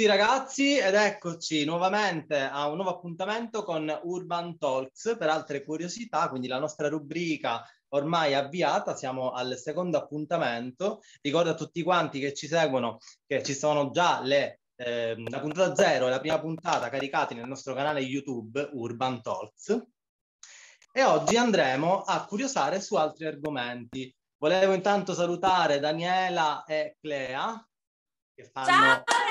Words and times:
Tutti 0.00 0.12
ragazzi 0.12 0.78
ed 0.78 0.94
eccoci 0.94 1.62
nuovamente 1.66 2.40
a 2.40 2.68
un 2.68 2.76
nuovo 2.76 2.88
appuntamento 2.88 3.62
con 3.64 4.00
Urban 4.04 4.56
Talks 4.56 5.14
per 5.18 5.28
altre 5.28 5.62
curiosità, 5.62 6.30
quindi 6.30 6.48
la 6.48 6.58
nostra 6.58 6.88
rubrica 6.88 7.62
ormai 7.88 8.32
avviata, 8.32 8.96
siamo 8.96 9.32
al 9.32 9.58
secondo 9.58 9.98
appuntamento. 9.98 11.02
Ricordo 11.20 11.50
a 11.50 11.54
tutti 11.54 11.82
quanti 11.82 12.18
che 12.18 12.32
ci 12.32 12.46
seguono 12.46 12.96
che 13.26 13.42
ci 13.42 13.52
sono 13.52 13.90
già 13.90 14.22
le, 14.22 14.60
eh, 14.76 15.22
la 15.28 15.40
puntata 15.40 15.74
zero 15.74 16.06
e 16.06 16.10
la 16.10 16.20
prima 16.20 16.40
puntata 16.40 16.88
caricati 16.88 17.34
nel 17.34 17.46
nostro 17.46 17.74
canale 17.74 18.00
YouTube 18.00 18.70
Urban 18.72 19.20
Talks 19.20 19.82
e 20.92 21.04
oggi 21.04 21.36
andremo 21.36 22.04
a 22.04 22.24
curiosare 22.24 22.80
su 22.80 22.94
altri 22.94 23.26
argomenti. 23.26 24.10
Volevo 24.38 24.72
intanto 24.72 25.12
salutare 25.12 25.78
Daniela 25.78 26.64
e 26.64 26.96
Clea 26.98 27.62
fanno... 28.50 28.66
Ciao! 28.66 29.29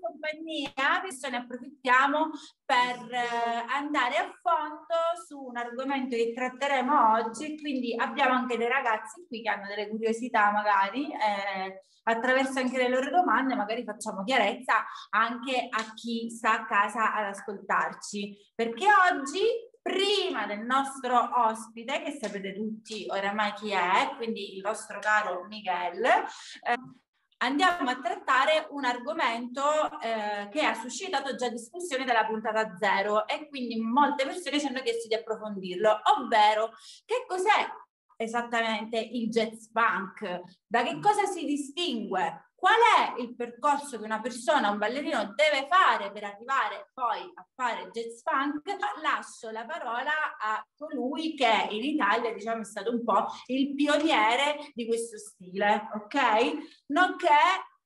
Compagnia, 0.00 1.00
adesso 1.00 1.28
ne 1.28 1.38
approfittiamo 1.38 2.30
per 2.64 3.12
eh, 3.12 3.64
andare 3.68 4.16
a 4.16 4.32
fondo 4.40 4.94
su 5.26 5.38
un 5.38 5.56
argomento 5.56 6.16
che 6.16 6.32
tratteremo 6.34 7.12
oggi, 7.12 7.58
quindi 7.60 7.94
abbiamo 7.96 8.34
anche 8.34 8.56
dei 8.56 8.68
ragazzi 8.68 9.24
qui 9.26 9.42
che 9.42 9.48
hanno 9.50 9.66
delle 9.66 9.88
curiosità 9.88 10.50
magari, 10.50 11.10
eh, 11.12 11.84
attraverso 12.04 12.58
anche 12.58 12.76
le 12.76 12.88
loro 12.88 13.10
domande 13.10 13.54
magari 13.54 13.82
facciamo 13.84 14.24
chiarezza 14.24 14.84
anche 15.10 15.68
a 15.70 15.94
chi 15.94 16.28
sta 16.30 16.60
a 16.60 16.66
casa 16.66 17.14
ad 17.14 17.24
ascoltarci, 17.26 18.52
perché 18.54 18.86
oggi 19.10 19.40
prima 19.80 20.46
del 20.46 20.60
nostro 20.60 21.30
ospite, 21.46 22.02
che 22.02 22.18
sapete 22.18 22.54
tutti 22.54 23.04
oramai 23.08 23.52
chi 23.52 23.70
è, 23.70 24.14
quindi 24.16 24.56
il 24.56 24.62
nostro 24.62 24.98
caro 24.98 25.44
Miguel, 25.46 26.02
eh, 26.04 27.03
andiamo 27.38 27.90
a 27.90 28.00
trattare 28.00 28.66
un 28.70 28.84
argomento 28.84 29.62
eh, 30.00 30.48
che 30.50 30.64
ha 30.64 30.74
suscitato 30.74 31.34
già 31.34 31.48
discussione 31.48 32.04
dalla 32.04 32.26
puntata 32.26 32.76
zero 32.76 33.26
e 33.26 33.48
quindi 33.48 33.80
molte 33.80 34.24
persone 34.24 34.60
ci 34.60 34.66
hanno 34.66 34.82
chiesto 34.82 35.08
di 35.08 35.14
approfondirlo, 35.14 36.00
ovvero 36.16 36.70
che 37.04 37.24
cos'è 37.26 37.68
esattamente 38.16 38.98
il 38.98 39.28
jazz 39.28 39.66
funk, 39.72 40.40
da 40.66 40.82
che 40.82 41.00
cosa 41.00 41.24
si 41.26 41.44
distingue, 41.44 42.43
qual 42.54 42.78
è 42.96 43.20
il 43.20 43.34
percorso 43.34 43.98
che 43.98 44.04
una 44.04 44.20
persona, 44.20 44.70
un 44.70 44.78
ballerino 44.78 45.34
deve 45.34 45.66
fare 45.68 46.10
per 46.12 46.24
arrivare 46.24 46.90
poi 46.94 47.20
a 47.34 47.46
fare 47.54 47.90
jazz 47.90 48.22
funk, 48.22 48.62
lascio 49.02 49.50
la 49.50 49.66
parola 49.66 50.36
a 50.38 50.66
colui 50.74 51.34
che 51.34 51.68
in 51.70 51.84
Italia 51.84 52.32
diciamo 52.32 52.62
è 52.62 52.64
stato 52.64 52.90
un 52.90 53.04
po' 53.04 53.26
il 53.46 53.74
pioniere 53.74 54.70
di 54.72 54.86
questo 54.86 55.18
stile, 55.18 55.88
ok? 55.94 56.86
Nonché 56.86 57.28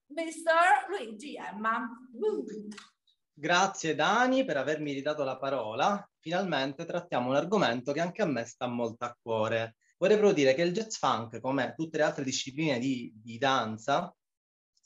Mr. 0.08 0.88
Luigi 0.88 1.36
Emma. 1.36 1.88
Grazie 3.32 3.94
Dani 3.94 4.44
per 4.44 4.56
avermi 4.56 4.92
ridato 4.92 5.22
la 5.22 5.38
parola. 5.38 6.08
Finalmente 6.18 6.84
trattiamo 6.84 7.30
un 7.30 7.36
argomento 7.36 7.92
che 7.92 8.00
anche 8.00 8.22
a 8.22 8.26
me 8.26 8.44
sta 8.44 8.66
molto 8.66 9.04
a 9.04 9.16
cuore. 9.20 9.76
Vorrei 9.98 10.16
proprio 10.16 10.36
dire 10.36 10.54
che 10.54 10.62
il 10.62 10.72
jazz 10.72 10.96
funk, 10.96 11.40
come 11.40 11.74
tutte 11.76 11.98
le 11.98 12.04
altre 12.04 12.24
discipline 12.24 12.78
di, 12.78 13.12
di 13.14 13.38
danza, 13.38 14.14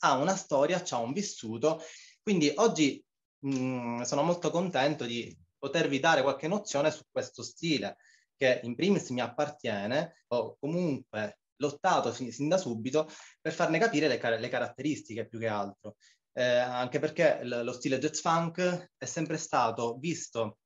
ha 0.03 0.17
una 0.17 0.35
storia, 0.35 0.83
ha 0.87 0.97
un 0.97 1.13
vissuto. 1.13 1.81
Quindi 2.21 2.51
oggi 2.55 3.03
mh, 3.39 3.55
mm, 3.55 4.01
sono 4.01 4.23
molto 4.23 4.49
contento 4.49 5.05
di 5.05 5.35
potervi 5.57 5.99
dare 5.99 6.21
qualche 6.21 6.47
nozione 6.47 6.91
su 6.91 7.03
questo 7.09 7.41
stile 7.43 7.97
che 8.35 8.59
in 8.63 8.75
primis 8.75 9.09
mi 9.09 9.21
appartiene 9.21 10.23
o 10.27 10.57
comunque 10.59 11.39
lottato 11.57 12.11
sin, 12.11 12.31
sin 12.31 12.49
da 12.49 12.57
subito 12.57 13.09
per 13.39 13.53
farne 13.53 13.79
capire 13.79 14.07
le, 14.07 14.17
car- 14.17 14.39
le 14.39 14.49
caratteristiche 14.49 15.27
più 15.27 15.39
che 15.39 15.47
altro. 15.47 15.95
Eh, 16.33 16.43
anche 16.43 16.99
perché 16.99 17.43
l- 17.43 17.63
lo 17.63 17.71
stile 17.71 17.99
jazz 17.99 18.19
funk 18.19 18.91
è 18.97 19.05
sempre 19.05 19.37
stato 19.37 19.97
visto 19.99 20.57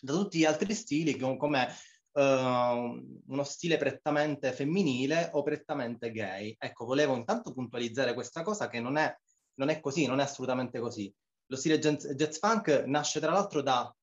da 0.00 0.12
tutti 0.12 0.38
gli 0.38 0.44
altri 0.44 0.74
stili 0.74 1.16
come 1.16 1.74
uh, 2.14 3.22
uno 3.26 3.44
stile 3.44 3.76
prettamente 3.76 4.52
femminile 4.52 5.30
o 5.32 5.42
prettamente 5.42 6.10
gay. 6.10 6.54
Ecco, 6.58 6.84
volevo 6.84 7.16
intanto 7.16 7.52
puntualizzare 7.52 8.14
questa 8.14 8.42
cosa 8.42 8.68
che 8.68 8.80
non 8.80 8.96
è, 8.96 9.14
non 9.54 9.68
è 9.68 9.80
così, 9.80 10.06
non 10.06 10.20
è 10.20 10.22
assolutamente 10.22 10.78
così. 10.80 11.12
Lo 11.46 11.56
stile 11.56 11.78
jazz, 11.78 12.06
jazz 12.12 12.38
funk 12.38 12.84
nasce 12.86 13.20
tra 13.20 13.32
l'altro 13.32 13.62
da 13.62 13.94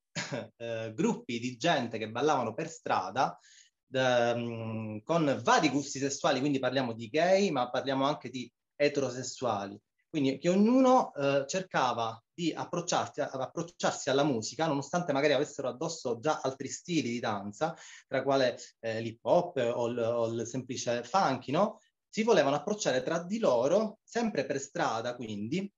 uh, 0.56 0.92
gruppi 0.94 1.38
di 1.38 1.56
gente 1.56 1.98
che 1.98 2.10
ballavano 2.10 2.54
per 2.54 2.68
strada 2.68 3.38
da, 3.84 4.32
um, 4.34 5.02
con 5.02 5.40
vari 5.42 5.68
gusti 5.68 5.98
sessuali, 5.98 6.40
quindi 6.40 6.58
parliamo 6.58 6.94
di 6.94 7.08
gay, 7.08 7.50
ma 7.50 7.70
parliamo 7.70 8.06
anche 8.06 8.30
di 8.30 8.50
eterosessuali. 8.74 9.78
Quindi 10.12 10.36
che 10.36 10.50
ognuno 10.50 11.14
eh, 11.14 11.46
cercava 11.48 12.22
di 12.34 12.52
approcciarsi, 12.52 14.10
alla 14.10 14.24
musica, 14.24 14.66
nonostante 14.66 15.10
magari 15.10 15.32
avessero 15.32 15.68
addosso 15.68 16.18
già 16.20 16.38
altri 16.42 16.68
stili 16.68 17.08
di 17.08 17.18
danza, 17.18 17.74
tra 18.06 18.22
quale 18.22 18.58
eh, 18.80 19.00
l'hip 19.00 19.24
hop 19.24 19.56
o, 19.56 19.90
o 19.90 20.26
il 20.26 20.46
semplice 20.46 21.02
funky, 21.02 21.50
no? 21.50 21.80
Si 22.10 22.24
volevano 22.24 22.56
approcciare 22.56 23.02
tra 23.02 23.22
di 23.22 23.38
loro, 23.38 24.00
sempre 24.02 24.44
per 24.44 24.60
strada 24.60 25.16
quindi, 25.16 25.72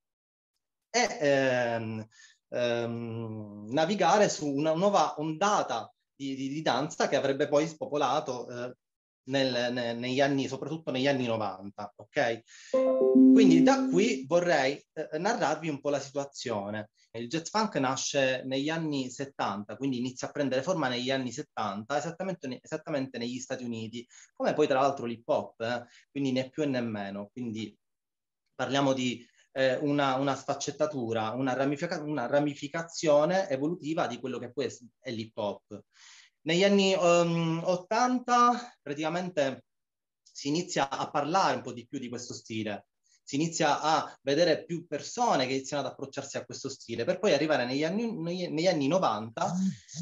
e 0.91 1.19
ehm, 1.21 2.05
ehm, 2.49 3.69
navigare 3.71 4.29
su 4.29 4.53
una 4.53 4.75
nuova 4.75 5.15
ondata 5.19 5.89
di, 6.13 6.35
di, 6.35 6.49
di, 6.49 6.61
danza 6.61 7.07
che 7.07 7.15
avrebbe 7.15 7.47
poi 7.47 7.69
spopolato 7.69 8.49
eh, 8.49 8.77
nel, 9.25 9.73
ne, 9.73 9.93
negli 9.95 10.21
anni, 10.21 10.47
soprattutto 10.49 10.91
negli 10.91 11.07
anni 11.07 11.27
90, 11.27 11.95
ok? 11.97 12.43
Quindi 13.33 13.63
da 13.63 13.89
qui 13.89 14.25
vorrei 14.27 14.83
eh, 14.93 15.19
narrarvi 15.19 15.69
un 15.69 15.81
po' 15.81 15.91
la 15.91 16.01
situazione. 16.01 16.91
Il 17.13 17.29
jazz 17.29 17.49
funk 17.49 17.77
nasce 17.77 18.43
negli 18.45 18.69
anni 18.69 19.11
70, 19.11 19.77
quindi 19.77 19.99
inizia 19.99 20.29
a 20.29 20.31
prendere 20.31 20.63
forma 20.63 20.89
negli 20.89 21.11
anni 21.11 21.33
70, 21.33 21.97
esattamente, 21.97 22.59
esattamente 22.63 23.19
negli 23.19 23.39
Stati 23.39 23.65
Uniti, 23.65 24.07
come 24.35 24.53
poi 24.53 24.67
tra 24.67 24.81
l'altro 24.81 25.07
l'hip 25.07 25.29
hop, 25.29 25.61
eh? 25.61 25.85
quindi 26.11 26.33
né 26.33 26.49
più 26.51 26.69
né 26.69 26.81
meno. 26.81 27.29
Quindi 27.33 27.77
parliamo 28.55 28.93
di 28.93 29.27
eh, 29.53 29.77
una, 29.77 30.17
una, 30.17 30.35
sfaccettatura, 30.35 31.31
una, 31.31 31.55
ramifica- 31.55 32.03
una, 32.03 32.27
ramificazione 32.27 33.49
evolutiva 33.49 34.07
di 34.07 34.19
quello 34.19 34.39
che 34.39 34.53
poi 34.53 34.69
è 35.01 35.11
l'hip 35.11 35.37
hop. 35.37 35.83
Negli 36.47 36.65
anni 36.65 36.95
um, 36.95 37.61
80 37.65 38.79
praticamente 38.83 39.65
si 40.23 40.49
inizia 40.49 40.91
a 40.91 41.11
parlare 41.11 41.57
un 41.57 41.63
po' 41.63 41.73
di 41.73 41.87
più 41.87 41.99
di 41.99 42.09
questo 42.09 42.35
stile, 42.35 42.89
si 43.23 43.37
inizia 43.37 43.81
a 43.81 44.15
vedere 44.21 44.65
più 44.65 44.87
persone 44.87 45.47
che 45.47 45.55
iniziano 45.55 45.87
ad 45.87 45.91
approcciarsi 45.91 46.37
a 46.37 46.45
questo 46.45 46.69
stile, 46.69 47.05
per 47.05 47.19
poi 47.19 47.33
arrivare 47.33 47.65
negli 47.65 47.83
anni, 47.83 48.13
negli, 48.13 48.47
negli 48.49 48.67
anni 48.67 48.87
90 48.89 49.55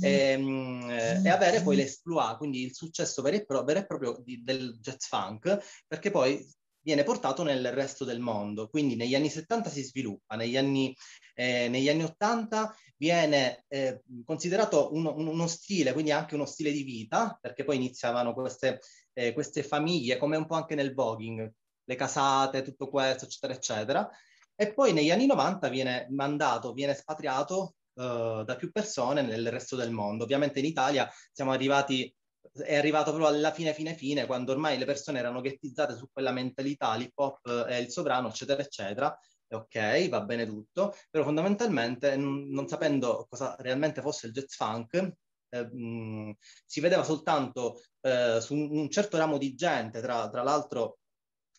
ehm, 0.03 0.91
e 1.25 1.28
avere 1.28 1.62
poi 1.62 1.76
l'esploit, 1.76 2.38
quindi 2.38 2.62
il 2.62 2.74
successo 2.74 3.22
vero 3.22 3.36
e, 3.36 3.44
pro, 3.44 3.62
vero 3.62 3.78
e 3.78 3.86
proprio 3.86 4.20
di, 4.24 4.42
del 4.42 4.76
jazz 4.80 5.06
funk, 5.06 5.84
perché 5.86 6.10
poi 6.10 6.44
viene 6.82 7.04
portato 7.04 7.43
nel 7.43 7.72
resto 7.72 8.04
del 8.04 8.20
mondo. 8.20 8.69
Quindi 8.69 8.97
negli 8.97 9.15
anni 9.15 9.28
70 9.28 9.70
si 9.70 9.82
sviluppa, 9.82 10.37
negli 10.37 10.56
anni, 10.56 10.95
eh, 11.34 11.68
negli 11.68 11.89
anni 11.89 12.04
80 12.04 12.74
viene 12.97 13.65
eh, 13.68 14.03
considerato 14.24 14.92
uno, 14.92 15.15
uno, 15.16 15.47
stile, 15.47 15.92
quindi 15.92 16.12
anche 16.12 16.34
uno 16.34 16.47
stile 16.47 16.72
di 16.72 16.83
vita, 16.83 17.36
perché 17.41 17.65
poi 17.65 17.77
iniziavano 17.77 18.33
queste, 18.34 18.80
eh, 19.12 19.33
queste 19.33 19.62
famiglie, 19.62 20.18
come 20.18 20.36
un 20.36 20.47
po' 20.47 20.54
anche 20.54 20.74
nel 20.74 20.95
voguing, 20.95 21.53
le 21.84 21.95
casate, 21.95 22.62
tutto 22.62 22.89
questo, 22.89 23.24
eccetera, 23.24 23.54
eccetera. 23.54 24.10
E 24.54 24.72
poi 24.72 24.92
negli 24.92 25.10
anni 25.10 25.27
90 25.27 25.68
viene 25.68 26.06
mandato, 26.10 26.72
viene 26.72 26.95
spatriato 26.95 27.74
uh, 27.95 28.45
da 28.45 28.56
più 28.56 28.71
persone 28.71 29.22
nel 29.22 29.51
resto 29.51 29.77
del 29.77 29.91
mondo. 29.91 30.24
Ovviamente 30.24 30.59
in 30.60 30.66
Italia 30.66 31.10
siamo 31.33 31.53
arrivati, 31.53 32.15
è 32.53 32.77
arrivato 32.77 33.13
proprio 33.13 33.28
alla 33.34 33.53
fine, 33.53 33.72
fine, 33.75 33.95
fine, 33.95 34.27
quando 34.27 34.53
ormai 34.53 34.78
le 34.78 34.84
persone 34.84 35.19
erano 35.19 35.41
ghettizzate 35.41 35.97
su 35.97 36.09
quella 36.13 36.33
mentalità, 36.33 36.95
l'hip 36.95 37.19
hop 37.19 37.49
è 37.65 37.77
il 37.77 37.91
sovrano, 37.91 38.28
eccetera, 38.28 38.63
eccetera 38.63 39.19
ok, 39.54 40.09
va 40.09 40.22
bene 40.22 40.47
tutto, 40.47 40.95
però 41.10 41.25
fondamentalmente 41.25 42.16
non, 42.16 42.49
non 42.49 42.69
sapendo 42.69 43.27
cosa 43.28 43.54
realmente 43.59 44.01
fosse 44.01 44.27
il 44.27 44.33
jazz 44.33 44.54
funk, 44.54 45.13
eh, 45.51 45.65
mh, 45.65 46.37
si 46.66 46.81
vedeva 46.81 47.04
soltanto 47.04 47.81
eh, 48.01 48.41
su 48.41 48.54
un, 48.54 48.71
un, 48.71 48.91
certo 48.91 49.16
ramo 49.19 49.39
di 49.39 49.54
gente, 49.54 50.01
tra, 50.01 50.28
tra 50.31 50.43
l'altro 50.43 50.99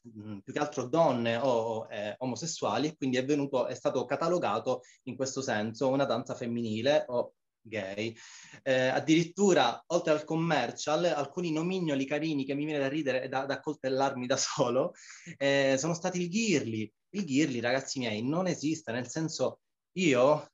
mh, 0.01 0.39
più 0.39 0.53
che 0.53 0.59
altro 0.59 0.87
donne 0.87 1.37
o 1.37 1.87
eh, 1.89 2.15
omosessuali, 2.17 2.87
e 2.89 2.95
quindi 2.97 3.17
è, 3.17 3.25
venuto, 3.25 3.67
è 3.67 3.75
stato 3.75 4.05
catalogato 4.05 4.81
in 5.03 5.15
questo 5.15 5.41
senso 5.41 5.89
una 5.89 6.05
danza 6.05 6.35
femminile 6.35 7.05
o 7.07 7.33
gay. 7.63 8.15
Eh, 8.61 8.87
addirittura, 8.87 9.83
oltre 9.87 10.13
al 10.13 10.23
commercial, 10.23 11.05
alcuni 11.05 11.51
nomignoli 11.51 12.05
carini 12.05 12.45
che 12.45 12.53
mi 12.53 12.65
viene 12.65 12.79
da 12.79 12.87
ridere 12.87 13.23
e 13.23 13.29
da, 13.29 13.45
da 13.45 13.59
coltellarmi 13.59 14.27
da 14.27 14.37
solo, 14.37 14.93
eh, 15.37 15.75
sono 15.77 15.93
stati 15.93 16.21
il 16.21 16.29
ghirli. 16.29 16.91
Il 17.11 17.25
ghirli, 17.25 17.59
ragazzi 17.59 17.99
miei, 17.99 18.23
non 18.27 18.47
esiste, 18.47 18.91
nel 18.91 19.07
senso 19.07 19.59
io 19.93 20.47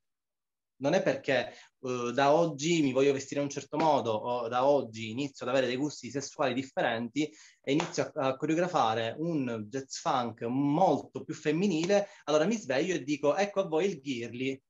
non 0.79 0.93
è 0.93 1.01
perché 1.01 1.53
uh, 1.79 2.11
da 2.11 2.33
oggi 2.33 2.81
mi 2.81 2.91
voglio 2.91 3.13
vestire 3.13 3.39
in 3.39 3.47
un 3.47 3.51
certo 3.51 3.77
modo 3.77 4.11
o 4.11 4.47
da 4.47 4.65
oggi 4.65 5.09
inizio 5.09 5.45
ad 5.45 5.51
avere 5.51 5.67
dei 5.67 5.75
gusti 5.75 6.09
sessuali 6.09 6.53
differenti 6.53 7.29
e 7.61 7.71
inizio 7.71 8.11
a, 8.15 8.27
a 8.27 8.35
coreografare 8.35 9.15
un 9.17 9.65
jazz 9.67 9.97
funk 9.97 10.41
molto 10.43 11.23
più 11.23 11.33
femminile, 11.33 12.07
allora 12.25 12.45
mi 12.45 12.55
sveglio 12.55 12.95
e 12.95 13.03
dico 13.03 13.35
ecco 13.35 13.61
a 13.61 13.67
voi 13.67 13.85
il 13.85 13.99
girly. 14.01 14.61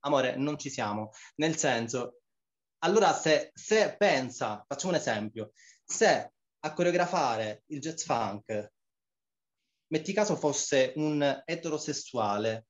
Amore, 0.00 0.36
non 0.36 0.58
ci 0.58 0.70
siamo. 0.70 1.10
Nel 1.36 1.56
senso, 1.56 2.20
allora 2.84 3.12
se, 3.12 3.50
se 3.54 3.96
pensa, 3.96 4.64
facciamo 4.66 4.92
un 4.92 4.98
esempio, 4.98 5.52
se 5.84 6.32
a 6.60 6.72
coreografare 6.72 7.62
il 7.66 7.80
jazz 7.80 8.04
funk, 8.04 8.72
metti 9.88 10.12
caso 10.12 10.36
fosse 10.36 10.92
un 10.96 11.42
eterosessuale, 11.44 12.66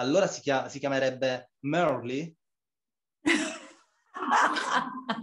allora 0.00 0.26
si, 0.26 0.40
chia- 0.40 0.68
si 0.68 0.78
chiamerebbe 0.78 1.50
Merly? 1.60 2.34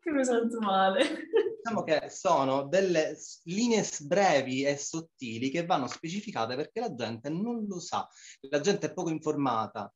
che 0.00 0.10
mi 0.10 0.24
sento 0.24 0.58
male. 0.60 1.29
Diciamo 1.62 1.84
che 1.84 2.08
sono 2.08 2.66
delle 2.68 3.18
linee 3.44 3.86
brevi 4.00 4.64
e 4.64 4.78
sottili 4.78 5.50
che 5.50 5.66
vanno 5.66 5.86
specificate 5.88 6.56
perché 6.56 6.80
la 6.80 6.94
gente 6.94 7.28
non 7.28 7.66
lo 7.66 7.78
sa, 7.78 8.08
la 8.48 8.60
gente 8.60 8.86
è 8.86 8.92
poco 8.94 9.10
informata. 9.10 9.92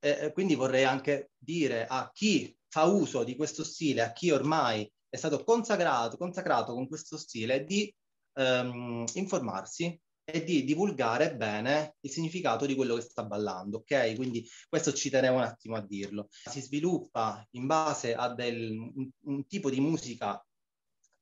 Eh, 0.00 0.32
quindi 0.32 0.56
vorrei 0.56 0.84
anche 0.84 1.30
dire 1.38 1.86
a 1.86 2.10
chi 2.12 2.54
fa 2.68 2.84
uso 2.84 3.22
di 3.22 3.36
questo 3.36 3.62
stile, 3.62 4.02
a 4.02 4.12
chi 4.12 4.32
ormai 4.32 4.90
è 5.08 5.16
stato 5.16 5.44
consacrato, 5.44 6.16
consacrato 6.16 6.74
con 6.74 6.88
questo 6.88 7.16
stile, 7.16 7.64
di 7.64 7.94
ehm, 8.34 9.04
informarsi 9.14 9.98
e 10.24 10.42
di 10.42 10.64
divulgare 10.64 11.36
bene 11.36 11.96
il 12.00 12.10
significato 12.10 12.66
di 12.66 12.74
quello 12.74 12.96
che 12.96 13.02
sta 13.02 13.24
ballando, 13.24 13.78
ok? 13.78 14.16
Quindi 14.16 14.46
questo 14.68 14.92
ci 14.92 15.10
tenevo 15.10 15.36
un 15.36 15.42
attimo 15.42 15.76
a 15.76 15.86
dirlo. 15.86 16.28
Si 16.30 16.60
sviluppa 16.60 17.46
in 17.52 17.66
base 17.66 18.14
a 18.14 18.34
del, 18.34 18.76
un, 18.76 19.08
un 19.26 19.46
tipo 19.46 19.70
di 19.70 19.80
musica 19.80 20.44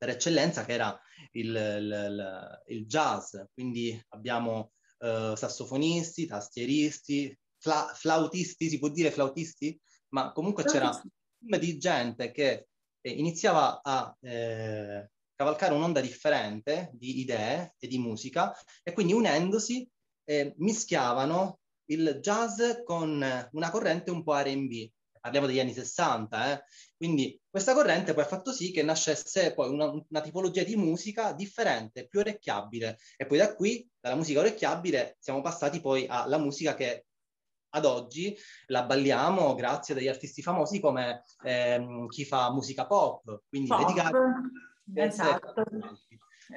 per 0.03 0.11
eccellenza 0.11 0.65
che 0.65 0.73
era 0.73 1.01
il, 1.31 1.55
il, 1.55 2.63
il 2.67 2.87
jazz, 2.87 3.37
quindi 3.55 3.97
abbiamo 4.09 4.73
eh, 4.99 5.35
sassofonisti, 5.37 6.27
tastieristi, 6.27 7.39
fla, 7.57 7.89
flautisti, 7.95 8.69
si 8.69 8.81
può 8.81 8.89
dire 8.89 9.13
flautisti? 9.13 9.81
Ma 10.09 10.33
comunque 10.33 10.65
c'era 10.65 10.89
un 10.89 11.09
team 11.39 11.61
di 11.61 11.79
gente 11.79 12.33
che 12.33 12.67
eh, 13.01 13.11
iniziava 13.11 13.81
a 13.81 14.13
eh, 14.23 15.09
cavalcare 15.37 15.73
un'onda 15.73 16.01
differente 16.01 16.91
di 16.95 17.21
idee 17.21 17.77
e 17.79 17.87
di 17.87 17.99
musica 17.99 18.53
e 18.83 18.93
quindi 18.93 19.13
unendosi 19.13 19.89
eh, 20.25 20.53
mischiavano 20.57 21.61
il 21.93 22.19
jazz 22.21 22.61
con 22.85 23.25
una 23.53 23.71
corrente 23.71 24.11
un 24.11 24.25
po' 24.25 24.37
R&B. 24.37 24.91
Parliamo 25.23 25.47
degli 25.47 25.61
anni 25.61 25.73
60, 25.73 26.53
eh? 26.53 26.65
quindi 26.97 27.41
questa 27.49 27.75
corrente 27.75 28.13
poi 28.13 28.25
ha 28.25 28.27
fatto 28.27 28.51
sì 28.51 28.73
che 28.73 28.83
nascesse 28.83 29.55
poi 29.55 29.71
una, 29.71 29.87
una, 29.87 30.21
tipologia 30.21 30.65
di 30.65 30.75
musica 30.75 31.33
differente, 31.33 32.09
più 32.09 32.19
orecchiabile 32.19 32.99
e 33.17 33.25
poi 33.27 33.39
da 33.39 33.55
qui, 33.55 33.89
dalla 34.01 34.17
musica 34.17 34.41
orecchiabile, 34.41 35.17
siamo 35.21 35.41
passati 35.41 35.81
poi 35.81 36.07
alla 36.09 36.39
musica 36.39 36.75
che 36.75 37.07
ad 37.75 37.85
oggi 37.85 38.37
la 38.67 38.83
balliamo 38.83 39.55
grazie 39.55 39.95
a 39.95 39.97
degli 39.97 40.09
artisti 40.09 40.43
famosi 40.43 40.81
come 40.81 41.23
ehm, 41.45 42.09
chi 42.09 42.25
fa 42.25 42.51
musica 42.51 42.85
pop, 42.89 43.45
quindi 43.49 43.69
pop. 43.69 43.81
Lady 43.81 43.95
Gaga, 43.95 44.41
Esatto. 44.95 45.63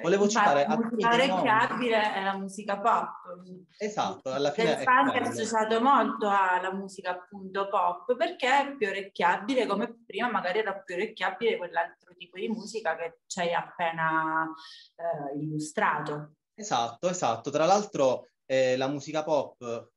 Volevo 0.02 0.24
Infatti, 0.24 0.46
citare 0.46 0.66
la 0.66 0.76
musica 0.76 1.12
orecchiabile 1.12 2.14
è 2.14 2.22
la 2.22 2.36
musica 2.36 2.80
pop. 2.80 3.10
Esatto, 3.78 4.30
alla 4.30 4.50
fine 4.50 4.72
il 4.72 4.78
funk 4.78 5.12
è 5.12 5.22
associato 5.22 5.80
molto 5.80 6.28
alla 6.28 6.72
musica 6.72 7.10
appunto 7.10 7.68
pop 7.68 8.16
perché 8.16 8.46
è 8.46 8.76
più 8.76 8.88
orecchiabile 8.88 9.66
come 9.66 10.02
prima 10.04 10.30
magari 10.30 10.58
era 10.58 10.74
più 10.74 10.94
orecchiabile 10.94 11.56
quell'altro 11.56 12.14
tipo 12.16 12.38
di 12.38 12.48
musica 12.48 12.96
che 12.96 13.20
ci 13.26 13.40
hai 13.40 13.54
appena 13.54 14.46
eh, 14.96 15.38
illustrato. 15.38 16.34
Esatto, 16.54 17.08
esatto. 17.08 17.50
Tra 17.50 17.64
l'altro 17.64 18.28
eh, 18.46 18.76
la 18.76 18.88
musica 18.88 19.22
pop 19.22 19.90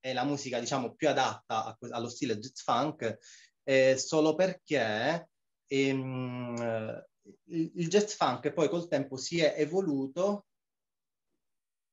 è 0.00 0.12
la 0.12 0.24
musica 0.24 0.58
diciamo 0.58 0.94
più 0.94 1.08
adatta 1.08 1.64
a, 1.64 1.78
allo 1.90 2.08
stile 2.08 2.38
jazz 2.38 2.60
funk 2.62 3.18
eh, 3.62 3.96
solo 3.96 4.34
perché 4.34 5.30
ehm, 5.66 7.04
il, 7.46 7.88
jazz 7.88 8.14
funk 8.14 8.52
poi 8.52 8.68
col 8.68 8.88
tempo 8.88 9.16
si 9.16 9.40
è 9.40 9.54
evoluto 9.56 10.46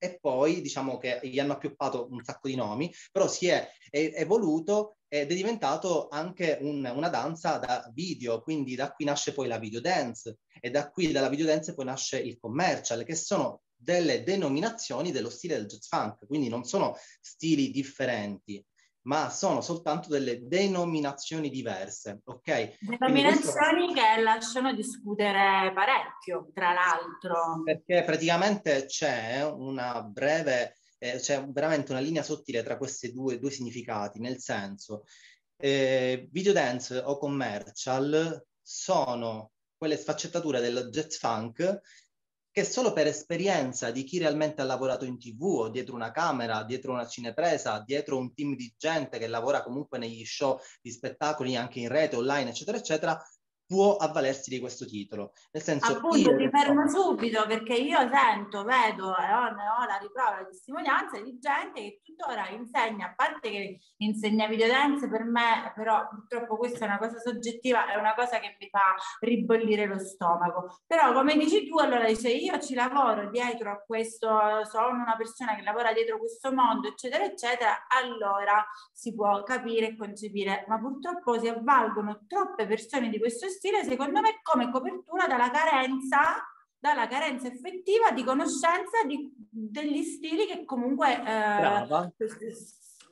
e 0.03 0.17
poi 0.19 0.61
diciamo 0.61 0.97
che 0.97 1.19
gli 1.23 1.37
hanno 1.37 1.53
appioppato 1.53 2.07
un 2.09 2.23
sacco 2.23 2.47
di 2.47 2.55
nomi, 2.55 2.91
però 3.11 3.27
si 3.27 3.47
è, 3.47 3.69
è 3.89 4.13
evoluto 4.15 4.97
ed 5.07 5.31
è 5.31 5.35
diventato 5.35 6.07
anche 6.07 6.57
un, 6.61 6.83
una 6.95 7.09
danza 7.09 7.57
da 7.57 7.87
video, 7.93 8.41
quindi 8.41 8.73
da 8.75 8.91
qui 8.91 9.05
nasce 9.05 9.31
poi 9.31 9.47
la 9.47 9.59
video 9.59 9.79
dance 9.79 10.39
e 10.59 10.71
da 10.71 10.89
qui 10.89 11.11
dalla 11.11 11.29
video 11.29 11.45
dance 11.45 11.75
poi 11.75 11.85
nasce 11.85 12.19
il 12.19 12.39
commercial, 12.39 13.03
che 13.03 13.13
sono 13.13 13.61
delle 13.75 14.23
denominazioni 14.23 15.11
dello 15.11 15.29
stile 15.29 15.55
del 15.55 15.67
jazz 15.67 15.87
funk, 15.87 16.25
quindi 16.25 16.49
non 16.49 16.63
sono 16.63 16.95
stili 17.19 17.69
differenti 17.69 18.63
ma 19.03 19.29
sono 19.29 19.61
soltanto 19.61 20.09
delle 20.09 20.45
denominazioni 20.47 21.49
diverse, 21.49 22.21
ok? 22.23 22.77
Denominazioni 22.79 23.91
questo... 23.91 23.93
che 23.93 24.21
lasciano 24.21 24.73
discutere 24.73 25.71
parecchio, 25.73 26.49
tra 26.53 26.73
l'altro. 26.73 27.61
Perché 27.63 28.03
praticamente 28.03 28.85
c'è 28.85 29.43
una 29.43 30.03
breve, 30.03 30.77
eh, 30.99 31.17
c'è 31.17 31.43
veramente 31.47 31.91
una 31.91 32.01
linea 32.01 32.23
sottile 32.23 32.63
tra 32.63 32.77
questi 32.77 33.11
due, 33.11 33.39
due 33.39 33.49
significati, 33.49 34.19
nel 34.19 34.39
senso, 34.39 35.05
eh, 35.57 36.27
video 36.31 36.53
dance 36.53 36.97
o 36.97 37.17
commercial 37.17 38.45
sono 38.61 39.51
quelle 39.77 39.97
sfaccettature 39.97 40.59
del 40.59 40.89
jazz 40.91 41.17
funk 41.17 41.81
che 42.51 42.65
solo 42.65 42.91
per 42.91 43.07
esperienza 43.07 43.91
di 43.91 44.03
chi 44.03 44.19
realmente 44.19 44.61
ha 44.61 44.65
lavorato 44.65 45.05
in 45.05 45.17
tv 45.17 45.43
o 45.43 45.69
dietro 45.69 45.95
una 45.95 46.11
camera, 46.11 46.63
dietro 46.63 46.91
una 46.91 47.07
cinepresa, 47.07 47.81
dietro 47.85 48.17
un 48.17 48.33
team 48.33 48.55
di 48.55 48.73
gente 48.77 49.17
che 49.17 49.27
lavora 49.27 49.63
comunque 49.63 49.97
negli 49.97 50.25
show 50.25 50.59
di 50.81 50.91
spettacoli 50.91 51.55
anche 51.55 51.79
in 51.79 51.87
rete, 51.87 52.17
online, 52.17 52.49
eccetera, 52.49 52.77
eccetera, 52.77 53.21
può 53.71 53.95
avvalersi 53.95 54.49
di 54.49 54.59
questo 54.59 54.85
titolo. 54.85 55.31
Nel 55.53 55.63
senso, 55.63 55.93
Appunto, 55.93 56.35
ti 56.35 56.49
fermo 56.49 56.89
subito 56.89 57.45
perché 57.47 57.75
io 57.75 57.99
sento, 58.11 58.65
vedo 58.65 59.15
e 59.15 59.31
ho, 59.31 59.45
ho 59.45 59.85
la 59.85 59.97
riprova, 60.01 60.41
la 60.41 60.45
testimonianza 60.45 61.21
di 61.21 61.39
gente 61.39 61.79
che 61.79 62.01
tuttora 62.03 62.49
insegna, 62.49 63.05
a 63.05 63.13
parte 63.15 63.49
che 63.49 63.79
insegna 63.99 64.47
videodance 64.47 65.07
per 65.07 65.23
me, 65.23 65.71
però 65.73 66.05
purtroppo 66.09 66.57
questa 66.57 66.83
è 66.83 66.87
una 66.89 66.97
cosa 66.97 67.17
soggettiva, 67.19 67.89
è 67.89 67.95
una 67.95 68.13
cosa 68.13 68.39
che 68.39 68.57
mi 68.59 68.67
fa 68.67 68.93
ribollire 69.21 69.85
lo 69.85 69.99
stomaco. 69.99 70.81
Però 70.85 71.13
come 71.13 71.37
dici 71.37 71.65
tu, 71.65 71.77
allora 71.77 72.05
dice 72.05 72.27
io 72.27 72.59
ci 72.59 72.73
lavoro 72.73 73.29
dietro 73.29 73.71
a 73.71 73.81
questo, 73.87 74.65
sono 74.69 75.01
una 75.01 75.15
persona 75.15 75.55
che 75.55 75.61
lavora 75.61 75.93
dietro 75.93 76.17
questo 76.19 76.51
mondo, 76.51 76.89
eccetera, 76.89 77.23
eccetera, 77.23 77.87
allora 77.87 78.65
si 78.91 79.15
può 79.15 79.43
capire 79.43 79.87
e 79.87 79.95
concepire, 79.95 80.65
ma 80.67 80.77
purtroppo 80.77 81.39
si 81.39 81.47
avvalgono 81.47 82.25
troppe 82.27 82.67
persone 82.67 83.07
di 83.07 83.17
questo 83.17 83.47
stile, 83.47 83.59
secondo 83.83 84.21
me, 84.21 84.39
come 84.41 84.71
copertura 84.71 85.27
dalla 85.27 85.51
carenza, 85.51 86.43
dalla 86.79 87.07
carenza 87.07 87.47
effettiva 87.47 88.11
di 88.11 88.23
conoscenza 88.23 89.03
di, 89.05 89.31
degli 89.37 90.03
stili 90.03 90.47
che 90.47 90.65
comunque 90.65 91.13
eh, 91.23 91.87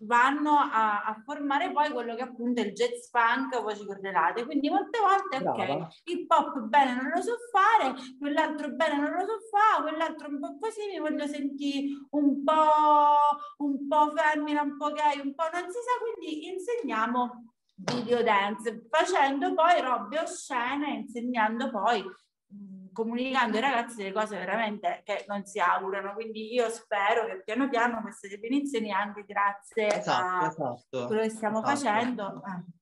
vanno 0.02 0.58
a, 0.58 1.04
a, 1.04 1.22
formare 1.26 1.72
poi 1.72 1.92
quello 1.92 2.16
che 2.16 2.22
appunto 2.22 2.62
è 2.62 2.66
il 2.66 2.74
jazz 2.74 3.10
funk, 3.10 3.62
voci 3.62 3.86
correlate. 3.86 4.46
Quindi 4.46 4.70
molte 4.70 5.00
volte, 5.00 5.48
ok, 5.48 5.88
il 6.06 6.26
pop 6.26 6.58
bene 6.62 6.96
non 6.96 7.12
lo 7.14 7.22
so 7.22 7.36
fare, 7.52 7.94
quell'altro 8.18 8.70
bene 8.72 9.00
non 9.00 9.12
lo 9.12 9.26
so 9.26 9.38
fare, 9.52 9.90
quell'altro 9.90 10.30
un 10.30 10.40
po' 10.40 10.58
così, 10.60 10.88
mi 10.92 11.00
voglio 11.00 11.28
sentire 11.28 11.88
un 12.12 12.44
po', 12.44 13.64
un 13.64 13.88
po' 13.88 14.14
femmina, 14.16 14.62
un 14.62 14.78
po' 14.78 14.92
gay, 14.92 15.20
un 15.20 15.34
po' 15.36 15.50
non 15.52 15.70
si 15.70 15.78
sa, 15.78 16.00
quindi 16.02 16.48
insegniamo 16.48 17.54
video 17.84 18.24
dance, 18.24 18.88
facendo 18.90 19.54
poi 19.54 19.82
robe 19.82 20.20
oscene, 20.20 20.94
insegnando 20.96 21.70
poi, 21.70 22.04
comunicando 22.92 23.56
ai 23.56 23.62
ragazzi 23.62 23.98
delle 23.98 24.12
cose 24.12 24.38
veramente 24.38 25.02
che 25.06 25.26
non 25.28 25.46
si 25.46 25.60
augurano. 25.60 26.14
Quindi 26.14 26.54
io 26.54 26.70
spero 26.70 27.26
che 27.26 27.42
piano 27.44 27.70
piano 27.70 28.02
queste 28.02 28.28
definizioni, 28.28 28.92
anche 28.92 29.24
grazie 29.24 29.88
esatto, 30.00 30.24
a 30.24 30.48
esatto, 30.48 31.08
quello 31.08 31.22
che 31.22 31.30
stiamo 31.30 31.64
esatto. 31.64 31.76
facendo. 31.76 32.44
Eh. 32.46 32.78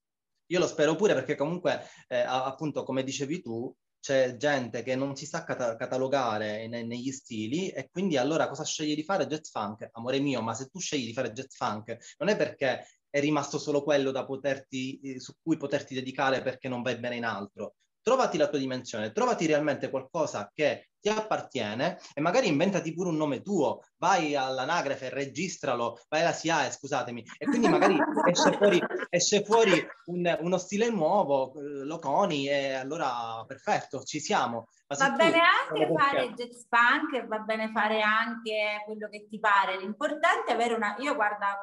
Io 0.50 0.60
lo 0.60 0.68
spero 0.68 0.96
pure 0.96 1.14
perché 1.14 1.36
comunque, 1.36 1.84
eh, 2.08 2.20
appunto, 2.20 2.84
come 2.84 3.04
dicevi 3.04 3.42
tu, 3.42 3.74
c'è 4.00 4.38
gente 4.38 4.84
che 4.84 4.96
non 4.96 5.16
si 5.18 5.26
sa 5.26 5.44
cata- 5.44 5.76
catalogare 5.76 6.68
ne- 6.68 6.84
negli 6.84 7.12
stili 7.12 7.70
e 7.70 7.90
quindi 7.90 8.16
allora 8.16 8.48
cosa 8.48 8.64
scegli 8.64 8.96
di 8.96 9.04
fare? 9.04 9.28
Jazz 9.28 9.50
funk, 9.50 9.90
amore 9.92 10.20
mio, 10.20 10.42
ma 10.42 10.54
se 10.54 10.68
tu 10.70 10.80
scegli 10.80 11.08
di 11.08 11.14
fare 11.14 11.34
jazz 11.34 11.54
funk 11.54 12.16
non 12.20 12.30
è 12.30 12.38
perché 12.38 12.86
è 13.10 13.20
rimasto 13.20 13.58
solo 13.58 13.84
quello 13.84 14.12
da 14.12 14.26
poterti, 14.26 15.00
eh, 15.02 15.20
su 15.20 15.34
cui 15.42 15.58
poterti 15.58 15.94
dedicare 15.94 16.42
perché 16.42 16.68
non 16.70 16.82
vai 16.82 16.98
bene 16.98 17.16
in 17.16 17.26
altro. 17.26 17.76
trovati 18.08 18.38
la 18.38 18.48
tua 18.48 18.58
dimensione, 18.58 19.12
trovati 19.12 19.46
realmente 19.46 19.90
qualcosa 19.90 20.50
che 20.56 20.92
ti 20.98 21.10
appartiene 21.10 22.00
e 22.14 22.22
magari 22.22 22.48
inventati 22.48 22.94
pure 22.94 23.10
un 23.10 23.18
nome 23.18 23.42
tuo, 23.42 23.84
vai 23.98 24.34
all'anagrafe, 24.34 25.10
registralo, 25.10 26.00
vai 26.08 26.22
alla 26.22 26.32
SIAE, 26.32 26.72
scusatemi, 26.72 27.22
e 27.38 27.46
quindi 27.48 27.68
magari 27.68 27.98
esce 28.32 28.54
fuori, 28.54 28.82
esce 29.10 29.44
fuori 29.44 29.86
un, 30.06 30.38
uno 30.40 30.58
stile 30.58 30.90
nuovo, 30.90 31.54
eh, 31.56 31.84
lo 31.84 32.00
coni 32.00 32.48
e 32.48 32.76
allora 32.76 33.44
perfetto, 33.46 34.02
ci 34.04 34.22
siamo. 34.22 34.70
va 34.88 35.10
bene 35.10 35.40
anche 35.40 35.94
fare 35.94 36.34
jazz 36.34 36.64
punk, 36.70 37.28
va 37.28 37.40
bene 37.40 37.72
fare 37.74 38.02
anche 38.02 38.84
quello 38.86 39.10
che 39.10 39.28
ti 39.30 39.38
pare, 39.38 39.78
l'importante 39.78 40.52
è 40.52 40.54
avere 40.54 40.76
una... 40.76 40.96
Io 41.00 41.14
guarda, 41.14 41.60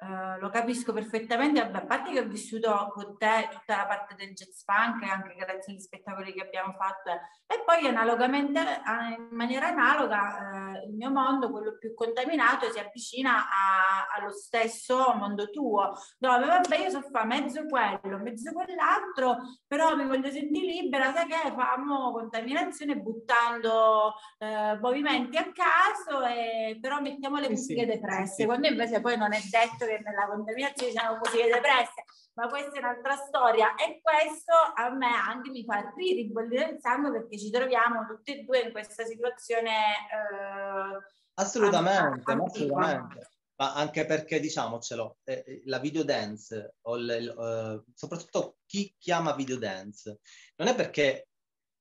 Uh, 0.00 0.38
lo 0.38 0.48
capisco 0.48 0.92
perfettamente, 0.92 1.60
Vabbè, 1.60 1.78
a 1.78 1.84
parte 1.84 2.12
che 2.12 2.20
ho 2.20 2.28
vissuto 2.28 2.88
con 2.92 3.18
te 3.18 3.48
tutta 3.50 3.78
la 3.78 3.86
parte 3.86 4.14
del 4.14 4.32
jazz 4.32 4.62
funk, 4.62 5.02
anche 5.02 5.34
grazie 5.34 5.72
agli 5.72 5.80
spettacoli 5.80 6.32
che 6.32 6.42
abbiamo 6.42 6.72
fatto, 6.74 7.10
eh. 7.10 7.18
e 7.52 7.64
poi 7.64 7.84
analogamente, 7.84 8.60
in 8.60 9.34
maniera 9.34 9.66
analoga, 9.66 10.76
eh, 10.76 10.86
il 10.86 10.94
mio 10.94 11.10
mondo, 11.10 11.50
quello 11.50 11.76
più 11.78 11.94
contaminato, 11.94 12.70
si 12.70 12.78
avvicina 12.78 13.48
a, 13.48 14.06
allo 14.16 14.30
stesso 14.30 15.14
mondo 15.14 15.50
tuo, 15.50 15.92
dove 16.16 16.46
vabbè 16.46 16.76
io 16.76 16.90
so 16.90 17.00
fare 17.10 17.26
mezzo 17.26 17.66
quello, 17.66 18.18
mezzo 18.18 18.52
quell'altro, 18.52 19.38
però 19.66 19.96
mi 19.96 20.06
voglio 20.06 20.30
sentire 20.30 20.80
libera, 20.80 21.12
sai 21.12 21.26
che 21.26 21.52
famo 21.56 22.12
contaminazione 22.12 22.94
buttando 22.98 24.14
eh, 24.38 24.78
movimenti 24.80 25.38
a 25.38 25.50
caso, 25.50 26.24
e, 26.24 26.78
però 26.80 27.00
mettiamo 27.00 27.38
le 27.38 27.48
musiche 27.48 27.80
sì, 27.80 27.86
depresse, 27.86 28.42
sì. 28.42 28.44
quando 28.44 28.68
invece 28.68 29.00
poi 29.00 29.16
non 29.16 29.32
è 29.32 29.40
detto 29.50 29.86
che 29.88 30.02
nella 30.04 30.26
contaminazione 30.26 30.92
ci 30.92 30.98
sono 30.98 31.18
musiche 31.18 31.48
depresse, 31.48 32.04
ma 32.34 32.48
questa 32.48 32.76
è 32.76 32.78
un'altra 32.78 33.16
storia 33.16 33.74
e 33.74 34.00
questo 34.00 34.52
a 34.52 34.90
me 34.90 35.12
anche 35.12 35.50
mi 35.50 35.64
fa 35.64 35.92
ribollire 35.96 36.70
il 36.70 36.80
sangue 36.80 37.10
perché 37.10 37.38
ci 37.38 37.50
troviamo 37.50 38.06
tutti 38.06 38.38
e 38.38 38.44
due 38.44 38.60
in 38.60 38.72
questa 38.72 39.04
situazione. 39.04 39.70
Eh, 40.12 40.98
assolutamente, 41.34 42.30
assolutamente. 42.30 43.30
Ma 43.56 43.74
anche 43.74 44.06
perché 44.06 44.38
diciamocelo, 44.38 45.18
eh, 45.24 45.42
eh, 45.44 45.62
la 45.64 45.80
video 45.80 46.04
dance, 46.04 46.76
o 46.82 46.96
il, 46.96 47.10
eh, 47.10 47.92
soprattutto 47.92 48.58
chi 48.66 48.94
chiama 48.96 49.34
video 49.34 49.56
dance, 49.58 50.20
non 50.56 50.68
è 50.68 50.76
perché 50.76 51.30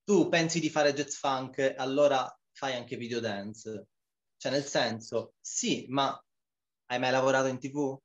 tu 0.03 0.27
pensi 0.27 0.59
di 0.59 0.71
fare 0.71 0.93
jazz 0.93 1.17
funk, 1.17 1.75
allora 1.77 2.27
fai 2.51 2.73
anche 2.73 2.95
video 2.95 3.19
dance. 3.19 3.89
Cioè, 4.37 4.51
nel 4.51 4.63
senso, 4.63 5.33
sì, 5.39 5.85
ma 5.89 6.19
hai 6.87 6.99
mai 6.99 7.11
lavorato 7.11 7.47
in 7.47 7.59
tv? 7.59 7.97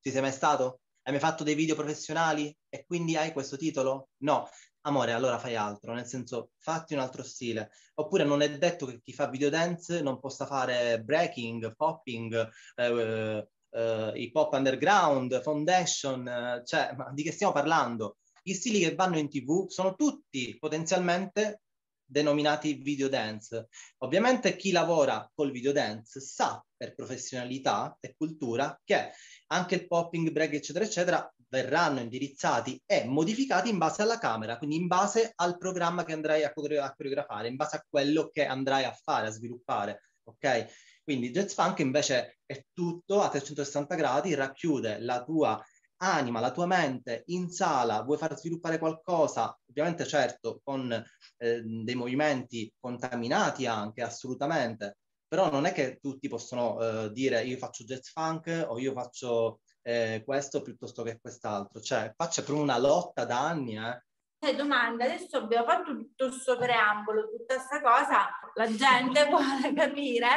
Ci 0.00 0.10
sei 0.10 0.20
mai 0.20 0.32
stato? 0.32 0.80
Hai 1.02 1.12
mai 1.12 1.20
fatto 1.20 1.44
dei 1.44 1.54
video 1.54 1.74
professionali 1.74 2.54
e 2.68 2.84
quindi 2.84 3.16
hai 3.16 3.32
questo 3.32 3.56
titolo? 3.56 4.08
No. 4.18 4.48
Amore, 4.82 5.12
allora 5.12 5.38
fai 5.38 5.56
altro, 5.56 5.92
nel 5.94 6.06
senso 6.06 6.50
fatti 6.58 6.94
un 6.94 7.00
altro 7.00 7.24
stile. 7.24 7.70
Oppure 7.94 8.24
non 8.24 8.40
è 8.40 8.56
detto 8.56 8.86
che 8.86 9.00
chi 9.02 9.12
fa 9.12 9.26
video 9.28 9.50
dance 9.50 10.00
non 10.00 10.20
possa 10.20 10.46
fare 10.46 11.02
breaking, 11.02 11.74
popping, 11.74 12.48
eh, 12.76 13.48
eh, 13.70 14.12
hip 14.14 14.36
hop 14.36 14.52
underground, 14.52 15.42
foundation, 15.42 16.28
eh, 16.28 16.62
cioè, 16.64 16.94
ma 16.96 17.10
di 17.12 17.24
che 17.24 17.32
stiamo 17.32 17.52
parlando? 17.52 18.18
Gli 18.42 18.52
stili 18.52 18.78
che 18.78 18.94
vanno 18.94 19.18
in 19.18 19.28
tv 19.28 19.68
sono 19.68 19.96
tutti 19.96 20.56
potenzialmente 20.56 21.62
denominati 22.06 22.74
video 22.74 23.08
dance. 23.08 23.68
Ovviamente 23.98 24.56
chi 24.56 24.70
lavora 24.70 25.28
col 25.34 25.50
video 25.50 25.72
dance 25.72 26.20
sa 26.20 26.64
per 26.76 26.94
professionalità 26.94 27.96
e 28.00 28.14
cultura 28.16 28.80
che 28.84 29.10
anche 29.48 29.74
il 29.74 29.86
popping, 29.86 30.30
break, 30.30 30.54
eccetera, 30.54 30.84
eccetera, 30.84 31.34
verranno 31.48 32.00
indirizzati 32.00 32.80
e 32.86 33.04
modificati 33.04 33.68
in 33.68 33.78
base 33.78 34.02
alla 34.02 34.18
camera, 34.18 34.58
quindi 34.58 34.76
in 34.76 34.86
base 34.86 35.32
al 35.36 35.58
programma 35.58 36.04
che 36.04 36.12
andrai 36.12 36.44
a, 36.44 36.52
coreografare, 36.52 37.48
in 37.48 37.56
base 37.56 37.76
a 37.76 37.84
quello 37.88 38.28
che 38.30 38.46
andrai 38.46 38.84
a 38.84 38.92
fare, 38.92 39.28
a 39.28 39.30
sviluppare, 39.30 40.10
ok? 40.24 40.66
Quindi 41.04 41.30
Jazz 41.30 41.54
Funk 41.54 41.78
invece 41.78 42.38
è 42.44 42.64
tutto 42.72 43.22
a 43.22 43.28
360 43.28 43.94
gradi, 43.94 44.34
racchiude 44.34 44.98
la 44.98 45.22
tua 45.22 45.64
anima, 45.98 46.40
la 46.40 46.50
tua 46.50 46.66
mente 46.66 47.22
in 47.26 47.50
sala, 47.50 48.02
vuoi 48.02 48.18
far 48.18 48.36
sviluppare 48.36 48.78
qualcosa, 48.78 49.56
ovviamente 49.68 50.06
certo 50.06 50.60
con 50.62 50.92
eh, 51.38 51.62
dei 51.62 51.94
movimenti 51.94 52.72
contaminati 52.78 53.66
anche, 53.66 54.02
assolutamente, 54.02 54.98
però 55.26 55.50
non 55.50 55.64
è 55.64 55.72
che 55.72 55.98
tutti 56.00 56.28
possono 56.28 56.80
eh, 56.80 57.12
dire 57.12 57.42
io 57.44 57.56
faccio 57.56 57.84
jazz 57.84 58.08
funk 58.08 58.66
o 58.68 58.78
io 58.78 58.92
faccio 58.92 59.60
eh, 59.82 60.22
questo 60.24 60.62
piuttosto 60.62 61.02
che 61.02 61.18
quest'altro, 61.20 61.80
cioè 61.80 62.12
qua 62.14 62.28
c'è 62.28 62.42
proprio 62.42 62.64
una 62.64 62.78
lotta 62.78 63.24
da 63.24 63.46
anni, 63.46 63.76
eh. 63.76 64.02
Eh, 64.38 64.54
domanda, 64.54 65.04
adesso 65.04 65.38
abbiamo 65.38 65.64
fatto 65.64 65.92
tutto 65.92 66.28
questo 66.28 66.58
preambolo, 66.58 67.30
tutta 67.30 67.54
questa 67.54 67.80
cosa, 67.80 68.28
la 68.54 68.66
gente 68.66 69.26
vuole 69.30 69.72
capire 69.74 70.28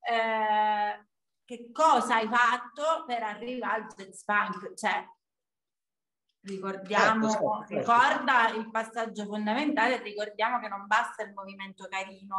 eh, 0.00 1.07
che 1.48 1.70
cosa 1.72 2.16
hai 2.16 2.28
fatto 2.28 3.04
per 3.06 3.22
arrivare 3.22 3.80
al 3.80 3.86
jazz 3.86 4.22
funk, 4.22 4.74
cioè 4.74 5.02
ricordiamo, 6.42 7.30
certo, 7.30 7.64
certo, 7.66 7.66
certo. 7.66 7.74
ricorda 7.74 8.48
il 8.50 8.70
passaggio 8.70 9.24
fondamentale, 9.24 10.02
ricordiamo 10.02 10.60
che 10.60 10.68
non 10.68 10.86
basta 10.86 11.22
il 11.22 11.32
movimento 11.32 11.86
carino 11.88 12.36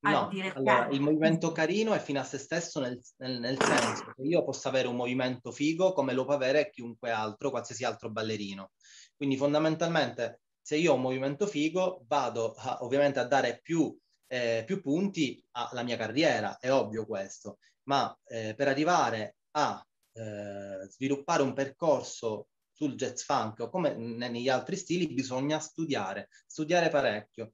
No, 0.00 0.30
allora, 0.52 0.86
il 0.90 1.00
movimento 1.00 1.50
carino 1.50 1.92
è 1.92 1.98
fino 1.98 2.20
a 2.20 2.24
se 2.24 2.38
stesso 2.38 2.78
nel, 2.78 3.00
nel, 3.16 3.40
nel, 3.40 3.60
senso 3.60 4.12
che 4.14 4.22
io 4.22 4.44
posso 4.44 4.68
avere 4.68 4.86
un 4.86 4.94
movimento 4.94 5.50
figo 5.50 5.92
come 5.92 6.12
lo 6.12 6.24
può 6.24 6.34
avere 6.34 6.70
chiunque 6.70 7.10
altro, 7.10 7.50
qualsiasi 7.50 7.84
altro 7.84 8.08
ballerino. 8.08 8.70
Quindi 9.16 9.36
fondamentalmente 9.36 10.42
se 10.60 10.76
io 10.76 10.92
ho 10.92 10.94
un 10.94 11.00
movimento 11.00 11.48
figo 11.48 12.04
vado 12.06 12.52
a, 12.52 12.78
ovviamente 12.82 13.18
a 13.18 13.26
dare 13.26 13.58
più, 13.60 13.92
eh, 14.28 14.62
più, 14.64 14.80
punti 14.80 15.44
alla 15.52 15.82
mia 15.82 15.96
carriera, 15.96 16.58
è 16.58 16.70
ovvio 16.70 17.04
questo, 17.04 17.58
ma 17.88 18.16
eh, 18.26 18.54
per 18.54 18.68
arrivare 18.68 19.36
a 19.52 19.84
eh, 20.12 20.88
sviluppare 20.88 21.42
un 21.42 21.54
percorso 21.54 22.48
sul 22.70 22.94
jazz 22.94 23.22
funk 23.22 23.60
o 23.60 23.70
come 23.70 23.94
negli 23.96 24.48
altri 24.48 24.76
stili 24.76 25.12
bisogna 25.12 25.58
studiare, 25.58 26.28
studiare 26.46 26.90
parecchio. 26.90 27.50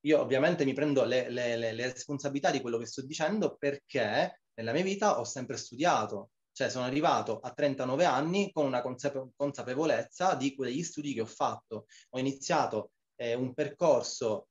Io 0.00 0.20
ovviamente 0.20 0.64
mi 0.64 0.74
prendo 0.74 1.04
le, 1.04 1.30
le, 1.30 1.56
le, 1.56 1.72
le 1.72 1.92
responsabilità 1.92 2.50
di 2.50 2.60
quello 2.60 2.78
che 2.78 2.86
sto 2.86 3.02
dicendo 3.02 3.56
perché 3.56 4.40
nella 4.54 4.72
mia 4.72 4.82
vita 4.82 5.20
ho 5.20 5.24
sempre 5.24 5.56
studiato, 5.56 6.30
cioè 6.52 6.68
sono 6.68 6.84
arrivato 6.84 7.38
a 7.40 7.52
39 7.52 8.04
anni 8.04 8.52
con 8.52 8.66
una 8.66 8.82
consape- 8.82 9.30
consapevolezza 9.36 10.34
di 10.34 10.54
quegli 10.54 10.82
studi 10.82 11.14
che 11.14 11.20
ho 11.20 11.26
fatto. 11.26 11.86
Ho 12.10 12.18
iniziato 12.18 12.92
eh, 13.16 13.34
un 13.34 13.54
percorso 13.54 14.48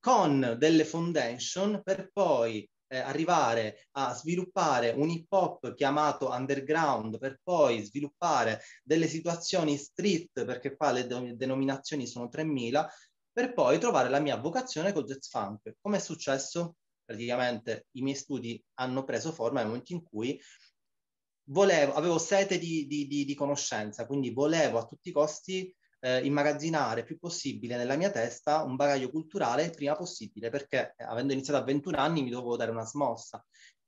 con 0.00 0.56
delle 0.58 0.84
foundation 0.84 1.80
per 1.82 2.10
poi 2.12 2.68
eh, 2.88 2.98
arrivare 2.98 3.86
a 3.92 4.14
sviluppare 4.14 4.90
un 4.90 5.08
hip 5.08 5.30
hop 5.32 5.74
chiamato 5.74 6.30
underground 6.30 7.18
per 7.18 7.38
poi 7.42 7.82
sviluppare 7.84 8.62
delle 8.82 9.06
situazioni 9.06 9.76
street, 9.76 10.44
perché 10.44 10.76
qua 10.76 10.90
le 10.90 11.06
de- 11.06 11.36
denominazioni 11.36 12.06
sono 12.06 12.28
3000, 12.28 12.90
per 13.32 13.52
poi 13.52 13.78
trovare 13.78 14.08
la 14.08 14.20
mia 14.20 14.36
vocazione 14.36 14.92
col 14.92 15.04
jazz 15.04 15.28
funk. 15.28 15.74
Come 15.80 15.98
è 15.98 16.00
successo? 16.00 16.76
Praticamente 17.04 17.86
i 17.92 18.02
miei 18.02 18.16
studi 18.16 18.62
hanno 18.74 19.04
preso 19.04 19.32
forma 19.32 19.60
nel 19.60 19.68
momento 19.68 19.92
in 19.92 20.02
cui 20.02 20.40
volevo, 21.48 21.94
avevo 21.94 22.18
sete 22.18 22.58
di, 22.58 22.86
di, 22.86 23.06
di, 23.06 23.24
di 23.24 23.34
conoscenza, 23.34 24.06
quindi 24.06 24.32
volevo 24.32 24.78
a 24.78 24.86
tutti 24.86 25.08
i 25.08 25.12
costi 25.12 25.74
eh, 26.00 26.24
immagazzinare 26.24 27.04
più 27.04 27.18
possibile 27.18 27.76
nella 27.76 27.96
mia 27.96 28.10
testa 28.10 28.62
un 28.62 28.76
bagaglio 28.76 29.10
culturale 29.10 29.64
il 29.64 29.70
prima 29.74 29.96
possibile, 29.96 30.50
perché 30.50 30.94
eh, 30.96 31.04
avendo 31.04 31.32
iniziato 31.32 31.60
a 31.60 31.64
21 31.64 31.96
anni 31.98 32.22
mi 32.22 32.30
dovevo 32.30 32.56
dare 32.56 32.70
una 32.70 32.84
smossa. 32.84 33.44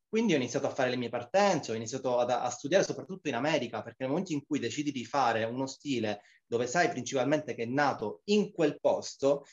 Quindi 0.09 0.33
ho 0.33 0.37
iniziato 0.37 0.67
a 0.67 0.75
fare 0.75 0.91
le 0.91 0.97
mie 0.97 1.09
partenze, 1.09 1.71
ho 1.71 1.77
iniziato 1.77 2.19
ad, 2.19 2.31
a 2.31 2.51
studiare 2.51 2.83
soprattutto 2.83 3.29
in 3.29 3.37
America, 3.37 3.81
perché 3.83 3.99
nel 4.03 4.09
momento 4.09 4.33
in 4.33 4.45
cui 4.45 4.59
decidi 4.59 4.91
di 4.91 5.05
fare 5.05 5.45
uno 5.45 5.67
stile 5.67 6.23
dove 6.47 6.67
sai 6.67 6.89
principalmente 6.89 7.55
che 7.55 7.63
è 7.63 7.67
nato 7.67 8.23
in 8.25 8.51
quel 8.51 8.81
posto, 8.81 9.47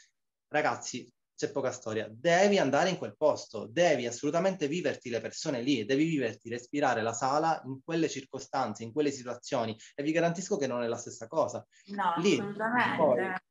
ragazzi, 0.48 1.08
c'è 1.38 1.52
poca 1.52 1.72
storia, 1.72 2.10
devi 2.12 2.58
andare 2.58 2.90
in 2.90 2.98
quel 2.98 3.16
posto, 3.16 3.68
devi 3.70 4.08
assolutamente 4.08 4.68
viverti 4.68 5.12
le 5.12 5.22
persone 5.22 5.62
lì, 5.62 5.86
devi 5.86 6.06
viverti, 6.06 6.50
respirare 6.50 7.04
la 7.04 7.14
sala 7.14 7.62
in 7.66 7.80
quelle 7.86 8.10
circostanze, 8.10 8.84
in 8.84 8.92
quelle 8.92 9.12
situazioni 9.12 9.78
e 9.94 10.02
vi 10.02 10.12
garantisco 10.12 10.58
che 10.58 10.66
non 10.66 10.82
è 10.82 10.88
la 10.88 10.98
stessa 10.98 11.28
cosa. 11.28 11.64
No, 11.90 12.16
lì, 12.18 12.40
assolutamente. 12.40 13.44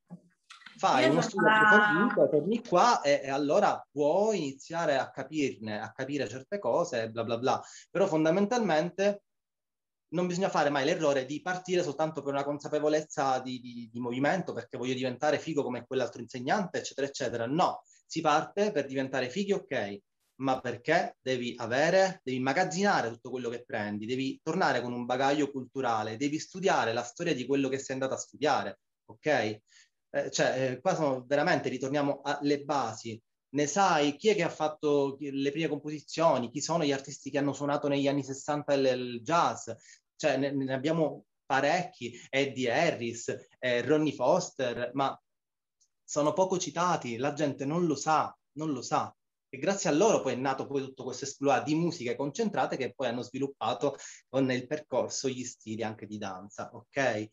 fai 0.76 1.04
Io 1.04 1.12
uno 1.12 1.20
studio 1.20 1.48
approfondito, 1.48 2.28
torni 2.28 2.62
qua 2.64 3.00
e, 3.02 3.20
e, 3.22 3.30
allora 3.30 3.80
puoi 3.88 4.38
iniziare 4.38 4.98
a 4.98 5.08
capirne, 5.08 5.80
a 5.80 5.92
capire 5.92 6.28
certe 6.28 6.58
cose, 6.58 7.08
bla 7.10 7.22
bla 7.22 7.38
bla. 7.38 7.62
Però 7.88 8.08
fondamentalmente 8.08 9.25
non 10.16 10.26
bisogna 10.26 10.48
fare 10.48 10.70
mai 10.70 10.84
l'errore 10.84 11.24
di 11.24 11.40
partire 11.40 11.82
soltanto 11.82 12.22
per 12.22 12.32
una 12.32 12.44
consapevolezza 12.44 13.38
di, 13.40 13.60
di, 13.60 13.88
di, 13.92 14.00
movimento, 14.00 14.52
perché 14.52 14.78
voglio 14.78 14.94
diventare 14.94 15.38
figo 15.38 15.62
come 15.62 15.84
quell'altro 15.86 16.20
insegnante, 16.20 16.78
eccetera, 16.78 17.06
eccetera. 17.06 17.46
No, 17.46 17.82
si 18.06 18.20
parte 18.20 18.72
per 18.72 18.86
diventare 18.86 19.28
fighi, 19.30 19.52
ok, 19.52 19.98
ma 20.36 20.60
perché 20.60 21.16
devi 21.20 21.54
avere, 21.56 22.20
devi 22.24 22.38
immagazzinare 22.38 23.10
tutto 23.10 23.30
quello 23.30 23.48
che 23.48 23.64
prendi, 23.64 24.06
devi 24.06 24.40
tornare 24.42 24.80
con 24.82 24.92
un 24.92 25.04
bagaglio 25.04 25.50
culturale, 25.50 26.16
devi 26.16 26.38
studiare 26.38 26.92
la 26.92 27.02
storia 27.02 27.34
di 27.34 27.46
quello 27.46 27.68
che 27.68 27.78
sei 27.78 27.94
andato 27.94 28.14
a 28.14 28.18
studiare, 28.18 28.80
ok? 29.06 29.60
eh, 30.16 30.30
cioè, 30.30 30.70
eh, 30.72 30.80
qua 30.80 30.94
sono 30.94 31.24
veramente 31.26 31.68
ritorniamo 31.68 32.20
alle 32.22 32.62
basi. 32.64 33.20
Ne 33.50 33.66
sai 33.66 34.16
chi 34.16 34.28
è 34.28 34.34
che 34.34 34.42
ha 34.42 34.48
fatto 34.48 35.16
le 35.20 35.50
prime 35.50 35.68
composizioni, 35.68 36.50
chi 36.50 36.60
sono 36.60 36.84
gli 36.84 36.92
artisti 36.92 37.30
che 37.30 37.38
hanno 37.38 37.52
suonato 37.52 37.88
negli 37.88 38.08
anni 38.08 38.22
60 38.22 38.72
il, 38.74 38.86
il 38.86 39.20
jazz? 39.22 39.70
Cioè, 40.16 40.36
ne, 40.36 40.50
ne, 40.52 40.72
abbiamo 40.72 41.26
parecchi, 41.44 42.18
Eddie 42.28 42.72
Harris, 42.72 43.34
eh, 43.58 43.82
Ronnie 43.82 44.12
Foster, 44.12 44.90
ma 44.94 45.18
sono 46.02 46.32
poco 46.32 46.58
citati, 46.58 47.16
la 47.16 47.32
gente 47.32 47.64
non 47.64 47.86
lo 47.86 47.94
sa, 47.94 48.36
non 48.52 48.72
lo 48.72 48.82
sa. 48.82 49.14
E 49.48 49.58
grazie 49.58 49.90
a 49.90 49.92
loro 49.92 50.20
poi 50.20 50.32
è 50.32 50.36
nato 50.36 50.66
poi 50.66 50.82
tutto 50.82 51.04
questo 51.04 51.24
esploit 51.24 51.62
di 51.64 51.74
musiche 51.74 52.16
concentrate 52.16 52.76
che 52.76 52.92
poi 52.94 53.08
hanno 53.08 53.22
sviluppato 53.22 53.96
con 54.28 54.50
il 54.50 54.66
percorso 54.66 55.28
gli 55.28 55.44
stili 55.44 55.82
anche 55.82 56.06
di 56.06 56.18
danza, 56.18 56.70
ok? 56.72 57.28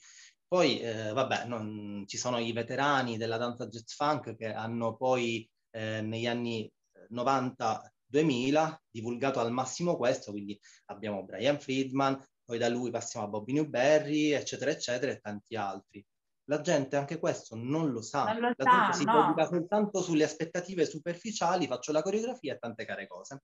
Poi, 0.47 0.79
eh, 0.81 1.11
vabbè, 1.11 1.45
non, 1.45 2.03
ci 2.05 2.17
sono 2.17 2.37
i 2.37 2.51
veterani 2.51 3.17
della 3.17 3.37
danza 3.37 3.67
jazz 3.67 3.93
funk 3.93 4.35
che 4.35 4.53
hanno 4.53 4.95
poi 4.95 5.49
eh, 5.71 6.01
negli 6.01 6.27
anni 6.27 6.71
90-2000 7.11 8.75
divulgato 8.89 9.39
al 9.39 9.51
massimo 9.51 9.97
questo, 9.97 10.31
quindi 10.31 10.59
abbiamo 10.85 11.23
Brian 11.23 11.59
Friedman, 11.59 12.23
poi 12.45 12.57
da 12.57 12.69
lui 12.69 12.91
passiamo 12.91 13.25
a 13.25 13.29
Bobby 13.29 13.53
Newberry, 13.53 14.31
eccetera, 14.31 14.71
eccetera, 14.71 15.12
e 15.12 15.19
tanti 15.19 15.55
altri. 15.55 16.05
La 16.45 16.59
gente 16.62 16.97
anche 16.97 17.19
questo 17.19 17.55
non 17.55 17.91
lo 17.91 18.01
sa. 18.01 18.25
Non 18.25 18.39
lo 18.39 18.53
la 18.55 18.55
sa, 18.57 18.71
gente 18.71 18.97
si 18.97 19.03
no. 19.05 19.33
soltanto 19.47 20.01
sulle 20.01 20.25
aspettative 20.25 20.85
superficiali, 20.85 21.67
faccio 21.67 21.91
la 21.91 22.01
coreografia 22.01 22.53
e 22.53 22.57
tante 22.57 22.85
care 22.85 23.07
cose. 23.07 23.43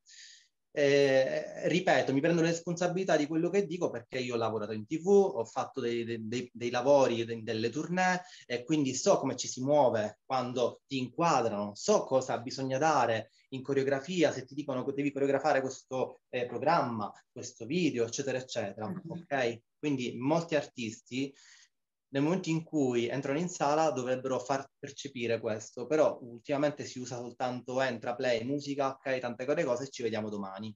Eh, 0.72 1.68
ripeto, 1.68 2.14
mi 2.14 2.22
prendo 2.22 2.42
le 2.42 2.50
responsabilità 2.50 3.18
di 3.18 3.26
quello 3.26 3.50
che 3.50 3.66
dico 3.66 3.90
perché 3.90 4.20
io 4.20 4.36
ho 4.36 4.38
lavorato 4.38 4.74
in 4.74 4.86
tv, 4.86 5.08
ho 5.08 5.44
fatto 5.44 5.82
dei, 5.82 6.28
dei, 6.28 6.50
dei 6.54 6.70
lavori, 6.70 7.26
de, 7.26 7.42
delle 7.42 7.70
tournée 7.70 8.22
e 8.46 8.64
quindi 8.64 8.94
so 8.94 9.18
come 9.18 9.36
ci 9.36 9.48
si 9.48 9.62
muove 9.64 10.20
quando 10.26 10.82
ti 10.86 11.00
inquadrano, 11.00 11.72
so 11.74 12.04
cosa 12.04 12.38
bisogna 12.40 12.78
dare 12.78 13.32
in 13.50 13.62
coreografia, 13.62 14.32
se 14.32 14.46
ti 14.46 14.54
dicono 14.54 14.84
che 14.84 14.94
devi 14.94 15.12
coreografare 15.12 15.62
questo 15.62 16.22
eh, 16.30 16.46
programma, 16.46 17.12
questo 17.32 17.66
video, 17.66 18.06
eccetera, 18.06 18.38
eccetera. 18.38 18.88
Mm-hmm. 18.88 19.10
Ok? 19.10 19.62
Quindi 19.78 20.16
molti 20.18 20.56
artisti 20.56 21.34
nel 22.12 22.24
momento 22.24 22.50
in 22.50 22.64
cui 22.64 23.08
entrano 23.08 23.40
in 23.40 23.50
sala 23.50 23.92
dovrebbero 23.92 24.40
far 24.40 24.68
percepire 24.78 25.40
questo, 25.40 25.86
però 25.86 26.18
ultimamente 26.22 26.84
si 26.86 27.00
usa 27.00 27.18
soltanto 27.18 27.82
entra, 27.82 28.16
play, 28.16 28.44
musica, 28.44 28.90
ok, 28.90 29.20
tante 29.20 29.46
cose 29.46 29.84
e 29.84 29.90
ci 29.90 30.02
vediamo 30.02 30.30
domani. 30.30 30.76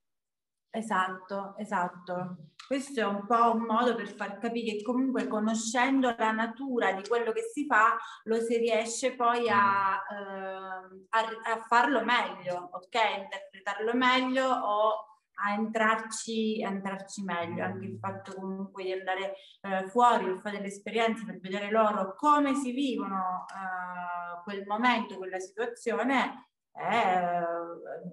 Esatto, 0.75 1.53
esatto. 1.58 2.38
Questo 2.65 3.00
è 3.00 3.06
un 3.06 3.27
po' 3.27 3.53
un 3.53 3.62
modo 3.62 3.94
per 3.94 4.08
far 4.08 4.39
capire 4.39 4.77
che 4.77 4.82
comunque 4.82 5.27
conoscendo 5.27 6.15
la 6.18 6.32
natura 6.32 6.94
di 6.94 7.08
quello 7.08 7.32
che 7.32 7.44
si 7.53 7.68
fa 7.68 7.96
lo 8.24 8.39
si 8.39 8.58
riesce 8.58 9.13
poi 9.13 9.48
a, 9.50 10.01
eh, 10.10 11.06
a, 11.10 11.53
a 11.53 11.62
farlo 11.68 12.03
meglio, 12.03 12.70
ok? 12.72 12.96
Interpretarlo 13.22 13.94
meglio 13.94 14.48
o 14.48 15.13
a 15.36 15.53
entrarci, 15.53 16.63
a 16.63 16.70
entrarci 16.70 17.24
meglio, 17.24 17.63
anche 17.63 17.86
il 17.86 18.00
fatto 18.00 18.34
comunque 18.34 18.84
di 18.84 18.94
andare 18.94 19.36
eh, 19.62 19.88
fuori, 19.89 20.39
fare 20.39 20.58
delle 20.58 20.70
esperienze, 20.70 21.24
per 21.24 21.39
vedere 21.39 21.70
loro 21.70 22.15
come 22.15 22.56
si 22.56 22.72
vivono 22.72 23.46
eh, 23.48 24.42
quel 24.44 24.65
momento, 24.65 25.18
quella 25.18 25.39
situazione, 25.39 26.53
è, 26.74 27.42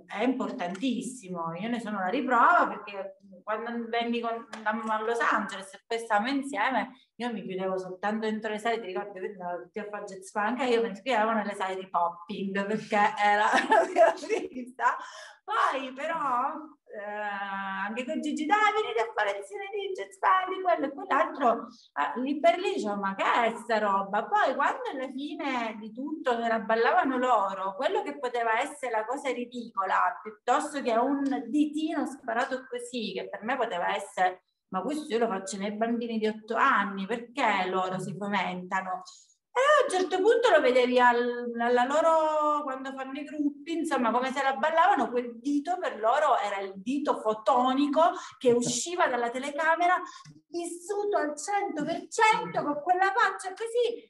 è, 0.07 0.23
importantissimo. 0.23 1.55
Io 1.55 1.69
ne 1.69 1.81
sono 1.81 1.99
la 1.99 2.09
riprova 2.09 2.69
perché 2.69 3.17
quando 3.43 3.89
venni 3.89 4.21
con, 4.21 4.47
andammo 4.51 4.93
a 4.93 5.01
Los 5.01 5.19
Angeles 5.19 5.73
e 5.73 5.83
poi 5.87 5.99
stavamo 5.99 6.29
insieme, 6.29 6.93
io 7.17 7.33
mi 7.33 7.43
chiudevo 7.43 7.79
soltanto 7.79 8.27
dentro 8.27 8.51
le 8.51 8.59
sale, 8.59 8.81
ti 8.81 8.87
ricordi, 8.87 9.19
tutti 9.63 9.79
a 9.79 9.89
fare 9.89 10.05
jazz 10.05 10.31
funk, 10.31 10.61
io 10.69 10.83
mi 10.83 10.95
scrivevo 10.95 11.33
nelle 11.33 11.55
sale 11.55 11.77
di 11.77 11.89
popping 11.89 12.67
perché 12.67 13.15
era 13.19 13.47
la 13.69 13.87
mia 13.93 14.15
vita. 14.29 14.97
Poi 15.43 15.93
però 15.93 16.53
eh, 16.93 17.87
anche 17.87 18.05
con 18.05 18.21
Gigi 18.21 18.47
dai 18.47 18.73
venite 18.75 19.01
a 19.01 19.13
fare 19.15 19.39
lezioni 19.39 19.67
di 19.71 19.93
jazz 19.93 20.19
band 20.19 20.63
quello 20.63 20.87
e 20.87 20.93
quell'altro 20.93 21.67
eh, 21.95 22.21
lì 22.21 22.41
per 22.41 22.59
lì 22.59 22.75
dicevo 22.75 22.97
ma 22.97 23.15
che 23.15 23.25
è 23.25 23.55
sta 23.57 23.79
roba? 23.79 24.27
Poi 24.27 24.55
quando 24.55 24.83
alla 24.93 25.11
fine 25.11 25.77
di 25.79 25.93
tutto 25.93 26.41
se 26.41 26.49
la 26.49 26.61
ballavano 26.61 27.17
loro 27.17 27.75
quello 27.77 28.03
che 28.03 28.19
poteva 28.19 28.61
essere 28.61 28.93
la 28.93 29.05
cosa 29.05 29.31
ridicola 29.31 30.19
piuttosto 30.23 30.83
che 30.83 30.93
un 30.93 31.45
ditino 31.49 32.07
sparato 32.07 32.67
così 32.69 33.13
che 33.15 33.29
per 33.29 33.43
me 33.45 33.57
poteva 33.57 33.95
essere 33.95 34.45
ma 34.71 34.83
questo 34.83 35.13
io 35.13 35.19
lo 35.19 35.27
faccio 35.27 35.57
nei 35.57 35.73
bambini 35.73 36.19
di 36.19 36.27
otto 36.27 36.55
anni 36.55 37.07
perché 37.07 37.67
loro 37.69 37.99
si 37.99 38.15
fomentano 38.17 39.03
e 39.53 39.59
a 39.59 39.85
un 39.85 39.91
certo 39.91 40.23
punto 40.23 40.51
lo 40.51 40.61
vedevi 40.61 40.99
al, 40.99 41.53
alla 41.59 41.85
loro, 41.85 42.63
quando 42.63 42.93
fanno 42.93 43.19
i 43.19 43.25
gruppi, 43.25 43.73
insomma, 43.73 44.11
come 44.11 44.33
se 44.33 44.43
la 44.43 44.55
ballavano, 44.55 45.11
quel 45.11 45.39
dito 45.39 45.77
per 45.79 45.99
loro 45.99 46.39
era 46.39 46.61
il 46.61 46.75
dito 46.77 47.21
fotonico 47.21 48.13
che 48.39 48.53
usciva 48.53 49.09
dalla 49.09 49.31
telecamera, 49.31 50.01
vissuto 50.47 51.17
al 51.17 51.35
100% 51.35 52.63
con 52.63 52.81
quella 52.83 53.13
faccia 53.13 53.53
così 53.53 54.09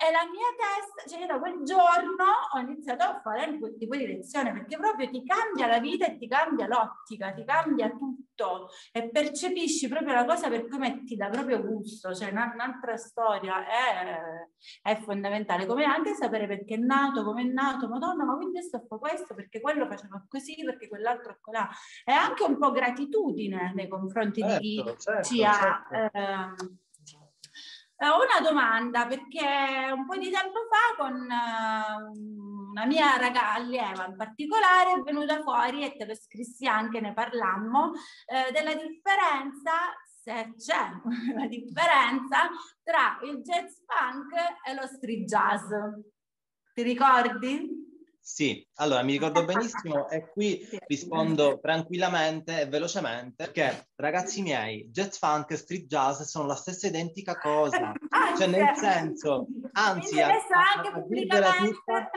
e 0.00 0.12
la 0.12 0.22
mia 0.30 0.46
testa, 0.54 1.10
cioè 1.10 1.18
io 1.18 1.26
da 1.26 1.40
quel 1.40 1.64
giorno 1.64 2.24
ho 2.54 2.58
iniziato 2.60 3.02
a 3.02 3.20
fare 3.20 3.58
quel 3.58 3.76
tipo 3.76 3.96
di 3.96 4.06
lezione 4.06 4.52
perché 4.52 4.76
proprio 4.76 5.10
ti 5.10 5.24
cambia 5.24 5.66
la 5.66 5.80
vita 5.80 6.06
e 6.06 6.16
ti 6.16 6.28
cambia 6.28 6.68
l'ottica, 6.68 7.32
ti 7.32 7.44
cambia 7.44 7.90
tutto 7.90 8.68
e 8.92 9.10
percepisci 9.10 9.88
proprio 9.88 10.14
la 10.14 10.24
cosa 10.24 10.48
per 10.48 10.68
cui 10.68 11.02
ti 11.02 11.16
dà 11.16 11.28
proprio 11.28 11.60
gusto, 11.60 12.14
cioè 12.14 12.30
un'altra 12.30 12.96
storia 12.96 13.66
è, 13.66 14.20
è, 14.82 15.00
fondamentale, 15.00 15.66
come 15.66 15.82
anche 15.82 16.14
sapere 16.14 16.46
perché 16.46 16.74
è 16.74 16.78
nato, 16.78 17.24
come 17.24 17.42
è 17.42 17.46
nato, 17.46 17.88
madonna 17.88 18.24
ma 18.24 18.36
quindi 18.36 18.62
sto 18.62 18.84
fa 18.86 18.98
questo 18.98 19.34
perché 19.34 19.60
quello 19.60 19.88
faceva 19.88 20.24
così, 20.28 20.62
perché 20.64 20.86
quell'altro 20.86 21.32
è 21.32 21.50
là. 21.50 21.68
È 22.04 22.12
anche 22.12 22.44
un 22.44 22.56
po' 22.56 22.70
gratitudine 22.70 23.72
nei 23.74 23.88
confronti 23.88 24.42
certo, 24.42 24.58
di 24.60 24.60
chi 24.60 24.94
certo, 24.96 25.22
ci 25.22 25.44
ha... 25.44 25.86
Certo. 25.90 26.86
Eh, 28.00 28.06
ho 28.06 28.18
una 28.22 28.48
domanda 28.48 29.06
perché 29.08 29.90
un 29.92 30.06
po' 30.06 30.16
di 30.16 30.30
tempo 30.30 30.60
fa 30.70 31.02
con 31.02 31.14
uh, 31.14 32.70
una 32.70 32.86
mia 32.86 33.16
ragazza 33.16 33.54
allieva 33.54 34.06
in 34.06 34.16
particolare 34.16 34.92
è 34.92 35.02
venuta 35.02 35.42
fuori 35.42 35.84
e 35.84 35.96
te 35.96 36.06
lo 36.06 36.14
scrissi 36.14 36.64
anche, 36.66 37.00
ne 37.00 37.12
parlammo, 37.12 37.92
eh, 38.26 38.52
della 38.52 38.74
differenza, 38.74 39.72
se 40.04 40.54
c'è 40.56 40.90
una 41.34 41.48
differenza 41.48 42.48
tra 42.84 43.18
il 43.24 43.42
jazz 43.42 43.78
funk 43.84 44.32
e 44.64 44.74
lo 44.74 44.86
street 44.86 45.24
jazz. 45.24 45.64
Ti 46.72 46.82
ricordi? 46.82 47.87
Sì, 48.30 48.64
allora 48.74 49.02
mi 49.02 49.12
ricordo 49.12 49.42
benissimo 49.46 50.06
e 50.10 50.28
qui 50.28 50.60
rispondo 50.86 51.58
tranquillamente 51.60 52.60
e 52.60 52.66
velocemente 52.66 53.32
perché 53.34 53.88
ragazzi 53.96 54.42
miei, 54.42 54.86
jazz 54.90 55.16
funk 55.16 55.50
e 55.52 55.56
street 55.56 55.86
jazz 55.86 56.20
sono 56.20 56.46
la 56.46 56.54
stessa 56.54 56.86
identica 56.86 57.38
cosa, 57.38 57.90
ah, 58.10 58.36
cioè 58.36 58.46
nel 58.46 58.76
senso, 58.76 59.46
anzi, 59.72 60.20
adesso 60.20 60.46
anche 60.76 60.92
pubblicamente... 60.92 61.72
Tutta... 61.72 62.10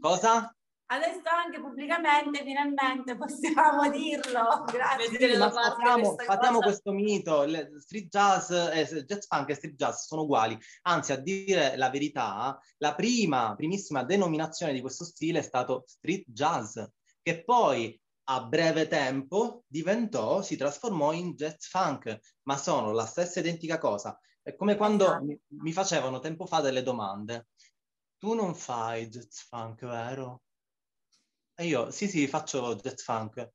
Cosa? 0.00 0.54
Adesso 0.92 1.22
anche 1.30 1.60
pubblicamente 1.60 2.42
finalmente 2.44 3.16
possiamo 3.16 3.88
dirlo. 3.90 4.64
Grazie. 4.66 5.38
Ma 5.38 5.50
facciamo, 5.50 6.16
facciamo 6.16 6.58
questo 6.60 6.92
mito, 6.92 7.44
le 7.44 7.70
street 7.78 8.08
jazz, 8.08 8.50
eh, 8.50 9.04
jazz 9.04 9.26
funk 9.26 9.50
e 9.50 9.54
street 9.54 9.74
jazz 9.76 10.04
sono 10.04 10.22
uguali, 10.22 10.58
anzi 10.82 11.12
a 11.12 11.16
dire 11.16 11.76
la 11.76 11.90
verità, 11.90 12.58
la 12.78 12.94
prima, 12.94 13.54
primissima 13.54 14.02
denominazione 14.04 14.72
di 14.72 14.80
questo 14.80 15.04
stile 15.04 15.38
è 15.38 15.42
stato 15.42 15.84
street 15.86 16.24
jazz, 16.26 16.78
che 17.22 17.44
poi 17.44 17.98
a 18.24 18.44
breve 18.44 18.86
tempo 18.86 19.64
diventò, 19.66 20.42
si 20.42 20.56
trasformò 20.56 21.12
in 21.12 21.34
jazz 21.34 21.66
funk, 21.66 22.18
ma 22.42 22.56
sono 22.56 22.92
la 22.92 23.06
stessa 23.06 23.40
identica 23.40 23.78
cosa. 23.78 24.18
È 24.42 24.54
come 24.54 24.76
quando 24.76 25.04
esatto. 25.04 25.24
mi, 25.24 25.40
mi 25.60 25.72
facevano 25.72 26.18
tempo 26.18 26.46
fa 26.46 26.60
delle 26.60 26.82
domande. 26.82 27.48
Tu 28.18 28.34
non 28.34 28.54
fai 28.54 29.08
jazz 29.08 29.40
funk, 29.48 29.84
vero? 29.84 30.42
E 31.60 31.66
io, 31.66 31.90
sì, 31.90 32.08
sì, 32.08 32.26
faccio 32.26 32.74
jazz 32.76 33.02
funk. 33.02 33.50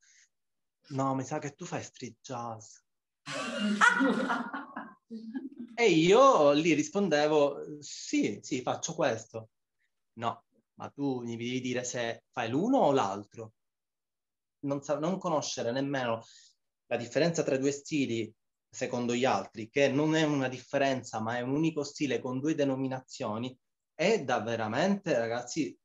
No, 0.89 1.15
mi 1.15 1.23
sa 1.23 1.39
che 1.39 1.55
tu 1.55 1.65
fai 1.65 1.81
street 1.81 2.17
jazz. 2.21 2.77
e 5.73 5.89
io 5.89 6.51
lì 6.51 6.73
rispondevo, 6.73 7.81
sì, 7.81 8.37
sì, 8.43 8.61
faccio 8.61 8.93
questo. 8.93 9.49
No, 10.19 10.45
ma 10.75 10.87
tu 10.91 11.21
mi 11.21 11.35
devi 11.35 11.59
dire 11.61 11.83
se 11.83 12.25
fai 12.29 12.51
l'uno 12.51 12.77
o 12.77 12.91
l'altro. 12.91 13.53
Non, 14.65 14.83
sa- 14.83 14.99
non 14.99 15.17
conoscere 15.17 15.71
nemmeno 15.71 16.23
la 16.85 16.97
differenza 16.97 17.41
tra 17.41 17.55
i 17.55 17.59
due 17.59 17.71
stili 17.71 18.31
secondo 18.69 19.15
gli 19.15 19.25
altri, 19.25 19.67
che 19.67 19.87
non 19.87 20.15
è 20.15 20.21
una 20.21 20.47
differenza, 20.47 21.19
ma 21.21 21.37
è 21.37 21.41
un 21.41 21.55
unico 21.55 21.83
stile 21.83 22.19
con 22.19 22.39
due 22.39 22.53
denominazioni, 22.53 23.57
è 23.95 24.23
da 24.23 24.41
veramente, 24.41 25.17
ragazzi, 25.17 25.75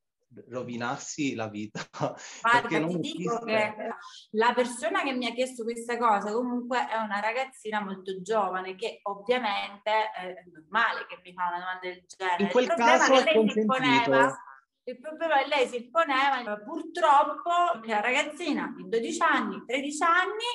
rovinarsi 0.49 1.35
la 1.35 1.49
vita. 1.49 1.81
Guarda, 2.41 2.87
ti 3.01 3.13
dico 3.17 3.39
che 3.41 3.75
la 4.33 4.53
persona 4.55 5.03
che 5.03 5.13
mi 5.13 5.27
ha 5.27 5.33
chiesto 5.33 5.65
questa 5.65 5.97
cosa 5.97 6.33
comunque 6.33 6.87
è 6.89 6.97
una 6.97 7.21
ragazzina 7.21 7.81
molto 7.81 8.21
giovane 8.23 8.75
che 8.75 9.01
ovviamente 9.03 9.91
è 9.91 10.35
normale 10.53 11.07
che 11.07 11.21
mi 11.23 11.33
fa 11.33 11.49
una 11.49 11.59
domanda 11.59 11.81
del 11.83 12.05
genere. 12.07 12.43
In 12.45 12.49
quel 12.51 12.65
il 12.65 12.75
caso 12.75 13.15
è 13.15 13.35
consentito. 13.35 14.49
Il 14.85 14.99
problema 14.99 15.39
è 15.39 15.43
che 15.43 15.49
lei 15.49 15.69
si 15.69 15.91
poneva 15.91 16.57
purtroppo 16.57 17.81
che 17.81 17.91
la 17.91 18.01
ragazzina 18.01 18.73
di 18.75 18.89
12 18.89 19.23
anni, 19.23 19.63
13 19.65 20.03
anni 20.03 20.49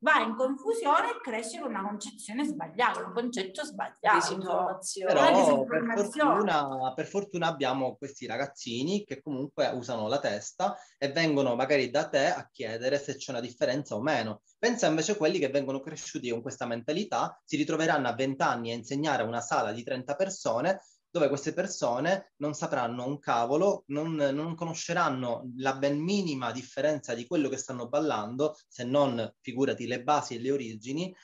va 0.00 0.20
in 0.20 0.34
confusione 0.36 1.10
e 1.10 1.20
cresce 1.20 1.58
con 1.58 1.70
una 1.70 1.82
concezione 1.82 2.44
sbagliata, 2.44 3.04
un 3.04 3.12
concetto 3.12 3.64
sbagliato. 3.64 4.16
Disinformazione. 4.16 5.12
Però 5.12 5.64
per 5.64 5.84
fortuna, 6.06 6.92
per 6.94 7.06
fortuna 7.06 7.46
abbiamo 7.48 7.96
questi 7.96 8.26
ragazzini 8.26 9.04
che 9.04 9.20
comunque 9.20 9.68
usano 9.68 10.06
la 10.08 10.20
testa 10.20 10.76
e 10.96 11.10
vengono 11.10 11.54
magari 11.54 11.90
da 11.90 12.08
te 12.08 12.26
a 12.26 12.48
chiedere 12.50 12.98
se 12.98 13.16
c'è 13.16 13.32
una 13.32 13.40
differenza 13.40 13.94
o 13.94 14.00
meno. 14.00 14.42
Pensa 14.58 14.86
invece 14.86 15.12
a 15.12 15.16
quelli 15.16 15.38
che 15.38 15.48
vengono 15.48 15.80
cresciuti 15.80 16.30
con 16.30 16.42
questa 16.42 16.66
mentalità, 16.66 17.40
si 17.44 17.56
ritroveranno 17.56 18.08
a 18.08 18.14
20 18.14 18.42
anni 18.42 18.72
a 18.72 18.74
insegnare 18.74 19.22
a 19.22 19.26
una 19.26 19.40
sala 19.40 19.72
di 19.72 19.82
30 19.82 20.14
persone 20.14 20.80
dove 21.10 21.28
queste 21.28 21.52
persone 21.52 22.32
non 22.36 22.54
sapranno 22.54 23.06
un 23.06 23.18
cavolo, 23.18 23.84
non, 23.88 24.14
non, 24.14 24.54
conosceranno 24.54 25.50
la 25.56 25.74
ben 25.76 25.98
minima 25.98 26.52
differenza 26.52 27.14
di 27.14 27.26
quello 27.26 27.48
che 27.48 27.56
stanno 27.56 27.88
ballando, 27.88 28.56
se 28.68 28.84
non, 28.84 29.34
figurati, 29.40 29.86
le 29.86 30.02
basi 30.02 30.34
e 30.34 30.40
le 30.40 30.50
origini, 30.50 31.14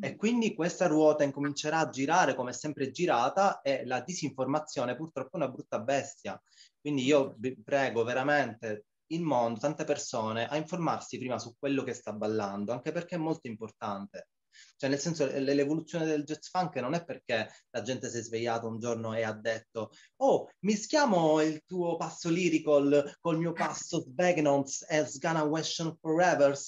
e 0.00 0.12
mm. 0.12 0.16
quindi 0.16 0.54
questa 0.54 0.86
ruota 0.86 1.24
incomincerà 1.24 1.78
a 1.78 1.88
girare 1.88 2.34
come 2.34 2.50
è 2.50 2.54
sempre 2.54 2.90
girata 2.90 3.60
e 3.60 3.84
la 3.84 4.00
disinformazione 4.00 4.96
purtroppo 4.96 5.32
è 5.34 5.36
una 5.36 5.50
brutta 5.50 5.78
bestia. 5.80 6.40
Quindi 6.80 7.04
io 7.04 7.36
prego 7.62 8.02
veramente 8.04 8.86
il 9.08 9.22
mondo, 9.22 9.60
tante 9.60 9.84
persone, 9.84 10.48
a 10.48 10.56
informarsi 10.56 11.18
prima 11.18 11.38
su 11.38 11.54
quello 11.58 11.82
che 11.82 11.92
sta 11.94 12.12
ballando, 12.12 12.72
anche 12.72 12.92
perché 12.92 13.14
è 13.14 13.18
molto 13.18 13.46
importante. 13.46 14.28
Cioè, 14.76 14.90
nel 14.90 14.98
senso, 14.98 15.26
l'evoluzione 15.26 16.04
del 16.04 16.24
jazz 16.24 16.48
funk 16.48 16.76
non 16.76 16.94
è 16.94 17.04
perché 17.04 17.48
la 17.70 17.82
gente 17.82 18.10
si 18.10 18.18
è 18.18 18.22
svegliata 18.22 18.66
un 18.66 18.78
giorno 18.78 19.14
e 19.14 19.22
ha 19.22 19.32
detto 19.32 19.90
oh, 20.16 20.50
mischiamo 20.60 21.40
il 21.40 21.62
tuo 21.64 21.96
passo 21.96 22.28
lyrical 22.28 23.16
col 23.20 23.38
mio 23.38 23.52
passo 23.52 24.00
Sbagnons 24.00 24.86
e 24.88 25.04
Sgana 25.06 25.44
Westion 25.44 25.96
Forever. 26.00 26.58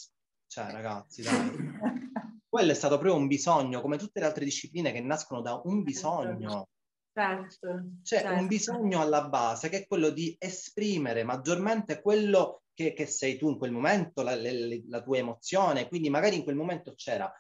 Cioè, 0.47 0.71
ragazzi, 0.71 1.23
dai. 1.23 1.51
Quello 2.49 2.71
è 2.71 2.75
stato 2.75 2.97
proprio 2.97 3.21
un 3.21 3.27
bisogno, 3.27 3.81
come 3.81 3.99
tutte 3.99 4.21
le 4.21 4.27
altre 4.27 4.45
discipline 4.45 4.93
che 4.93 5.01
nascono 5.01 5.43
da 5.43 5.61
un 5.65 5.83
bisogno. 5.83 6.69
Certo. 7.13 7.69
C'è 8.03 8.21
certo. 8.21 8.41
un 8.41 8.47
bisogno 8.47 9.01
alla 9.01 9.27
base 9.27 9.69
che 9.71 9.79
è 9.79 9.87
quello 9.87 10.11
di 10.11 10.37
esprimere 10.39 11.25
maggiormente 11.25 12.03
quello 12.03 12.63
che, 12.75 12.93
che 12.93 13.07
sei 13.07 13.39
tu 13.39 13.49
in 13.49 13.57
quel 13.57 13.73
momento, 13.73 14.23
la, 14.23 14.37
la, 14.37 14.51
la, 14.89 15.03
tua 15.03 15.17
emozione. 15.17 15.89
Quindi 15.89 16.11
magari 16.11 16.37
in 16.37 16.45
quel 16.45 16.57
momento 16.57 16.93
c'era 16.95 17.33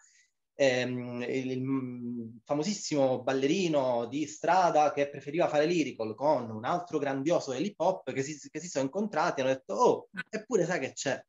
ehm, 0.56 1.22
il, 1.22 1.50
il, 1.50 2.40
famosissimo 2.44 3.22
ballerino 3.22 4.06
di 4.06 4.26
strada 4.26 4.92
che 4.92 5.08
preferiva 5.08 5.48
fare 5.48 5.66
lyrical 5.66 6.14
con 6.14 6.50
un 6.50 6.64
altro 6.64 6.98
grandioso 6.98 7.52
hip 7.52 7.78
hop 7.78 8.12
che 8.12 8.22
si, 8.22 8.48
che 8.50 8.58
si 8.58 8.68
sono 8.68 8.84
incontrati 8.84 9.40
e 9.40 9.44
hanno 9.44 9.52
detto 9.52 9.74
oh, 9.74 10.08
eppure 10.28 10.64
sai 10.64 10.80
che 10.80 10.92
c'è? 10.92 11.22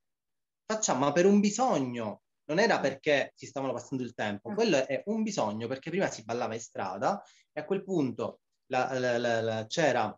Facciamo, 0.66 1.00
ma 1.06 1.12
per 1.12 1.26
un 1.26 1.40
bisogno, 1.40 2.24
non 2.46 2.60
era 2.60 2.80
perché 2.80 3.32
si 3.36 3.46
stavano 3.46 3.74
passando 3.74 4.04
il 4.04 4.13
tempo, 4.13 4.54
quello 4.54 4.86
è 4.86 5.04
un 5.06 5.24
bisogno 5.24 5.68
perché 5.68 5.90
prima 5.90 6.10
si 6.10 6.24
ballava 6.24 6.54
in 6.54 6.60
strada 6.62 7.22
e 7.52 7.60
a 7.60 7.66
quel 7.66 7.84
punto 7.84 8.40
la, 8.68 8.98
la, 8.98 9.42
la, 9.42 9.66
c'era 9.68 10.18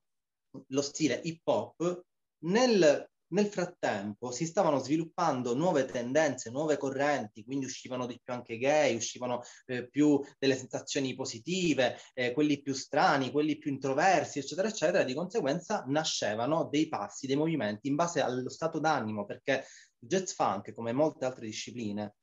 lo 0.67 0.81
stile 0.81 1.19
hip 1.23 1.47
hop 1.47 2.03
nel 2.45 3.09
nel 3.29 3.47
frattempo 3.47 4.31
si 4.31 4.45
stavano 4.45 4.79
sviluppando 4.79 5.55
nuove 5.55 5.85
tendenze, 5.85 6.49
nuove 6.49 6.77
correnti, 6.77 7.43
quindi 7.43 7.65
uscivano 7.65 8.05
di 8.05 8.19
più 8.23 8.33
anche 8.33 8.57
gay, 8.57 8.95
uscivano 8.95 9.41
eh, 9.65 9.87
più 9.89 10.19
delle 10.37 10.55
sensazioni 10.55 11.15
positive, 11.15 11.97
eh, 12.13 12.31
quelli 12.31 12.61
più 12.61 12.73
strani, 12.73 13.31
quelli 13.31 13.57
più 13.57 13.71
introversi, 13.71 14.39
eccetera, 14.39 14.67
eccetera. 14.67 15.03
Di 15.03 15.13
conseguenza 15.13 15.83
nascevano 15.87 16.67
dei 16.69 16.87
passi, 16.87 17.27
dei 17.27 17.35
movimenti 17.35 17.87
in 17.87 17.95
base 17.95 18.21
allo 18.21 18.49
stato 18.49 18.79
d'animo, 18.79 19.25
perché 19.25 19.65
jazz 19.97 20.31
funk, 20.31 20.73
come 20.73 20.91
molte 20.93 21.25
altre 21.25 21.45
discipline, 21.45 22.15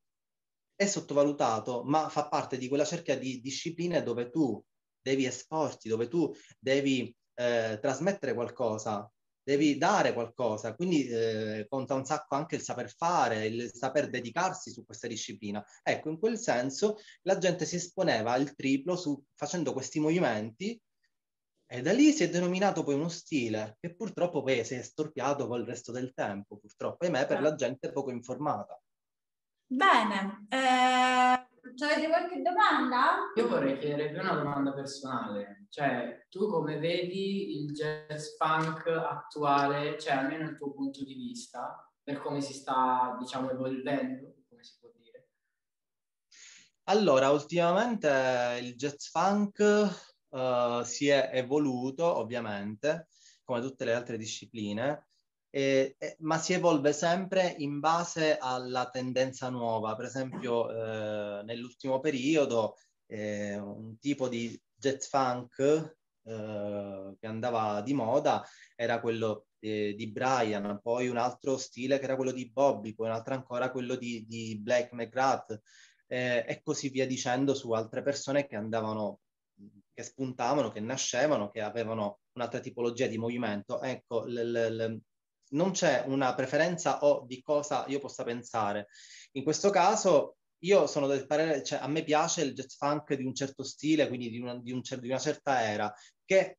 è 0.74 0.86
sottovalutato, 0.86 1.84
ma 1.84 2.08
fa 2.08 2.28
parte 2.28 2.58
di 2.58 2.68
quella 2.68 2.84
cerchia 2.84 3.18
di 3.18 3.40
discipline 3.40 4.02
dove 4.02 4.30
tu 4.30 4.62
devi 5.00 5.24
esporti, 5.24 5.88
dove 5.88 6.08
tu 6.08 6.30
devi 6.58 7.14
eh, 7.34 7.78
trasmettere 7.80 8.34
qualcosa, 8.34 9.10
devi 9.46 9.78
dare 9.78 10.12
qualcosa, 10.12 10.74
quindi 10.74 11.06
eh, 11.06 11.66
conta 11.68 11.94
un 11.94 12.04
sacco 12.04 12.34
anche 12.34 12.56
il 12.56 12.62
saper 12.62 12.92
fare, 12.92 13.46
il 13.46 13.70
saper 13.72 14.10
dedicarsi 14.10 14.72
su 14.72 14.84
questa 14.84 15.06
disciplina. 15.06 15.64
Ecco, 15.84 16.08
in 16.08 16.18
quel 16.18 16.36
senso 16.36 16.96
la 17.22 17.38
gente 17.38 17.64
si 17.64 17.76
esponeva 17.76 18.32
al 18.32 18.56
triplo 18.56 18.96
su, 18.96 19.22
facendo 19.36 19.72
questi 19.72 20.00
movimenti 20.00 20.80
e 21.64 21.80
da 21.80 21.92
lì 21.92 22.10
si 22.10 22.24
è 22.24 22.28
denominato 22.28 22.82
poi 22.82 22.94
uno 22.94 23.08
stile 23.08 23.76
che 23.80 23.94
purtroppo 23.94 24.42
poi 24.42 24.64
si 24.64 24.74
è 24.74 24.82
storpiato 24.82 25.46
col 25.46 25.64
resto 25.64 25.92
del 25.92 26.12
tempo, 26.12 26.56
purtroppo, 26.56 27.04
e 27.04 27.10
me 27.10 27.24
per 27.24 27.40
la 27.40 27.54
gente 27.54 27.92
poco 27.92 28.10
informata. 28.10 28.80
Bene, 29.68 30.46
eh, 30.48 31.45
avete 31.84 32.08
qualche 32.08 32.42
domanda? 32.42 33.30
Io 33.34 33.48
vorrei 33.48 33.78
chiedere 33.78 34.10
più 34.10 34.20
una 34.20 34.34
domanda 34.34 34.72
personale, 34.72 35.66
cioè 35.68 36.26
tu 36.28 36.48
come 36.48 36.78
vedi 36.78 37.60
il 37.60 37.72
jazz 37.72 38.36
funk 38.38 38.86
attuale, 38.86 39.98
cioè 39.98 40.14
almeno 40.14 40.48
il 40.48 40.56
tuo 40.56 40.72
punto 40.72 41.04
di 41.04 41.14
vista, 41.14 41.86
per 42.02 42.20
come 42.20 42.40
si 42.40 42.54
sta, 42.54 43.16
diciamo, 43.18 43.50
evolvendo, 43.50 44.36
come 44.48 44.62
si 44.62 44.76
può 44.80 44.90
dire? 44.96 45.28
Allora, 46.84 47.30
ultimamente 47.30 48.58
il 48.62 48.74
jazz 48.74 49.08
funk 49.08 49.58
uh, 50.28 50.82
si 50.82 51.08
è 51.08 51.30
evoluto, 51.32 52.04
ovviamente, 52.04 53.08
come 53.44 53.60
tutte 53.60 53.84
le 53.84 53.92
altre 53.92 54.16
discipline, 54.16 55.08
eh, 55.50 55.96
eh, 55.98 56.16
ma 56.20 56.38
si 56.38 56.52
evolve 56.52 56.92
sempre 56.92 57.54
in 57.58 57.80
base 57.80 58.36
alla 58.38 58.88
tendenza 58.90 59.48
nuova. 59.48 59.94
Per 59.96 60.04
esempio, 60.06 60.70
eh, 60.70 61.42
nell'ultimo 61.44 62.00
periodo, 62.00 62.76
eh, 63.06 63.58
un 63.58 63.98
tipo 63.98 64.28
di 64.28 64.60
jet 64.74 65.06
funk 65.06 65.94
eh, 66.24 67.16
che 67.18 67.26
andava 67.26 67.80
di 67.82 67.94
moda 67.94 68.44
era 68.74 69.00
quello 69.00 69.46
eh, 69.60 69.94
di 69.96 70.10
Brian, 70.10 70.80
poi 70.82 71.08
un 71.08 71.16
altro 71.16 71.56
stile 71.56 71.98
che 71.98 72.04
era 72.04 72.16
quello 72.16 72.32
di 72.32 72.50
Bobby, 72.50 72.94
poi 72.94 73.08
un 73.08 73.14
altro 73.14 73.34
ancora 73.34 73.70
quello 73.70 73.94
di, 73.96 74.24
di 74.26 74.58
Black 74.60 74.92
McGrath 74.92 75.60
e 76.08 76.60
così 76.62 76.88
via 76.88 77.04
dicendo 77.04 77.52
su 77.52 77.72
altre 77.72 78.00
persone 78.00 78.46
che 78.46 78.54
andavano 78.54 79.22
che 79.96 80.02
spuntavano, 80.02 80.70
che 80.70 80.80
nascevano, 80.80 81.48
che 81.50 81.62
avevano 81.62 82.20
un'altra 82.32 82.60
tipologia 82.60 83.06
di 83.06 83.16
movimento. 83.16 83.80
Ecco, 83.80 84.26
l- 84.26 84.34
l- 84.34 85.00
non 85.50 85.72
c'è 85.72 86.04
una 86.06 86.34
preferenza 86.34 87.00
o 87.04 87.24
di 87.26 87.40
cosa 87.42 87.84
io 87.88 87.98
possa 87.98 88.24
pensare. 88.24 88.88
In 89.32 89.42
questo 89.42 89.70
caso 89.70 90.36
io 90.60 90.86
sono 90.86 91.06
del 91.06 91.26
parere, 91.26 91.62
cioè 91.62 91.78
a 91.80 91.88
me 91.88 92.02
piace 92.02 92.42
il 92.42 92.54
jazz 92.54 92.74
funk 92.76 93.14
di 93.14 93.24
un 93.24 93.34
certo 93.34 93.62
stile, 93.62 94.08
quindi 94.08 94.30
di 94.30 94.40
una, 94.40 94.58
di 94.58 94.72
un, 94.72 94.80
di 94.80 95.08
una 95.08 95.18
certa 95.18 95.62
era, 95.62 95.92
che 96.24 96.58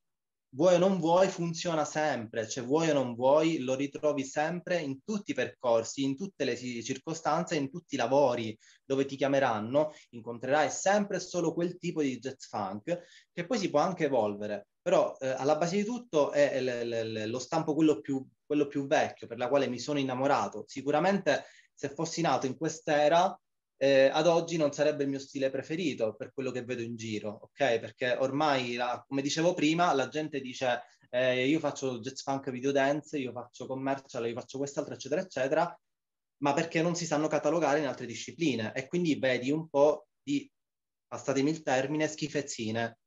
vuoi 0.50 0.76
o 0.76 0.78
non 0.78 1.00
vuoi 1.00 1.28
funziona 1.28 1.84
sempre, 1.84 2.48
cioè 2.48 2.64
vuoi 2.64 2.90
o 2.90 2.94
non 2.94 3.16
vuoi 3.16 3.60
lo 3.60 3.76
ritrovi 3.76 4.24
sempre 4.24 4.80
in 4.80 5.00
tutti 5.04 5.32
i 5.32 5.34
percorsi, 5.34 6.04
in 6.04 6.16
tutte 6.16 6.46
le 6.46 6.56
circostanze, 6.56 7.56
in 7.56 7.70
tutti 7.70 7.96
i 7.96 7.98
lavori 7.98 8.58
dove 8.86 9.06
ti 9.06 9.16
chiameranno, 9.16 9.94
incontrerai 10.12 10.70
sempre 10.70 11.20
solo 11.20 11.54
quel 11.54 11.78
tipo 11.78 12.02
di 12.02 12.20
jazz 12.20 12.46
funk 12.48 13.04
che 13.32 13.46
poi 13.46 13.58
si 13.58 13.70
può 13.70 13.80
anche 13.80 14.06
evolvere, 14.06 14.68
però 14.88 15.18
eh, 15.20 15.28
alla 15.28 15.58
base 15.58 15.76
di 15.76 15.84
tutto 15.84 16.32
è 16.32 16.62
l- 16.62 16.88
l- 16.88 17.30
lo 17.30 17.40
stampo 17.40 17.74
quello 17.76 18.00
più, 18.00 18.26
quello 18.46 18.68
più 18.68 18.88
vecchio 18.88 19.28
per 19.28 19.38
la 19.38 19.50
quale 19.50 19.68
mi 19.68 19.80
sono 19.80 20.00
innamorato. 20.00 20.64
Sicuramente 20.66 21.44
se 21.74 21.90
fossi 21.90 22.22
nato 22.22 22.46
in 22.46 22.56
quest'era 22.56 23.38
eh, 23.76 24.06
ad 24.06 24.28
oggi 24.28 24.56
non 24.56 24.72
sarebbe 24.72 25.04
il 25.04 25.10
mio 25.10 25.20
stile 25.20 25.50
preferito 25.50 26.16
per 26.16 26.32
quello 26.32 26.52
che 26.52 26.64
vedo 26.64 26.84
in 26.84 26.96
giro, 26.96 27.32
ok? 27.32 27.80
Perché 27.80 28.16
ormai, 28.18 28.76
la, 28.76 29.04
come 29.06 29.22
dicevo 29.22 29.54
prima, 29.54 29.92
la 29.92 30.08
gente 30.08 30.40
dice 30.40 30.84
eh, 31.10 31.46
io 31.46 31.60
faccio 31.60 32.00
jazz 32.00 32.22
funk 32.22 32.50
video 32.50 32.72
dance, 32.72 33.18
io 33.18 33.34
faccio 33.34 33.68
commercial, 33.68 34.26
io 34.26 34.40
faccio 34.40 34.58
quest'altro, 34.58 34.94
eccetera, 34.94 35.20
eccetera, 35.20 35.80
ma 36.44 36.54
perché 36.54 36.82
non 36.82 36.96
si 36.96 37.06
sanno 37.06 37.28
catalogare 37.28 37.80
in 37.80 37.88
altre 37.88 38.06
discipline 38.06 38.72
e 38.74 38.88
quindi 38.88 39.20
vedi 39.20 39.52
un 39.52 39.68
po' 39.68 40.08
di, 40.24 40.50
passatemi 41.08 41.50
il 41.50 41.62
termine, 41.62 42.08
schifezzine. 42.08 42.98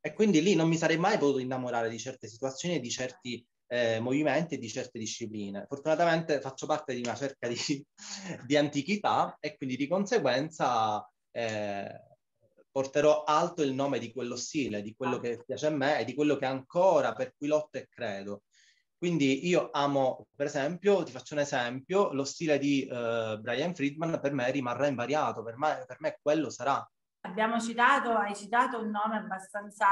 E 0.00 0.12
quindi 0.14 0.42
lì 0.42 0.54
non 0.54 0.68
mi 0.68 0.76
sarei 0.76 0.96
mai 0.96 1.18
potuto 1.18 1.38
innamorare 1.38 1.90
di 1.90 1.98
certe 1.98 2.26
situazioni 2.26 2.80
di 2.80 2.90
certi 2.90 3.46
eh, 3.66 4.00
movimenti 4.00 4.54
e 4.54 4.58
di 4.58 4.68
certe 4.68 4.98
discipline. 4.98 5.66
Fortunatamente 5.68 6.40
faccio 6.40 6.66
parte 6.66 6.94
di 6.94 7.00
una 7.00 7.14
cerca 7.14 7.48
di, 7.48 7.56
di 8.46 8.56
antichità 8.56 9.36
e 9.38 9.56
quindi 9.56 9.76
di 9.76 9.86
conseguenza 9.86 11.06
eh, 11.30 12.00
porterò 12.70 13.24
alto 13.24 13.62
il 13.62 13.74
nome 13.74 13.98
di 13.98 14.12
quello 14.12 14.36
stile, 14.36 14.82
di 14.82 14.94
quello 14.96 15.18
che 15.18 15.42
piace 15.44 15.66
a 15.66 15.70
me 15.70 16.00
e 16.00 16.04
di 16.04 16.14
quello 16.14 16.36
che 16.36 16.46
ancora 16.46 17.12
per 17.12 17.34
cui 17.36 17.48
lotto 17.48 17.78
e 17.78 17.88
credo. 17.88 18.42
Quindi 18.96 19.46
io 19.48 19.70
amo, 19.72 20.26
per 20.36 20.46
esempio, 20.46 21.02
ti 21.02 21.10
faccio 21.10 21.34
un 21.34 21.40
esempio, 21.40 22.12
lo 22.12 22.24
stile 22.24 22.58
di 22.58 22.86
uh, 22.90 23.38
Brian 23.40 23.74
Friedman 23.74 24.20
per 24.20 24.32
me 24.32 24.50
rimarrà 24.50 24.88
invariato, 24.88 25.42
per 25.42 25.56
me, 25.56 25.84
per 25.86 25.96
me 26.00 26.18
quello 26.20 26.50
sarà. 26.50 26.86
Abbiamo 27.22 27.60
citato, 27.60 28.12
hai 28.12 28.34
citato 28.34 28.80
un 28.80 28.90
nome 28.90 29.18
abbastanza 29.18 29.86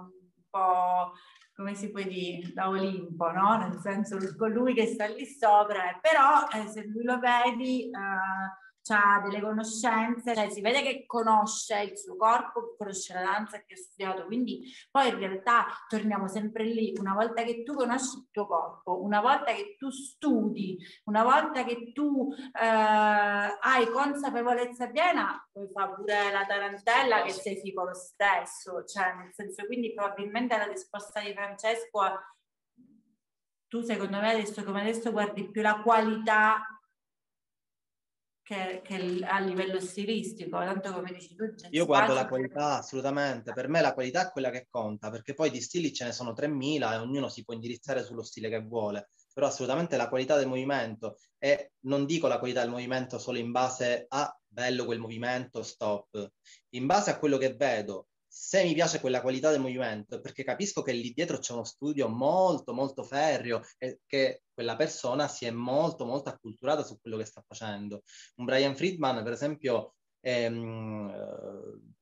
un 0.00 0.10
po' 0.48 1.12
come 1.58 1.74
si 1.74 1.90
può 1.90 2.00
dire, 2.02 2.52
da 2.52 2.68
Olimpo, 2.68 3.32
no? 3.32 3.56
Nel 3.58 3.80
senso 3.80 4.16
colui 4.36 4.74
che 4.74 4.86
sta 4.86 5.06
lì 5.06 5.26
sopra, 5.26 5.98
però 6.00 6.46
eh, 6.52 6.68
se 6.68 6.84
lui 6.86 7.02
lo 7.02 7.18
vedi 7.18 7.90
eh, 7.90 8.67
ha 8.90 9.20
delle 9.22 9.40
conoscenze, 9.40 10.34
cioè 10.34 10.50
si 10.50 10.60
vede 10.60 10.82
che 10.82 11.04
conosce 11.06 11.80
il 11.82 11.98
suo 11.98 12.16
corpo, 12.16 12.74
conosce 12.76 13.14
la 13.14 13.22
danza 13.22 13.58
che 13.64 13.74
ha 13.74 13.76
studiato, 13.76 14.26
quindi 14.26 14.72
poi 14.90 15.08
in 15.08 15.18
realtà 15.18 15.66
torniamo 15.88 16.28
sempre 16.28 16.64
lì, 16.64 16.94
una 16.98 17.14
volta 17.14 17.42
che 17.42 17.62
tu 17.62 17.74
conosci 17.74 18.18
il 18.18 18.28
tuo 18.30 18.46
corpo, 18.46 19.02
una 19.02 19.20
volta 19.20 19.52
che 19.52 19.76
tu 19.78 19.90
studi, 19.90 20.78
una 21.04 21.22
volta 21.22 21.64
che 21.64 21.92
tu 21.92 22.32
eh, 22.32 22.64
hai 22.64 23.90
consapevolezza 23.90 24.88
piena, 24.88 25.48
poi 25.52 25.68
fa 25.72 25.88
pure 25.88 26.30
la 26.32 26.44
tarantella 26.46 27.22
che 27.22 27.30
sei 27.30 27.56
figo 27.60 27.84
lo 27.84 27.94
stesso, 27.94 28.84
cioè 28.84 29.14
nel 29.14 29.32
senso 29.32 29.66
quindi 29.66 29.92
probabilmente 29.92 30.56
la 30.56 30.66
risposta 30.66 31.20
di 31.20 31.32
Francesco 31.32 32.36
tu 33.68 33.82
secondo 33.82 34.18
me 34.18 34.32
adesso 34.32 34.64
come 34.64 34.80
adesso 34.80 35.12
guardi 35.12 35.50
più 35.50 35.60
la 35.60 35.80
qualità 35.82 36.77
che, 38.48 38.80
che, 38.82 39.20
a 39.26 39.40
livello 39.40 39.78
stilistico, 39.78 40.56
tanto 40.56 40.90
come 40.94 41.12
dici 41.12 41.34
tu. 41.34 41.44
Io 41.68 41.84
guardo 41.84 42.14
la 42.14 42.26
qualità 42.26 42.78
assolutamente, 42.78 43.52
per 43.52 43.68
me 43.68 43.82
la 43.82 43.92
qualità 43.92 44.26
è 44.26 44.30
quella 44.30 44.48
che 44.48 44.68
conta, 44.70 45.10
perché 45.10 45.34
poi 45.34 45.50
di 45.50 45.60
stili 45.60 45.92
ce 45.92 46.06
ne 46.06 46.12
sono 46.12 46.32
3.000 46.32 46.92
e 46.92 46.96
ognuno 46.96 47.28
si 47.28 47.44
può 47.44 47.52
indirizzare 47.52 48.02
sullo 48.02 48.22
stile 48.22 48.48
che 48.48 48.62
vuole, 48.62 49.10
però 49.34 49.48
assolutamente 49.48 49.98
la 49.98 50.08
qualità 50.08 50.38
del 50.38 50.48
movimento 50.48 51.18
e 51.36 51.72
non 51.80 52.06
dico 52.06 52.26
la 52.26 52.38
qualità 52.38 52.62
del 52.62 52.70
movimento 52.70 53.18
solo 53.18 53.36
in 53.36 53.50
base 53.50 54.06
a 54.08 54.34
bello 54.46 54.86
quel 54.86 54.98
movimento, 54.98 55.62
stop, 55.62 56.32
in 56.70 56.86
base 56.86 57.10
a 57.10 57.18
quello 57.18 57.36
che 57.36 57.54
vedo, 57.54 58.06
se 58.40 58.62
mi 58.62 58.72
piace 58.72 59.00
quella 59.00 59.20
qualità 59.20 59.50
del 59.50 59.60
movimento 59.60 60.20
perché 60.20 60.44
capisco 60.44 60.82
che 60.82 60.92
lì 60.92 61.12
dietro 61.12 61.38
c'è 61.38 61.52
uno 61.52 61.64
studio 61.64 62.08
molto 62.08 62.72
molto 62.72 63.02
ferrio 63.02 63.62
e 63.78 63.98
che 64.06 64.44
quella 64.54 64.76
persona 64.76 65.26
si 65.26 65.44
è 65.44 65.50
molto 65.50 66.06
molto 66.06 66.28
acculturata 66.28 66.84
su 66.84 67.00
quello 67.00 67.16
che 67.16 67.24
sta 67.24 67.42
facendo. 67.44 68.04
Un 68.36 68.44
Brian 68.44 68.76
Friedman, 68.76 69.24
per 69.24 69.32
esempio, 69.32 69.96
ehm, 70.20 71.10
eh, 71.10 71.92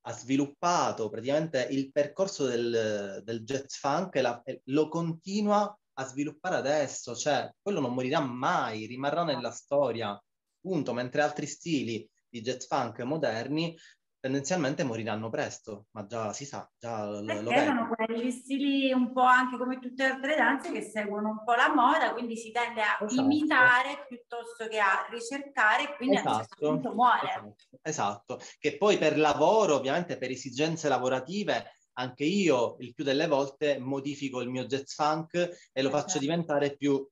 ha 0.00 0.12
sviluppato 0.12 1.10
praticamente 1.10 1.68
il 1.70 1.92
percorso 1.92 2.46
del, 2.46 3.20
del 3.22 3.44
jazz 3.44 3.76
funk 3.76 4.16
e, 4.16 4.22
la, 4.22 4.42
e 4.44 4.62
lo 4.64 4.88
continua 4.88 5.78
a 5.98 6.04
sviluppare 6.06 6.56
adesso, 6.56 7.14
cioè 7.14 7.52
quello 7.60 7.80
non 7.80 7.92
morirà 7.92 8.20
mai, 8.20 8.86
rimarrà 8.86 9.24
nella 9.24 9.50
storia, 9.50 10.18
punto, 10.58 10.94
mentre 10.94 11.20
altri 11.20 11.46
stili 11.46 12.08
di 12.28 12.40
jazz 12.40 12.64
funk 12.64 13.00
moderni 13.00 13.76
tendenzialmente 14.22 14.84
moriranno 14.84 15.28
presto, 15.30 15.86
ma 15.90 16.06
già 16.06 16.32
si 16.32 16.44
sa, 16.44 16.70
già 16.78 17.08
Perché 17.08 17.42
lo 17.42 17.50
sono 17.50 17.90
quegli 17.92 18.30
stili 18.30 18.92
un 18.92 19.12
po' 19.12 19.22
anche 19.22 19.58
come 19.58 19.80
tutte 19.80 20.04
le 20.04 20.12
altre 20.12 20.36
danze 20.36 20.70
che 20.70 20.80
seguono 20.80 21.30
un 21.30 21.42
po' 21.44 21.54
la 21.54 21.74
moda, 21.74 22.12
quindi 22.12 22.36
si 22.36 22.52
tende 22.52 22.82
a 22.82 22.98
esatto. 23.04 23.20
imitare 23.20 24.06
piuttosto 24.06 24.68
che 24.68 24.78
a 24.78 25.08
ricercare, 25.10 25.96
quindi 25.96 26.14
esatto. 26.14 26.28
a 26.28 26.38
un 26.38 26.38
certo 26.38 26.68
punto 26.68 26.94
muore. 26.94 27.28
Esatto. 27.28 27.56
esatto, 27.82 28.40
che 28.60 28.76
poi 28.76 28.96
per 28.96 29.18
lavoro, 29.18 29.74
ovviamente 29.74 30.16
per 30.16 30.30
esigenze 30.30 30.88
lavorative, 30.88 31.78
anche 31.94 32.22
io 32.22 32.76
il 32.78 32.94
più 32.94 33.02
delle 33.02 33.26
volte 33.26 33.80
modifico 33.80 34.40
il 34.40 34.50
mio 34.50 34.66
jazz 34.66 34.94
funk 34.94 35.34
e 35.72 35.82
lo 35.82 35.90
faccio 35.90 36.06
esatto. 36.06 36.20
diventare 36.20 36.76
più 36.76 37.04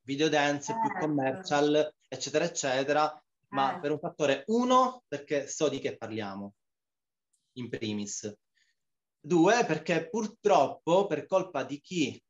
video 0.00 0.28
dance, 0.28 0.72
certo. 0.72 0.88
più 0.88 0.98
commercial, 0.98 1.94
eccetera, 2.08 2.44
eccetera, 2.44 3.23
ma 3.54 3.76
eh. 3.76 3.80
per 3.80 3.92
un 3.92 3.98
fattore 3.98 4.44
uno, 4.48 5.04
perché 5.06 5.46
so 5.46 5.68
di 5.68 5.78
che 5.78 5.96
parliamo, 5.96 6.54
in 7.58 7.68
primis. 7.68 8.32
Due, 9.20 9.64
perché 9.64 10.08
purtroppo 10.08 11.06
per 11.06 11.26
colpa 11.26 11.62
di 11.64 11.80
chi 11.80 12.22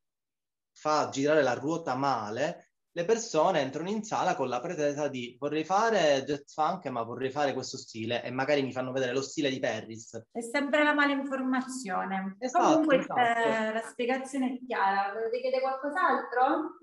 fa 0.72 1.08
girare 1.08 1.42
la 1.42 1.54
ruota 1.54 1.96
male, 1.96 2.68
le 2.96 3.04
persone 3.04 3.60
entrano 3.60 3.88
in 3.88 4.04
sala 4.04 4.36
con 4.36 4.48
la 4.48 4.60
pretesa 4.60 5.08
di 5.08 5.36
vorrei 5.40 5.64
fare 5.64 6.22
jazz 6.24 6.52
funk, 6.52 6.86
ma 6.86 7.02
vorrei 7.02 7.30
fare 7.30 7.52
questo 7.52 7.76
stile 7.76 8.22
e 8.22 8.30
magari 8.30 8.62
mi 8.62 8.72
fanno 8.72 8.92
vedere 8.92 9.12
lo 9.12 9.22
stile 9.22 9.50
di 9.50 9.58
Perris. 9.58 10.26
È 10.30 10.40
sempre 10.40 10.84
la 10.84 10.94
mala 10.94 11.12
informazione. 11.12 12.36
Esatto, 12.38 12.64
Comunque 12.64 12.98
esatto. 12.98 13.20
Eh, 13.20 13.72
la 13.72 13.80
spiegazione 13.80 14.52
è 14.52 14.64
chiara. 14.64 15.12
Volete 15.12 15.40
chiedere 15.40 15.62
qualcos'altro? 15.62 16.78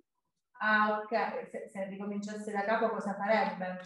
Ah, 0.59 0.99
ok. 1.01 1.47
Se, 1.49 1.69
se 1.71 1.85
ricominciasse 1.85 2.51
da 2.51 2.65
capo 2.65 2.89
cosa 2.89 3.15
farebbe? 3.15 3.79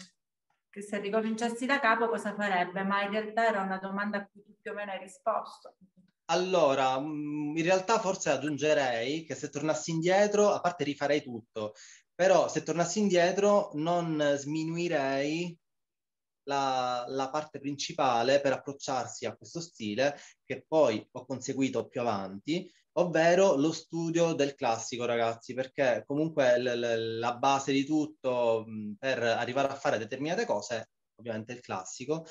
Che 0.76 0.82
se 0.82 1.00
ricominciassi 1.00 1.64
da 1.64 1.80
capo 1.80 2.06
cosa 2.06 2.34
farebbe? 2.34 2.82
Ma 2.84 3.02
in 3.02 3.10
realtà 3.10 3.48
era 3.48 3.62
una 3.62 3.78
domanda 3.78 4.18
a 4.18 4.28
cui 4.30 4.42
tu 4.44 4.54
più 4.60 4.72
o 4.72 4.74
meno 4.74 4.92
hai 4.92 4.98
risposto. 4.98 5.76
Allora, 6.26 7.00
mm, 7.00 7.56
in 7.56 7.62
realtà 7.62 7.98
forse 7.98 8.28
aggiungerei 8.28 9.24
che 9.24 9.34
se 9.34 9.48
tornassi 9.48 9.90
indietro, 9.92 10.50
a 10.50 10.60
parte 10.60 10.84
rifarei 10.84 11.22
tutto, 11.22 11.72
però 12.14 12.48
se 12.48 12.62
tornassi 12.62 12.98
indietro 12.98 13.70
non 13.72 14.34
sminuirei 14.36 15.58
la, 16.42 17.06
la, 17.08 17.30
parte 17.30 17.58
principale 17.58 18.42
per 18.42 18.52
approcciarsi 18.52 19.24
a 19.24 19.34
questo 19.34 19.60
stile 19.60 20.18
che 20.44 20.62
poi 20.68 21.04
ho 21.12 21.24
conseguito 21.24 21.88
più 21.88 22.02
avanti 22.02 22.70
ovvero 22.98 23.56
lo 23.56 23.72
studio 23.72 24.32
del 24.32 24.54
classico, 24.54 25.04
ragazzi, 25.04 25.54
perché 25.54 26.02
comunque 26.06 26.58
l- 26.58 26.78
l- 26.78 27.18
la 27.18 27.34
base 27.36 27.72
di 27.72 27.84
tutto 27.84 28.64
mh, 28.66 28.94
per 28.98 29.22
arrivare 29.22 29.68
a 29.68 29.74
fare 29.74 29.98
determinate 29.98 30.46
cose, 30.46 30.90
ovviamente 31.16 31.52
il 31.52 31.60
classico. 31.60 32.26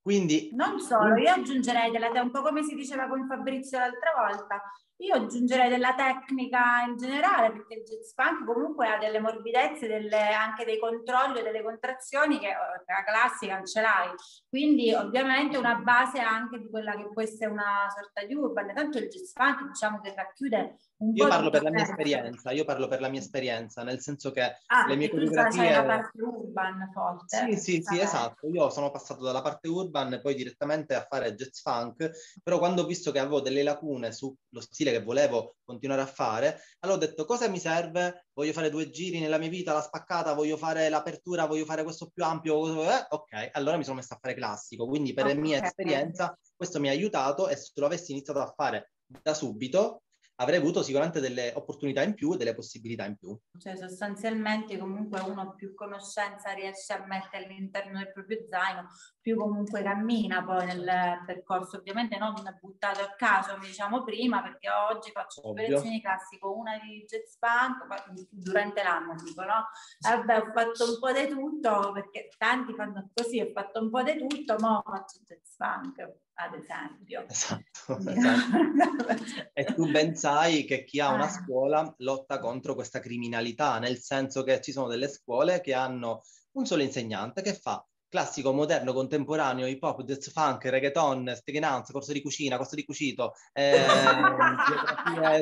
Quindi, 0.00 0.50
non 0.52 0.78
solo, 0.80 1.16
io 1.16 1.30
aggiungerei 1.30 1.90
della 1.90 2.10
te, 2.10 2.18
un 2.18 2.30
po' 2.30 2.42
come 2.42 2.62
si 2.62 2.74
diceva 2.74 3.08
con 3.08 3.26
Fabrizio 3.26 3.78
l'altra 3.78 4.12
volta, 4.14 4.60
io 4.98 5.14
aggiungerei 5.14 5.68
della 5.68 5.94
tecnica 5.94 6.84
in 6.86 6.96
generale, 6.96 7.50
perché 7.50 7.74
il 7.74 7.82
jazz 7.82 8.12
funk 8.14 8.44
comunque 8.44 8.88
ha 8.88 8.98
delle 8.98 9.20
morbidezze, 9.20 9.86
delle, 9.86 10.32
anche 10.32 10.64
dei 10.64 10.78
controlli 10.78 11.40
e 11.40 11.42
delle 11.42 11.62
contrazioni 11.62 12.38
che 12.38 12.48
la 12.48 13.04
classica 13.04 13.56
non 13.56 13.66
ce 13.66 13.80
l'hai. 13.80 14.10
Quindi 14.48 14.92
ovviamente 14.92 15.56
una 15.56 15.76
base 15.76 16.20
anche 16.20 16.58
di 16.58 16.70
quella 16.70 16.94
che 16.96 17.08
può 17.12 17.22
essere 17.22 17.50
una 17.50 17.86
sorta 17.94 18.24
di 18.24 18.34
urban. 18.34 18.72
Tanto 18.72 18.98
il 18.98 19.08
jazz 19.08 19.32
funk 19.32 19.66
diciamo 19.66 20.00
che 20.00 20.14
racchiude 20.14 20.76
un 20.96 21.12
io 21.14 21.26
parlo 21.26 21.50
per 21.50 21.62
la 21.62 21.70
mia 21.70 21.82
esperienza, 21.82 22.52
io 22.52 22.64
parlo 22.64 22.86
per 22.86 23.00
la 23.00 23.08
mia 23.08 23.18
esperienza, 23.18 23.82
nel 23.82 24.00
senso 24.00 24.30
che 24.30 24.42
ah, 24.66 24.86
le 24.86 24.94
mie 24.94 25.10
coreografie... 25.10 25.72
la 25.72 25.84
parte 25.84 26.22
urban 26.22 26.90
forte. 26.92 27.36
Sì, 27.36 27.56
sì, 27.56 27.82
sì, 27.82 27.98
esatto. 27.98 28.48
Io 28.48 28.70
sono 28.70 28.90
passato 28.90 29.24
dalla 29.24 29.42
parte 29.42 29.66
urban 29.68 30.12
e 30.12 30.20
poi 30.20 30.34
direttamente 30.34 30.94
a 30.94 31.04
fare 31.08 31.34
jazz 31.34 31.60
funk, 31.60 32.10
però 32.42 32.58
quando 32.58 32.82
ho 32.82 32.86
visto 32.86 33.10
che 33.10 33.18
avevo 33.18 33.40
delle 33.40 33.64
lacune 33.64 34.12
sullo 34.12 34.60
stile 34.60 34.83
che 34.90 35.02
volevo 35.02 35.56
continuare 35.64 36.02
a 36.02 36.06
fare, 36.06 36.60
allora 36.80 36.98
ho 36.98 37.00
detto 37.00 37.24
cosa 37.24 37.48
mi 37.48 37.58
serve? 37.58 38.26
Voglio 38.32 38.52
fare 38.52 38.70
due 38.70 38.90
giri 38.90 39.20
nella 39.20 39.38
mia 39.38 39.48
vita, 39.48 39.72
la 39.72 39.80
spaccata, 39.80 40.34
voglio 40.34 40.56
fare 40.56 40.88
l'apertura, 40.88 41.46
voglio 41.46 41.64
fare 41.64 41.82
questo 41.82 42.10
più 42.12 42.24
ampio, 42.24 42.82
eh? 42.84 43.06
ok, 43.08 43.50
allora 43.52 43.76
mi 43.76 43.84
sono 43.84 43.96
messo 43.96 44.14
a 44.14 44.18
fare 44.20 44.34
classico, 44.34 44.86
quindi 44.86 45.12
per 45.14 45.26
okay. 45.26 45.38
mia 45.38 45.62
esperienza 45.62 46.36
questo 46.56 46.80
mi 46.80 46.88
ha 46.88 46.92
aiutato 46.92 47.48
e 47.48 47.56
se 47.56 47.72
lo 47.76 47.86
avessi 47.86 48.12
iniziato 48.12 48.40
a 48.40 48.52
fare 48.54 48.92
da 49.06 49.34
subito 49.34 50.02
avrei 50.36 50.58
avuto 50.58 50.82
sicuramente 50.82 51.20
delle 51.20 51.52
opportunità 51.54 52.02
in 52.02 52.14
più, 52.14 52.34
delle 52.34 52.54
possibilità 52.54 53.04
in 53.04 53.16
più. 53.16 53.38
Cioè 53.58 53.76
sostanzialmente 53.76 54.76
comunque 54.78 55.20
uno 55.20 55.54
più 55.54 55.74
conoscenza 55.74 56.52
riesce 56.52 56.92
a 56.92 57.04
mettere 57.06 57.44
all'interno 57.44 57.98
del 57.98 58.12
proprio 58.12 58.44
zaino, 58.48 58.88
più 59.24 59.38
comunque 59.38 59.82
cammina 59.82 60.44
poi 60.44 60.66
nel 60.66 61.22
percorso, 61.24 61.78
ovviamente 61.78 62.18
non 62.18 62.34
buttato 62.60 63.00
a 63.00 63.14
caso 63.16 63.54
come 63.54 63.68
diciamo 63.68 64.04
prima, 64.04 64.42
perché 64.42 64.68
oggi 64.68 65.10
faccio 65.12 65.40
due 65.40 65.66
lezioni 65.66 66.02
classico, 66.02 66.54
una 66.54 66.78
di 66.78 67.06
jazz 67.06 67.36
funk, 67.38 68.28
durante 68.28 68.82
l'anno 68.82 69.14
tipo 69.14 69.40
no? 69.40 69.64
Vabbè 70.00 70.38
ho 70.40 70.52
fatto 70.52 70.84
un 70.84 70.98
po' 71.00 71.12
di 71.12 71.26
tutto, 71.26 71.92
perché 71.92 72.28
tanti 72.36 72.74
fanno 72.74 73.08
così, 73.14 73.40
ho 73.40 73.50
fatto 73.50 73.80
un 73.80 73.88
po' 73.88 74.02
di 74.02 74.26
tutto, 74.28 74.56
ma 74.58 74.82
faccio 74.84 75.20
jazz 75.24 75.56
funk 75.56 76.18
ad 76.34 76.54
esempio. 76.60 77.24
Esatto, 77.26 77.96
esatto. 78.10 79.50
e 79.54 79.64
tu 79.64 79.90
ben 79.90 80.14
sai 80.16 80.64
che 80.64 80.84
chi 80.84 81.00
ha 81.00 81.14
una 81.14 81.24
ah. 81.24 81.30
scuola 81.30 81.94
lotta 81.98 82.40
contro 82.40 82.74
questa 82.74 83.00
criminalità, 83.00 83.78
nel 83.78 83.96
senso 83.96 84.42
che 84.42 84.60
ci 84.60 84.72
sono 84.72 84.88
delle 84.88 85.08
scuole 85.08 85.62
che 85.62 85.72
hanno 85.72 86.20
un 86.56 86.66
solo 86.66 86.82
insegnante 86.82 87.40
che 87.40 87.54
fa 87.54 87.82
classico, 88.14 88.52
moderno, 88.52 88.92
contemporaneo, 88.92 89.66
hip 89.66 89.82
hop, 89.82 90.04
jazz 90.04 90.28
funk, 90.28 90.66
reggaeton, 90.66 91.28
and 91.28 91.90
corso 91.90 92.12
di 92.12 92.22
cucina, 92.22 92.56
corso 92.56 92.76
di 92.76 92.84
cucito, 92.84 93.32
eh, 93.52 93.84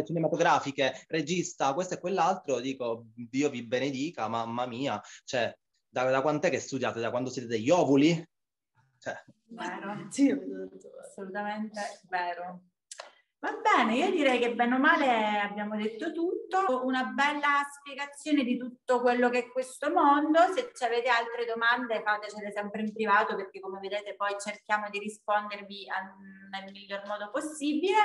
cinematografiche, 0.06 1.04
regista, 1.08 1.74
questo 1.74 1.92
e 1.94 2.00
quell'altro, 2.00 2.61
dico, 2.61 3.08
Dio 3.14 3.50
vi 3.50 3.62
benedica, 3.66 4.26
mamma 4.26 4.64
mia, 4.64 4.98
cioè, 5.24 5.54
da, 5.87 6.04
da 6.04 6.22
quant'è 6.22 6.48
che 6.48 6.61
studiate? 6.61 6.98
Da 6.98 7.11
quando 7.11 7.28
siete 7.28 7.46
degli 7.46 7.68
ovuli? 7.68 8.26
Cioè. 8.98 9.22
Vero, 9.48 10.06
sì, 10.08 10.35
assolutamente 11.06 12.00
vero. 12.08 12.62
Va 13.42 13.59
bene, 13.61 13.96
io 13.96 14.09
direi 14.12 14.38
che 14.38 14.55
bene 14.55 14.76
o 14.76 14.78
male 14.78 15.40
abbiamo 15.40 15.74
detto 15.74 16.12
tutto, 16.12 16.85
una 16.85 17.07
bella 17.07 17.66
spiegazione 17.72 18.44
di 18.44 18.57
tutto 18.57 19.00
quello 19.00 19.31
che 19.31 19.38
è 19.38 19.50
questo 19.50 19.90
mondo. 19.90 20.38
Se 20.72 20.85
avete 20.85 21.09
altre 21.09 21.44
domande 21.44 22.02
fatecele 22.05 22.52
sempre 22.52 22.83
in 22.83 22.92
privato 22.92 23.35
perché 23.35 23.59
come 23.59 23.81
vedete 23.81 24.14
poi 24.14 24.37
cerchiamo 24.38 24.88
di 24.90 25.00
rispondervi 25.00 25.88
nel 26.52 26.70
miglior 26.70 27.05
modo 27.09 27.31
possibile. 27.33 27.96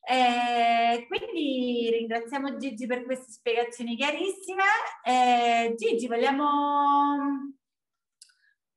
E 0.00 1.04
quindi 1.06 1.90
ringraziamo 1.90 2.56
Gigi 2.56 2.86
per 2.86 3.04
queste 3.04 3.30
spiegazioni 3.30 3.94
chiarissime. 3.94 4.64
E 5.04 5.74
Gigi, 5.76 6.06
vogliamo, 6.06 6.46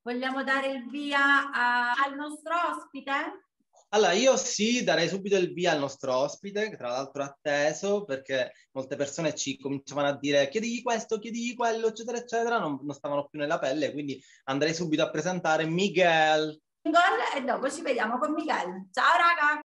vogliamo 0.02 0.43
dare 0.43 0.71
il 0.71 0.89
via 0.89 1.50
a, 1.54 1.91
al 1.93 2.15
nostro 2.15 2.54
ospite? 2.76 3.50
Allora, 3.93 4.13
io 4.13 4.38
sì, 4.38 4.86
darei 4.86 5.10
subito 5.10 5.36
il 5.36 5.51
via 5.51 5.73
al 5.73 5.80
nostro 5.80 6.15
ospite, 6.15 6.69
che 6.69 6.77
tra 6.77 6.91
l'altro 6.91 7.23
è 7.23 7.25
atteso, 7.25 8.06
perché 8.06 8.54
molte 8.71 8.95
persone 8.95 9.36
ci 9.36 9.60
cominciavano 9.60 10.08
a 10.08 10.17
dire 10.17 10.47
chiedigli 10.47 10.82
questo, 10.82 11.19
chiedigli 11.19 11.56
quello, 11.56 11.88
eccetera, 11.88 12.17
eccetera, 12.17 12.58
non, 12.58 12.80
non 12.82 12.95
stavano 12.95 13.27
più 13.27 13.38
nella 13.38 13.60
pelle, 13.60 13.91
quindi 13.91 14.17
andrei 14.45 14.73
subito 14.73 15.04
a 15.04 15.10
presentare 15.10 15.65
Miguel. 15.65 16.58
E 17.36 17.41
dopo 17.41 17.69
ci 17.69 17.82
vediamo 17.82 18.17
con 18.17 18.32
Miguel. 18.32 18.88
Ciao 18.93 19.12
raga! 19.17 19.60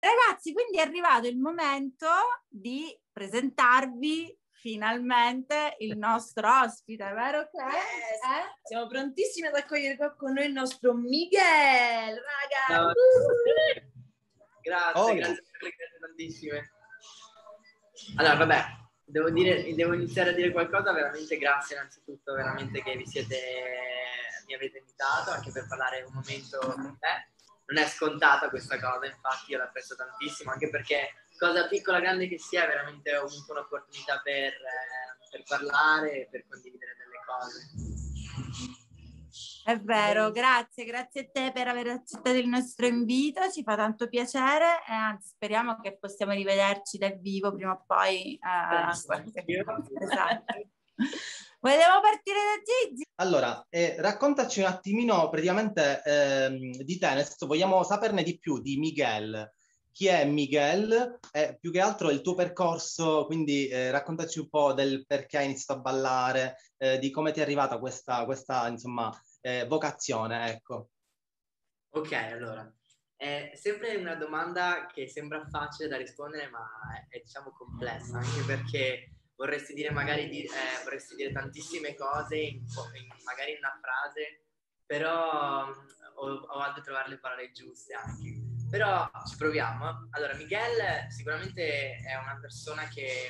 Ragazzi, 0.00 0.52
quindi 0.52 0.76
è 0.76 0.80
arrivato 0.82 1.28
il 1.28 1.38
momento 1.38 2.06
di 2.46 2.94
presentarvi 3.14 4.36
finalmente 4.50 5.76
il 5.78 5.96
nostro 5.96 6.48
ospite, 6.62 7.04
vero 7.12 7.48
che? 7.48 7.62
Yes. 7.62 8.20
Eh? 8.24 8.58
Siamo 8.64 8.86
prontissimi 8.88 9.46
ad 9.46 9.54
accogliere 9.54 9.96
qua 9.96 10.14
con 10.14 10.32
noi 10.32 10.46
il 10.46 10.52
nostro 10.52 10.94
Miguel, 10.94 12.18
raga! 12.18 12.82
No. 12.82 12.92
Grazie, 14.60 15.00
oh. 15.00 15.14
grazie, 15.14 15.42
grazie 15.58 15.98
tantissime. 16.00 16.72
Allora, 18.16 18.36
vabbè, 18.36 18.64
devo, 19.04 19.30
dire, 19.30 19.74
devo 19.74 19.92
iniziare 19.92 20.30
a 20.30 20.32
dire 20.32 20.50
qualcosa, 20.50 20.92
veramente 20.92 21.36
grazie 21.36 21.76
innanzitutto, 21.76 22.32
veramente 22.32 22.82
che 22.82 22.96
vi 22.96 23.06
siete, 23.06 23.36
mi 24.46 24.54
avete 24.54 24.78
invitato 24.78 25.30
anche 25.30 25.52
per 25.52 25.66
parlare 25.68 26.02
un 26.02 26.14
momento 26.14 26.58
con 26.58 26.98
te. 26.98 27.32
Non 27.66 27.82
è 27.82 27.86
scontata 27.86 28.48
questa 28.48 28.80
cosa, 28.80 29.06
infatti 29.06 29.52
io 29.52 29.58
l'apprezzo 29.58 29.94
tantissimo, 29.94 30.50
anche 30.50 30.68
perché 30.68 31.10
cosa 31.38 31.66
piccola, 31.66 32.00
grande 32.00 32.28
che 32.28 32.38
sia, 32.38 32.66
veramente 32.66 33.16
ho 33.16 33.24
avuto 33.24 33.52
un'opportunità 33.52 34.20
per, 34.22 34.52
eh, 34.52 35.28
per 35.30 35.42
parlare 35.46 36.22
e 36.22 36.28
per 36.30 36.46
condividere 36.48 36.96
delle 36.96 37.20
cose. 37.26 38.12
È 39.64 39.80
vero, 39.80 40.30
grazie, 40.30 40.84
grazie 40.84 41.22
a 41.22 41.28
te 41.32 41.50
per 41.52 41.68
aver 41.68 41.88
accettato 41.88 42.36
il 42.36 42.46
nostro 42.48 42.86
invito, 42.86 43.50
ci 43.50 43.62
fa 43.62 43.76
tanto 43.76 44.08
piacere 44.08 44.82
e 44.86 44.92
anzi 44.92 45.30
speriamo 45.30 45.80
che 45.80 45.96
possiamo 45.98 46.32
rivederci 46.32 46.98
dal 46.98 47.18
vivo 47.18 47.50
prima 47.52 47.72
o 47.72 47.82
poi. 47.86 48.34
Eh, 48.34 48.90
esatto. 48.90 49.32
Volevo 51.60 52.00
partire 52.02 52.38
da 52.38 52.62
Gigi. 52.62 53.06
Allora, 53.14 53.66
eh, 53.70 53.96
raccontaci 53.98 54.60
un 54.60 54.66
attimino 54.66 55.30
praticamente 55.30 56.02
eh, 56.04 56.50
di 56.84 56.98
te, 56.98 57.26
vogliamo 57.46 57.82
saperne 57.84 58.22
di 58.22 58.38
più 58.38 58.60
di 58.60 58.76
Miguel 58.76 59.50
chi 59.94 60.08
è 60.08 60.24
Miguel 60.24 61.20
e 61.30 61.56
più 61.56 61.70
che 61.70 61.78
altro 61.78 62.10
il 62.10 62.20
tuo 62.20 62.34
percorso, 62.34 63.26
quindi 63.26 63.68
eh, 63.68 63.92
raccontaci 63.92 64.40
un 64.40 64.48
po' 64.48 64.72
del 64.72 65.06
perché 65.06 65.38
hai 65.38 65.44
iniziato 65.44 65.78
a 65.78 65.82
ballare, 65.82 66.56
eh, 66.78 66.98
di 66.98 67.12
come 67.12 67.30
ti 67.30 67.38
è 67.38 67.44
arrivata 67.44 67.78
questa, 67.78 68.24
questa 68.24 68.66
insomma, 68.66 69.08
eh, 69.40 69.64
vocazione, 69.66 70.50
ecco. 70.50 70.88
Ok, 71.90 72.12
allora, 72.12 72.68
è 73.14 73.52
sempre 73.54 73.94
una 73.94 74.16
domanda 74.16 74.86
che 74.92 75.06
sembra 75.06 75.46
facile 75.48 75.86
da 75.86 75.96
rispondere, 75.96 76.48
ma 76.48 76.66
è, 77.08 77.16
è 77.16 77.20
diciamo 77.20 77.52
complessa, 77.52 78.18
anche 78.18 78.42
perché 78.44 79.12
vorresti 79.36 79.74
dire 79.74 79.92
magari 79.92 80.28
di, 80.28 80.42
eh, 80.42 80.82
vorresti 80.82 81.14
dire 81.14 81.30
tantissime 81.30 81.94
cose, 81.94 82.36
in, 82.36 82.56
in, 82.56 83.06
magari 83.22 83.52
in 83.52 83.58
una 83.58 83.78
frase, 83.80 84.46
però 84.84 85.66
mm, 85.68 85.70
ho, 86.16 86.26
ho 86.32 86.58
vado 86.58 86.80
a 86.80 86.82
trovare 86.82 87.10
le 87.10 87.18
parole 87.20 87.52
giuste 87.52 87.94
anche. 87.94 88.43
Però 88.70 89.10
ci 89.26 89.36
proviamo. 89.36 90.08
Allora, 90.10 90.34
Miguel 90.34 91.10
sicuramente 91.10 91.96
è 91.98 92.14
una 92.16 92.38
persona 92.40 92.88
che 92.88 93.28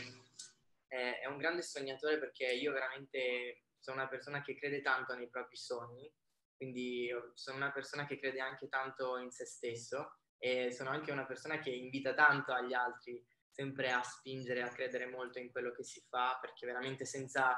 è, 0.87 1.27
un 1.27 1.37
grande 1.38 1.62
sognatore 1.62 2.18
perché 2.18 2.47
io 2.47 2.73
veramente 2.73 3.64
sono 3.79 3.99
una 3.99 4.09
persona 4.09 4.42
che 4.42 4.55
crede 4.55 4.81
tanto 4.81 5.14
nei 5.14 5.29
propri 5.29 5.57
sogni, 5.57 6.11
quindi 6.57 7.11
sono 7.35 7.57
una 7.57 7.73
persona 7.73 8.07
che 8.07 8.18
crede 8.18 8.40
anche 8.40 8.68
tanto 8.68 9.18
in 9.18 9.31
se 9.31 9.44
stesso 9.44 10.18
e 10.38 10.73
sono 10.73 10.90
anche 10.90 11.12
una 11.12 11.27
persona 11.27 11.59
che 11.59 11.70
invita 11.70 12.14
tanto 12.14 12.53
agli 12.53 12.73
altri 12.73 13.23
sempre 13.51 13.90
a 13.92 14.03
spingere, 14.03 14.62
a 14.62 14.68
credere 14.68 15.07
molto 15.07 15.38
in 15.38 15.51
quello 15.51 15.73
che 15.73 15.85
si 15.85 16.03
fa, 16.09 16.38
perché 16.40 16.66
veramente 16.66 17.05
senza 17.05 17.57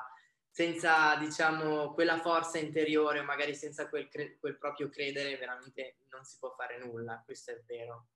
senza 0.56 1.16
diciamo 1.16 1.92
quella 1.92 2.18
forza 2.18 2.56
interiore, 2.56 3.20
magari 3.20 3.54
senza 3.54 3.90
quel, 3.90 4.08
cre- 4.08 4.38
quel, 4.38 4.56
proprio 4.56 4.88
credere, 4.88 5.36
veramente 5.36 5.98
non 6.08 6.24
si 6.24 6.38
può 6.38 6.54
fare 6.56 6.78
nulla, 6.78 7.20
questo 7.26 7.50
è 7.50 7.62
vero. 7.66 8.06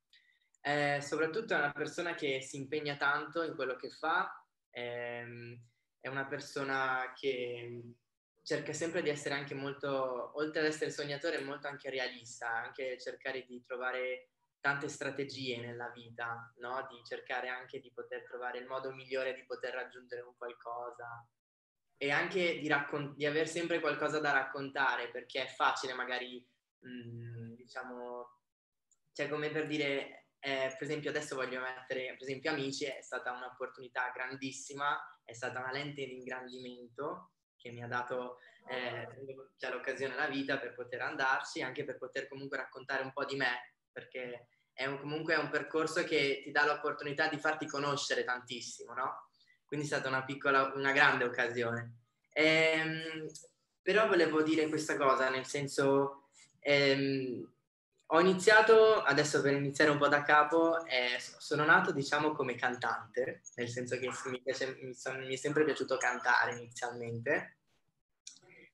Eh, 0.63 1.03
soprattutto 1.03 1.53
è 1.53 1.59
una 1.59 1.73
persona 1.73 2.15
che 2.15 2.41
si 2.41 2.57
impegna 2.57 2.97
tanto 2.97 3.43
in 3.43 3.55
quello 3.55 3.77
che 3.77 3.91
fa, 3.91 4.43
ehm, 4.71 5.55
è 6.01 6.09
una 6.09 6.25
persona 6.25 7.13
che 7.15 7.83
cerca 8.43 8.73
sempre 8.73 9.03
di 9.03 9.11
essere 9.11 9.35
anche 9.35 9.53
molto, 9.53 10.33
oltre 10.39 10.61
ad 10.61 10.67
essere 10.67 10.91
sognatore, 10.91 11.43
molto 11.43 11.69
anche 11.69 11.91
realista, 11.91 12.49
anche 12.49 12.99
cercare 12.99 13.45
di 13.45 13.63
trovare 13.67 14.31
tante 14.61 14.89
strategie 14.89 15.59
nella 15.59 15.91
vita, 15.91 16.51
no? 16.61 16.87
di 16.89 17.05
cercare 17.05 17.51
anche 17.51 17.81
di 17.81 17.93
poter 17.93 18.25
trovare 18.25 18.61
il 18.61 18.67
modo 18.67 18.95
migliore 18.95 19.35
di 19.35 19.45
poter 19.45 19.75
raggiungere 19.75 20.23
un 20.23 20.35
qualcosa 20.39 21.29
e 22.03 22.11
anche 22.11 22.59
di, 22.61 22.67
raccon- 22.67 23.15
di 23.15 23.27
aver 23.27 23.47
sempre 23.47 23.79
qualcosa 23.79 24.21
da 24.21 24.33
raccontare, 24.33 25.11
perché 25.11 25.45
è 25.45 25.47
facile 25.47 25.93
magari, 25.93 26.43
mh, 26.79 26.89
mm, 26.89 27.55
diciamo, 27.57 28.39
cioè 29.13 29.29
come 29.29 29.51
per 29.51 29.67
dire, 29.67 30.29
eh, 30.39 30.75
per 30.79 30.89
esempio 30.89 31.11
adesso 31.11 31.37
voglio 31.37 31.61
mettere, 31.61 32.15
per 32.15 32.23
esempio 32.23 32.53
Amici 32.53 32.87
è 32.87 33.03
stata 33.03 33.33
un'opportunità 33.33 34.11
grandissima, 34.15 34.99
è 35.23 35.35
stata 35.35 35.59
una 35.59 35.73
lente 35.73 36.07
di 36.07 36.15
ingrandimento 36.17 37.33
che 37.55 37.71
mi 37.71 37.83
ha 37.83 37.87
dato 37.87 38.39
eh, 38.71 39.07
cioè, 39.59 39.71
l'occasione 39.71 40.15
alla 40.15 40.29
vita 40.29 40.57
per 40.57 40.73
poter 40.73 41.03
andarci, 41.03 41.61
anche 41.61 41.85
per 41.85 41.99
poter 41.99 42.29
comunque 42.29 42.57
raccontare 42.57 43.03
un 43.03 43.13
po' 43.13 43.27
di 43.27 43.37
me, 43.37 43.75
perché 43.93 44.49
è 44.73 44.87
un, 44.87 44.99
comunque 44.99 45.35
è 45.35 45.39
un 45.39 45.51
percorso 45.51 46.03
che 46.05 46.41
ti 46.43 46.51
dà 46.51 46.65
l'opportunità 46.65 47.29
di 47.29 47.39
farti 47.39 47.67
conoscere 47.67 48.25
tantissimo, 48.25 48.95
no? 48.95 49.30
Quindi 49.71 49.87
è 49.87 49.89
stata 49.89 50.09
una 50.09 50.25
piccola, 50.25 50.73
una 50.75 50.91
grande 50.91 51.23
occasione. 51.23 51.99
Ehm, 52.33 53.31
però 53.81 54.09
volevo 54.09 54.43
dire 54.43 54.67
questa 54.67 54.97
cosa, 54.97 55.31
nel 55.31 55.47
senso, 55.47 56.25
ehm, 56.59 57.49
ho 58.07 58.21
iniziato, 58.21 59.01
adesso 59.01 59.41
per 59.41 59.53
iniziare 59.53 59.93
un 59.93 59.99
po' 59.99 60.09
da 60.09 60.25
capo, 60.25 60.85
eh, 60.87 61.21
sono 61.21 61.65
nato 61.65 61.93
diciamo 61.93 62.33
come 62.33 62.57
cantante, 62.57 63.43
nel 63.55 63.69
senso 63.69 63.97
che 63.97 64.11
mi, 64.25 64.43
piace, 64.43 64.77
mi, 64.83 64.93
son, 64.93 65.25
mi 65.25 65.35
è 65.35 65.37
sempre 65.37 65.63
piaciuto 65.63 65.97
cantare 65.99 66.57
inizialmente. 66.57 67.59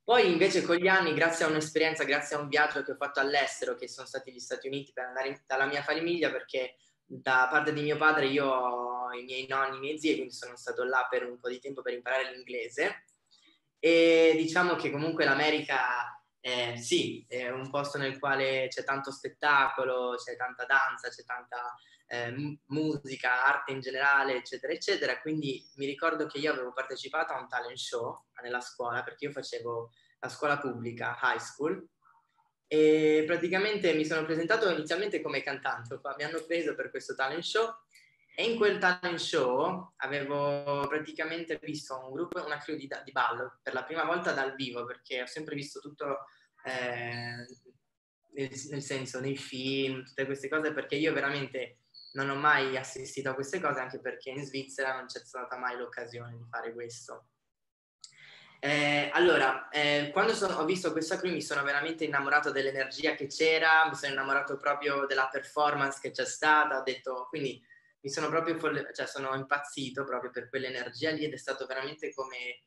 Poi 0.02 0.32
invece 0.32 0.62
con 0.62 0.76
gli 0.76 0.88
anni, 0.88 1.12
grazie 1.12 1.44
a 1.44 1.48
un'esperienza, 1.48 2.04
grazie 2.04 2.37
a 2.37 2.38
un 2.38 2.48
viaggio 2.48 2.82
che 2.82 2.92
ho 2.92 2.96
fatto 2.96 3.20
all'estero, 3.20 3.74
che 3.74 3.87
sono 3.87 4.06
stati 4.06 4.32
gli 4.32 4.40
Stati 4.40 4.66
Uniti 4.66 4.92
per 4.94 5.04
andare 5.04 5.28
in, 5.28 5.38
dalla 5.46 5.66
mia 5.66 5.82
famiglia, 5.82 6.30
perché 6.30 6.76
da 7.04 7.48
parte 7.50 7.74
di 7.74 7.82
mio 7.82 7.98
padre 7.98 8.28
io 8.28 8.46
ho 8.46 8.95
i 9.12 9.25
miei 9.25 9.47
nonni, 9.47 9.77
i 9.77 9.81
miei 9.81 9.99
zii, 9.99 10.14
quindi 10.14 10.33
sono 10.33 10.57
stato 10.57 10.85
là 10.85 11.07
per 11.09 11.25
un 11.29 11.38
po' 11.38 11.49
di 11.49 11.59
tempo 11.59 11.83
per 11.83 11.92
imparare 11.92 12.33
l'inglese 12.33 13.05
e 13.79 14.35
diciamo 14.37 14.75
che 14.75 14.91
comunque 14.91 15.24
l'America 15.24 16.16
eh, 16.41 16.76
sì, 16.76 17.24
è 17.28 17.49
un 17.51 17.70
posto 17.70 17.99
nel 17.99 18.18
quale 18.18 18.68
c'è 18.68 18.85
tanto 18.85 19.11
spettacolo, 19.11 20.14
c'è 20.16 20.37
tanta 20.37 20.64
danza, 20.64 21.09
c'è 21.09 21.24
tanta 21.24 21.74
eh, 22.07 22.59
musica, 22.66 23.45
arte 23.45 23.72
in 23.72 23.80
generale, 23.80 24.37
eccetera, 24.37 24.72
eccetera. 24.72 25.20
Quindi 25.20 25.68
mi 25.74 25.87
ricordo 25.87 26.26
che 26.26 26.39
io 26.39 26.53
avevo 26.53 26.72
partecipato 26.72 27.33
a 27.33 27.41
un 27.41 27.49
talent 27.49 27.76
show 27.76 28.26
nella 28.43 28.61
scuola, 28.61 29.03
perché 29.03 29.24
io 29.24 29.33
facevo 29.33 29.93
la 30.20 30.28
scuola 30.28 30.59
pubblica, 30.59 31.18
high 31.20 31.41
school, 31.41 31.85
e 32.68 33.24
praticamente 33.26 33.93
mi 33.95 34.05
sono 34.05 34.24
presentato 34.24 34.68
inizialmente 34.70 35.20
come 35.20 35.43
cantante, 35.43 36.01
mi 36.16 36.24
hanno 36.24 36.45
preso 36.47 36.74
per 36.74 36.91
questo 36.91 37.14
talent 37.14 37.43
show 37.43 37.72
e 38.39 38.45
in 38.45 38.59
quel 38.59 38.76
talent 38.76 39.18
show 39.18 39.95
avevo 39.97 40.87
praticamente 40.89 41.59
visto 41.62 41.99
un 41.99 42.12
gruppo, 42.12 42.45
una 42.45 42.59
crew 42.59 42.76
di, 42.76 42.87
di 43.03 43.11
ballo 43.11 43.61
per 43.62 43.72
la 43.72 43.82
prima 43.82 44.05
volta 44.05 44.32
dal 44.32 44.55
vivo 44.55 44.84
perché 44.84 45.22
ho 45.22 45.26
sempre 45.26 45.55
visto 45.55 45.80
tutto 45.80 46.26
eh, 46.64 47.47
nel, 48.34 48.51
nel, 48.70 48.82
senso 48.82 49.20
nei 49.20 49.39
film, 49.39 50.05
tutte 50.05 50.26
queste 50.26 50.51
cose 50.51 50.74
perché 50.74 50.97
io 50.97 51.14
veramente 51.14 51.78
non 52.12 52.28
ho 52.28 52.34
mai 52.34 52.76
assistito 52.76 53.30
a 53.30 53.34
queste 53.34 53.59
cose 53.59 53.80
anche 53.80 54.01
perché 54.01 54.28
in 54.28 54.45
Svizzera 54.45 54.95
non 54.95 55.07
c'è 55.07 55.20
stata 55.20 55.57
mai 55.57 55.78
l'occasione 55.78 56.37
di 56.37 56.45
fare 56.51 56.74
questo. 56.74 57.28
Eh, 58.61 59.09
allora, 59.14 59.70
eh, 59.70 60.11
quando 60.12 60.34
sono, 60.34 60.57
ho 60.57 60.64
visto 60.66 60.93
questo 60.93 61.18
qui 61.18 61.30
mi 61.30 61.41
sono 61.41 61.62
veramente 61.62 62.05
innamorato 62.05 62.51
dell'energia 62.51 63.14
che 63.14 63.28
c'era, 63.28 63.89
mi 63.89 63.95
sono 63.95 64.12
innamorato 64.12 64.59
proprio 64.59 65.07
della 65.07 65.30
performance 65.32 66.01
che 66.03 66.11
c'è 66.11 66.26
stata, 66.26 66.78
ho 66.78 66.82
detto, 66.82 67.28
quindi 67.30 67.64
mi 68.07 68.12
sono 68.12 68.28
proprio, 68.28 68.57
folle- 68.57 68.88
cioè 68.94 69.04
sono 69.04 69.34
impazzito 69.34 70.04
proprio 70.04 70.30
per 70.30 70.48
quell'energia 70.48 71.11
lì 71.11 71.24
ed 71.24 71.32
è 71.32 71.36
stato 71.36 71.66
veramente 71.66 72.14
come 72.14 72.62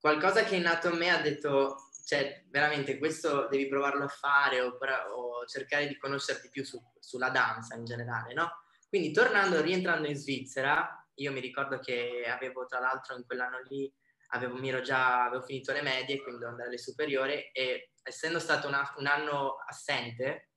qualcosa 0.00 0.44
che 0.44 0.56
è 0.56 0.60
nato 0.60 0.88
in 0.88 0.96
me, 0.96 1.10
ha 1.10 1.20
detto, 1.20 1.90
cioè 2.06 2.46
veramente 2.48 2.96
questo 2.96 3.48
devi 3.48 3.68
provarlo 3.68 4.04
a 4.04 4.08
fare 4.08 4.62
o, 4.62 4.78
o 4.78 5.44
cercare 5.44 5.86
di 5.86 5.98
conoscerti 5.98 6.48
più 6.48 6.64
su, 6.64 6.82
sulla 6.98 7.28
danza 7.28 7.74
in 7.74 7.84
generale, 7.84 8.32
no? 8.32 8.64
Quindi 8.88 9.12
tornando, 9.12 9.60
rientrando 9.60 10.08
in 10.08 10.16
Svizzera, 10.16 11.06
io 11.16 11.32
mi 11.32 11.40
ricordo 11.40 11.78
che 11.78 12.24
avevo 12.26 12.64
tra 12.64 12.78
l'altro 12.78 13.14
in 13.14 13.26
quell'anno 13.26 13.60
lì 13.68 13.92
avevo, 14.28 14.80
già, 14.80 15.26
avevo 15.26 15.42
finito 15.42 15.72
le 15.72 15.82
medie, 15.82 16.22
quindi 16.22 16.40
dovevo 16.40 16.52
andare 16.52 16.68
alle 16.68 16.78
superiori 16.78 17.50
e 17.52 17.90
essendo 18.02 18.38
stato 18.38 18.68
una, 18.68 18.90
un 18.96 19.06
anno 19.06 19.56
assente, 19.68 20.52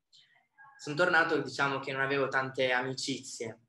sono 0.78 0.96
tornato, 0.96 1.42
diciamo 1.42 1.82
che 1.82 1.92
non 1.92 2.02
avevo 2.02 2.30
tante 2.30 2.72
amicizie 2.72 3.60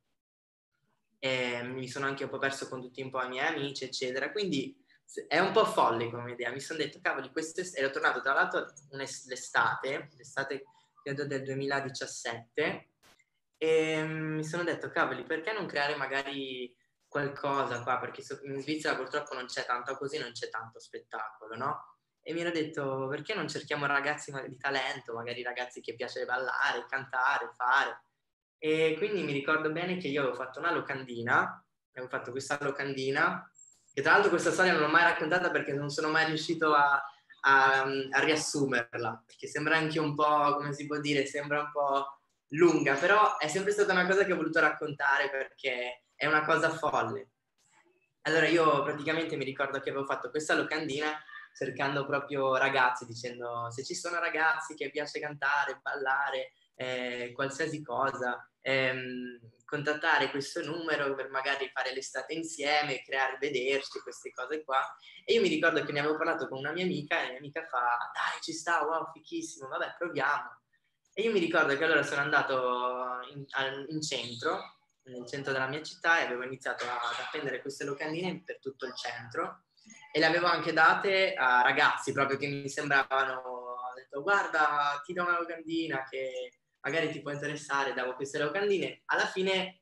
e 1.19 1.62
mi 1.62 1.89
sono 1.89 2.07
anche 2.07 2.25
un 2.25 2.31
po' 2.31 2.39
perso 2.39 2.69
con 2.69 2.81
tutti 2.81 3.03
un 3.03 3.11
po' 3.11 3.23
i 3.23 3.29
miei 3.29 3.47
amici, 3.47 3.85
eccetera. 3.85 4.31
Quindi 4.31 4.77
è 5.29 5.39
un 5.39 5.53
po' 5.53 5.64
folle 5.64 6.11
come 6.11 6.33
idea. 6.33 6.51
Mi 6.51 6.61
sono 6.61 6.79
detto, 6.79 6.99
cavoli, 7.01 7.31
quest'estate, 7.31 7.81
ero 7.81 7.91
tornato 7.91 8.21
tra 8.21 8.33
l'altro 8.33 8.67
l'estate, 8.91 10.11
l'estate 10.17 10.64
credo 11.03 11.25
del 11.25 11.43
2017, 11.45 12.91
e 13.59 14.03
mi 14.05 14.45
sono 14.45 14.64
detto, 14.64 14.91
cavoli, 14.91 15.23
perché 15.23 15.53
non 15.53 15.67
creare 15.67 15.97
magari 15.97 16.75
qualcosa 17.07 17.83
qua, 17.83 17.99
perché 17.99 18.23
in 18.43 18.61
Svizzera 18.61 18.97
purtroppo 18.97 19.35
non 19.35 19.47
c'è 19.47 19.64
tanto 19.64 19.97
così, 19.97 20.19
non 20.19 20.33
c'è 20.33 20.49
tanto 20.51 20.81
spettacolo, 20.81 21.57
no? 21.57 21.97
E 22.21 22.33
mi 22.33 22.41
ero 22.41 22.51
detto, 22.51 23.07
perché 23.09 23.35
non 23.35 23.49
cerchiamo 23.49 23.87
ragazzi 23.87 24.33
di 24.49 24.59
talento, 24.59 25.14
magari 25.14 25.43
ragazzi 25.43 25.81
che 25.81 25.95
piace 25.95 26.25
ballare, 26.25 26.85
cantare, 26.89 27.53
fare. 27.57 28.03
E 28.59 28.95
quindi 28.99 29.23
mi 29.23 29.33
ricordo 29.33 29.71
bene 29.71 29.97
che 29.99 30.09
io 30.09 30.23
avevo 30.23 30.37
fatto 30.37 30.59
una 30.59 30.73
locandina, 30.73 31.65
avevo 31.93 32.09
fatto 32.09 32.31
questa 32.31 32.59
locandina, 32.61 33.51
che 33.93 34.03
tra 34.03 34.13
l'altro 34.13 34.31
questa 34.31 34.51
storia 34.51 34.73
non 34.73 34.83
l'ho 34.83 34.89
mai 34.89 35.05
raccontata 35.05 35.51
perché 35.51 35.73
non 35.73 35.89
sono 35.89 36.09
mai 36.09 36.27
riuscito 36.27 36.75
a, 36.75 37.03
a, 37.43 37.83
a 37.83 38.21
riassumerla, 38.21 39.23
perché 39.27 39.47
sembra 39.47 39.77
anche 39.77 39.99
un 39.99 40.15
po', 40.15 40.57
come 40.57 40.73
si 40.73 40.87
può 40.87 40.99
dire, 40.99 41.27
sembra 41.27 41.61
un 41.61 41.71
po' 41.71 42.21
lunga, 42.51 42.95
però 42.95 43.39
è 43.39 43.49
sempre 43.49 43.73
stata 43.73 43.93
una 43.93 44.07
cosa 44.07 44.25
che 44.25 44.33
ho 44.33 44.37
voluto 44.37 44.61
raccontare 44.61 45.31
perché 45.31 46.05
è 46.15 46.27
una 46.27 46.45
cosa 46.45 46.71
folle. 46.71 47.31
Allora 48.23 48.49
io 48.49 48.83
praticamente 48.83 49.37
mi 49.37 49.45
ricordo 49.45 49.81
che 49.81 49.91
avevo 49.91 50.05
fatto 50.05 50.31
questa 50.31 50.55
locandina 50.55 51.09
cercando 51.57 52.05
proprio 52.05 52.57
ragazzi, 52.57 53.07
dicendo 53.07 53.71
se 53.71 53.83
ci 53.83 53.95
sono 53.95 54.19
ragazzi 54.19 54.75
che 54.75 54.91
piace 54.91 55.19
cantare, 55.19 55.81
ballare, 55.81 56.53
eh, 56.75 57.33
qualsiasi 57.35 57.83
cosa, 57.83 58.47
ehm, 58.61 59.41
contattare 59.65 60.31
questo 60.31 60.63
numero 60.63 61.15
per 61.15 61.31
magari 61.31 61.71
fare 61.73 61.95
l'estate 61.95 62.35
insieme, 62.35 63.03
creare, 63.03 63.39
vederci, 63.41 64.01
queste 64.01 64.31
cose 64.33 64.63
qua. 64.65 64.83
E 65.25 65.33
io 65.33 65.41
mi 65.41 65.49
ricordo 65.49 65.83
che 65.83 65.93
ne 65.93 66.01
avevo 66.01 66.19
parlato 66.19 66.47
con 66.47 66.59
una 66.59 66.73
mia 66.73 66.85
amica 66.85 67.19
e 67.19 67.23
la 67.23 67.29
mia 67.31 67.39
amica 67.39 67.65
fa, 67.67 67.97
dai 68.13 68.41
ci 68.43 68.53
sta, 68.53 68.85
wow, 68.85 69.11
fichissimo, 69.13 69.69
vabbè 69.69 69.95
proviamo. 69.97 70.61
E 71.15 71.23
io 71.23 71.33
mi 71.33 71.39
ricordo 71.39 71.75
che 71.75 71.85
allora 71.85 72.03
sono 72.03 72.21
andato 72.21 73.21
in, 73.33 73.47
in 73.89 74.03
centro 74.03 74.75
nel 75.07 75.27
centro 75.27 75.53
della 75.53 75.69
mia 75.69 75.83
città 75.83 76.19
e 76.21 76.25
avevo 76.25 76.43
iniziato 76.43 76.85
ad 76.85 77.25
appendere 77.25 77.61
queste 77.61 77.85
locandine 77.85 78.43
per 78.45 78.59
tutto 78.59 78.87
il 78.87 78.95
centro 78.95 79.66
e 80.12 80.18
le 80.18 80.26
avevo 80.26 80.47
anche 80.47 80.72
date 80.72 81.34
a 81.34 81.62
ragazzi 81.62 82.12
proprio 82.12 82.39
che 82.39 82.47
mi 82.47 82.68
sembravano, 82.68 83.41
ho 83.41 83.95
detto 83.95 84.22
guarda 84.22 85.01
ti 85.05 85.12
do 85.12 85.22
una 85.22 85.39
locandina 85.39 86.07
che 86.09 86.53
magari 86.80 87.11
ti 87.11 87.20
può 87.20 87.30
interessare, 87.30 87.95
davo 87.95 88.14
queste 88.14 88.39
locandine, 88.39 89.03
alla 89.07 89.26
fine 89.26 89.80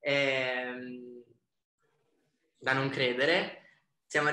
ehm, 0.00 1.22
da 2.58 2.72
non 2.72 2.88
credere 2.88 3.66
siamo, 4.08 4.30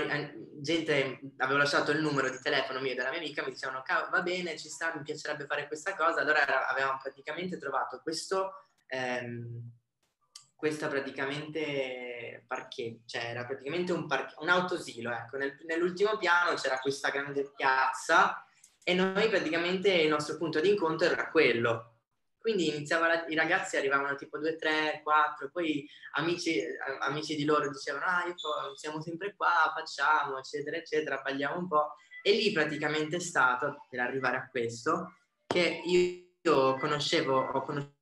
gente, 0.61 1.20
avevo 1.38 1.57
lasciato 1.57 1.91
il 1.91 2.01
numero 2.01 2.30
di 2.30 2.39
telefono 2.39 2.80
mio 2.80 2.91
e 2.91 2.95
della 2.95 3.09
mia 3.09 3.18
amica, 3.18 3.43
mi 3.43 3.51
dicevano 3.51 3.84
va 4.11 4.22
bene, 4.22 4.57
ci 4.57 4.70
sta, 4.70 4.93
mi 4.95 5.01
piacerebbe 5.01 5.45
fare 5.45 5.68
questa 5.68 5.95
cosa, 5.95 6.22
allora 6.22 6.68
avevamo 6.68 6.99
praticamente 7.01 7.57
trovato 7.57 7.99
questo 8.03 8.68
ehm, 8.86 9.72
questa 10.64 10.88
praticamente 10.88 12.45
parcheggio, 12.47 13.01
cioè 13.05 13.26
era 13.32 13.43
praticamente 13.43 13.91
un, 13.91 14.07
parche- 14.07 14.36
un 14.38 14.47
autosilo, 14.47 15.11
ecco, 15.11 15.36
Nel, 15.36 15.57
nell'ultimo 15.66 16.16
piano 16.16 16.53
c'era 16.53 16.80
questa 16.80 17.09
grande 17.09 17.51
piazza 17.53 18.47
e 18.82 18.93
noi 18.93 19.28
praticamente 19.28 19.91
il 19.91 20.07
nostro 20.07 20.38
punto 20.38 20.61
di 20.61 20.70
incontro 20.70 21.05
era 21.05 21.30
quello. 21.32 21.97
Quindi 22.38 22.70
iniziava 22.70 23.26
i 23.28 23.36
ragazzi 23.36 23.76
arrivavano 23.76 24.16
tipo 24.16 24.38
2, 24.38 24.55
3, 24.55 25.01
4, 25.03 25.49
poi 25.51 25.86
amici, 26.14 26.61
amici 27.01 27.36
di 27.36 27.43
loro 27.43 27.70
dicevano 27.70 28.05
ah 28.05 28.26
io 28.26 28.36
siamo 28.78 29.01
sempre 29.01 29.36
qua, 29.36 29.70
facciamo, 29.76 30.38
eccetera, 30.38 30.78
eccetera, 30.78 31.20
balliamo 31.22 31.57
un 31.57 31.68
po'. 31.68 31.95
E 32.22 32.32
lì 32.32 32.53
praticamente 32.53 33.18
è 33.18 33.20
stato, 33.20 33.86
per 33.89 33.99
arrivare 33.99 34.38
a 34.38 34.47
questo, 34.47 35.16
che 35.45 35.82
io 35.84 36.78
conoscevo, 36.78 37.38
ho 37.38 37.61
conosciuto 37.64 38.01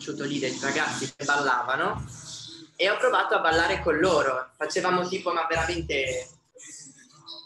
conosciuto 0.00 0.24
lì 0.24 0.38
dei 0.38 0.58
ragazzi 0.60 1.12
che 1.14 1.24
ballavano 1.26 2.02
e 2.74 2.88
ho 2.88 2.96
provato 2.96 3.34
a 3.34 3.40
ballare 3.40 3.82
con 3.82 3.98
loro. 3.98 4.50
Facevamo 4.56 5.06
tipo, 5.06 5.30
ma 5.32 5.46
veramente 5.46 6.26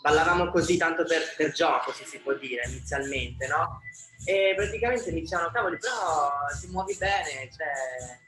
ballavamo 0.00 0.50
così 0.50 0.76
tanto 0.76 1.04
per, 1.04 1.34
per 1.36 1.50
gioco, 1.50 1.92
se 1.92 2.04
si 2.04 2.20
può 2.20 2.32
dire, 2.34 2.62
inizialmente, 2.66 3.48
no? 3.48 3.80
E 4.24 4.54
praticamente 4.54 5.10
mi 5.10 5.20
dicevano, 5.20 5.50
cavoli, 5.50 5.78
però 5.78 6.30
ti 6.60 6.68
muovi 6.68 6.94
bene, 6.96 7.50
cioè... 7.54 8.22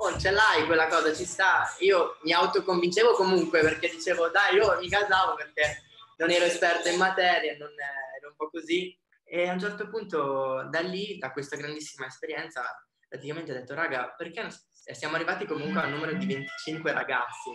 Oh, 0.00 0.16
ce 0.16 0.30
l'hai 0.30 0.64
quella 0.64 0.86
cosa, 0.86 1.12
ci 1.12 1.24
sta. 1.24 1.74
Io 1.80 2.18
mi 2.22 2.32
autoconvincevo 2.32 3.12
comunque 3.14 3.60
perché 3.60 3.90
dicevo, 3.90 4.28
dai, 4.28 4.54
io 4.54 4.78
mi 4.78 4.88
casavo 4.88 5.34
perché 5.34 5.82
non 6.18 6.30
ero 6.30 6.44
esperto 6.44 6.88
in 6.88 6.96
materia, 6.96 7.56
non 7.58 7.70
ero 8.16 8.28
un 8.28 8.36
po' 8.36 8.48
così. 8.48 8.96
E 9.24 9.48
a 9.48 9.52
un 9.52 9.58
certo 9.58 9.88
punto, 9.88 10.68
da 10.70 10.80
lì, 10.80 11.18
da 11.18 11.32
questa 11.32 11.56
grandissima 11.56 12.06
esperienza, 12.06 12.62
praticamente 13.08 13.52
ho 13.52 13.54
detto, 13.54 13.74
raga, 13.74 14.14
perché 14.16 14.48
siamo 14.92 15.16
arrivati 15.16 15.46
comunque 15.46 15.80
al 15.80 15.90
numero 15.90 16.12
di 16.12 16.26
25 16.26 16.92
ragazzi. 16.92 17.50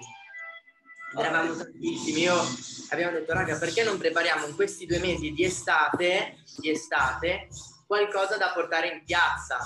Eravamo 1.15 1.55
tantissimi. 1.55 2.21
Io 2.21 2.35
abbiamo 2.89 3.11
detto, 3.11 3.33
raga, 3.33 3.57
perché 3.57 3.83
non 3.83 3.97
prepariamo 3.97 4.47
in 4.47 4.55
questi 4.55 4.85
due 4.85 4.99
mesi 4.99 5.31
di 5.31 5.43
estate, 5.43 6.37
di 6.57 6.71
estate 6.71 7.47
qualcosa 7.85 8.37
da 8.37 8.51
portare 8.51 8.87
in 8.87 9.03
piazza? 9.05 9.59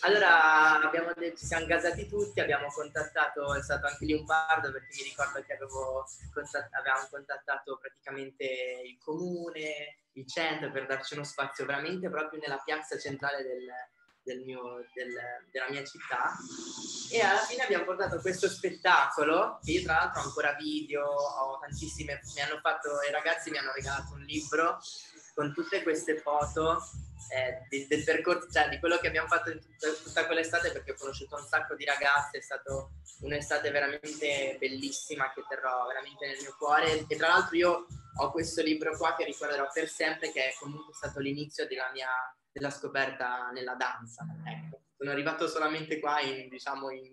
Allora 0.00 0.78
detto, 1.16 1.38
ci 1.38 1.46
siamo 1.46 1.66
gasati 1.66 2.06
tutti, 2.06 2.40
abbiamo 2.40 2.68
contattato, 2.68 3.54
è 3.54 3.62
stato 3.62 3.86
anche 3.86 4.04
lì 4.04 4.12
un 4.12 4.24
pardo 4.24 4.72
perché 4.72 4.88
mi 4.96 5.08
ricordo 5.08 5.42
che 5.42 5.52
contattato, 6.32 6.76
avevamo 6.78 7.06
contattato 7.10 7.78
praticamente 7.78 8.44
il 8.84 8.98
comune, 8.98 9.98
il 10.12 10.26
centro 10.26 10.70
per 10.70 10.86
darci 10.86 11.14
uno 11.14 11.24
spazio 11.24 11.66
veramente 11.66 12.08
proprio 12.08 12.40
nella 12.40 12.60
piazza 12.64 12.98
centrale 12.98 13.42
del, 13.42 13.66
del 14.24 14.40
mio, 14.40 14.84
del, 14.94 15.14
della 15.50 15.70
mia 15.70 15.84
città. 15.84 16.34
E 17.10 17.20
alla 17.20 17.40
fine 17.40 17.62
abbiamo 17.62 17.84
portato 17.84 18.20
questo 18.20 18.48
spettacolo 18.48 19.60
che 19.62 19.72
io 19.72 19.82
tra 19.82 19.94
l'altro 19.94 20.22
ho 20.22 20.24
ancora 20.24 20.54
video, 20.54 21.04
ho 21.04 21.58
tantissime, 21.60 22.20
mi 22.34 22.40
hanno 22.40 22.58
fatto, 22.60 22.88
i 23.08 23.12
ragazzi 23.12 23.50
mi 23.50 23.58
hanno 23.58 23.72
regalato 23.72 24.14
un 24.14 24.22
libro 24.22 24.80
con 25.34 25.52
tutte 25.52 25.82
queste 25.82 26.18
foto 26.18 26.80
eh, 27.30 27.66
del, 27.68 27.86
del, 27.86 28.04
percorso, 28.04 28.48
cioè 28.50 28.68
di 28.68 28.78
quello 28.78 28.98
che 28.98 29.08
abbiamo 29.08 29.28
fatto 29.28 29.50
in 29.50 29.60
tutta, 29.60 29.90
tutta 29.90 30.26
quell'estate 30.26 30.72
perché 30.72 30.92
ho 30.92 30.96
conosciuto 30.96 31.36
un 31.36 31.46
sacco 31.46 31.74
di 31.74 31.84
ragazzi, 31.84 32.38
è 32.38 32.40
stata 32.40 32.88
un'estate 33.20 33.70
veramente 33.70 34.56
bellissima 34.58 35.32
che 35.32 35.44
terrò 35.48 35.86
veramente 35.86 36.26
nel 36.26 36.40
mio 36.40 36.54
cuore. 36.58 37.04
E 37.06 37.16
tra 37.16 37.28
l'altro 37.28 37.56
io 37.56 37.86
ho 38.16 38.30
questo 38.30 38.62
libro 38.62 38.96
qua 38.96 39.14
che 39.16 39.24
ricorderò 39.24 39.68
per 39.72 39.88
sempre 39.88 40.30
che 40.30 40.50
è 40.50 40.54
comunque 40.58 40.94
stato 40.94 41.18
l'inizio 41.20 41.66
della 41.66 41.90
mia 41.92 42.08
della 42.54 42.70
scoperta 42.70 43.50
nella 43.52 43.74
danza. 43.74 44.24
Ecco, 44.44 44.82
sono 44.96 45.10
arrivato 45.10 45.48
solamente 45.48 45.98
qua 45.98 46.20
in, 46.20 46.48
diciamo, 46.48 46.90
in 46.90 47.12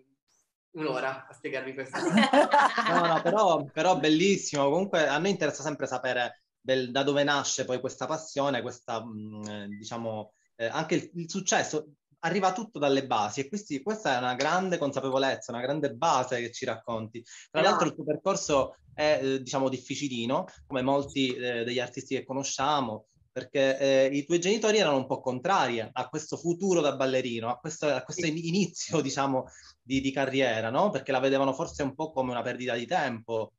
un'ora 0.73 1.27
a 1.27 1.33
spiegarvi 1.33 1.73
questa 1.73 1.99
cosa. 1.99 2.13
no, 2.93 3.07
no, 3.07 3.21
però, 3.23 3.65
però 3.65 3.97
bellissimo. 3.97 4.69
Comunque 4.69 5.07
a 5.07 5.17
noi 5.17 5.31
interessa 5.31 5.63
sempre 5.63 5.87
sapere 5.87 6.43
del, 6.61 6.91
da 6.91 7.01
dove 7.01 7.23
nasce 7.23 7.65
poi 7.65 7.79
questa 7.79 8.05
passione, 8.05 8.61
questa, 8.61 9.03
mh, 9.03 9.49
mm, 9.49 9.63
diciamo, 9.77 10.33
eh, 10.57 10.67
anche 10.67 10.95
il, 10.95 11.11
il, 11.15 11.29
successo 11.29 11.93
arriva 12.19 12.53
tutto 12.53 12.77
dalle 12.77 13.07
basi 13.07 13.39
e 13.39 13.49
questi, 13.49 13.81
questa 13.81 14.13
è 14.13 14.17
una 14.19 14.35
grande 14.35 14.77
consapevolezza, 14.77 15.51
una 15.51 15.61
grande 15.61 15.91
base 15.95 16.39
che 16.39 16.51
ci 16.51 16.65
racconti. 16.65 17.25
Tra 17.49 17.61
l'altro 17.61 17.87
il 17.87 17.95
tuo 17.95 18.03
percorso 18.03 18.75
è, 18.93 19.19
eh, 19.23 19.41
diciamo, 19.41 19.69
difficilino, 19.69 20.45
come 20.67 20.83
molti 20.83 21.33
eh, 21.33 21.63
degli 21.63 21.79
artisti 21.79 22.13
che 22.13 22.23
conosciamo, 22.23 23.07
perché 23.31 23.77
eh, 23.77 24.05
i 24.11 24.25
tuoi 24.25 24.39
genitori 24.39 24.77
erano 24.77 24.97
un 24.97 25.05
po' 25.05 25.21
contrari 25.21 25.79
a 25.79 26.09
questo 26.09 26.37
futuro 26.37 26.81
da 26.81 26.95
ballerino, 26.95 27.49
a 27.49 27.57
questo, 27.57 27.87
a 27.87 28.03
questo 28.03 28.25
inizio, 28.25 28.99
diciamo, 29.01 29.49
di, 29.81 30.01
di, 30.01 30.11
carriera, 30.11 30.69
no? 30.69 30.89
Perché 30.89 31.11
la 31.11 31.19
vedevano 31.19 31.53
forse 31.53 31.83
un 31.83 31.95
po' 31.95 32.11
come 32.11 32.31
una 32.31 32.41
perdita 32.41 32.75
di 32.75 32.85
tempo. 32.85 33.53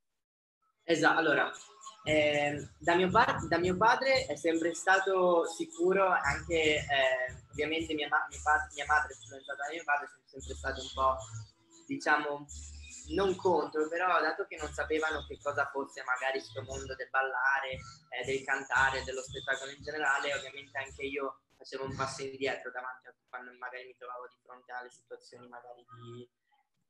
Esatto, 0.85 1.19
allora, 1.19 1.51
Eh, 2.05 2.69
da, 2.79 2.97
mio 2.97 3.09
pa- 3.11 3.39
da, 3.49 3.59
mio 3.59 3.77
padre 3.77 4.27
è 4.27 4.35
sempre 4.35 4.75
stato 4.75 5.47
sicuro, 5.47 6.09
anche 6.09 6.75
eh, 6.77 6.83
ovviamente 7.53 7.95
mia, 7.95 8.09
ma- 8.09 8.27
mia, 8.29 8.41
pa- 8.43 8.69
mia 8.75 8.85
madre 8.87 9.15
è 9.15 9.17
influenzata 9.17 9.63
da 9.63 9.73
mio 9.73 9.85
padre, 9.85 10.09
sono 10.09 10.43
sempre 10.43 10.55
stato 10.55 10.81
un 10.81 10.89
po', 10.93 11.17
diciamo, 11.87 12.47
non 13.09 13.35
contro, 13.37 13.89
però 13.89 14.21
dato 14.21 14.47
che 14.47 14.57
non 14.57 14.73
sapevano 14.73 15.25
che 15.27 15.39
cosa 15.41 15.69
fosse 15.71 16.03
magari 16.05 16.39
questo 16.39 16.63
mondo 16.63 16.95
del 16.95 17.09
ballare, 17.11 17.79
eh, 18.09 18.25
del 18.25 18.45
cantare, 18.45 19.05
dello 19.05 19.23
spettacolo 19.23 19.71
in 19.71 19.83
generale, 19.83 20.35
ovviamente 20.35 20.79
anche 20.79 21.03
io 21.03 21.41
facevo 21.57 21.85
un 21.85 21.97
passo 21.97 22.23
indietro 22.23 22.71
davanti 22.71 23.09
a 23.09 23.15
quando 23.29 23.53
magari 23.59 23.87
mi 23.87 23.97
trovavo 23.97 24.27
di 24.29 24.37
fronte 24.43 24.73
alle 24.73 24.91
situazioni 24.91 25.49
magari 25.49 25.85
di, 25.97 26.29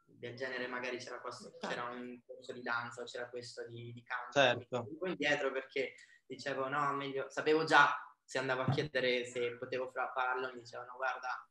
del 0.07 0.37
genere, 0.37 0.67
magari 0.67 0.99
c'era, 0.99 1.21
questo, 1.21 1.57
c'era 1.61 1.85
un 1.85 2.21
corso 2.27 2.53
di 2.53 2.63
danza 2.63 3.03
o 3.03 3.05
c'era 3.05 3.29
questo 3.29 3.67
di, 3.69 3.93
di 3.93 4.03
canto. 4.03 4.33
Certo. 4.33 4.87
Un 4.89 4.99
po' 4.99 5.07
indietro 5.07 5.53
perché 5.53 5.95
dicevo 6.27 6.69
no, 6.69 6.93
meglio, 6.93 7.29
sapevo 7.31 7.65
già 7.65 7.95
se 8.25 8.39
andavo 8.39 8.63
a 8.63 8.71
chiedere 8.71 9.27
se 9.27 9.57
potevo 9.59 9.91
farlo, 9.91 10.53
mi 10.53 10.61
dicevano 10.61 10.95
guarda, 10.97 11.47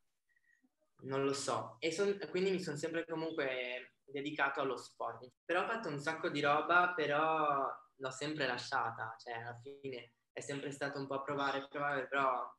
non 1.04 1.24
lo 1.24 1.34
so. 1.34 1.78
E 1.80 1.91
son, 1.91 2.18
quindi 2.30 2.52
mi 2.52 2.60
sono 2.60 2.78
sempre 2.78 3.06
comunque 3.06 3.95
dedicato 4.04 4.62
allo 4.62 4.78
sport. 4.78 5.32
Però 5.45 5.64
ho 5.64 5.68
fatto 5.68 5.89
un 5.89 5.99
sacco 5.99 6.30
di 6.30 6.41
roba, 6.41 6.93
però 6.95 7.68
l'ho 7.95 8.12
sempre 8.12 8.47
lasciata, 8.47 9.16
cioè 9.18 9.34
alla 9.34 9.60
fine 9.62 10.14
è 10.32 10.39
sempre 10.39 10.72
stato 10.72 10.99
un 10.99 11.08
po' 11.08 11.22
provare, 11.22 11.68
provare, 11.68 12.08
però 12.08 12.49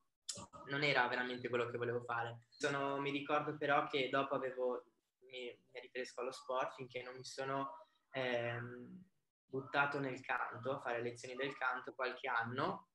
non 0.67 0.83
era 0.83 1.07
veramente 1.09 1.49
quello 1.49 1.69
che 1.71 1.79
volevo 1.79 2.03
fare. 2.03 2.45
Sono, 2.49 2.99
mi 3.01 3.11
ricordo 3.11 3.57
però 3.57 3.87
che 3.87 4.09
dopo 4.09 4.35
avevo, 4.35 4.85
mi, 5.25 5.47
mi 5.71 5.81
riferisco 5.81 6.21
allo 6.21 6.33
sport, 6.33 6.75
finché 6.75 7.03
non 7.03 7.17
mi 7.17 7.25
sono 7.25 7.89
ehm, 8.11 9.05
buttato 9.45 9.99
nel 9.99 10.21
canto, 10.21 10.73
a 10.73 10.81
fare 10.81 11.03
lezioni 11.03 11.35
del 11.35 11.57
canto 11.57 11.95
qualche 11.95 12.29
anno 12.29 12.89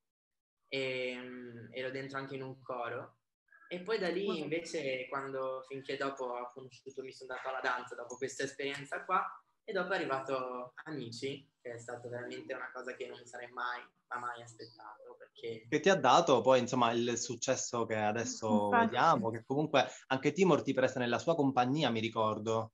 e 0.68 1.12
ehm, 1.12 1.70
ero 1.72 1.92
dentro 1.92 2.18
anche 2.18 2.36
in 2.36 2.44
un 2.44 2.62
coro. 2.62 3.17
E 3.70 3.82
poi 3.82 4.00
da 4.00 4.10
lì 4.10 4.40
invece 4.40 5.08
quando 5.10 5.64
finché 5.68 5.98
dopo 5.98 6.24
ho 6.26 6.52
conosciuto, 6.54 7.02
mi 7.04 7.12
sono 7.12 7.34
dato 7.34 7.50
alla 7.50 7.60
danza 7.60 7.96
dopo 7.96 8.16
questa 8.16 8.44
esperienza 8.44 9.04
qua 9.04 9.26
e 9.64 9.74
dopo 9.74 9.92
è 9.92 9.98
arrivato 9.98 10.72
Amici, 10.86 11.46
che 11.62 11.74
è 11.74 11.78
stata 11.78 12.08
veramente 12.08 12.54
una 12.54 12.72
cosa 12.72 12.96
che 12.96 13.08
non 13.08 13.20
mi 13.20 13.28
sarei 13.28 13.50
mai, 13.52 13.82
mai 14.18 14.42
aspettato. 14.42 15.18
Perché... 15.18 15.68
Che 15.68 15.80
ti 15.82 15.90
ha 15.90 15.96
dato 15.96 16.40
poi 16.40 16.60
insomma 16.60 16.92
il 16.92 17.18
successo 17.18 17.86
che 17.86 17.96
adesso 17.96 18.48
Infatti. 18.72 18.86
vediamo, 18.86 19.30
che 19.30 19.44
comunque 19.46 19.86
anche 20.08 20.32
Timor 20.32 20.62
ti 20.62 20.74
presta 20.74 21.00
nella 21.00 21.20
sua 21.20 21.36
compagnia, 21.36 21.90
mi 21.90 22.00
ricordo. 22.00 22.72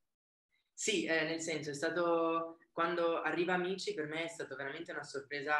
Sì, 0.71 1.05
eh, 1.05 1.23
nel 1.23 1.41
senso 1.41 1.71
è 1.71 1.73
stato 1.73 2.57
quando 2.71 3.21
arriva 3.21 3.53
Amici 3.53 3.95
per 3.95 4.05
me 4.05 4.25
è 4.25 4.27
stata 4.27 4.55
veramente 4.55 4.91
una 4.91 5.03
sorpresa, 5.03 5.55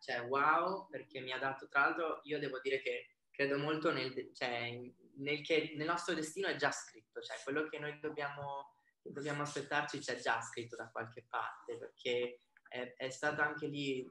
cioè 0.00 0.26
wow, 0.26 0.86
perché 0.88 1.20
mi 1.20 1.32
ha 1.32 1.38
dato, 1.38 1.68
tra 1.68 1.80
l'altro 1.80 2.20
io 2.24 2.38
devo 2.38 2.60
dire 2.60 2.80
che 2.80 3.08
credo 3.40 3.56
molto 3.56 3.90
nel, 3.90 4.30
cioè, 4.34 4.78
nel 5.16 5.40
che 5.40 5.72
nel 5.76 5.86
nostro 5.86 6.14
destino 6.14 6.48
è 6.48 6.56
già 6.56 6.70
scritto, 6.70 7.22
cioè 7.22 7.38
quello 7.42 7.66
che 7.68 7.78
noi 7.78 7.98
dobbiamo 7.98 8.74
dobbiamo 9.02 9.42
aspettarci 9.42 9.98
c'è 9.98 10.16
già 10.16 10.42
scritto 10.42 10.76
da 10.76 10.90
qualche 10.90 11.24
parte, 11.26 11.78
perché 11.78 12.42
è, 12.68 12.94
è 12.96 13.08
stata 13.08 13.42
anche 13.42 13.66
lì 13.66 14.06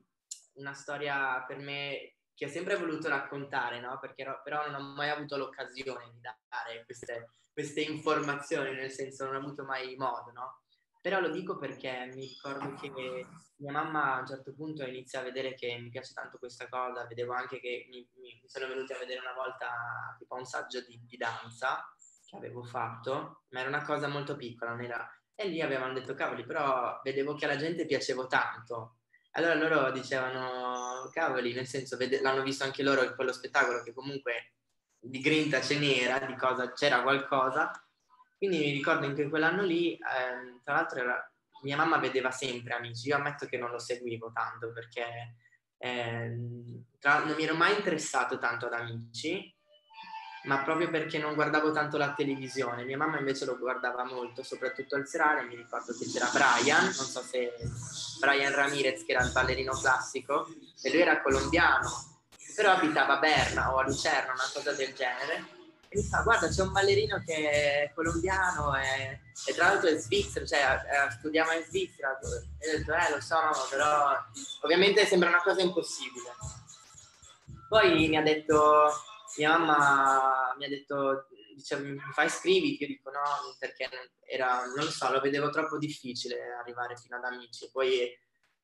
una 0.53 0.73
storia 0.73 1.43
per 1.45 1.59
me 1.59 2.15
che 2.34 2.45
ho 2.45 2.49
sempre 2.49 2.75
voluto 2.75 3.07
raccontare, 3.07 3.80
no? 3.80 3.99
Perché 3.99 4.23
ero, 4.23 4.41
però 4.43 4.65
non 4.65 4.82
ho 4.82 4.93
mai 4.95 5.09
avuto 5.09 5.38
l'occasione 5.38 6.09
di 6.11 6.21
dare 6.21 6.84
queste, 6.86 7.34
queste, 7.53 7.82
informazioni, 7.82 8.73
nel 8.73 8.91
senso 8.91 9.25
non 9.25 9.36
ho 9.36 9.39
avuto 9.39 9.63
mai 9.63 9.95
modo, 9.95 10.32
no? 10.32 10.63
Però 11.01 11.19
lo 11.21 11.29
dico 11.29 11.57
perché 11.57 12.11
mi 12.13 12.27
ricordo 12.27 12.73
che 12.75 13.25
mia 13.57 13.71
mamma 13.71 14.15
a 14.15 14.19
un 14.19 14.27
certo 14.27 14.53
punto 14.53 14.83
inizia 14.83 15.21
a 15.21 15.23
vedere 15.23 15.53
che 15.53 15.77
mi 15.77 15.89
piace 15.89 16.13
tanto 16.13 16.37
questa 16.37 16.67
cosa, 16.67 17.05
vedevo 17.07 17.33
anche 17.33 17.59
che 17.59 17.87
mi, 17.89 18.07
mi 18.15 18.41
sono 18.45 18.67
venuti 18.67 18.91
a 18.91 18.97
vedere 18.97 19.19
una 19.19 19.33
volta 19.33 20.15
tipo 20.17 20.35
un 20.35 20.45
saggio 20.45 20.81
di, 20.81 20.99
di 21.05 21.15
danza 21.15 21.89
che 22.25 22.35
avevo 22.35 22.63
fatto, 22.63 23.43
ma 23.49 23.61
era 23.61 23.69
una 23.69 23.83
cosa 23.83 24.07
molto 24.07 24.35
piccola, 24.35 24.77
era... 24.81 25.09
E 25.33 25.47
lì 25.47 25.61
avevano 25.61 25.93
detto, 25.93 26.15
cavoli, 26.15 26.45
però 26.45 26.99
vedevo 27.01 27.33
che 27.33 27.45
alla 27.45 27.55
gente 27.55 27.85
piacevo 27.85 28.27
tanto. 28.27 28.97
Allora 29.31 29.53
loro 29.53 29.91
dicevano, 29.91 31.09
cavoli, 31.13 31.53
nel 31.53 31.65
senso, 31.65 31.95
vede... 31.95 32.19
l'hanno 32.21 32.43
visto 32.43 32.65
anche 32.65 32.83
loro 32.83 33.03
in 33.03 33.15
quello 33.15 33.31
spettacolo 33.31 33.81
che 33.83 33.93
comunque 33.93 34.55
di 34.99 35.21
grinta 35.21 35.61
ce 35.61 35.79
n'era, 35.79 36.19
di 36.19 36.35
cosa 36.35 36.73
c'era 36.73 37.01
qualcosa. 37.01 37.71
Quindi 38.39 38.57
mi 38.57 38.71
ricordo 38.71 39.05
in 39.05 39.29
quell'anno 39.29 39.63
lì, 39.63 39.95
eh, 39.95 40.61
tra 40.63 40.75
l'altro 40.75 40.99
era... 40.99 41.31
mia 41.63 41.75
mamma 41.75 41.97
vedeva 41.97 42.31
sempre 42.31 42.73
Amici, 42.73 43.09
io 43.09 43.17
ammetto 43.17 43.45
che 43.47 43.57
non 43.57 43.69
lo 43.69 43.79
seguivo 43.79 44.31
tanto 44.31 44.71
perché 44.71 45.35
eh, 45.77 46.37
tra... 46.99 47.25
non 47.25 47.35
mi 47.35 47.43
ero 47.43 47.55
mai 47.55 47.75
interessato 47.75 48.39
tanto 48.39 48.67
ad 48.67 48.73
Amici, 48.73 49.53
ma 50.43 50.63
proprio 50.63 50.89
perché 50.89 51.17
non 51.17 51.33
guardavo 51.33 51.73
tanto 51.73 51.97
la 51.97 52.13
televisione. 52.13 52.85
Mia 52.85 52.95
mamma 52.95 53.19
invece 53.19 53.43
lo 53.43 53.57
guardava 53.57 54.05
molto, 54.05 54.41
soprattutto 54.41 54.95
al 54.95 55.05
serale. 55.05 55.43
Mi 55.43 55.57
ricordo 55.57 55.93
che 55.97 56.05
c'era 56.05 56.29
Brian, 56.31 56.85
non 56.85 56.93
so 56.93 57.21
se 57.21 57.51
Brian 58.21 58.53
Ramirez, 58.53 59.03
che 59.03 59.11
era 59.11 59.23
il 59.25 59.33
ballerino 59.33 59.73
classico, 59.73 60.47
e 60.81 60.89
lui 60.91 61.01
era 61.01 61.21
colombiano, 61.21 61.89
però 62.55 62.71
abitava 62.71 63.17
a 63.17 63.19
Berna 63.19 63.73
o 63.73 63.79
a 63.79 63.83
Lucerna, 63.83 64.31
una 64.31 64.49
cosa 64.53 64.71
del 64.71 64.93
genere. 64.93 65.57
E 65.91 65.97
mi 65.97 66.03
fa, 66.03 66.21
guarda, 66.21 66.47
c'è 66.47 66.61
un 66.61 66.71
ballerino 66.71 67.23
che 67.25 67.49
è 67.49 67.91
colombiano 67.95 68.75
e, 68.77 69.21
e 69.47 69.53
tra 69.55 69.69
l'altro 69.69 69.89
è 69.89 69.97
svizzero, 69.97 70.45
cioè 70.45 70.59
eh, 70.59 71.11
studiamo 71.11 71.51
in 71.53 71.63
Svizzera. 71.63 72.19
E 72.59 72.69
ho 72.69 72.77
detto, 72.77 72.93
eh, 72.93 73.09
lo 73.09 73.19
so, 73.19 73.39
però 73.71 74.15
ovviamente 74.61 75.05
sembra 75.07 75.29
una 75.29 75.41
cosa 75.41 75.61
impossibile. 75.61 76.29
Poi 77.67 78.07
mi 78.07 78.17
ha 78.17 78.21
detto, 78.21 78.91
mia 79.37 79.57
mamma 79.57 80.53
mi 80.57 80.65
ha 80.65 80.69
detto, 80.69 81.27
dice, 81.55 81.79
mi 81.79 81.99
fai 82.13 82.27
iscriviti? 82.27 82.83
Io 82.83 82.87
dico 82.87 83.09
no, 83.09 83.21
perché 83.57 83.89
era, 84.25 84.65
non 84.65 84.85
lo 84.85 84.91
so, 84.91 85.11
lo 85.11 85.19
vedevo 85.21 85.49
troppo 85.49 85.79
difficile 85.79 86.53
arrivare 86.59 86.97
fino 86.97 87.15
ad 87.15 87.23
amici. 87.23 87.67
Poi 87.71 88.15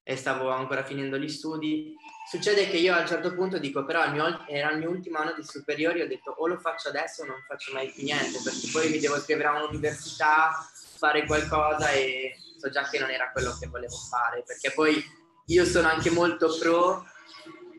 e 0.08 0.16
stavo 0.16 0.50
ancora 0.52 0.84
finendo 0.84 1.18
gli 1.18 1.28
studi. 1.28 1.96
Succede 2.30 2.70
che 2.70 2.78
io 2.78 2.94
a 2.94 3.00
un 3.00 3.08
certo 3.08 3.34
punto 3.34 3.58
dico, 3.58 3.84
però 3.86 4.08
mio, 4.12 4.46
era 4.48 4.72
il 4.72 4.78
mio 4.78 4.92
ultimo 4.92 5.18
anno 5.18 5.34
di 5.34 5.44
superiori, 5.44 6.02
ho 6.02 6.08
detto 6.08 6.30
o 6.38 6.48
lo 6.48 6.60
faccio 6.60 6.90
adesso 6.90 7.24
o 7.24 7.26
non 7.26 7.44
faccio 7.48 7.74
mai 7.74 7.92
più 7.92 8.04
niente, 8.04 8.40
perché 8.44 8.70
poi 8.72 8.90
mi 8.92 9.00
devo 9.00 9.18
iscrivere 9.18 9.48
a 9.48 9.64
un'università, 9.64 10.52
fare 10.98 11.26
qualcosa 11.26 11.90
e 11.90 12.36
so 12.58 12.70
già 12.70 12.88
che 12.88 13.00
non 13.00 13.10
era 13.10 13.32
quello 13.32 13.58
che 13.60 13.68
volevo 13.68 13.96
fare, 13.96 14.44
perché 14.46 14.72
poi 14.72 15.04
io 15.48 15.66
sono 15.66 15.88
anche 15.88 16.12
molto 16.12 16.56
pro 16.60 17.04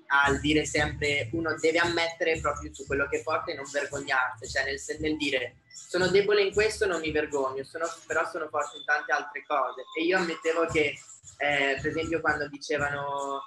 al 0.06 0.40
dire 0.40 0.64
sempre 0.64 1.28
uno 1.32 1.56
deve 1.58 1.78
ammettere 1.78 2.40
proprio 2.40 2.72
su 2.72 2.86
quello 2.86 3.08
che 3.08 3.22
porta 3.22 3.50
e 3.50 3.54
non 3.54 3.64
vergognarsi, 3.70 4.48
cioè 4.48 4.64
nel, 4.64 4.80
nel 5.00 5.16
dire 5.16 5.56
sono 5.86 6.08
debole 6.08 6.42
in 6.42 6.52
questo 6.52 6.86
non 6.86 7.00
mi 7.00 7.12
vergogno, 7.12 7.62
sono, 7.62 7.86
però 8.06 8.28
sono 8.28 8.48
forte 8.48 8.78
in 8.78 8.84
tante 8.84 9.12
altre 9.12 9.44
cose. 9.46 9.84
E 9.96 10.02
io 10.02 10.18
ammettevo 10.18 10.66
che, 10.66 10.98
eh, 11.38 11.78
per 11.80 11.86
esempio, 11.86 12.20
quando 12.20 12.48
dicevano, 12.48 13.42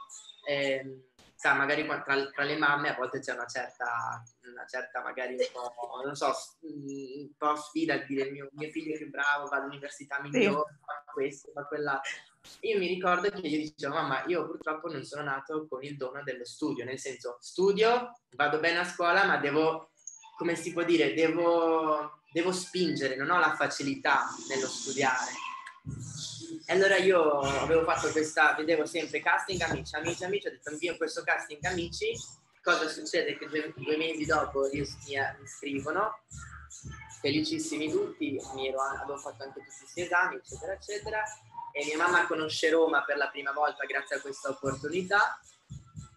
eh, 0.48 1.10
sa, 1.36 1.54
magari 1.54 1.86
tra, 1.86 2.04
tra, 2.04 2.44
le 2.44 2.58
mamme 2.58 2.90
a 2.90 2.96
volte 2.96 3.20
c'è 3.20 3.34
una 3.34 3.46
certa, 3.46 4.24
una 4.52 4.66
certa 4.68 5.02
magari 5.02 5.36
un 5.36 5.46
po', 5.52 6.02
non 6.04 6.16
so, 6.16 6.34
un 6.62 7.30
po' 7.38 7.56
sfida 7.56 7.96
a 7.96 8.06
dire 8.06 8.30
mio, 8.30 8.50
mio 8.54 8.70
figlio 8.70 8.94
è 8.94 8.98
più 8.98 9.10
bravo, 9.10 9.48
va 9.48 9.58
all'università 9.58 10.22
migliore, 10.22 10.74
sì. 10.74 10.86
fa 10.86 11.12
questo, 11.12 11.52
fa 11.54 11.66
quella 11.66 12.00
io 12.62 12.78
mi 12.78 12.88
ricordo 12.88 13.30
che 13.30 13.48
io 13.48 13.58
dicevo, 13.58 13.94
mamma, 13.94 14.26
io 14.26 14.46
purtroppo 14.46 14.90
non 14.92 15.04
sono 15.04 15.24
nato 15.24 15.68
con 15.68 15.84
il 15.84 15.96
dono 15.96 16.24
dello 16.24 16.46
studio, 16.46 16.84
nel 16.84 17.00
senso, 17.00 17.38
studio, 17.40 18.20
vado 18.36 18.60
bene 18.60 18.80
a 18.80 18.86
scuola, 18.86 19.26
ma 19.26 19.38
devo, 19.38 19.92
come 20.38 20.56
si 20.56 20.74
può 20.74 20.84
dire, 20.84 21.14
devo, 21.14 22.22
devo 22.32 22.52
spingere, 22.52 23.16
non 23.16 23.30
ho 23.30 23.40
la 23.40 23.56
facilità 23.56 24.26
nello 24.50 24.68
studiare. 24.68 25.32
E 26.66 26.74
allora 26.74 26.98
io 26.98 27.40
avevo 27.40 27.84
fatto 27.84 28.12
questa, 28.12 28.54
vedevo 28.56 28.86
sempre 28.86 29.22
casting 29.22 29.62
amici, 29.62 29.96
amici, 29.96 30.24
amici, 30.24 30.48
ho 30.48 30.52
detto 30.52 30.72
invio 30.72 30.98
questo 30.98 31.24
casting 31.24 31.64
amici, 31.66 32.12
cosa 32.62 32.88
succede? 32.88 33.38
Che 33.38 33.48
due, 33.48 33.74
due 33.76 33.98
mesi 33.98 34.26
dopo 34.26 34.70
mi 34.72 34.86
iscrivono, 35.44 36.20
felicissimi 37.20 37.90
tutti, 37.90 38.40
mi 38.56 38.68
ero, 38.68 38.82
avevo 38.82 39.18
fatto 39.18 39.44
anche 39.44 39.60
tutti 39.60 39.78
questi 39.78 40.02
esami, 40.02 40.36
eccetera, 40.36 40.74
eccetera, 40.74 41.24
e 41.72 41.86
mia 41.86 41.98
mamma 41.98 42.26
conosce 42.26 42.70
Roma 42.70 43.04
per 43.04 43.18
la 43.18 43.30
prima 43.30 43.52
volta 43.52 43.86
grazie 43.86 44.18
a 44.18 44.22
questa 44.22 44.50
opportunità. 44.50 45.40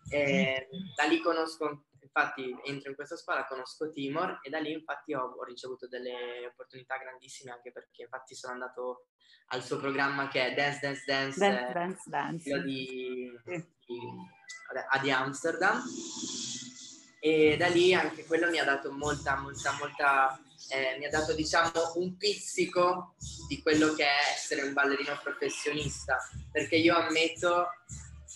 E 0.08 0.68
da 0.94 1.04
lì 1.04 1.20
conosco, 1.20 1.84
infatti 2.00 2.54
entro 2.64 2.90
in 2.90 2.96
questa 2.96 3.16
scuola, 3.16 3.46
conosco 3.46 3.90
Timor 3.90 4.40
e 4.42 4.50
da 4.50 4.58
lì 4.58 4.72
infatti 4.72 5.14
ho, 5.14 5.34
ho 5.38 5.44
ricevuto 5.44 5.88
delle 5.88 6.46
opportunità 6.50 6.98
grandissime 6.98 7.52
anche 7.52 7.72
perché 7.72 8.02
infatti 8.02 8.34
sono 8.34 8.52
andato 8.52 9.06
al 9.48 9.62
suo 9.62 9.78
programma 9.78 10.28
che 10.28 10.48
è 10.48 10.54
Dance 10.54 10.80
Dance 10.80 11.04
Dance, 11.06 11.38
Dance, 11.38 11.68
eh, 11.68 11.72
Dance, 11.72 12.10
Dance. 12.10 12.62
Di, 12.62 13.30
di, 13.44 13.98
di 15.00 15.10
Amsterdam 15.10 15.82
e 17.18 17.56
da 17.56 17.68
lì 17.68 17.94
anche 17.94 18.26
quello 18.26 18.50
mi 18.50 18.58
ha 18.58 18.64
dato 18.64 18.90
molta 18.90 19.36
molta 19.36 19.72
molta 19.78 20.40
eh, 20.72 20.96
mi 20.98 21.04
ha 21.04 21.10
dato 21.10 21.34
diciamo 21.34 21.92
un 21.96 22.16
pizzico 22.16 23.14
di 23.46 23.60
quello 23.60 23.92
che 23.92 24.04
è 24.04 24.32
essere 24.34 24.62
un 24.62 24.72
ballerino 24.72 25.20
professionista 25.22 26.16
perché 26.50 26.76
io 26.76 26.96
ammetto 26.96 27.68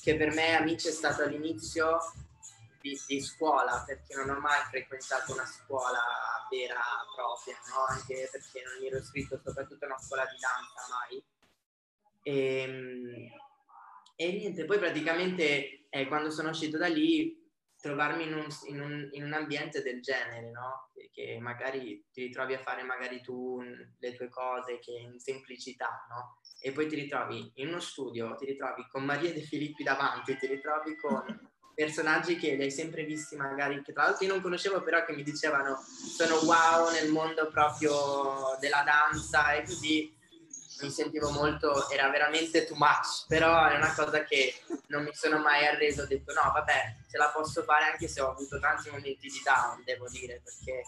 che 0.03 0.16
per 0.16 0.34
me 0.34 0.55
amici 0.55 0.89
è 0.89 0.91
stato 0.91 1.22
all'inizio 1.22 1.99
di, 2.80 2.97
di, 3.07 3.20
scuola, 3.20 3.82
perché 3.84 4.14
non 4.14 4.28
ho 4.30 4.39
mai 4.39 4.61
frequentato 4.70 5.32
una 5.32 5.47
scuola 5.47 5.99
vera 6.49 6.80
propria, 7.14 7.57
no? 7.70 7.87
anche 7.89 8.28
perché 8.30 8.62
non 8.62 8.78
mi 8.80 8.87
ero 8.87 8.99
iscritto 8.99 9.41
soprattutto 9.43 9.84
a 9.84 9.89
una 9.89 9.99
scuola 9.99 10.24
di 10.26 10.37
danza 10.39 10.95
mai. 10.95 11.24
E, 12.22 12.61
ehm, 12.61 13.30
e 14.14 14.32
niente, 14.32 14.64
poi 14.64 14.78
praticamente 14.78 15.87
eh, 15.89 16.07
quando 16.07 16.30
sono 16.30 16.51
uscito 16.51 16.76
da 16.76 16.87
lì 16.87 17.45
trovarmi 17.87 18.24
in 18.24 18.34
un, 18.34 18.47
in, 18.64 18.80
un, 18.80 19.09
in 19.12 19.24
un, 19.24 19.32
ambiente 19.32 19.80
del 19.82 20.03
genere, 20.03 20.51
no? 20.51 20.91
Che, 20.93 21.11
che, 21.12 21.39
magari 21.41 22.05
ti 22.12 22.22
ritrovi 22.22 22.55
a 22.55 22.59
fare 22.59 22.82
magari 22.82 23.20
tu 23.20 23.62
le 23.99 24.14
tue 24.14 24.28
cose 24.28 24.80
che 24.80 24.91
in 24.91 25.18
semplicità, 25.20 26.05
no? 26.11 26.41
E 26.61 26.72
poi 26.72 26.89
ti 26.89 26.97
ritrovi 26.97 27.53
in 27.57 27.68
uno 27.68 27.80
studio, 27.80 28.34
ti 28.34 28.45
ritrovi 28.45 28.87
con 28.91 29.05
Maria 29.05 29.32
De 29.32 29.41
Filippi 29.41 29.84
davanti, 29.84 30.37
ti 30.37 30.47
ritrovi 30.47 30.97
con 30.97 31.24
personaggi 31.76 32.37
che 32.37 32.55
li 32.55 32.62
hai 32.62 32.70
sempre 32.70 33.05
visti 33.05 33.37
magari, 33.37 33.82
che 33.82 33.93
tra 33.93 34.05
l'altro 34.05 34.24
io 34.24 34.32
non 34.32 34.43
conoscevo 34.43 34.82
però 34.82 35.05
che 35.05 35.14
mi 35.14 35.22
dicevano 35.22 35.76
sono 35.76 36.37
wow 36.45 36.91
nel 36.91 37.11
mondo 37.11 37.49
proprio 37.49 38.57
della 38.59 38.82
danza 38.82 39.53
e 39.53 39.62
così 39.62 40.16
mi 40.81 40.91
sentivo 40.91 41.31
molto, 41.31 41.89
era 41.91 42.09
veramente 42.11 42.66
too 42.66 42.77
much, 42.77 43.27
però 43.29 43.66
è 43.66 43.77
una 43.77 43.95
cosa 43.95 44.24
che 44.24 44.55
non 44.89 45.05
mi 45.05 45.14
sono 45.14 45.39
mai 45.39 45.66
arreso, 45.66 46.03
ho 46.03 46.07
detto 46.07 46.33
no 46.33 46.51
vabbè 46.53 46.97
ce 47.11 47.16
la 47.16 47.29
posso 47.29 47.62
fare 47.62 47.85
anche 47.85 48.09
se 48.09 48.20
ho 48.20 48.31
avuto 48.31 48.59
tanti 48.59 48.91
momenti 48.91 49.29
di 49.29 49.41
down 49.45 49.83
devo 49.85 50.09
dire 50.09 50.41
perché 50.45 50.83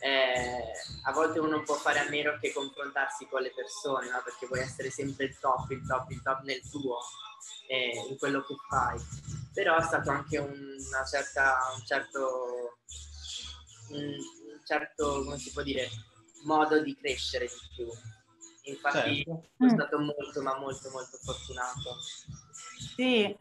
eh, 0.00 0.72
a 1.04 1.12
volte 1.12 1.38
uno 1.38 1.62
può 1.62 1.74
fare 1.74 2.00
a 2.00 2.08
meno 2.08 2.36
che 2.40 2.52
confrontarsi 2.52 3.26
con 3.26 3.42
le 3.42 3.52
persone 3.54 4.10
no? 4.10 4.20
perché 4.24 4.46
vuoi 4.46 4.60
essere 4.60 4.90
sempre 4.90 5.26
il 5.26 5.38
top, 5.38 5.70
il 5.70 5.86
top, 5.86 6.10
il 6.10 6.22
top 6.22 6.42
nel 6.42 6.60
tuo 6.68 6.98
eh, 7.68 8.04
in 8.08 8.18
quello 8.18 8.42
che 8.42 8.54
fai 8.68 9.00
però 9.56 9.78
è 9.78 9.82
stato 9.82 10.10
anche 10.10 10.36
una 10.36 11.02
certa, 11.10 11.72
un 11.74 11.82
certo, 11.82 12.78
un 13.88 14.14
certo, 14.66 15.24
come 15.24 15.38
si 15.38 15.50
può 15.50 15.62
dire, 15.62 15.88
modo 16.44 16.82
di 16.82 16.94
crescere 16.94 17.46
di 17.46 17.74
più. 17.74 17.86
Infatti 18.66 19.22
certo. 19.24 19.48
sono 19.56 19.70
stato 19.70 19.98
molto, 19.98 20.42
ma 20.42 20.58
molto, 20.58 20.90
molto 20.90 21.16
fortunato. 21.22 21.96
Sì, 22.96 23.36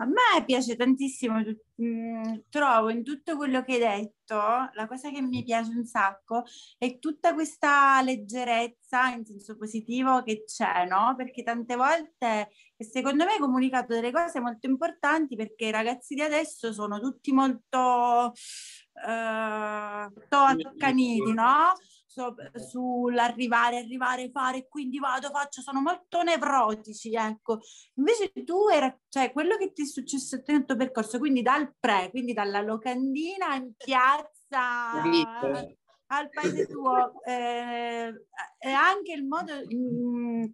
a 0.00 0.04
me 0.06 0.44
piace 0.44 0.76
tantissimo, 0.76 1.42
mm, 1.82 2.34
trovo 2.48 2.88
in 2.90 3.02
tutto 3.02 3.36
quello 3.36 3.64
che 3.64 3.72
hai 3.72 4.02
detto, 4.02 4.36
la 4.36 4.86
cosa 4.86 5.10
che 5.10 5.20
mi 5.20 5.42
piace 5.42 5.72
un 5.72 5.84
sacco 5.84 6.44
è 6.78 7.00
tutta 7.00 7.34
questa 7.34 8.00
leggerezza 8.02 9.08
in 9.08 9.24
senso 9.24 9.56
positivo 9.56 10.22
che 10.22 10.44
c'è, 10.44 10.86
no? 10.86 11.14
Perché 11.16 11.42
tante 11.42 11.74
volte, 11.74 12.50
secondo 12.76 13.24
me, 13.24 13.32
hai 13.32 13.38
comunicato 13.40 13.94
delle 13.94 14.12
cose 14.12 14.38
molto 14.38 14.68
importanti 14.68 15.34
perché 15.34 15.66
i 15.66 15.72
ragazzi 15.72 16.14
di 16.14 16.22
adesso 16.22 16.72
sono 16.72 17.00
tutti 17.00 17.32
molto, 17.32 18.32
eh, 19.04 20.10
molto 20.14 20.36
accaniti, 20.36 21.32
no? 21.32 21.72
So, 22.18 22.34
sull'arrivare, 22.58 23.78
arrivare, 23.78 24.30
fare, 24.30 24.66
quindi 24.68 24.98
vado, 24.98 25.30
faccio, 25.30 25.60
sono 25.60 25.80
molto 25.80 26.22
nevrotici, 26.22 27.14
ecco. 27.14 27.60
Invece 27.94 28.32
tu 28.44 28.68
era, 28.68 28.96
cioè 29.08 29.32
quello 29.32 29.56
che 29.56 29.72
ti 29.72 29.82
è 29.82 29.86
successo 29.86 30.42
nel 30.46 30.64
tuo 30.64 30.76
percorso, 30.76 31.18
quindi 31.18 31.42
dal 31.42 31.72
pre, 31.78 32.10
quindi 32.10 32.32
dalla 32.32 32.60
locandina 32.60 33.54
in 33.54 33.72
piazza 33.76 35.00
al 36.10 36.30
paese 36.30 36.66
tuo, 36.66 37.22
eh, 37.24 38.12
e 38.58 38.70
anche 38.70 39.12
il 39.12 39.24
modo... 39.24 39.52
Mh, 39.54 39.76
mm, 39.76 40.44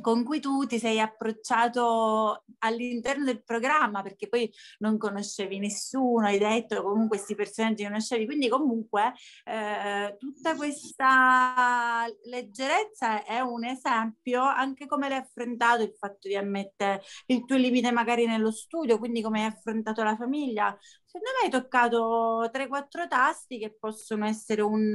con 0.00 0.24
cui 0.24 0.40
tu 0.40 0.64
ti 0.66 0.78
sei 0.78 1.00
approcciato 1.00 2.44
all'interno 2.60 3.24
del 3.24 3.42
programma, 3.44 4.02
perché 4.02 4.28
poi 4.28 4.50
non 4.78 4.96
conoscevi 4.96 5.58
nessuno, 5.58 6.26
hai 6.26 6.38
detto 6.38 6.82
comunque 6.82 7.16
questi 7.18 7.34
personaggi 7.34 7.84
conoscevi, 7.84 8.24
quindi 8.24 8.48
comunque 8.48 9.12
eh, 9.44 10.16
tutta 10.18 10.54
questa 10.56 12.06
leggerezza 12.24 13.24
è 13.24 13.40
un 13.40 13.64
esempio 13.64 14.40
anche 14.42 14.86
come 14.86 15.08
l'hai 15.08 15.18
affrontato 15.18 15.82
il 15.82 15.94
fatto 15.98 16.28
di 16.28 16.36
ammettere 16.36 17.02
il 17.26 17.44
tuo 17.44 17.56
limite 17.56 17.90
magari 17.92 18.26
nello 18.26 18.50
studio, 18.50 18.98
quindi 18.98 19.20
come 19.22 19.40
hai 19.40 19.46
affrontato 19.46 20.02
la 20.02 20.16
famiglia, 20.16 20.76
Secondo 21.12 21.30
me 21.38 21.44
hai 21.44 21.50
toccato 21.50 22.48
3-4 22.50 23.06
tasti 23.06 23.58
che 23.58 23.76
possono 23.78 24.24
essere 24.24 24.62
un, 24.62 24.94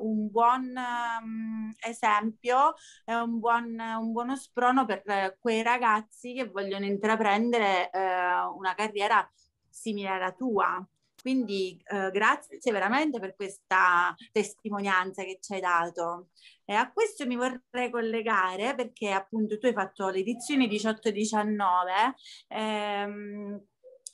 un 0.00 0.30
buon 0.30 0.72
um, 0.74 1.70
esempio 1.86 2.72
e 3.04 3.14
un, 3.14 3.38
buon, 3.38 3.78
un 3.78 4.12
buono 4.12 4.34
sprono 4.34 4.86
per 4.86 5.36
quei 5.38 5.62
ragazzi 5.62 6.32
che 6.32 6.48
vogliono 6.48 6.86
intraprendere 6.86 7.90
uh, 7.92 8.56
una 8.56 8.74
carriera 8.74 9.30
simile 9.68 10.08
alla 10.08 10.32
tua. 10.32 10.82
Quindi 11.20 11.78
uh, 11.90 12.10
grazie 12.12 12.72
veramente 12.72 13.20
per 13.20 13.34
questa 13.36 14.14
testimonianza 14.32 15.22
che 15.22 15.38
ci 15.38 15.52
hai 15.52 15.60
dato. 15.60 16.30
E 16.64 16.72
a 16.72 16.90
questo 16.90 17.26
mi 17.26 17.36
vorrei 17.36 17.90
collegare 17.90 18.74
perché 18.74 19.10
appunto 19.10 19.58
tu 19.58 19.66
hai 19.66 19.74
fatto 19.74 20.08
le 20.08 20.20
edizioni 20.20 20.66
18-19. 20.66 22.14
Ehm, 22.48 23.62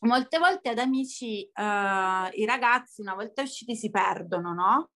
molte 0.05 0.39
volte 0.39 0.71
ad 0.71 0.79
amici 0.79 1.51
uh, 1.55 2.29
i 2.33 2.45
ragazzi 2.45 3.01
una 3.01 3.15
volta 3.15 3.43
usciti 3.43 3.77
si 3.77 3.91
perdono, 3.91 4.55
no? 4.55 4.91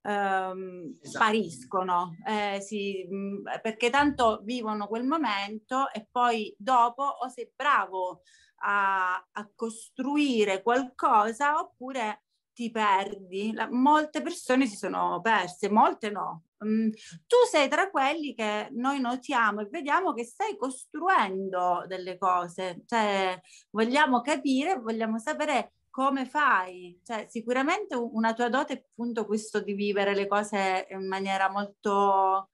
Um, 0.00 0.96
esatto. 1.02 1.24
spariscono 1.24 2.16
eh, 2.24 2.60
si, 2.60 3.04
mh, 3.04 3.60
perché 3.60 3.90
tanto 3.90 4.40
vivono 4.42 4.86
quel 4.86 5.04
momento 5.04 5.90
e 5.90 6.06
poi 6.10 6.54
dopo 6.56 7.02
o 7.02 7.28
sei 7.28 7.52
bravo 7.54 8.22
a, 8.60 9.14
a 9.14 9.50
costruire 9.54 10.62
qualcosa 10.62 11.58
oppure 11.58 12.22
ti 12.52 12.70
perdi. 12.70 13.52
La, 13.52 13.68
molte 13.70 14.22
persone 14.22 14.66
si 14.66 14.76
sono 14.76 15.20
perse, 15.20 15.68
molte 15.68 16.10
no. 16.10 16.44
Mm, 16.64 16.90
tu 17.26 17.36
sei 17.48 17.68
tra 17.68 17.88
quelli 17.88 18.34
che 18.34 18.68
noi 18.72 19.00
notiamo 19.00 19.60
e 19.60 19.68
vediamo 19.70 20.12
che 20.12 20.24
stai 20.24 20.56
costruendo 20.56 21.84
delle 21.86 22.18
cose, 22.18 22.82
cioè 22.86 23.40
vogliamo 23.70 24.20
capire, 24.22 24.78
vogliamo 24.78 25.18
sapere 25.18 25.74
come 25.88 26.26
fai. 26.26 27.00
Cioè, 27.04 27.26
sicuramente 27.28 27.94
una 27.94 28.32
tua 28.32 28.48
dote 28.48 28.72
è 28.72 28.84
appunto 28.90 29.24
questo 29.26 29.60
di 29.60 29.74
vivere 29.74 30.14
le 30.14 30.26
cose 30.26 30.86
in 30.90 31.06
maniera 31.06 31.50
molto 31.50 32.50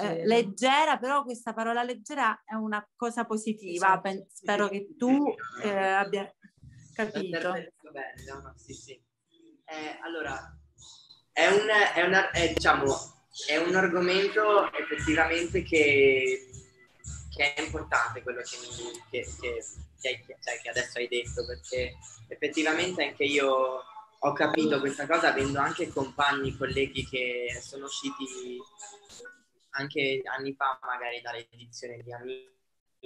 eh, 0.00 0.26
leggera, 0.26 0.98
però 0.98 1.22
questa 1.22 1.52
parola 1.52 1.82
leggera 1.82 2.42
è 2.44 2.54
una 2.54 2.86
cosa 2.96 3.24
positiva. 3.24 3.86
Esatto. 3.86 4.00
Pen- 4.00 4.26
spero 4.32 4.68
che 4.68 4.94
tu 4.96 5.34
eh, 5.62 5.76
abbia 5.76 6.30
capito. 6.94 7.52
Bene, 7.52 8.24
no? 8.26 8.52
sì, 8.56 8.72
sì. 8.72 8.92
Eh, 9.64 9.98
allora, 10.02 10.56
è 11.32 11.46
un, 11.48 11.68
è, 11.94 12.02
una, 12.02 12.30
è, 12.30 12.52
diciamo, 12.52 12.84
è 13.46 13.56
un 13.58 13.74
argomento 13.74 14.72
effettivamente 14.72 15.62
che, 15.62 16.48
che 17.34 17.54
è 17.54 17.62
importante 17.62 18.22
quello 18.22 18.40
che, 18.40 18.56
mi, 18.60 19.02
che, 19.10 19.26
cioè, 20.00 20.20
che, 20.62 20.68
adesso 20.68 20.98
hai 20.98 21.08
detto, 21.08 21.44
perché 21.44 21.96
effettivamente 22.28 23.04
anche 23.04 23.24
io 23.24 23.82
ho 24.18 24.32
capito 24.32 24.80
questa 24.80 25.06
cosa 25.06 25.28
avendo 25.28 25.58
anche 25.58 25.88
compagni, 25.88 26.56
colleghi 26.56 27.06
che 27.06 27.60
sono 27.62 27.84
usciti 27.84 28.58
anche 29.70 30.22
anni 30.24 30.54
fa 30.54 30.78
magari 30.82 31.20
dalle 31.20 31.46
di 31.50 32.12
amici 32.12 32.55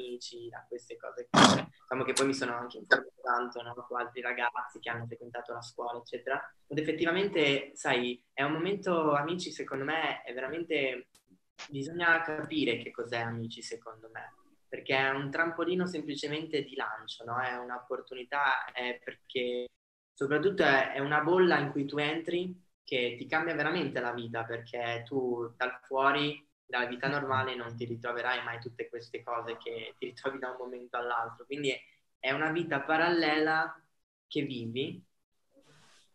amici, 0.01 0.49
da 0.49 0.65
queste 0.67 0.97
cose. 0.97 1.29
Diciamo 1.31 2.05
che 2.05 2.13
poi 2.13 2.27
mi 2.27 2.35
sono 2.35 2.55
anche 2.55 2.79
informato 2.79 3.21
tanto 3.23 3.63
no? 3.63 3.75
con 3.75 4.01
altri 4.01 4.21
ragazzi 4.21 4.79
che 4.81 4.91
hanno 4.91 5.07
frequentato 5.07 5.53
la 5.53 5.63
scuola, 5.63 5.99
eccetera. 5.99 6.41
Ed 6.67 6.79
effettivamente, 6.79 7.71
sai, 7.75 8.23
è 8.33 8.43
un 8.43 8.53
momento, 8.53 9.13
amici, 9.13 9.51
secondo 9.51 9.85
me, 9.85 10.23
è 10.23 10.33
veramente... 10.33 11.09
Bisogna 11.69 12.23
capire 12.23 12.79
che 12.79 12.91
cos'è 12.91 13.19
amici, 13.19 13.61
secondo 13.61 14.09
me. 14.11 14.35
Perché 14.67 14.97
è 14.97 15.11
un 15.11 15.31
trampolino 15.31 15.85
semplicemente 15.85 16.63
di 16.63 16.75
lancio, 16.75 17.25
no? 17.25 17.39
È 17.39 17.55
un'opportunità, 17.57 18.65
è 18.73 18.99
perché 19.05 19.67
soprattutto 20.15 20.63
è, 20.63 20.93
è 20.93 21.01
una 21.01 21.21
bolla 21.21 21.59
in 21.59 21.71
cui 21.71 21.85
tu 21.85 21.99
entri 21.99 22.69
che 22.83 23.15
ti 23.19 23.27
cambia 23.27 23.55
veramente 23.55 24.01
la 24.01 24.13
vita 24.13 24.45
perché 24.45 25.05
tu 25.07 25.53
dal 25.57 25.79
fuori 25.83 26.50
dalla 26.71 26.87
vita 26.87 27.09
normale 27.09 27.55
non 27.55 27.77
ti 27.77 27.85
ritroverai 27.85 28.43
mai 28.45 28.61
tutte 28.61 28.89
queste 28.89 29.23
cose 29.23 29.59
che 29.59 29.95
ti 29.99 30.07
ritrovi 30.07 30.39
da 30.39 30.51
un 30.51 30.57
momento 30.59 30.97
all'altro. 30.97 31.45
Quindi 31.45 31.75
è 32.19 32.31
una 32.31 32.51
vita 32.51 32.81
parallela 32.81 33.79
che 34.27 34.43
vivi, 34.43 35.05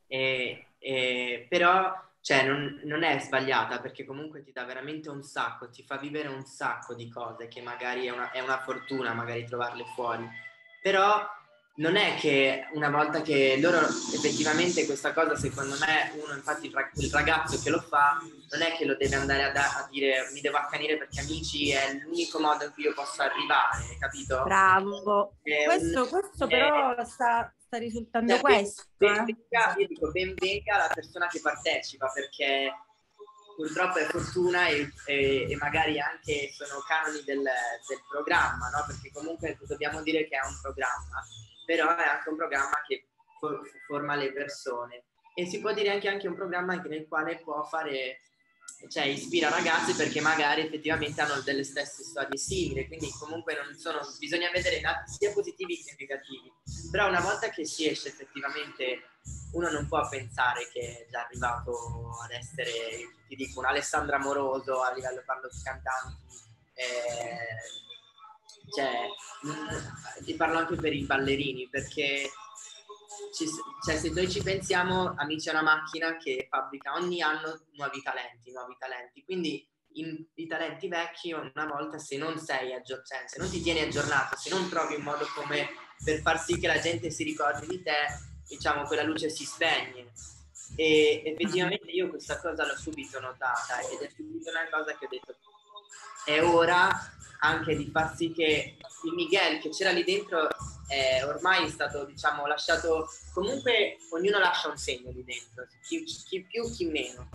e, 0.08 0.68
e, 0.78 1.46
però 1.50 1.94
cioè, 2.22 2.44
non, 2.44 2.82
non, 2.86 3.04
è 3.04 3.20
sbagliata 3.20 3.80
perché 3.80 4.06
comunque 4.06 4.42
ti 4.42 4.52
dà 4.52 4.64
veramente 4.64 5.10
un 5.10 5.22
sacco, 5.22 5.70
ti 5.70 5.84
fa 5.84 5.98
vivere 5.98 6.28
un 6.28 6.46
sacco 6.46 6.96
di 6.96 7.10
cose 7.10 7.48
che 7.48 7.62
magari 7.62 8.06
è 8.08 8.12
una, 8.12 8.32
è 8.32 8.40
una 8.40 8.62
fortuna 8.62 9.14
magari 9.14 9.46
trovarle 9.46 9.84
fuori. 9.94 10.28
Però 10.82 11.24
non 11.78 11.98
è 11.98 12.16
che 12.16 12.68
una 12.74 12.90
volta 12.90 13.22
che 13.22 13.58
loro 13.60 13.80
effettivamente 13.80 14.86
questa 14.86 15.14
cosa 15.14 15.36
secondo 15.36 15.76
me 15.80 16.14
uno 16.24 16.34
infatti 16.34 16.68
il 16.68 17.12
ragazzo 17.12 17.60
che 17.62 17.70
lo 17.70 17.82
fa 17.82 18.18
non 18.50 18.62
è 18.62 18.76
che 18.78 18.86
lo 18.86 18.96
deve 18.96 19.16
andare 19.16 19.44
a, 19.44 19.52
da- 19.52 19.84
a 19.84 19.88
dire 19.90 20.30
mi 20.32 20.40
devo 20.40 20.56
accanire 20.58 20.98
perché 20.98 21.20
amici 21.20 21.72
è 21.72 21.94
l'unico 22.02 22.40
modo 22.40 22.64
in 22.64 22.72
cui 22.72 22.84
io 22.84 22.94
posso 22.94 23.22
arrivare 23.24 23.98
capito? 24.00 24.44
Bravo 24.44 25.36
questo, 25.42 26.04
un, 26.04 26.10
questo 26.10 26.48
però 26.48 26.96
sta, 27.04 27.54
sta 27.58 27.78
risultando 27.78 28.32
cioè, 28.32 28.42
questo 28.42 28.84
ben, 28.96 29.26
ben, 29.26 29.36
eh. 29.50 29.82
io 29.82 29.88
dico 29.88 30.12
ben 30.12 30.34
venga 30.36 30.78
la 30.78 30.92
persona 30.94 31.28
che 31.28 31.42
partecipa 31.42 32.10
perché 32.14 32.72
purtroppo 33.58 33.98
è 34.00 34.04
fortuna 34.04 34.68
e, 34.68 34.92
e, 35.08 35.52
e, 35.52 35.56
magari 35.58 36.00
anche 36.00 36.52
sono 36.52 36.82
canoni 36.86 37.24
del, 37.24 37.42
del 37.42 38.02
programma, 38.10 38.70
no? 38.70 38.84
perché 38.86 39.12
comunque 39.14 39.58
dobbiamo 39.66 40.02
dire 40.04 40.28
che 40.28 40.36
è 40.36 40.46
un 40.46 40.58
programma 40.62 41.24
però 41.66 41.96
è 41.96 42.08
anche 42.08 42.30
un 42.30 42.36
programma 42.36 42.84
che 42.88 43.08
for- 43.40 43.62
forma 43.86 44.16
le 44.16 44.32
persone. 44.32 45.06
E 45.34 45.46
si 45.46 45.60
può 45.60 45.74
dire 45.74 45.92
anche, 45.92 46.08
anche 46.08 46.28
un 46.28 46.36
programma 46.36 46.76
nel 46.76 47.08
quale 47.08 47.40
può 47.40 47.62
fare, 47.64 48.20
cioè 48.88 49.04
ispira 49.04 49.50
ragazzi 49.50 49.94
perché 49.94 50.22
magari 50.22 50.62
effettivamente 50.62 51.20
hanno 51.20 51.42
delle 51.42 51.66
stesse 51.66 52.04
storie 52.04 52.38
simili, 52.38 52.88
quindi 52.88 53.10
comunque 53.20 53.54
non 53.56 53.76
sono, 53.76 54.00
bisogna 54.18 54.50
vedere 54.52 54.82
sia 55.06 55.34
positivi 55.34 55.84
che 55.84 55.96
negativi, 56.00 56.54
però 56.90 57.10
una 57.10 57.20
volta 57.20 57.50
che 57.50 57.66
si 57.66 57.86
esce 57.88 58.08
effettivamente 58.08 59.10
uno 59.52 59.70
non 59.70 59.88
può 59.88 60.08
pensare 60.08 60.70
che 60.72 61.06
è 61.06 61.08
già 61.10 61.26
arrivato 61.26 62.18
ad 62.24 62.32
essere, 62.32 62.72
ti 63.28 63.36
dico, 63.36 63.60
un 63.60 63.66
Alessandro 63.66 64.16
Amoroso 64.16 64.82
a 64.82 64.94
livello 64.94 65.22
parlo 65.26 65.50
di 65.52 65.62
cantanti, 65.62 66.40
eh, 66.76 67.84
cioè, 68.76 69.08
ti 70.24 70.34
parlo 70.36 70.58
anche 70.58 70.76
per 70.76 70.94
i 70.94 71.04
ballerini, 71.04 71.68
perché 71.70 72.30
ci, 73.34 73.48
cioè, 73.86 73.98
se 73.98 74.10
noi 74.10 74.30
ci 74.30 74.42
pensiamo, 74.42 75.14
Amici 75.18 75.50
è 75.50 75.52
una 75.52 75.62
macchina 75.62 76.18
che 76.18 76.48
fabbrica 76.50 76.94
ogni 76.94 77.22
anno 77.22 77.62
nuovi 77.76 78.02
talenti, 78.02 78.52
nuovi 78.52 78.76
talenti. 78.78 79.24
Quindi 79.24 79.68
in, 79.94 80.26
i 80.36 80.48
talenti 80.48 80.88
vecchi 80.88 81.32
una 81.32 81.66
volta 81.66 81.98
se 81.98 82.18
non 82.18 82.38
sei 82.38 82.74
aggiornato, 82.74 83.08
cioè, 83.08 83.24
se 83.28 83.40
non 83.40 83.50
ti 83.50 83.62
tieni 83.62 83.82
aggiornato, 83.82 84.36
se 84.38 84.50
non 84.50 84.70
trovi 84.70 84.96
un 84.96 85.04
modo 85.04 85.26
come 85.36 85.70
per 86.04 86.20
far 86.22 86.40
sì 86.40 86.60
che 86.60 86.68
la 86.68 86.80
gente 86.80 87.10
si 87.10 87.24
ricordi 87.24 87.68
di 87.68 87.82
te, 87.82 87.96
diciamo 88.48 88.84
quella 88.84 89.04
luce 89.04 89.30
si 89.30 89.46
spegne. 89.46 90.12
E 90.76 91.22
effettivamente 91.24 91.92
io 91.92 92.10
questa 92.10 92.40
cosa 92.40 92.66
l'ho 92.66 92.76
subito 92.76 93.20
notata 93.20 93.80
ed 93.82 94.02
è 94.02 94.10
subito 94.10 94.50
una 94.50 94.68
cosa 94.70 94.98
che 94.98 95.06
ho 95.06 95.10
detto 95.10 95.36
è 96.26 96.42
ora 96.42 96.90
anche 97.46 97.76
di 97.76 97.90
far 97.92 98.16
sì 98.16 98.32
che 98.32 98.78
il 99.04 99.14
Miguel 99.14 99.60
che 99.60 99.70
c'era 99.70 99.92
lì 99.92 100.04
dentro 100.04 100.48
è 100.88 101.24
ormai 101.26 101.70
stato 101.70 102.06
diciamo 102.06 102.46
lasciato 102.46 103.08
comunque 103.34 103.98
ognuno 104.12 104.40
lascia 104.40 104.70
un 104.70 104.78
segno 104.78 105.12
lì 105.12 105.24
dentro 105.24 105.66
chi, 105.88 106.04
chi 106.04 106.44
più 106.44 106.72
chi 106.72 106.86
meno. 106.86 107.30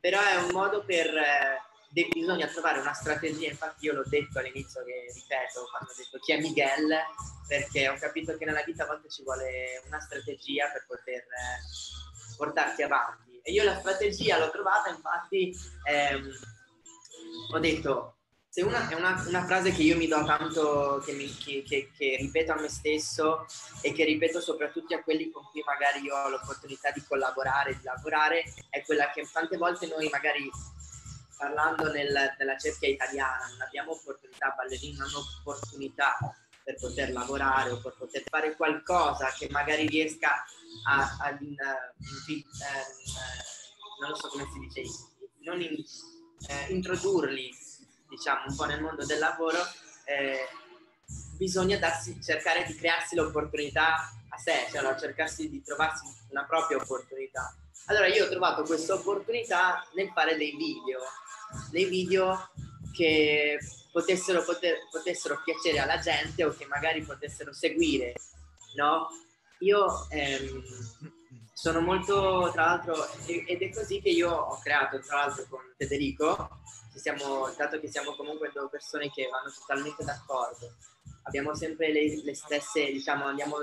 Però 0.00 0.20
è 0.20 0.36
un 0.36 0.50
modo 0.52 0.84
per 0.84 1.06
eh, 1.16 2.06
bisogna 2.10 2.46
trovare 2.46 2.80
una 2.80 2.92
strategia 2.92 3.48
infatti 3.48 3.86
io 3.86 3.94
l'ho 3.94 4.04
detto 4.06 4.38
all'inizio 4.38 4.84
che 4.84 5.12
ripeto 5.12 5.66
quando 5.70 5.90
ho 5.90 5.94
detto 5.96 6.18
chi 6.18 6.32
è 6.32 6.40
Miguel 6.40 6.94
perché 7.48 7.88
ho 7.88 7.96
capito 7.98 8.36
che 8.36 8.44
nella 8.44 8.62
vita 8.62 8.84
a 8.84 8.86
volte 8.86 9.08
ci 9.08 9.22
vuole 9.22 9.82
una 9.86 10.00
strategia 10.00 10.70
per 10.70 10.84
poter 10.86 11.22
eh, 11.22 12.36
portarti 12.36 12.82
avanti. 12.82 13.40
E 13.42 13.52
io 13.52 13.64
la 13.64 13.78
strategia 13.78 14.38
l'ho 14.38 14.50
trovata 14.50 14.90
infatti 14.90 15.56
ehm, 15.88 16.30
ho 17.52 17.58
detto 17.58 18.15
una, 18.62 18.88
è 18.88 18.94
una, 18.94 19.22
una, 19.26 19.44
frase 19.44 19.70
che 19.72 19.82
io 19.82 19.96
mi 19.96 20.06
do 20.06 20.24
tanto, 20.24 21.02
che, 21.04 21.12
mi, 21.12 21.26
che, 21.36 21.62
che, 21.66 21.90
che, 21.96 22.16
ripeto 22.18 22.52
a 22.52 22.60
me 22.60 22.68
stesso 22.68 23.46
e 23.82 23.92
che 23.92 24.04
ripeto 24.04 24.40
soprattutto 24.40 24.94
a 24.94 25.02
quelli 25.02 25.30
con 25.30 25.44
cui 25.50 25.62
magari 25.64 26.00
io 26.00 26.14
ho 26.14 26.28
l'opportunità 26.28 26.90
di 26.90 27.04
collaborare, 27.06 27.76
di 27.76 27.82
lavorare, 27.82 28.44
è 28.70 28.82
quella 28.84 29.10
che 29.10 29.28
tante 29.30 29.56
volte 29.56 29.86
noi 29.86 30.08
magari 30.08 30.50
parlando 31.36 31.92
nel, 31.92 32.34
nella 32.38 32.56
cerchia 32.56 32.88
italiana 32.88 33.46
non 33.50 33.60
abbiamo 33.60 33.92
opportunità, 33.92 34.54
ballerini 34.56 34.96
non 34.96 35.08
hanno 35.08 35.18
opportunità 35.18 36.16
per 36.64 36.76
poter 36.80 37.12
lavorare 37.12 37.70
o 37.70 37.80
per 37.80 37.94
poter 37.96 38.24
fare 38.26 38.56
qualcosa 38.56 39.30
che 39.30 39.48
magari 39.50 39.86
riesca 39.86 40.44
a, 40.88 41.16
a 41.20 41.36
in, 41.40 41.52
eh, 41.52 42.44
non 44.00 44.16
so 44.16 44.28
come 44.28 44.46
si 44.52 44.58
dice, 44.58 44.82
non 45.42 45.60
in, 45.60 45.76
eh, 46.48 46.72
introdurli 46.72 47.64
diciamo, 48.08 48.44
un 48.48 48.56
po' 48.56 48.64
nel 48.64 48.80
mondo 48.80 49.04
del 49.04 49.18
lavoro, 49.18 49.58
eh, 50.04 50.48
bisogna 51.36 51.78
darsi, 51.78 52.20
cercare 52.22 52.64
di 52.64 52.74
crearsi 52.74 53.14
l'opportunità 53.14 54.10
a 54.28 54.38
sé, 54.38 54.66
cioè 54.70 54.82
no? 54.82 54.98
cercarsi 54.98 55.48
di 55.48 55.62
trovarsi 55.62 56.06
una 56.30 56.44
propria 56.44 56.78
opportunità. 56.78 57.54
Allora 57.86 58.06
io 58.06 58.24
ho 58.24 58.28
trovato 58.28 58.62
questa 58.64 58.94
opportunità 58.94 59.86
nel 59.94 60.10
fare 60.12 60.36
dei 60.36 60.56
video, 60.56 61.00
dei 61.70 61.84
video 61.84 62.50
che 62.92 63.58
potessero, 63.92 64.42
poter, 64.42 64.88
potessero 64.90 65.40
piacere 65.44 65.78
alla 65.78 65.98
gente 65.98 66.44
o 66.44 66.50
che 66.50 66.66
magari 66.66 67.02
potessero 67.02 67.52
seguire, 67.52 68.14
no? 68.74 69.08
Io 69.60 70.06
ehm, 70.10 70.62
sono 71.52 71.80
molto, 71.80 72.50
tra 72.52 72.64
l'altro, 72.64 73.08
ed 73.24 73.62
è 73.62 73.70
così 73.70 74.00
che 74.02 74.10
io 74.10 74.30
ho 74.30 74.58
creato, 74.58 75.00
tra 75.00 75.16
l'altro, 75.16 75.46
con 75.48 75.60
Federico, 75.76 76.60
siamo, 76.98 77.52
dato 77.56 77.78
che 77.80 77.88
siamo 77.88 78.14
comunque 78.14 78.50
due 78.52 78.68
persone 78.68 79.10
che 79.10 79.28
vanno 79.30 79.50
totalmente 79.50 80.04
d'accordo, 80.04 80.74
abbiamo 81.22 81.54
sempre 81.54 81.92
le, 81.92 82.22
le 82.22 82.34
stesse, 82.34 82.86
diciamo, 82.92 83.24
andiamo, 83.26 83.56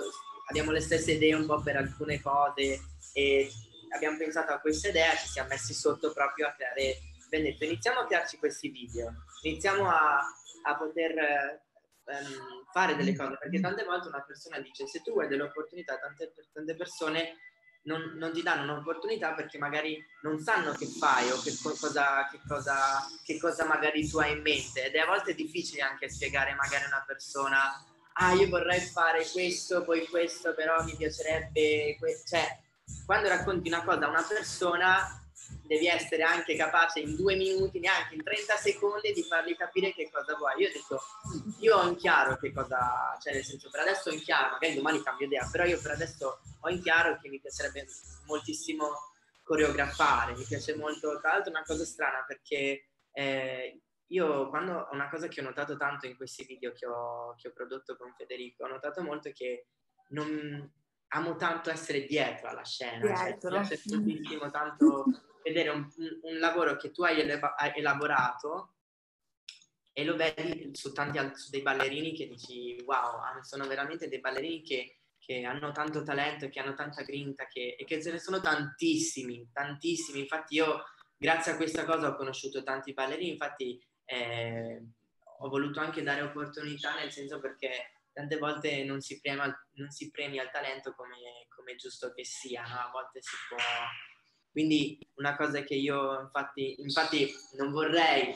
abbiamo 0.50 0.72
le 0.72 0.82
stesse 0.82 1.14
idee 1.14 1.34
un 1.34 1.46
po' 1.46 1.62
per 1.62 1.78
alcune 1.78 2.22
cose 2.22 2.80
e 3.14 3.50
abbiamo 3.96 4.18
pensato 4.18 4.52
a 4.52 4.60
questa 4.60 4.90
idea, 4.90 5.16
ci 5.16 5.28
siamo 5.28 5.50
messi 5.50 5.74
sotto 5.74 6.12
proprio 6.14 6.48
a 6.48 6.52
creare, 6.52 7.00
ben 7.30 7.44
detto, 7.44 7.64
iniziamo 7.64 8.02
a 8.02 8.06
crearci 8.06 8.38
questi 8.38 8.70
video, 8.70 9.14
iniziamo 9.42 9.90
a, 9.90 10.20
a 10.64 10.76
poter 10.76 11.62
um, 12.06 12.66
fare 12.72 12.96
delle 12.96 13.16
cose, 13.16 13.38
perché 13.40 13.60
tante 13.60 13.84
volte 13.84 14.08
una 14.08 14.24
persona 14.24 14.60
dice 14.60 14.88
se 14.88 15.02
tu 15.02 15.20
hai 15.20 15.28
delle 15.28 15.44
opportunità, 15.44 15.98
tante, 15.98 16.34
tante 16.52 16.76
persone 16.76 17.38
non, 17.84 18.14
non, 18.16 18.32
ti 18.32 18.42
danno 18.42 18.64
un'opportunità 18.64 19.34
perché 19.34 19.58
magari 19.58 20.04
non 20.22 20.40
sanno 20.40 20.72
che 20.72 20.86
fai 20.86 21.30
o 21.32 21.42
che 21.42 21.54
cosa, 21.62 22.28
che, 22.32 22.40
cosa, 22.48 23.06
che 23.24 23.38
cosa 23.40 23.66
magari 23.66 24.08
tu 24.08 24.20
hai 24.20 24.34
in 24.34 24.42
mente 24.42 24.86
ed 24.86 24.94
è 24.96 25.00
a 25.00 25.06
volte 25.06 25.36
difficile 25.36 25.82
anche 25.82 26.10
spiegare 26.10 26.54
magari 26.54 26.86
a 26.86 26.88
una 26.88 27.04
persona 27.06 27.86
ah 28.14 28.34
io 28.34 28.48
vorrei 28.48 28.80
fare 28.80 29.26
questo, 29.32 29.84
poi 29.84 30.08
questo, 30.08 30.54
però 30.54 30.84
mi 30.84 30.96
piacerebbe, 30.96 31.98
que-". 32.00 32.22
cioè 32.26 32.60
quando 33.06 33.28
racconti 33.30 33.70
una 33.70 33.84
cosa 33.84 34.06
a 34.06 34.10
una 34.10 34.24
persona 34.28 35.23
devi 35.62 35.88
essere 35.88 36.24
anche 36.24 36.56
capace 36.56 37.00
in 37.00 37.16
due 37.16 37.36
minuti, 37.36 37.80
neanche 37.80 38.16
in 38.16 38.24
30 38.24 38.56
secondi 38.56 39.12
di 39.14 39.24
fargli 39.24 39.56
capire 39.56 39.94
che 39.94 40.10
cosa 40.12 40.36
vuoi. 40.36 40.62
Io 40.62 40.70
ho 40.70 40.72
detto, 40.72 41.02
io 41.60 41.78
ho 41.78 41.88
in 41.88 41.96
chiaro 41.96 42.38
che 42.38 42.52
cosa, 42.52 43.18
cioè 43.22 43.34
nel 43.34 43.44
senso 43.44 43.70
per 43.70 43.82
adesso 43.82 44.10
ho 44.10 44.14
in 44.14 44.22
chiaro, 44.22 44.52
magari 44.52 44.76
domani 44.76 45.04
cambio 45.04 45.28
idea, 45.28 45.48
però 45.52 45.66
io 45.66 45.80
per 45.82 45.92
adesso 45.92 46.40
ho 46.60 46.70
in 46.70 46.82
chiaro 46.82 47.20
che 47.22 47.30
mi 47.30 47.40
piacerebbe 47.40 47.88
moltissimo 48.26 48.90
coreografare, 49.44 50.36
mi 50.36 50.46
piace 50.46 50.76
molto, 50.76 51.20
tra 51.20 51.32
l'altro 51.34 51.52
è 51.52 51.56
una 51.56 51.66
cosa 51.66 51.86
strana 51.86 52.24
perché 52.26 52.90
eh, 53.12 53.82
io 54.08 54.50
quando 54.50 54.88
una 54.92 55.10
cosa 55.10 55.28
che 55.28 55.42
ho 55.42 55.44
notato 55.44 55.76
tanto 55.76 56.08
in 56.08 56.16
questi 56.16 56.46
video 56.46 56.72
che 56.72 56.86
ho, 56.86 57.36
che 57.36 57.50
ho 57.50 57.52
prodotto 57.52 57.98
con 57.98 58.14
Federico, 58.16 58.64
ho 58.64 58.68
notato 58.68 59.02
molto 59.02 59.32
che 59.34 59.68
non, 60.10 60.72
amo 61.14 61.36
tanto 61.36 61.70
essere 61.70 62.06
dietro 62.06 62.50
alla 62.50 62.64
scena, 62.64 63.00
dietro. 63.00 63.50
cioè 63.50 63.60
mi 63.62 63.68
piace 63.68 63.90
tantissimo 63.90 64.52
tanto 64.52 65.06
vedere 65.44 65.70
un, 65.70 65.88
un, 66.22 66.38
lavoro 66.40 66.76
che 66.78 66.92
tu 66.92 67.04
hai, 67.04 67.20
elaborato 67.76 68.74
e 69.94 70.04
lo 70.04 70.16
vedi 70.16 70.72
su 70.74 70.92
tanti 70.92 71.20
su 71.36 71.50
dei 71.50 71.62
ballerini 71.62 72.14
che 72.14 72.28
dici 72.28 72.82
wow, 72.86 73.42
sono 73.42 73.68
veramente 73.68 74.08
dei 74.08 74.20
ballerini 74.20 74.62
che, 74.64 75.00
che 75.20 75.44
hanno 75.44 75.72
tanto 75.72 76.02
talento, 76.04 76.50
che 76.50 76.60
hanno 76.60 76.74
tanta 76.74 77.04
grinta 77.04 77.46
che, 77.46 77.76
e 77.78 77.86
che 77.86 78.02
ce 78.02 78.12
ne 78.12 78.20
sono 78.20 78.40
tantissimi, 78.40 79.50
tantissimi. 79.52 80.20
Infatti 80.20 80.56
io 80.56 80.84
grazie 81.18 81.52
a 81.52 81.56
questa 81.56 81.86
cosa 81.86 82.10
ho 82.10 82.16
conosciuto 82.16 82.64
tanti 82.64 82.94
ballerini, 82.94 83.32
infatti 83.32 83.80
eh, 84.06 84.82
ho 85.40 85.50
voluto 85.50 85.80
anche 85.80 86.04
dare 86.04 86.22
opportunità 86.22 86.96
nel 86.96 87.12
senso 87.12 87.40
perché 87.40 87.94
tante 88.14 88.38
volte 88.38 88.84
non 88.84 89.02
si 89.02 89.20
premia, 89.20 89.68
non 89.74 89.90
si 89.90 90.10
premia 90.12 90.44
il 90.44 90.50
talento 90.52 90.94
come, 90.94 91.48
come 91.50 91.76
giusto 91.76 92.12
che 92.14 92.24
sia, 92.24 92.62
no? 92.62 92.76
a 92.76 92.90
volte 92.92 93.22
si 93.22 93.36
può 93.50 93.58
quindi 94.54 95.00
una 95.16 95.36
cosa 95.36 95.64
che 95.64 95.74
io 95.74 96.22
infatti, 96.22 96.80
infatti 96.80 97.28
non 97.58 97.72
vorrei, 97.72 98.36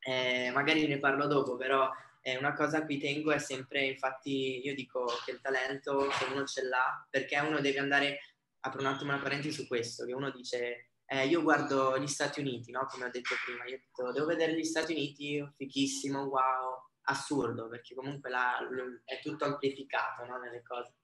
eh, 0.00 0.50
magari 0.54 0.86
ne 0.86 0.98
parlo 0.98 1.26
dopo, 1.26 1.56
però 1.56 1.88
eh, 2.22 2.38
una 2.38 2.54
cosa 2.54 2.78
a 2.78 2.84
cui 2.86 2.96
tengo 2.96 3.30
è 3.32 3.38
sempre, 3.38 3.84
infatti 3.84 4.64
io 4.64 4.74
dico 4.74 5.04
che 5.26 5.32
il 5.32 5.40
talento 5.42 6.10
se 6.10 6.24
uno 6.32 6.44
ce 6.46 6.64
l'ha, 6.64 7.06
perché 7.10 7.38
uno 7.38 7.60
deve 7.60 7.78
andare, 7.78 8.18
apro 8.60 8.80
un 8.80 8.86
attimo 8.86 9.12
una 9.12 9.22
parentesi 9.22 9.60
su 9.60 9.66
questo, 9.68 10.06
che 10.06 10.14
uno 10.14 10.30
dice 10.30 10.88
eh, 11.04 11.26
io 11.26 11.42
guardo 11.42 11.98
gli 11.98 12.08
Stati 12.08 12.40
Uniti, 12.40 12.70
no? 12.70 12.86
come 12.86 13.04
ho 13.04 13.10
detto 13.10 13.34
prima, 13.44 13.64
io 13.66 13.76
ho 13.76 13.78
detto, 13.78 14.12
devo 14.12 14.26
vedere 14.26 14.56
gli 14.56 14.64
Stati 14.64 14.92
Uniti, 14.92 15.46
fichissimo, 15.54 16.22
wow, 16.22 16.82
assurdo, 17.02 17.68
perché 17.68 17.94
comunque 17.94 18.30
là 18.30 18.58
è 19.04 19.20
tutto 19.20 19.44
amplificato 19.44 20.24
no? 20.24 20.38
nelle 20.38 20.62
cose. 20.62 20.94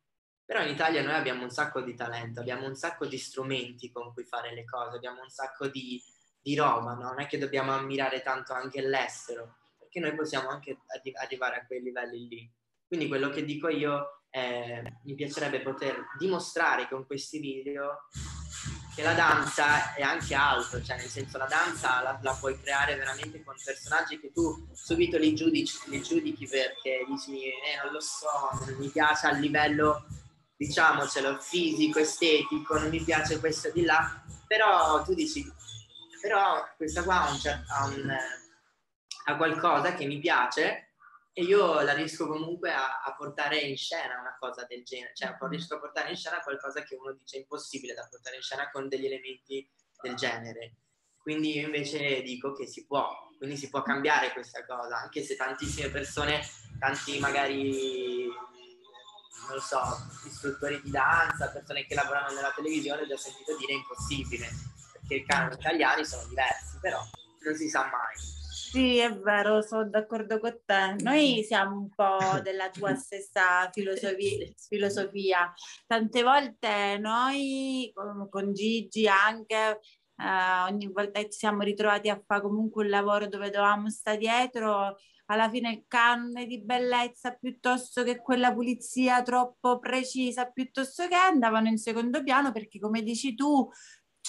Però 0.44 0.62
in 0.62 0.68
Italia 0.68 1.02
noi 1.02 1.14
abbiamo 1.14 1.42
un 1.44 1.50
sacco 1.50 1.80
di 1.80 1.94
talento, 1.94 2.40
abbiamo 2.40 2.66
un 2.66 2.74
sacco 2.74 3.06
di 3.06 3.16
strumenti 3.16 3.90
con 3.90 4.12
cui 4.12 4.24
fare 4.24 4.54
le 4.54 4.64
cose, 4.64 4.96
abbiamo 4.96 5.22
un 5.22 5.30
sacco 5.30 5.68
di, 5.68 6.02
di 6.40 6.54
roba, 6.54 6.94
no? 6.94 7.08
non 7.08 7.20
è 7.20 7.26
che 7.26 7.38
dobbiamo 7.38 7.72
ammirare 7.72 8.22
tanto 8.22 8.52
anche 8.52 8.82
l'estero, 8.82 9.56
perché 9.78 10.00
noi 10.00 10.14
possiamo 10.14 10.48
anche 10.48 10.78
arrivare 11.20 11.56
a 11.56 11.66
quei 11.66 11.80
livelli 11.80 12.28
lì. 12.28 12.52
Quindi 12.86 13.08
quello 13.08 13.30
che 13.30 13.44
dico 13.44 13.68
io 13.68 14.24
è, 14.28 14.82
mi 15.04 15.14
piacerebbe 15.14 15.60
poter 15.60 16.06
dimostrare 16.18 16.88
con 16.88 17.06
questi 17.06 17.38
video 17.38 18.08
che 18.94 19.02
la 19.02 19.14
danza 19.14 19.94
è 19.94 20.02
anche 20.02 20.34
altro, 20.34 20.82
cioè 20.82 20.96
nel 20.96 21.08
senso 21.08 21.38
la 21.38 21.46
danza 21.46 22.02
la, 22.02 22.18
la 22.22 22.36
puoi 22.38 22.60
creare 22.60 22.96
veramente 22.96 23.42
con 23.42 23.54
personaggi 23.62 24.20
che 24.20 24.32
tu 24.32 24.68
subito 24.72 25.16
li 25.16 25.34
giudici, 25.34 25.78
li 25.86 26.02
giudichi 26.02 26.46
perché 26.46 27.04
dici 27.08 27.44
eh, 27.44 27.80
non 27.82 27.92
lo 27.92 28.00
so, 28.00 28.26
non 28.66 28.76
mi 28.78 28.88
piace 28.88 29.26
a 29.26 29.32
livello 29.32 30.04
diciamocelo 30.66 31.38
fisico, 31.40 31.98
estetico, 31.98 32.78
non 32.78 32.88
mi 32.88 33.00
piace 33.00 33.40
questo 33.40 33.70
di 33.70 33.84
là, 33.84 34.22
però 34.46 35.02
tu 35.02 35.14
dici 35.14 35.44
però 36.20 36.64
questa 36.76 37.02
qua 37.02 37.26
ha, 37.26 37.32
un, 37.32 37.64
ha, 37.68 37.84
un, 37.86 38.16
ha 39.24 39.36
qualcosa 39.36 39.94
che 39.94 40.06
mi 40.06 40.20
piace 40.20 40.94
e 41.32 41.42
io 41.42 41.80
la 41.80 41.94
riesco 41.94 42.28
comunque 42.28 42.70
a, 42.70 43.02
a, 43.02 43.14
portare 43.16 43.58
in 43.58 43.76
scena 43.76 44.20
una 44.20 44.36
cosa 44.38 44.64
del 44.68 44.84
genere, 44.84 45.14
cioè 45.14 45.36
riesco 45.48 45.74
a 45.74 45.80
portare 45.80 46.10
in 46.10 46.16
scena 46.16 46.40
qualcosa 46.40 46.82
che 46.82 46.94
uno 46.94 47.12
dice 47.12 47.38
impossibile 47.38 47.94
da 47.94 48.06
portare 48.08 48.36
in 48.36 48.42
scena 48.42 48.70
con 48.70 48.88
degli 48.88 49.06
elementi 49.06 49.68
del 50.00 50.14
genere. 50.14 50.76
Quindi 51.16 51.56
io 51.56 51.66
invece 51.66 52.22
dico 52.22 52.52
che 52.52 52.66
si 52.66 52.86
può, 52.86 53.08
quindi 53.38 53.56
si 53.56 53.68
può 53.68 53.82
cambiare 53.82 54.32
questa 54.32 54.64
cosa, 54.64 54.98
anche 54.98 55.22
se 55.22 55.34
tantissime 55.34 55.88
persone, 55.88 56.40
tanti 56.78 57.18
magari, 57.18 58.28
non 59.48 59.60
so, 59.60 59.80
istruttori 60.26 60.80
di 60.82 60.90
danza, 60.90 61.48
persone 61.48 61.86
che 61.86 61.94
lavorano 61.94 62.32
nella 62.34 62.52
televisione, 62.54 63.02
ho 63.02 63.06
già 63.06 63.16
sentito 63.16 63.56
dire 63.56 63.72
impossibile, 63.72 64.48
perché 64.92 65.14
i 65.16 65.26
canoni 65.26 65.54
italiani 65.54 66.04
sono 66.04 66.26
diversi, 66.28 66.78
però 66.80 67.00
non 67.44 67.54
si 67.54 67.68
sa 67.68 67.82
mai. 67.82 68.40
Sì, 68.72 68.96
è 68.96 69.12
vero, 69.14 69.60
sono 69.60 69.86
d'accordo 69.86 70.38
con 70.38 70.58
te. 70.64 70.96
Noi 71.00 71.44
siamo 71.44 71.76
un 71.76 71.90
po' 71.90 72.40
della 72.42 72.70
tua 72.70 72.94
stessa 72.96 73.68
filosofia. 73.70 74.46
filosofia. 74.66 75.52
Tante 75.86 76.22
volte 76.22 76.96
noi 76.98 77.92
con 78.30 78.54
Gigi 78.54 79.06
anche 79.06 79.78
eh, 80.22 80.70
ogni 80.70 80.86
volta 80.86 81.20
ci 81.22 81.32
siamo 81.32 81.62
ritrovati 81.62 82.08
a 82.08 82.22
fare 82.24 82.42
comunque 82.42 82.84
un 82.84 82.90
lavoro 82.90 83.26
dove 83.26 83.50
dovevamo 83.50 83.90
stare 83.90 84.18
dietro, 84.18 84.96
alla 85.26 85.48
fine 85.48 85.70
il 85.72 85.84
canone 85.88 86.46
di 86.46 86.62
bellezza 86.62 87.32
piuttosto 87.32 88.02
che 88.04 88.20
quella 88.20 88.52
pulizia 88.52 89.22
troppo 89.22 89.78
precisa, 89.78 90.46
piuttosto 90.50 91.08
che 91.08 91.14
andavano 91.14 91.68
in 91.68 91.78
secondo 91.78 92.22
piano 92.22 92.52
perché 92.52 92.78
come 92.78 93.02
dici 93.02 93.34
tu 93.34 93.68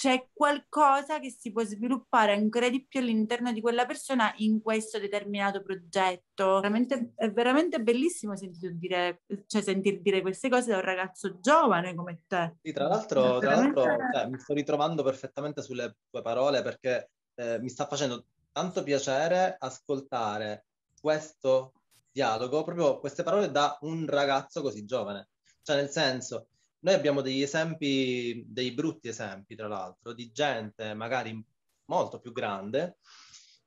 c'è 0.03 0.27
qualcosa 0.33 1.21
che 1.21 1.29
si 1.29 1.53
può 1.53 1.63
sviluppare 1.63 2.33
ancora 2.33 2.67
di 2.67 2.85
più 2.85 2.99
all'interno 2.99 3.53
di 3.53 3.61
quella 3.61 3.85
persona 3.85 4.33
in 4.39 4.61
questo 4.61 4.99
determinato 4.99 5.61
progetto. 5.63 6.59
Veramente, 6.59 7.13
è 7.15 7.31
veramente 7.31 7.81
bellissimo 7.81 8.33
dire, 8.73 9.21
cioè, 9.47 9.61
sentir 9.61 10.01
dire 10.01 10.19
queste 10.19 10.49
cose 10.49 10.71
da 10.71 10.75
un 10.75 10.83
ragazzo 10.83 11.39
giovane 11.39 11.95
come 11.95 12.23
te. 12.27 12.57
Sì, 12.61 12.73
tra 12.73 12.89
l'altro, 12.89 13.39
tra 13.39 13.55
l'altro 13.55 13.85
cioè, 14.11 14.27
mi 14.27 14.37
sto 14.39 14.53
ritrovando 14.53 15.03
perfettamente 15.03 15.61
sulle 15.61 15.95
tue 16.09 16.21
parole 16.21 16.61
perché 16.61 17.11
eh, 17.35 17.59
mi 17.61 17.69
sta 17.69 17.87
facendo 17.87 18.25
tanto 18.51 18.83
piacere 18.83 19.55
ascoltare 19.57 20.65
questo 20.99 21.75
dialogo, 22.11 22.65
proprio 22.65 22.99
queste 22.99 23.23
parole 23.23 23.51
da 23.51 23.77
un 23.83 24.05
ragazzo 24.05 24.61
così 24.61 24.83
giovane. 24.83 25.29
Cioè, 25.61 25.77
nel 25.77 25.89
senso, 25.89 26.47
noi 26.83 26.93
abbiamo 26.93 27.21
degli 27.21 27.41
esempi, 27.41 28.43
dei 28.45 28.71
brutti 28.73 29.07
esempi, 29.07 29.55
tra 29.55 29.67
l'altro, 29.67 30.13
di 30.13 30.31
gente 30.31 30.93
magari 30.93 31.43
molto 31.85 32.19
più 32.19 32.31
grande, 32.31 32.97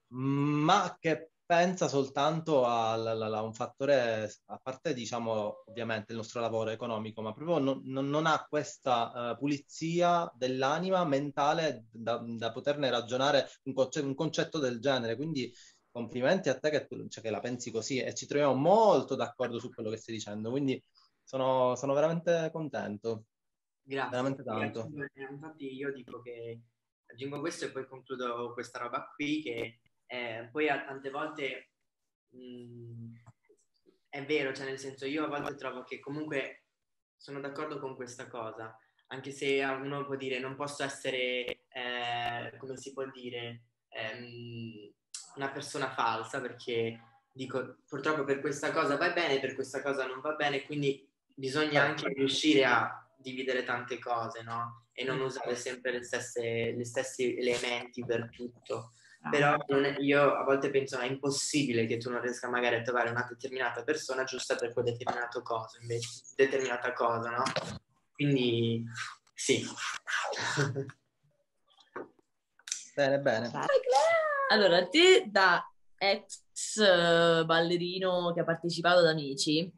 ma 0.09 0.97
che 1.01 1.31
pensa 1.47 1.89
soltanto 1.89 2.65
a, 2.67 3.43
un 3.43 3.55
fattore, 3.55 4.31
a 4.47 4.59
parte 4.63 4.93
diciamo 4.93 5.63
ovviamente 5.67 6.13
il 6.13 6.19
nostro 6.19 6.41
lavoro 6.41 6.71
economico, 6.71 7.23
ma 7.23 7.33
proprio 7.33 7.59
non, 7.59 7.81
non, 7.85 8.27
ha 8.27 8.45
questa 8.49 9.33
uh, 9.33 9.39
pulizia 9.39 10.31
dell'anima 10.35 11.05
mentale 11.05 11.87
da, 11.91 12.21
da 12.23 12.51
poterne 12.53 12.91
ragionare 12.91 13.49
un, 13.65 13.75
conce- 13.75 14.01
un, 14.01 14.15
concetto 14.15 14.59
del 14.59 14.81
genere. 14.81 15.17
Quindi 15.17 15.53
complimenti 15.91 16.49
a 16.49 16.59
te 16.59 16.69
che, 16.71 16.89
cioè, 17.09 17.23
che 17.23 17.31
la 17.31 17.41
pensi 17.41 17.71
così 17.71 17.99
e 18.01 18.13
ci 18.13 18.27
troviamo 18.27 18.55
molto 18.55 19.15
d'accordo 19.15 19.59
su 19.59 19.71
quello 19.71 19.91
che 19.91 19.97
stai 19.97 20.17
dicendo. 20.17 20.51
Quindi 20.51 20.83
sono, 21.27 21.75
sono 21.75 21.93
veramente 21.93 22.51
contento. 22.53 23.25
Grazie. 23.83 24.11
Veramente 24.11 24.43
tanto. 24.45 24.89
Grazie. 24.89 25.29
Infatti 25.29 25.75
io 25.75 25.93
dico 25.93 26.23
che 26.23 26.61
aggiungo 27.07 27.41
questo 27.41 27.65
e 27.65 27.73
poi 27.73 27.87
concludo 27.87 28.53
questa 28.53 28.79
roba 28.79 29.13
qui 29.15 29.43
che 29.43 29.81
eh, 30.07 30.49
poi 30.53 30.69
a 30.69 30.85
tante 30.85 31.11
volte 31.11 31.71
mh, 32.31 32.39
mm, 32.39 33.15
è 34.09 34.25
vero, 34.25 34.53
cioè 34.55 34.67
nel 34.67 34.79
senso 34.79 35.05
io 35.05 35.25
a 35.25 35.29
volte 35.29 35.57
trovo 35.57 35.83
che 35.83 35.99
comunque 35.99 36.67
sono 37.17 37.41
d'accordo 37.41 37.81
con 37.81 37.97
questa 37.97 38.29
cosa, 38.29 38.79
anche 39.09 39.33
se 39.33 39.63
uno 39.65 40.05
può 40.05 40.15
dire 40.15 40.39
non 40.39 40.55
posso 40.55 40.85
essere, 40.85 41.65
eh, 41.69 42.57
come 42.57 42.77
si 42.77 42.93
può 42.93 43.05
dire, 43.11 43.65
ehm, 43.89 44.93
una 45.37 45.51
persona 45.51 45.91
falsa 45.91 46.41
perché 46.41 47.01
dico 47.33 47.79
purtroppo 47.87 48.25
per 48.25 48.41
questa 48.41 48.71
cosa 48.73 48.97
va 48.97 49.13
bene, 49.13 49.41
per 49.41 49.55
questa 49.55 49.83
cosa 49.83 50.07
non 50.07 50.21
va 50.21 50.35
bene, 50.35 50.65
quindi 50.65 51.07
bisogna 51.37 51.83
anche 51.83 52.09
riuscire 52.09 52.65
a 52.65 53.07
dividere 53.17 53.63
tante 53.63 53.99
cose, 53.99 54.43
no? 54.43 54.87
E 54.93 55.05
non 55.05 55.21
usare 55.21 55.55
sempre 55.55 55.93
le 55.93 56.03
stesse, 56.03 56.73
gli 56.73 56.85
stessi 56.85 57.37
elementi 57.37 58.05
per 58.05 58.31
tutto. 58.31 58.93
Ah. 59.23 59.31
Però 59.31 59.57
io 59.99 60.35
a 60.35 60.43
volte 60.45 60.71
penso 60.71 60.99
è 60.99 61.07
impossibile 61.07 61.87
che 61.87 61.99
tu 61.99 62.11
non 62.11 62.21
riesca 62.23 62.49
magari 62.49 62.77
a 62.77 62.83
trovare 62.83 63.11
una 63.11 63.27
determinata 63.29 63.83
persona 63.83 64.25
giusta 64.25 64.57
per 64.57 64.73
quel 64.73 64.87
determinato 64.87 65.43
cosa, 65.43 65.79
invece, 65.81 66.09
determinata 66.35 66.93
cosa, 66.93 67.31
no? 67.31 67.43
Quindi 68.15 68.85
sì. 69.35 69.67
bene, 72.95 73.21
bene. 73.21 73.51
Allora, 74.49 74.87
te 74.89 75.25
da 75.27 75.71
ex 75.99 77.45
ballerino 77.45 78.33
che 78.33 78.41
ha 78.41 78.45
partecipato 78.45 79.01
ad 79.01 79.07
Amici, 79.07 79.71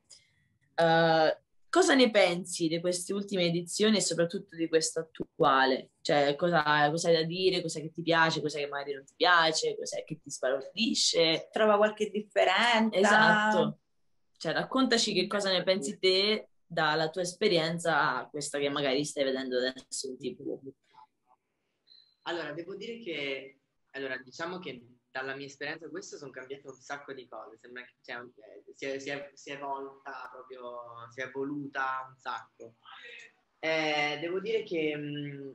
uh, 0.77 1.47
cosa 1.71 1.95
ne 1.95 2.11
pensi 2.11 2.69
di 2.69 2.81
queste 2.81 3.12
ultime 3.12 3.45
edizioni 3.45 3.97
e 3.97 4.01
soprattutto 4.01 4.57
di 4.57 4.69
questa 4.69 5.01
attuale? 5.01 5.91
Cioè, 6.01 6.35
cosa, 6.37 6.91
cosa 6.91 7.09
hai 7.09 7.14
da 7.14 7.23
dire, 7.23 7.61
cosa 7.62 7.81
che 7.81 7.91
ti 7.93 8.03
piace, 8.03 8.41
cosa 8.41 8.59
che 8.59 8.66
magari 8.66 8.95
non 8.95 9.05
ti 9.05 9.14
piace, 9.16 9.77
cosa 9.77 10.03
che 10.05 10.21
ti 10.21 10.31
sbalordisce? 10.31 11.49
Trova 11.53 11.77
qualche 11.77 12.11
differenza? 12.11 12.99
Esatto. 12.99 13.79
Cioè, 14.37 14.53
raccontaci 14.53 15.12
che 15.12 15.27
cosa 15.27 15.51
ne 15.51 15.62
pensi 15.62 15.99
te 15.99 16.49
dalla 16.64 17.11
tua 17.11 17.23
esperienza 17.23 18.16
a 18.19 18.29
questa 18.29 18.59
che 18.59 18.69
magari 18.69 19.05
stai 19.05 19.25
vedendo 19.25 19.57
adesso 19.57 20.09
in 20.09 20.19
tv. 20.19 20.59
Allora, 22.23 22.53
devo 22.53 22.77
dire 22.77 22.99
che, 22.99 23.61
allora, 23.93 24.19
diciamo 24.19 24.59
che 24.59 24.97
dalla 25.19 25.35
mia 25.35 25.47
esperienza 25.47 25.89
questo 25.89 26.16
sono 26.16 26.31
cambiate 26.31 26.66
un 26.66 26.75
sacco 26.75 27.12
di 27.12 27.27
cose, 27.29 27.59
sembra 27.61 27.83
che 27.83 27.95
cioè, 28.03 28.23
si, 28.75 28.87
è, 28.87 28.99
si, 28.99 29.11
è, 29.11 29.31
si, 29.35 29.51
è, 29.51 29.55
evolta 29.55 30.29
proprio, 30.33 31.09
si 31.11 31.21
è 31.21 31.25
evoluta 31.25 32.07
un 32.09 32.16
sacco. 32.16 32.75
Eh, 33.59 34.19
devo 34.21 34.41
dire 34.41 34.62
che, 34.62 34.97
mh, 34.97 35.53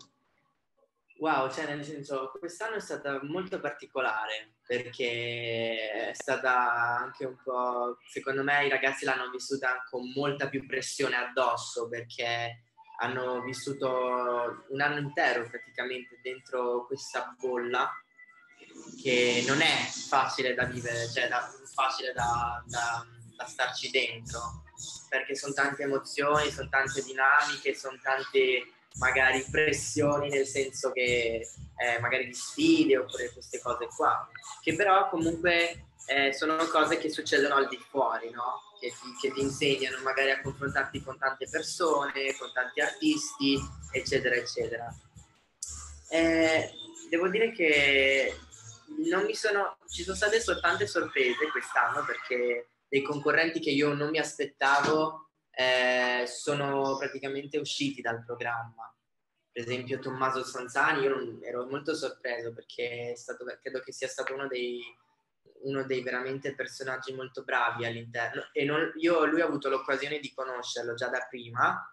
wow, 1.20 1.50
cioè 1.50 1.68
nel 1.68 1.84
senso, 1.84 2.32
quest'anno 2.38 2.76
è 2.76 2.80
stata 2.80 3.22
molto 3.24 3.60
particolare 3.60 4.56
perché 4.66 6.10
è 6.10 6.14
stata 6.14 6.98
anche 6.98 7.26
un 7.26 7.38
po', 7.44 7.98
secondo 8.08 8.44
me 8.44 8.66
i 8.66 8.70
ragazzi 8.70 9.06
l'hanno 9.06 9.30
vissuta 9.30 9.84
con 9.90 10.12
molta 10.16 10.50
più 10.50 10.66
pressione 10.66 11.16
addosso 11.16 11.88
perché 11.88 12.64
hanno 13.00 13.42
vissuto 13.42 14.66
un 14.70 14.82
anno 14.82 15.00
intero 15.00 15.48
praticamente 15.50 16.20
dentro 16.22 16.86
questa 16.86 17.36
bolla 17.38 17.92
che 19.02 19.44
non 19.48 19.62
è 19.62 19.90
facile 20.08 20.54
da 20.54 20.66
vivere, 20.66 21.10
cioè 21.12 21.28
da, 21.28 21.50
facile 21.74 22.14
da, 22.14 22.64
da, 22.68 23.06
da 23.36 23.46
starci 23.46 23.90
dentro, 23.90 24.64
perché 25.10 25.36
sono 25.36 25.54
tante 25.54 25.84
emozioni, 25.84 26.52
sono 26.52 26.70
tante 26.70 27.04
dinamiche, 27.04 27.76
sono 27.76 28.00
tante 28.02 28.68
magari 28.96 29.44
pressioni 29.50 30.30
nel 30.30 30.46
senso 30.46 30.92
che 30.92 31.48
eh, 31.76 32.00
magari 32.00 32.28
di 32.28 32.34
sfide 32.34 32.98
oppure 32.98 33.32
queste 33.32 33.60
cose 33.60 33.88
qua, 33.96 34.30
che 34.62 34.76
però 34.76 35.10
comunque 35.10 35.88
eh, 36.06 36.34
sono 36.34 36.58
cose 36.68 36.98
che 36.98 37.10
succedono 37.10 37.56
al 37.56 37.68
di 37.68 37.80
fuori, 37.90 38.30
no? 38.30 38.62
Che 38.80 38.90
ti, 38.90 39.16
che 39.22 39.34
ti, 39.34 39.42
insegnano 39.42 40.02
magari 40.04 40.32
a 40.32 40.42
confrontarti 40.42 41.02
con 41.02 41.18
tante 41.18 41.48
persone, 41.50 42.36
con 42.38 42.52
tanti 42.54 42.82
artisti, 42.82 43.58
eccetera, 43.92 44.36
eccetera. 44.36 44.94
Eh, 46.10 46.72
devo 47.10 47.30
dire 47.30 47.54
che 47.54 48.36
non 49.10 49.26
mi 49.26 49.36
sono, 49.36 49.78
ci 49.88 50.04
sono 50.04 50.16
state 50.16 50.40
soltanto 50.40 50.86
sorprese 50.86 51.50
quest'anno 51.52 52.04
perché 52.06 52.70
dei 52.88 53.02
concorrenti 53.02 53.60
che 53.60 53.72
io 53.72 53.94
non 53.94 54.10
mi 54.10 54.20
aspettavo 54.20 55.30
eh, 55.52 56.26
sono 56.28 56.98
praticamente 56.98 57.58
usciti 57.58 58.02
dal 58.02 58.24
programma. 58.24 58.94
Per 59.52 59.62
esempio 59.62 60.00
Tommaso 60.00 60.44
Sanzani, 60.44 61.04
io 61.04 61.40
ero 61.44 61.66
molto 61.68 61.94
sorpreso 61.94 62.54
perché 62.54 63.14
stato, 63.16 63.46
credo 63.62 63.82
che 63.82 63.92
sia 63.92 64.08
stato 64.08 64.34
uno 64.34 64.48
dei, 64.48 64.82
uno 65.64 65.84
dei 65.86 66.02
veramente 66.02 66.56
personaggi 66.56 67.14
molto 67.14 67.44
bravi 67.44 67.86
all'interno 67.86 68.50
e 68.52 68.66
non, 68.66 68.92
io 68.98 69.26
lui 69.26 69.42
ho 69.42 69.46
avuto 69.46 69.70
l'occasione 69.70 70.20
di 70.20 70.34
conoscerlo 70.34 70.96
già 70.96 71.08
da 71.08 71.26
prima 71.30 71.93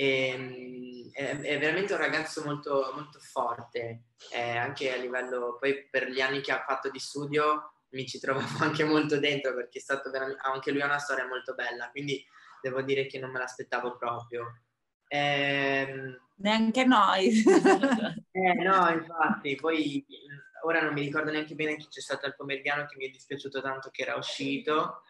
e, 0.00 0.28
ehm, 0.28 1.10
è, 1.12 1.40
è, 1.40 1.58
veramente 1.58 1.92
un 1.92 1.98
ragazzo 1.98 2.42
molto, 2.44 2.92
molto 2.94 3.18
forte 3.18 4.04
eh, 4.32 4.56
anche 4.56 4.92
a 4.92 4.96
livello 4.96 5.56
poi 5.58 5.88
per 5.90 6.08
gli 6.08 6.20
anni 6.20 6.40
che 6.40 6.52
ha 6.52 6.64
fatto 6.66 6.90
di 6.90 6.98
studio 6.98 7.72
mi 7.90 8.06
ci 8.06 8.18
trovavo 8.18 8.46
anche 8.64 8.84
molto 8.84 9.18
dentro 9.18 9.54
perché 9.54 9.78
è 9.78 9.82
stato 9.82 10.10
veramente 10.10 10.40
anche 10.42 10.70
lui 10.70 10.80
ha 10.80 10.86
una 10.86 10.98
storia 10.98 11.26
molto 11.26 11.54
bella 11.54 11.90
quindi 11.90 12.24
devo 12.60 12.82
dire 12.82 13.06
che 13.06 13.18
non 13.18 13.30
me 13.30 13.38
l'aspettavo 13.38 13.96
proprio. 13.96 14.62
Eh, 15.08 16.18
neanche 16.36 16.84
noi. 16.84 17.42
Eh, 18.32 18.54
no 18.54 18.88
infatti 18.94 19.56
poi 19.56 20.06
ora 20.62 20.80
non 20.80 20.92
mi 20.92 21.00
ricordo 21.00 21.32
neanche 21.32 21.56
bene 21.56 21.76
chi 21.76 21.88
c'è 21.88 22.00
stato 22.00 22.26
al 22.26 22.36
pomeridiano 22.36 22.86
che 22.86 22.94
mi 22.96 23.06
è 23.06 23.10
dispiaciuto 23.10 23.60
tanto 23.60 23.90
che 23.90 24.02
era 24.02 24.14
uscito, 24.14 25.02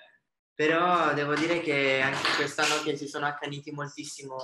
però 0.60 1.14
devo 1.14 1.34
dire 1.34 1.62
che 1.62 2.02
anche 2.02 2.36
quest'anno 2.36 2.82
che 2.82 2.94
si 2.94 3.08
sono 3.08 3.24
accaniti 3.24 3.70
moltissimo, 3.70 4.36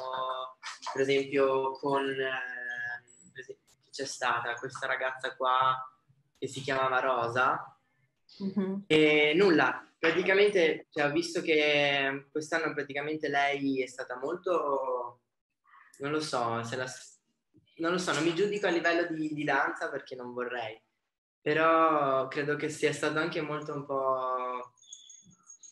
per 0.91 1.03
esempio 1.03 1.73
con 1.73 2.09
eh, 2.09 3.59
c'è 3.91 4.07
stata? 4.07 4.55
Questa 4.55 4.87
ragazza 4.87 5.37
qua 5.37 5.77
che 6.39 6.49
si 6.49 6.63
chiamava 6.63 7.01
Rosa. 7.01 7.79
Mm-hmm. 8.43 8.79
e 8.87 9.35
nulla, 9.37 9.87
praticamente 9.99 10.87
cioè, 10.91 11.05
ho 11.05 11.13
visto 11.13 11.43
che 11.43 12.29
quest'anno 12.33 12.73
praticamente 12.73 13.29
lei 13.29 13.83
è 13.83 13.87
stata 13.87 14.19
molto, 14.19 15.21
non 15.99 16.11
lo 16.13 16.21
so, 16.21 16.63
se 16.65 16.77
la, 16.77 16.91
non 17.77 17.93
lo 17.93 17.99
so, 17.99 18.15
non 18.15 18.25
mi 18.25 18.35
giudico 18.35 18.67
a 18.67 18.71
livello 18.71 19.07
di, 19.15 19.35
di 19.35 19.45
danza 19.45 19.91
perché 19.91 20.17
non 20.17 20.33
vorrei, 20.33 20.83
però 21.43 22.27
credo 22.29 22.57
che 22.57 22.71
sia 22.71 22.95
stato 22.95 23.19
anche 23.19 23.43
molto 23.43 23.75
un 23.75 23.85
po'... 23.85 24.73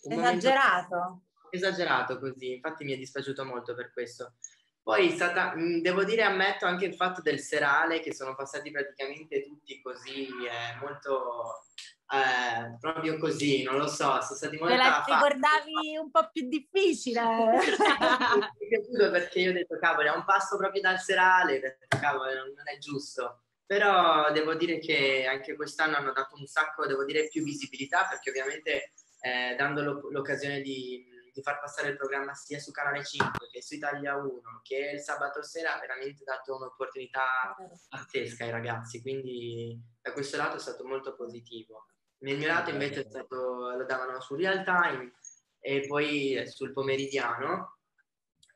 Esagerato. 0.09 1.23
Esagerato 1.51 2.19
così, 2.19 2.55
infatti 2.55 2.85
mi 2.85 2.93
è 2.93 2.97
dispiaciuto 2.97 3.45
molto 3.45 3.75
per 3.75 3.93
questo. 3.93 4.35
Poi 4.83 5.11
stata, 5.11 5.55
devo 5.81 6.05
dire, 6.05 6.23
ammetto 6.23 6.67
anche 6.67 6.85
il 6.85 6.95
fatto 6.95 7.23
del 7.23 7.41
serale, 7.41 8.01
che 8.01 8.13
sono 8.13 8.35
passati 8.35 8.71
praticamente 8.71 9.43
tutti 9.43 9.81
così, 9.81 10.27
eh, 10.27 10.79
molto 10.79 11.65
eh, 12.13 12.77
proprio 12.79 13.17
così, 13.17 13.63
non 13.63 13.79
lo 13.79 13.87
so, 13.87 14.21
sono 14.21 14.37
stati 14.37 14.59
molto... 14.59 14.75
Te 14.75 14.83
la 14.83 15.03
ricordavi 15.07 15.97
un 15.99 16.11
po' 16.11 16.29
più 16.31 16.49
difficile. 16.49 17.23
mi 17.25 17.61
è 17.61 18.69
piaciuto 18.69 19.11
perché 19.11 19.41
io 19.41 19.51
ho 19.51 19.55
detto, 19.55 19.79
cavolo, 19.79 20.13
è 20.13 20.15
un 20.15 20.25
passo 20.25 20.59
proprio 20.59 20.83
dal 20.83 20.99
serale, 20.99 21.57
ho 21.57 21.61
detto, 21.61 21.87
cavolo, 21.99 22.31
non 22.35 22.69
è 22.71 22.77
giusto 22.79 23.39
però 23.67 24.31
devo 24.31 24.55
dire 24.55 24.79
che 24.79 25.27
anche 25.27 25.57
quest'anno 25.57 25.97
hanno 25.97 26.13
dato 26.13 26.37
un 26.37 26.47
sacco, 26.47 26.87
devo 26.87 27.05
dire, 27.05 27.29
più 27.29 27.43
visibilità 27.43 28.07
perché 28.07 28.31
ovviamente 28.31 28.93
eh, 29.25 29.55
dando 29.57 30.03
l'occasione 30.11 30.61
di, 30.61 31.03
di, 31.33 31.43
far 31.43 31.59
passare 31.59 31.89
il 31.89 31.97
programma 31.97 32.35
sia 32.35 32.59
su 32.59 32.71
Canale 32.71 33.03
5 33.03 33.49
che 33.51 33.63
su 33.63 33.75
Italia 33.75 34.17
1 34.17 34.61
che 34.63 34.91
il 34.93 35.01
sabato 35.01 35.43
sera 35.43 35.75
ha 35.75 35.81
veramente 35.81 36.25
dato 36.25 36.55
un'opportunità 36.55 37.57
pazzesca 37.89 38.45
ai 38.45 38.51
ragazzi, 38.51 39.01
quindi 39.01 39.81
da 40.03 40.13
questo 40.13 40.37
lato 40.37 40.57
è 40.57 40.61
stato 40.61 40.85
molto 40.85 41.15
positivo. 41.15 41.87
Nel 42.19 42.37
mio 42.37 42.49
lato 42.49 42.69
invece 42.69 43.09
stato, 43.09 43.75
lo 43.75 43.85
davano 43.87 44.21
su 44.21 44.35
real 44.35 44.63
time 44.63 45.15
e 45.59 45.87
poi 45.87 46.43
sul 46.47 46.75
pomeridiano, 46.75 47.79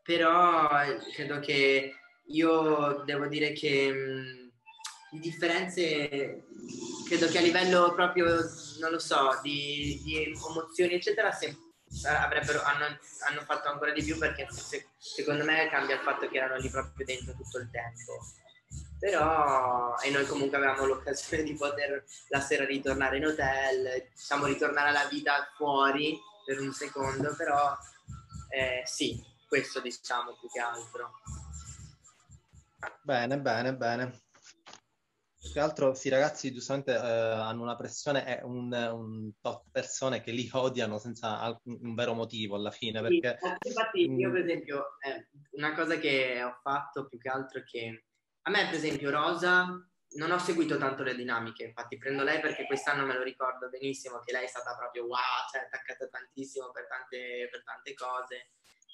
però 0.03 0.69
credo 1.15 1.41
che 1.41 1.95
io 2.27 3.03
devo 3.07 3.27
dire 3.27 3.53
che... 3.53 4.48
Di 5.11 5.21
differenze, 5.21 6.47
credo 7.07 7.29
che 7.29 7.39
a 7.39 7.43
livello 7.43 7.95
proprio, 7.95 8.27
non 8.81 8.91
lo 8.91 8.99
so, 8.99 9.39
di, 9.43 10.01
di 10.05 10.35
emozioni, 10.35 10.95
eccetera, 10.95 11.33
se, 11.33 11.57
avrebbero, 12.07 12.63
hanno, 12.63 12.99
hanno, 13.29 13.41
fatto 13.43 13.69
ancora 13.69 13.93
di 13.93 14.03
più 14.03 14.19
perché 14.19 14.47
se, 14.51 14.89
secondo 14.99 15.45
me 15.45 15.69
cambia 15.71 15.97
il 15.97 16.03
fatto 16.03 16.29
che 16.29 16.37
erano 16.37 16.57
lì 16.57 16.69
proprio 16.69 17.07
dentro 17.07 17.33
tutto 17.33 17.59
il 17.59 17.71
tempo. 17.71 18.19
Però, 18.99 19.97
e 19.99 20.11
noi 20.11 20.27
comunque 20.27 20.57
avevamo 20.57 20.85
l'occasione 20.85 21.45
di 21.45 21.55
poter 21.55 22.05
la 22.29 22.41
sera 22.41 22.65
ritornare 22.65 23.17
in 23.17 23.27
hotel, 23.27 24.09
diciamo 24.15 24.47
ritornare 24.47 24.89
alla 24.89 25.07
vita 25.07 25.53
fuori 25.57 26.19
per 26.45 26.61
un 26.61 26.73
secondo, 26.73 27.35
però 27.37 27.77
eh, 28.51 28.83
sì, 28.85 29.23
questo 29.47 29.81
diciamo 29.81 30.37
più 30.39 30.49
che 30.49 30.61
altro. 30.61 31.13
Bene, 33.03 33.39
bene, 33.39 33.75
bene. 33.75 34.28
Più 35.49 35.63
che 35.63 35.67
altro, 35.67 35.95
sì, 35.95 36.11
ragazzi 36.11 36.53
giustamente 36.53 36.93
eh, 36.93 36.99
hanno 36.99 37.63
una 37.63 37.75
pressione 37.75 38.39
e 38.39 38.45
un, 38.45 38.71
un 38.71 39.33
tot 39.41 39.65
persone 39.71 40.21
che 40.21 40.31
li 40.31 40.47
odiano 40.53 40.99
senza 40.99 41.41
alcun, 41.41 41.79
un 41.81 41.95
vero 41.95 42.13
motivo 42.13 42.55
alla 42.55 42.71
fine. 42.71 43.01
Perché, 43.01 43.39
sì, 43.41 43.69
infatti, 43.69 44.13
io 44.13 44.31
per 44.31 44.43
esempio, 44.43 44.99
eh, 45.01 45.29
una 45.53 45.73
cosa 45.73 45.97
che 45.97 46.43
ho 46.43 46.59
fatto 46.63 47.07
più 47.07 47.19
che 47.19 47.31
altro 47.31 47.61
è 47.61 47.65
che 47.65 48.05
a 48.43 48.51
me, 48.51 48.67
per 48.67 48.75
esempio, 48.75 49.11
Rosa 49.11 49.67
non 50.17 50.31
ho 50.31 50.39
seguito 50.39 50.77
tanto 50.77 51.03
le 51.03 51.15
dinamiche, 51.15 51.65
infatti 51.65 51.97
prendo 51.97 52.25
lei 52.25 52.41
perché 52.41 52.67
quest'anno 52.67 53.07
me 53.07 53.15
lo 53.15 53.23
ricordo 53.23 53.71
benissimo 53.71 54.21
che 54.21 54.33
lei 54.33 54.45
è 54.45 54.49
stata 54.49 54.77
proprio 54.77 55.05
wow, 55.05 55.49
cioè 55.51 55.63
attaccata 55.63 56.09
tantissimo 56.09 56.71
per 56.73 56.87
tante, 56.89 57.49
per 57.51 57.63
tante 57.65 57.95
cose. 57.95 58.51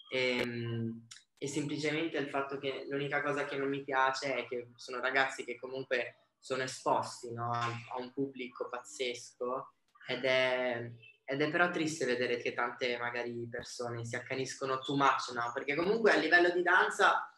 E, 0.09 0.38
ehm, 0.38 1.07
e 1.36 1.48
semplicemente 1.48 2.16
il 2.16 2.28
fatto 2.28 2.59
che 2.59 2.86
l'unica 2.88 3.22
cosa 3.22 3.44
che 3.44 3.57
non 3.57 3.68
mi 3.68 3.82
piace 3.82 4.36
è 4.36 4.46
che 4.46 4.70
sono 4.76 5.00
ragazzi 5.00 5.44
che 5.44 5.57
comunque 5.57 6.24
sono 6.45 6.64
esposti 6.64 7.32
no? 7.32 7.51
a 7.53 7.97
un 7.97 8.12
pubblico 8.12 8.68
pazzesco 8.68 9.76
ed 10.07 10.26
è, 10.26 10.92
ed 11.24 11.40
è, 11.40 11.51
però 11.51 11.70
triste 11.70 12.05
vedere 12.05 12.36
che 12.36 12.53
tante 12.53 12.99
magari 12.99 13.49
persone 13.49 14.05
si 14.05 14.14
accaniscono 14.14 14.78
too 14.80 14.95
much, 14.95 15.32
no? 15.32 15.51
Perché 15.55 15.74
comunque 15.74 16.12
a 16.12 16.16
livello 16.16 16.51
di 16.51 16.61
danza, 16.61 17.32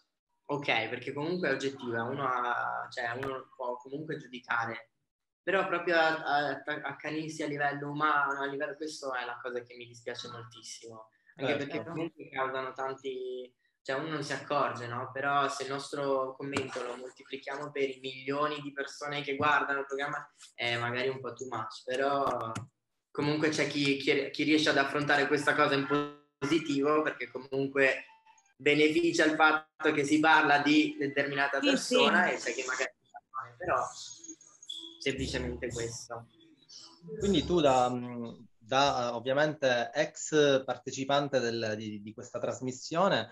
ok, 0.47 0.89
perché 0.89 1.13
comunque 1.13 1.49
è 1.49 1.53
oggettiva, 1.53 2.03
uno, 2.03 2.27
ha, 2.27 2.89
cioè, 2.91 3.13
uno 3.23 3.49
può 3.55 3.77
comunque 3.77 4.17
giudicare, 4.17 4.91
però 5.41 5.69
proprio 5.69 5.99
accanirsi 6.01 7.45
a 7.45 7.47
livello 7.47 7.93
umano, 7.93 8.41
a 8.41 8.47
livello 8.47 8.75
questo 8.75 9.15
è 9.15 9.25
la 9.25 9.39
cosa 9.41 9.63
che 9.63 9.77
mi 9.77 9.87
dispiace 9.87 10.29
moltissimo, 10.31 11.11
anche 11.37 11.55
eh, 11.55 11.57
perché 11.57 11.85
comunque 11.85 12.29
causano 12.29 12.73
tanti 12.73 13.55
cioè 13.87 14.01
uno 14.01 14.09
non 14.09 14.25
si 14.25 14.33
accorge, 14.33 14.89
no? 14.89 15.11
Però 15.13 15.49
se 15.49 15.63
il 15.63 15.69
nostro 15.69 16.35
commento 16.35 16.83
lo 16.83 16.97
moltiplichiamo 16.97 17.71
per 17.71 17.89
i 17.89 18.01
milioni 18.01 18.61
di 18.61 18.73
persone 18.73 19.23
che 19.23 19.37
guardano 19.37 19.79
il 19.79 19.87
programma, 19.87 20.29
è 20.57 20.77
magari 20.77 21.07
un 21.07 21.21
po' 21.21 21.33
too 21.35 21.47
much, 21.49 21.85
però 21.85 22.51
comunque 23.13 23.51
c'è 23.51 23.69
chi, 23.69 23.97
chi, 23.99 24.31
chi 24.33 24.43
riesce 24.43 24.71
ad 24.71 24.79
affrontare 24.79 25.29
questa 25.29 25.55
cosa 25.55 25.77
in 25.77 25.87
positivo 26.37 27.03
perché 27.03 27.31
comunque 27.31 28.07
beneficia 28.57 29.25
il 29.25 29.37
fatto 29.37 29.93
che 29.93 30.05
si 30.05 30.19
parla 30.19 30.59
di 30.59 30.97
determinata 30.99 31.61
persona 31.61 32.27
sì, 32.27 32.33
e 32.33 32.39
c'è 32.39 32.53
chi 32.55 32.65
magari 32.67 32.91
però 33.57 33.81
semplicemente 34.99 35.69
questo. 35.69 36.27
Quindi 37.21 37.45
tu 37.45 37.61
da, 37.61 37.89
da 38.59 39.15
ovviamente 39.15 39.93
ex 39.95 40.65
partecipante 40.65 41.39
del, 41.39 41.75
di, 41.77 42.03
di, 42.03 42.13
questa 42.13 42.41
trasmissione 42.41 43.31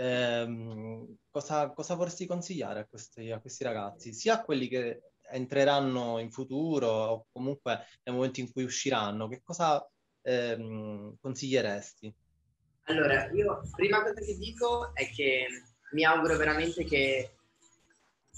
ehm, 0.00 1.16
cosa, 1.30 1.70
cosa, 1.70 1.94
vorresti 1.94 2.26
consigliare 2.26 2.80
a 2.80 2.86
questi, 2.86 3.30
a 3.30 3.40
questi 3.40 3.64
ragazzi, 3.64 4.12
sia 4.12 4.34
a 4.34 4.42
quelli 4.42 4.68
che 4.68 5.12
entreranno 5.30 6.18
in 6.18 6.30
futuro 6.30 6.88
o 6.88 7.26
comunque 7.30 7.86
nel 8.04 8.14
momento 8.14 8.40
in 8.40 8.50
cui 8.50 8.64
usciranno, 8.64 9.28
che 9.28 9.42
cosa 9.42 9.86
ehm, 10.22 11.16
consiglieresti? 11.20 12.14
Allora, 12.84 13.30
io 13.30 13.60
prima 13.76 14.02
cosa 14.02 14.20
che 14.20 14.36
dico 14.36 14.94
è 14.94 15.08
che 15.10 15.46
mi 15.92 16.04
auguro 16.04 16.36
veramente 16.36 16.84
che, 16.84 17.36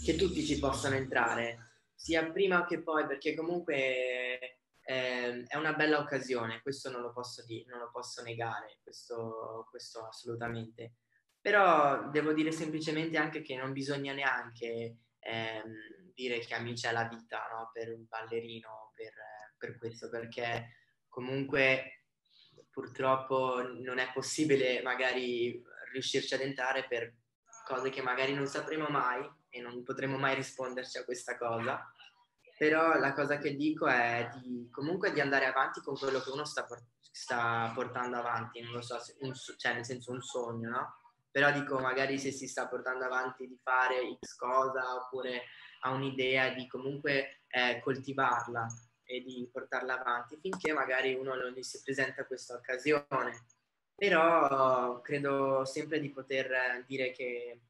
che 0.04 0.16
tutti 0.16 0.44
ci 0.44 0.58
possano 0.58 0.96
entrare, 0.96 1.76
sia 1.94 2.30
prima 2.30 2.66
che 2.66 2.82
poi, 2.82 3.06
perché 3.06 3.34
comunque 3.34 4.58
eh, 4.84 5.44
è 5.46 5.56
una 5.56 5.72
bella 5.74 6.00
occasione, 6.00 6.60
questo 6.60 6.90
non 6.90 7.00
lo 7.00 7.12
posso, 7.12 7.44
dire, 7.46 7.70
non 7.70 7.78
lo 7.78 7.90
posso 7.90 8.22
negare, 8.22 8.78
questo, 8.82 9.66
questo 9.70 10.04
assolutamente. 10.04 10.96
Però 11.42 12.08
devo 12.10 12.32
dire 12.32 12.52
semplicemente 12.52 13.18
anche 13.18 13.42
che 13.42 13.56
non 13.56 13.72
bisogna 13.72 14.12
neanche 14.14 14.98
ehm, 15.18 16.12
dire 16.14 16.38
che 16.38 16.54
amici 16.54 16.86
è 16.86 16.92
la 16.92 17.08
vita 17.08 17.48
no? 17.52 17.70
per 17.72 17.92
un 17.92 18.06
ballerino, 18.08 18.92
per, 18.94 19.12
per 19.58 19.76
questo, 19.76 20.08
perché 20.08 20.76
comunque 21.08 22.04
purtroppo 22.70 23.60
non 23.80 23.98
è 23.98 24.10
possibile 24.12 24.82
magari 24.82 25.60
riuscirci 25.92 26.34
ad 26.34 26.40
entrare 26.40 26.86
per 26.86 27.12
cose 27.66 27.90
che 27.90 28.02
magari 28.02 28.34
non 28.34 28.46
sapremo 28.46 28.88
mai 28.88 29.28
e 29.48 29.60
non 29.60 29.82
potremo 29.82 30.16
mai 30.18 30.34
risponderci 30.34 30.98
a 30.98 31.04
questa 31.04 31.36
cosa. 31.36 31.92
però 32.56 32.96
la 32.98 33.12
cosa 33.12 33.38
che 33.38 33.56
dico 33.56 33.86
è 33.88 34.30
di, 34.40 34.68
comunque 34.70 35.12
di 35.12 35.20
andare 35.20 35.46
avanti 35.46 35.80
con 35.80 35.96
quello 35.96 36.20
che 36.20 36.30
uno 36.30 36.44
sta, 36.44 36.66
sta 37.10 37.72
portando 37.74 38.16
avanti, 38.16 38.60
non 38.60 38.72
lo 38.72 38.82
so, 38.82 38.98
un, 39.20 39.32
cioè 39.34 39.74
nel 39.74 39.84
senso 39.84 40.12
un 40.12 40.22
sogno, 40.22 40.70
no? 40.70 41.01
Però 41.32 41.50
dico 41.50 41.78
magari 41.78 42.18
se 42.18 42.30
si 42.30 42.46
sta 42.46 42.68
portando 42.68 43.04
avanti 43.04 43.48
di 43.48 43.58
fare 43.60 44.18
X 44.20 44.36
cosa 44.36 44.94
oppure 44.94 45.44
ha 45.80 45.90
un'idea 45.90 46.50
di 46.50 46.68
comunque 46.68 47.40
eh, 47.48 47.80
coltivarla 47.82 48.66
e 49.02 49.22
di 49.22 49.48
portarla 49.50 49.98
avanti 49.98 50.38
finché 50.40 50.72
magari 50.72 51.14
uno 51.14 51.34
non 51.34 51.50
gli 51.52 51.62
si 51.62 51.80
presenta 51.82 52.26
questa 52.26 52.54
occasione. 52.54 53.46
Però 53.94 55.00
credo 55.00 55.64
sempre 55.64 56.00
di 56.00 56.10
poter 56.10 56.84
dire 56.86 57.12
che 57.12 57.60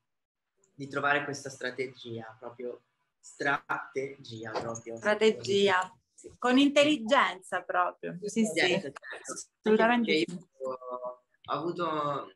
di 0.75 0.89
trovare 0.89 1.25
questa 1.25 1.49
strategia 1.49 2.37
proprio 2.39 2.83
strategia 3.23 4.51
proprio. 4.51 4.97
Strategia. 4.97 5.97
Con 6.39 6.59
intelligenza 6.59 7.63
proprio. 7.63 8.17
Sì, 8.23 8.45
sì. 8.45 8.61
Certo. 8.61 8.93
Assolutamente. 9.61 10.25
Ho 10.59 11.21
avuto, 11.47 12.33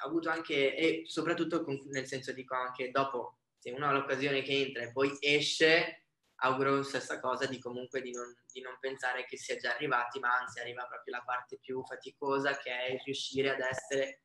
avuto 0.00 0.30
anche, 0.30 0.74
e 0.74 1.02
soprattutto 1.06 1.64
nel 1.90 2.06
senso 2.06 2.32
dico 2.32 2.54
anche 2.54 2.90
dopo, 2.90 3.38
se 3.58 3.70
uno 3.70 3.86
ha 3.86 3.92
l'occasione 3.92 4.42
che 4.42 4.52
entra 4.52 4.82
e 4.82 4.92
poi 4.92 5.16
esce, 5.20 6.06
auguro 6.42 6.76
la 6.76 6.82
stessa 6.82 7.20
cosa 7.20 7.46
di 7.46 7.58
comunque 7.58 8.00
di 8.00 8.10
non, 8.10 8.34
di 8.50 8.60
non, 8.60 8.76
pensare 8.80 9.24
che 9.26 9.36
sia 9.36 9.56
già 9.56 9.74
arrivati, 9.74 10.18
ma 10.18 10.38
anzi 10.38 10.60
arriva 10.60 10.86
proprio 10.86 11.16
la 11.16 11.22
parte 11.22 11.58
più 11.58 11.84
faticosa 11.84 12.56
che 12.56 12.70
è 12.70 13.00
riuscire 13.04 13.50
ad 13.50 13.60
essere, 13.60 14.22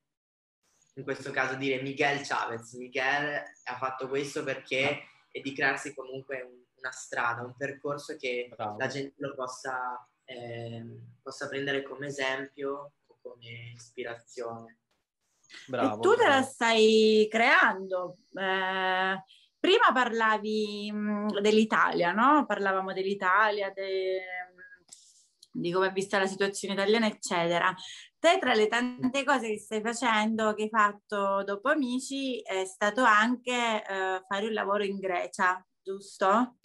in 0.95 1.03
questo 1.03 1.31
caso 1.31 1.55
dire 1.55 1.81
Miguel 1.81 2.25
Chavez. 2.25 2.73
Miguel 2.73 3.43
ha 3.63 3.77
fatto 3.77 4.07
questo 4.07 4.43
perché 4.43 5.09
e 5.29 5.41
di 5.41 5.53
crearsi 5.53 5.93
comunque 5.93 6.41
un, 6.41 6.63
una 6.75 6.91
strada, 6.91 7.43
un 7.43 7.55
percorso 7.57 8.15
che 8.15 8.47
Bravo. 8.55 8.77
la 8.77 8.87
gente 8.87 9.15
lo 9.17 9.35
possa, 9.35 10.07
eh, 10.23 10.81
possa 11.21 11.49
prendere 11.49 11.83
come 11.83 12.07
esempio 12.07 12.93
o 13.05 13.17
come 13.21 13.73
ispirazione. 13.73 14.79
Bravo, 15.67 15.95
e 15.95 15.99
tu 15.99 16.15
te 16.15 16.27
la 16.27 16.41
stai 16.41 17.27
creando. 17.29 18.17
Eh, 18.33 19.23
prima 19.59 19.91
parlavi 19.93 20.91
mh, 20.91 21.41
dell'Italia, 21.41 22.11
no? 22.11 22.45
Parlavamo 22.45 22.93
dell'Italia, 22.93 23.71
de, 23.71 24.21
di 25.51 25.71
come 25.71 25.87
è 25.87 25.91
vista 25.91 26.19
la 26.19 26.27
situazione 26.27 26.73
italiana, 26.73 27.07
eccetera. 27.07 27.73
Te, 28.19 28.37
tra 28.39 28.53
le 28.53 28.67
tante 28.67 29.23
cose 29.23 29.49
che 29.49 29.59
stai 29.59 29.81
facendo, 29.81 30.53
che 30.53 30.63
hai 30.63 30.69
fatto 30.69 31.43
dopo 31.43 31.69
Amici, 31.69 32.41
è 32.41 32.65
stato 32.65 33.03
anche 33.03 33.51
eh, 33.51 34.23
fare 34.27 34.45
un 34.45 34.53
lavoro 34.53 34.83
in 34.83 34.99
Grecia, 34.99 35.65
giusto? 35.81 36.57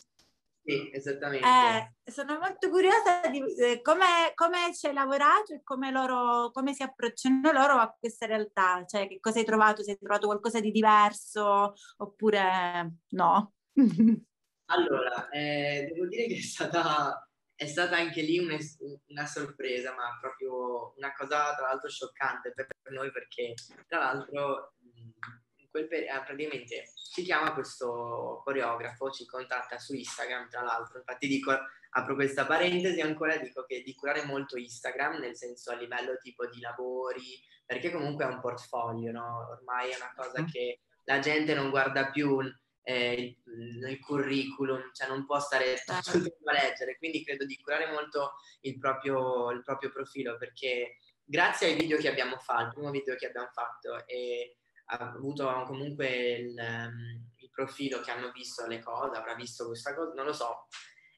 Sì, 0.62 0.90
esattamente. 0.92 1.46
Eh, 1.46 2.10
sono 2.10 2.38
molto 2.38 2.68
curiosa 2.68 3.22
di 3.30 3.42
eh, 3.58 3.80
come, 3.80 4.32
come 4.34 4.74
ci 4.74 4.86
hai 4.86 4.92
lavorato 4.92 5.54
e 5.54 5.62
come, 5.62 5.90
loro, 5.90 6.50
come 6.52 6.74
si 6.74 6.82
approcciano 6.82 7.50
loro 7.50 7.74
a 7.74 7.96
questa 7.98 8.26
realtà. 8.26 8.84
Cioè, 8.86 9.08
che 9.08 9.20
cosa 9.20 9.38
hai 9.38 9.44
trovato? 9.44 9.82
Se 9.82 9.92
hai 9.92 9.98
trovato 9.98 10.26
qualcosa 10.26 10.60
di 10.60 10.70
diverso 10.70 11.74
oppure 11.96 12.96
no? 13.10 13.52
allora, 14.66 15.28
eh, 15.30 15.90
devo 15.92 16.06
dire 16.06 16.26
che 16.26 16.36
è 16.36 16.42
stata 16.42 17.24
è 17.60 17.66
stata 17.66 17.94
anche 17.94 18.22
lì 18.22 18.38
una, 18.38 18.56
una, 19.08 19.26
sorpresa, 19.26 19.94
ma 19.94 20.16
proprio 20.18 20.94
una 20.96 21.12
cosa 21.12 21.54
tra 21.54 21.66
l'altro 21.66 21.90
scioccante 21.90 22.54
per, 22.54 22.68
noi 22.90 23.12
perché 23.12 23.52
tra 23.86 23.98
l'altro 23.98 24.72
quel 25.70 25.86
per- 25.86 26.02
eh, 26.02 26.22
praticamente 26.24 26.92
ci 27.12 27.22
chiama 27.22 27.52
questo 27.52 28.40
coreografo, 28.44 29.10
ci 29.10 29.24
contatta 29.24 29.78
su 29.78 29.94
Instagram 29.94 30.48
tra 30.48 30.62
l'altro, 30.62 30.98
infatti 30.98 31.26
dico, 31.26 31.56
apro 31.90 32.14
questa 32.14 32.46
parentesi 32.46 33.00
ancora, 33.00 33.36
dico 33.36 33.64
che 33.64 33.82
di 33.82 33.94
curare 33.94 34.24
molto 34.24 34.56
Instagram, 34.56 35.18
nel 35.18 35.36
senso 35.36 35.70
a 35.70 35.76
livello 35.76 36.16
tipo 36.18 36.46
di 36.46 36.60
lavori, 36.60 37.40
perché 37.64 37.90
comunque 37.90 38.24
è 38.24 38.28
un 38.28 38.40
portfolio, 38.40 39.12
no? 39.12 39.48
Ormai 39.50 39.90
è 39.90 39.96
una 39.96 40.12
cosa 40.14 40.42
mm. 40.42 40.46
che 40.46 40.80
la 41.04 41.18
gente 41.18 41.54
non 41.54 41.70
guarda 41.70 42.10
più 42.10 42.40
eh, 42.82 43.36
il, 43.44 44.00
curriculum, 44.00 44.90
cioè 44.92 45.08
non 45.08 45.24
può 45.26 45.38
stare 45.38 45.76
tutto 45.84 46.16
il 46.16 46.22
tempo 46.22 46.50
a 46.50 46.52
leggere, 46.52 46.96
quindi 46.98 47.24
credo 47.24 47.44
di 47.44 47.58
curare 47.60 47.90
molto 47.90 48.34
il 48.62 48.78
proprio, 48.78 49.50
il 49.50 49.62
proprio 49.62 49.90
profilo 49.90 50.36
perché 50.36 50.96
grazie 51.24 51.68
ai 51.68 51.74
video 51.76 51.98
che 51.98 52.08
abbiamo 52.08 52.38
fatto, 52.38 52.64
il 52.64 52.72
primo 52.74 52.90
video 52.90 53.14
che 53.16 53.26
abbiamo 53.26 53.50
fatto 53.52 54.06
e 54.06 54.56
avuto 54.98 55.64
comunque 55.66 56.32
il, 56.32 56.54
um, 56.58 57.30
il, 57.36 57.50
profilo 57.50 58.00
che 58.00 58.10
hanno 58.10 58.30
visto 58.32 58.66
le 58.66 58.80
cose, 58.80 59.18
avrà 59.18 59.34
visto 59.34 59.66
questa 59.66 59.94
cosa, 59.94 60.12
non 60.14 60.24
lo 60.24 60.32
so. 60.32 60.66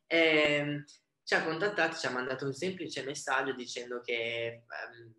E, 0.07 0.19
ehm, 0.19 0.85
ci 1.25 1.35
ha 1.35 1.45
contattato, 1.45 1.97
ci 1.97 2.07
ha 2.07 2.11
mandato 2.11 2.45
un 2.47 2.53
semplice 2.53 3.03
messaggio 3.05 3.53
dicendo 3.53 4.01
che 4.01 4.65
um, 4.67 5.15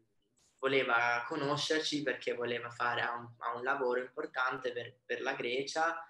voleva 0.59 1.23
conoscerci 1.27 2.03
perché 2.03 2.33
voleva 2.33 2.69
fare 2.69 3.01
un, 3.03 3.27
un 3.55 3.63
lavoro 3.63 3.99
importante 3.99 4.71
per, 4.71 4.97
per 5.05 5.21
la 5.21 5.33
Grecia 5.33 6.05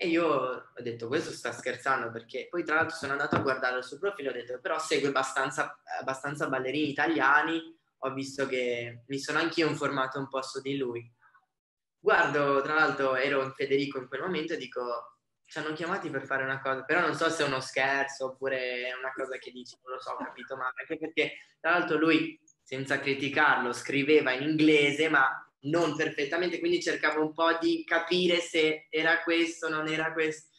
e 0.00 0.06
io 0.06 0.26
ho 0.28 0.80
detto, 0.80 1.08
questo 1.08 1.32
sta 1.32 1.50
scherzando 1.50 2.12
perché 2.12 2.46
poi 2.48 2.62
tra 2.62 2.76
l'altro 2.76 2.94
sono 2.94 3.12
andato 3.12 3.34
a 3.34 3.40
guardare 3.40 3.78
il 3.78 3.84
suo 3.84 3.98
profilo 3.98 4.28
e 4.28 4.30
ho 4.30 4.36
detto, 4.36 4.60
però 4.60 4.78
segue 4.78 5.08
abbastanza, 5.08 5.76
abbastanza 5.98 6.48
ballerini 6.48 6.88
italiani, 6.88 7.76
ho 7.98 8.12
visto 8.12 8.46
che 8.46 9.02
mi 9.08 9.18
sono 9.18 9.40
anch'io 9.40 9.68
informato 9.68 10.20
un 10.20 10.28
po' 10.28 10.40
su 10.40 10.60
di 10.60 10.76
lui. 10.76 11.12
Guardo, 12.00 12.62
tra 12.62 12.74
l'altro 12.74 13.16
ero 13.16 13.42
in 13.42 13.52
Federico 13.52 13.98
in 13.98 14.08
quel 14.08 14.22
momento 14.22 14.52
e 14.52 14.56
dico, 14.56 15.18
ci 15.44 15.58
hanno 15.58 15.72
chiamati 15.72 16.10
per 16.10 16.24
fare 16.26 16.44
una 16.44 16.60
cosa, 16.60 16.84
però 16.84 17.00
non 17.00 17.14
so 17.14 17.28
se 17.30 17.42
è 17.42 17.46
uno 17.46 17.60
scherzo 17.60 18.26
oppure 18.26 18.88
è 18.88 18.92
una 18.92 19.12
cosa 19.12 19.36
che 19.38 19.50
dici, 19.50 19.76
non 19.82 19.94
lo 19.94 20.00
so, 20.00 20.12
ho 20.12 20.16
capito, 20.16 20.56
ma 20.56 20.72
anche 20.74 20.98
perché 20.98 21.38
tra 21.58 21.72
l'altro 21.72 21.98
lui, 21.98 22.38
senza 22.62 23.00
criticarlo, 23.00 23.72
scriveva 23.72 24.32
in 24.32 24.42
inglese, 24.42 25.08
ma 25.08 25.26
non 25.60 25.96
perfettamente, 25.96 26.58
quindi 26.58 26.82
cercavo 26.82 27.22
un 27.22 27.32
po' 27.32 27.56
di 27.58 27.82
capire 27.84 28.40
se 28.40 28.86
era 28.90 29.22
questo 29.22 29.68
non 29.68 29.88
era 29.88 30.12
questo. 30.12 30.50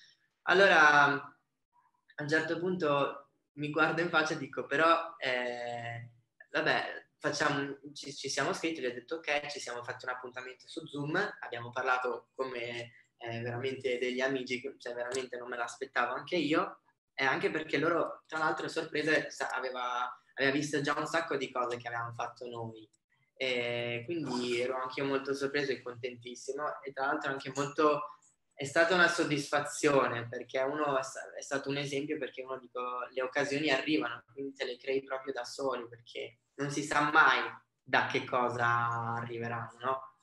Allora, 0.43 1.03
a 1.13 2.23
un 2.23 2.27
certo 2.27 2.59
punto 2.59 3.29
mi 3.53 3.69
guardo 3.69 4.01
in 4.01 4.09
faccia 4.09 4.33
e 4.33 4.37
dico, 4.37 4.65
però, 4.65 5.15
eh, 5.17 6.09
vabbè, 6.51 7.08
facciamo, 7.19 7.77
ci, 7.93 8.13
ci, 8.15 8.29
siamo 8.29 8.53
scritti, 8.53 8.81
gli 8.81 8.85
ho 8.85 8.93
detto 8.93 9.15
ok, 9.15 9.47
ci 9.47 9.59
siamo 9.59 9.83
fatti 9.83 10.05
un 10.05 10.11
appuntamento 10.11 10.67
su 10.67 10.85
Zoom, 10.87 11.15
abbiamo 11.41 11.69
parlato 11.69 12.29
come 12.33 12.91
eh, 13.17 13.41
veramente 13.41 13.97
degli 13.97 14.21
amici, 14.21 14.61
cioè 14.77 14.93
veramente 14.93 15.37
non 15.37 15.49
me 15.49 15.57
l'aspettavo 15.57 16.13
anche 16.13 16.37
io, 16.37 16.81
e 17.13 17.25
anche 17.25 17.51
perché 17.51 17.77
loro, 17.77 18.23
tra 18.27 18.39
l'altro, 18.39 18.69
sorprese, 18.69 19.27
aveva, 19.51 20.09
aveva 20.35 20.53
visto 20.53 20.79
già 20.81 20.97
un 20.97 21.05
sacco 21.05 21.35
di 21.35 21.51
cose 21.51 21.77
che 21.77 21.87
avevamo 21.87 22.13
fatto 22.13 22.47
noi. 22.47 22.89
E 23.35 24.03
quindi 24.05 24.59
ero 24.59 24.75
anche 24.75 25.01
io 25.01 25.05
molto 25.05 25.33
sorpreso 25.33 25.71
e 25.71 25.81
contentissimo 25.81 26.81
e 26.81 26.91
tra 26.91 27.05
l'altro 27.05 27.31
anche 27.31 27.51
molto 27.55 28.01
è 28.53 28.65
stata 28.65 28.93
una 28.93 29.07
soddisfazione 29.07 30.27
perché 30.27 30.59
uno 30.59 30.99
è 30.99 31.41
stato 31.41 31.69
un 31.69 31.77
esempio 31.77 32.17
perché 32.17 32.41
uno 32.41 32.57
dico 32.59 32.81
le 33.09 33.21
occasioni 33.21 33.69
arrivano 33.69 34.25
quindi 34.33 34.51
te 34.53 34.65
le 34.65 34.75
crei 34.75 35.01
proprio 35.03 35.31
da 35.31 35.45
soli 35.45 35.87
perché 35.87 36.39
non 36.59 36.71
si 36.71 36.83
sa 36.83 37.09
mai 37.11 37.41
da 37.81 38.05
che 38.05 38.23
cosa 38.23 39.15
arriveranno 39.17 39.77
no? 39.79 40.13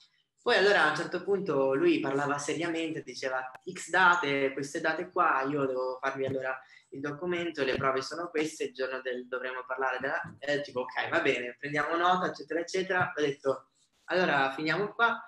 poi 0.41 0.57
allora 0.57 0.85
a 0.85 0.91
un 0.91 0.97
certo 0.97 1.25
punto 1.25 1.75
lui 1.75 1.99
parlava 2.01 2.39
seriamente 2.39 3.03
diceva 3.03 3.51
x 3.71 3.91
date 3.91 4.53
queste 4.53 4.81
date 4.81 5.11
qua 5.11 5.43
io 5.43 5.67
devo 5.67 5.99
farvi 6.01 6.25
allora 6.25 6.57
il 6.91 7.01
documento, 7.01 7.65
le 7.65 7.77
prove 7.77 8.03
sono 8.03 8.29
queste, 8.29 8.65
il 8.65 8.75
giorno 8.75 9.01
del 9.01 9.27
dovremo 9.27 9.65
parlare 9.67 9.99
della... 10.01 10.21
Eh, 10.39 10.63
tipo, 10.63 10.81
ok, 10.81 11.09
va 11.09 11.21
bene, 11.21 11.57
prendiamo 11.59 11.97
nota, 11.97 12.27
eccetera, 12.27 12.61
eccetera. 12.61 13.13
Ho 13.15 13.21
detto, 13.21 13.69
allora 14.05 14.53
finiamo 14.53 14.93
qua, 14.93 15.23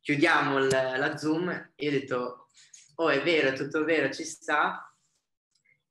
chiudiamo 0.00 0.58
il, 0.58 0.68
la 0.68 1.16
Zoom 1.16 1.72
e 1.74 1.88
ho 1.88 1.90
detto, 1.90 2.46
oh 2.96 3.08
è 3.08 3.22
vero, 3.22 3.48
è 3.48 3.52
tutto 3.54 3.84
vero, 3.84 4.12
ci 4.12 4.24
sta. 4.24 4.88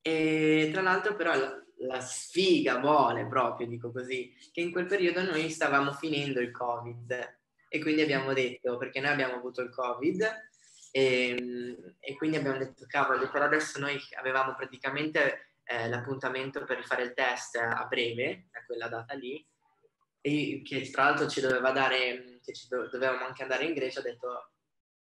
E 0.01 0.69
tra 0.73 0.81
l'altro 0.81 1.15
però 1.15 1.62
la, 1.87 1.99
sfiga 2.01 2.79
vuole 2.79 3.25
proprio, 3.27 3.67
dico 3.67 3.91
così, 3.91 4.35
che 4.51 4.61
in 4.61 4.71
quel 4.71 4.85
periodo 4.85 5.23
noi 5.23 5.49
stavamo 5.49 5.91
finendo 5.93 6.39
il 6.39 6.51
Covid 6.51 7.37
e 7.67 7.79
quindi 7.81 8.01
abbiamo 8.01 8.33
detto, 8.33 8.77
perché 8.77 8.99
noi 8.99 9.11
abbiamo 9.11 9.35
avuto 9.35 9.61
il 9.61 9.69
Covid, 9.69 10.21
e, 10.91 11.29
ehm, 11.29 11.95
e, 11.99 12.15
quindi 12.15 12.37
abbiamo 12.37 12.59
detto, 12.59 12.85
cavolo, 12.87 13.29
però 13.31 13.45
adesso 13.45 13.79
noi 13.79 13.99
avevamo 14.19 14.53
praticamente 14.53 15.57
eh, 15.63 15.89
l'appuntamento 15.89 16.63
per 16.65 16.85
fare 16.85 17.03
il 17.03 17.13
test 17.13 17.55
a 17.55 17.85
breve, 17.89 18.49
a 18.51 18.63
quella 18.65 18.87
data 18.87 19.15
lì, 19.15 19.43
e 20.21 20.61
che 20.63 20.89
tra 20.91 21.05
l'altro 21.05 21.27
ci 21.27 21.41
doveva 21.41 21.71
dare, 21.71 22.39
che 22.43 22.53
ci 22.53 22.67
do, 22.67 22.87
dovevamo 22.89 23.25
anche 23.25 23.41
andare 23.41 23.65
in 23.65 23.73
Grecia, 23.73 23.99
ho 23.99 24.03
detto, 24.03 24.51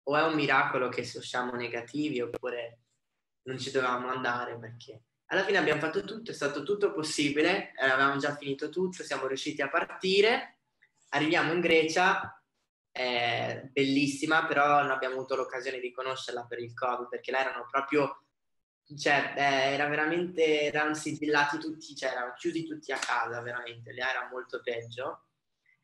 o 0.03 0.17
è 0.17 0.23
un 0.23 0.35
miracolo 0.35 0.89
che 0.89 1.01
usciamo 1.15 1.53
negativi 1.53 2.21
oppure 2.21 2.79
non 3.43 3.57
ci 3.57 3.71
dovevamo 3.71 4.09
andare 4.09 4.57
perché 4.57 5.01
alla 5.31 5.45
fine 5.45 5.57
abbiamo 5.57 5.79
fatto 5.79 6.03
tutto, 6.03 6.31
è 6.31 6.33
stato 6.33 6.63
tutto 6.63 6.91
possibile, 6.91 7.71
avevamo 7.77 8.17
già 8.17 8.35
finito 8.35 8.67
tutto, 8.67 9.01
siamo 9.01 9.27
riusciti 9.27 9.61
a 9.61 9.69
partire, 9.69 10.57
arriviamo 11.09 11.53
in 11.53 11.61
Grecia, 11.61 12.43
è 12.91 13.69
bellissima, 13.71 14.45
però 14.45 14.81
non 14.81 14.91
abbiamo 14.91 15.15
avuto 15.15 15.37
l'occasione 15.37 15.79
di 15.79 15.93
conoscerla 15.93 16.45
per 16.45 16.59
il 16.59 16.73
Covid, 16.73 17.07
perché 17.07 17.31
là 17.31 17.39
erano 17.39 17.65
proprio 17.69 18.25
cioè, 18.97 19.33
eh, 19.37 19.73
era 19.73 19.87
veramente, 19.87 20.63
erano 20.63 20.93
sigillati 20.93 21.57
tutti, 21.57 21.95
cioè 21.95 22.11
erano 22.11 22.33
chiusi 22.35 22.65
tutti 22.65 22.91
a 22.91 22.97
casa, 22.97 23.39
veramente, 23.39 23.93
lì 23.93 24.01
era 24.01 24.27
molto 24.29 24.59
peggio. 24.61 25.27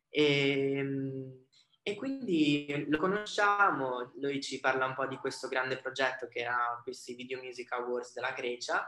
E, 0.09 0.73
ehm, 0.77 1.45
e 1.81 1.95
quindi 1.95 2.85
lo 2.89 2.97
conosciamo, 2.97 4.11
lui 4.15 4.41
ci 4.41 4.59
parla 4.59 4.87
un 4.87 4.93
po' 4.93 5.07
di 5.07 5.15
questo 5.15 5.47
grande 5.47 5.77
progetto 5.77 6.27
che 6.27 6.39
era 6.39 6.81
questi 6.83 7.15
Video 7.15 7.41
Music 7.41 7.71
Awards 7.71 8.13
della 8.13 8.31
Grecia, 8.31 8.85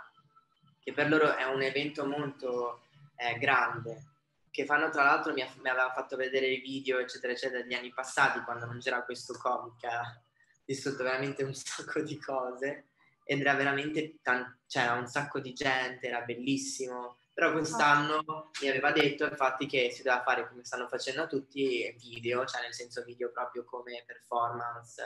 che 0.82 0.94
per 0.94 1.10
loro 1.10 1.36
è 1.36 1.44
un 1.44 1.62
evento 1.62 2.06
molto 2.06 2.82
eh, 3.16 3.38
grande, 3.38 4.06
che 4.52 4.66
fanno 4.66 4.90
tra 4.90 5.04
l'altro, 5.04 5.34
mi, 5.34 5.46
mi 5.62 5.70
aveva 5.70 5.92
fatto 5.92 6.16
vedere 6.16 6.48
i 6.48 6.60
video 6.60 7.00
eccetera 7.00 7.34
eccetera 7.34 7.62
degli 7.62 7.74
anni 7.74 7.94
passati 7.94 8.42
quando 8.42 8.66
non 8.66 8.80
c'era 8.80 9.04
questo 9.04 9.34
Covid, 9.38 9.78
che 9.80 9.88
ha 9.88 10.22
distrutto 10.66 11.04
veramente 11.04 11.44
un 11.44 11.54
sacco 11.56 12.02
di 12.02 12.20
cose 12.20 12.88
ed 13.24 13.42
era 13.42 13.54
veramente, 13.54 14.20
tan- 14.22 14.60
c'era 14.68 14.94
un 14.94 15.06
sacco 15.06 15.40
di 15.40 15.54
gente, 15.54 16.08
era 16.08 16.22
bellissimo, 16.22 17.18
però 17.32 17.52
quest'anno 17.52 18.50
mi 18.62 18.68
aveva 18.68 18.92
detto 18.92 19.26
infatti 19.26 19.68
che 19.68 19.92
si 19.92 20.02
doveva 20.02 20.24
fare 20.24 20.48
come 20.48 20.66
stanno 20.66 20.88
facendo 20.88 21.28
tutti 21.28 21.96
video, 22.00 22.44
cioè 22.46 22.62
nel 22.62 22.74
senso 22.74 23.04
video 23.04 23.32
proprio 23.32 23.64
come 23.66 24.04
performance. 24.06 25.02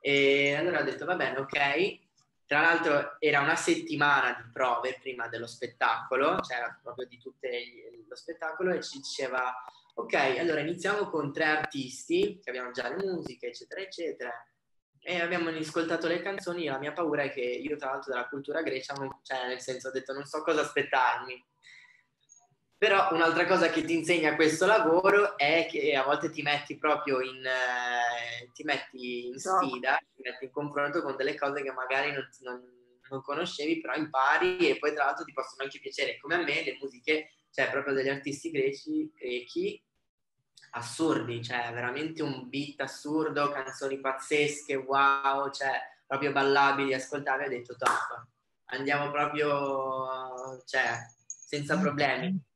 E 0.00 0.54
allora 0.54 0.80
ho 0.80 0.84
detto 0.84 1.04
va 1.04 1.14
bene, 1.14 1.38
ok. 1.38 1.98
Tra 2.48 2.62
l'altro 2.62 3.20
era 3.20 3.40
una 3.40 3.56
settimana 3.56 4.32
di 4.32 4.50
prove 4.50 4.96
prima 5.02 5.28
dello 5.28 5.46
spettacolo, 5.46 6.40
cioè 6.40 6.58
proprio 6.82 7.06
di 7.06 7.18
tutto 7.18 7.46
lo 8.08 8.16
spettacolo 8.16 8.72
e 8.72 8.82
ci 8.82 8.96
diceva 8.96 9.54
ok, 9.92 10.14
allora 10.38 10.60
iniziamo 10.60 11.10
con 11.10 11.30
tre 11.30 11.44
artisti 11.44 12.40
che 12.42 12.48
abbiamo 12.48 12.70
già 12.70 12.88
le 12.88 13.04
musiche, 13.04 13.48
eccetera, 13.48 13.82
eccetera 13.82 14.32
e 15.00 15.20
abbiamo 15.20 15.48
ascoltato 15.50 16.06
le 16.06 16.20
canzoni 16.20 16.66
la 16.66 16.78
mia 16.78 16.92
paura 16.92 17.22
è 17.22 17.30
che 17.30 17.40
io 17.40 17.76
tra 17.76 17.92
l'altro 17.92 18.12
della 18.12 18.28
cultura 18.28 18.62
grecia, 18.62 18.94
cioè 19.22 19.46
nel 19.46 19.60
senso 19.60 19.88
ho 19.88 19.90
detto 19.90 20.12
non 20.12 20.24
so 20.24 20.42
cosa 20.42 20.60
aspettarmi. 20.60 21.42
Però 22.78 23.12
un'altra 23.12 23.44
cosa 23.44 23.70
che 23.70 23.82
ti 23.82 23.92
insegna 23.92 24.36
questo 24.36 24.64
lavoro 24.64 25.36
è 25.36 25.66
che 25.68 25.96
a 25.96 26.04
volte 26.04 26.30
ti 26.30 26.42
metti 26.42 26.78
proprio 26.78 27.20
in, 27.20 27.44
eh, 27.44 28.50
ti 28.52 28.62
metti 28.62 29.26
in 29.26 29.36
sfida, 29.36 29.98
ti 30.14 30.22
metti 30.22 30.44
in 30.44 30.52
confronto 30.52 31.02
con 31.02 31.16
delle 31.16 31.36
cose 31.36 31.60
che 31.60 31.72
magari 31.72 32.12
non, 32.12 32.28
non, 32.42 32.62
non, 33.10 33.20
conoscevi, 33.20 33.80
però 33.80 33.94
impari 33.94 34.70
e 34.70 34.78
poi 34.78 34.94
tra 34.94 35.06
l'altro 35.06 35.24
ti 35.24 35.32
possono 35.32 35.64
anche 35.64 35.80
piacere. 35.80 36.18
Come 36.18 36.36
a 36.36 36.42
me 36.44 36.62
le 36.62 36.78
musiche, 36.80 37.32
cioè 37.50 37.68
proprio 37.68 37.94
degli 37.94 38.08
artisti 38.08 38.52
greci, 38.52 39.10
grechi, 39.12 39.82
assurdi, 40.70 41.42
cioè 41.42 41.72
veramente 41.72 42.22
un 42.22 42.48
beat 42.48 42.80
assurdo, 42.80 43.50
canzoni 43.50 43.98
pazzesche, 43.98 44.76
wow, 44.76 45.50
cioè 45.50 45.80
proprio 46.06 46.30
ballabili, 46.30 46.94
ascoltabili, 46.94 47.46
ho 47.54 47.58
detto 47.58 47.76
top, 47.76 48.26
andiamo 48.66 49.10
proprio, 49.10 50.62
cioè, 50.64 50.96
senza 51.26 51.76
mm. 51.76 51.80
problemi. 51.80 52.46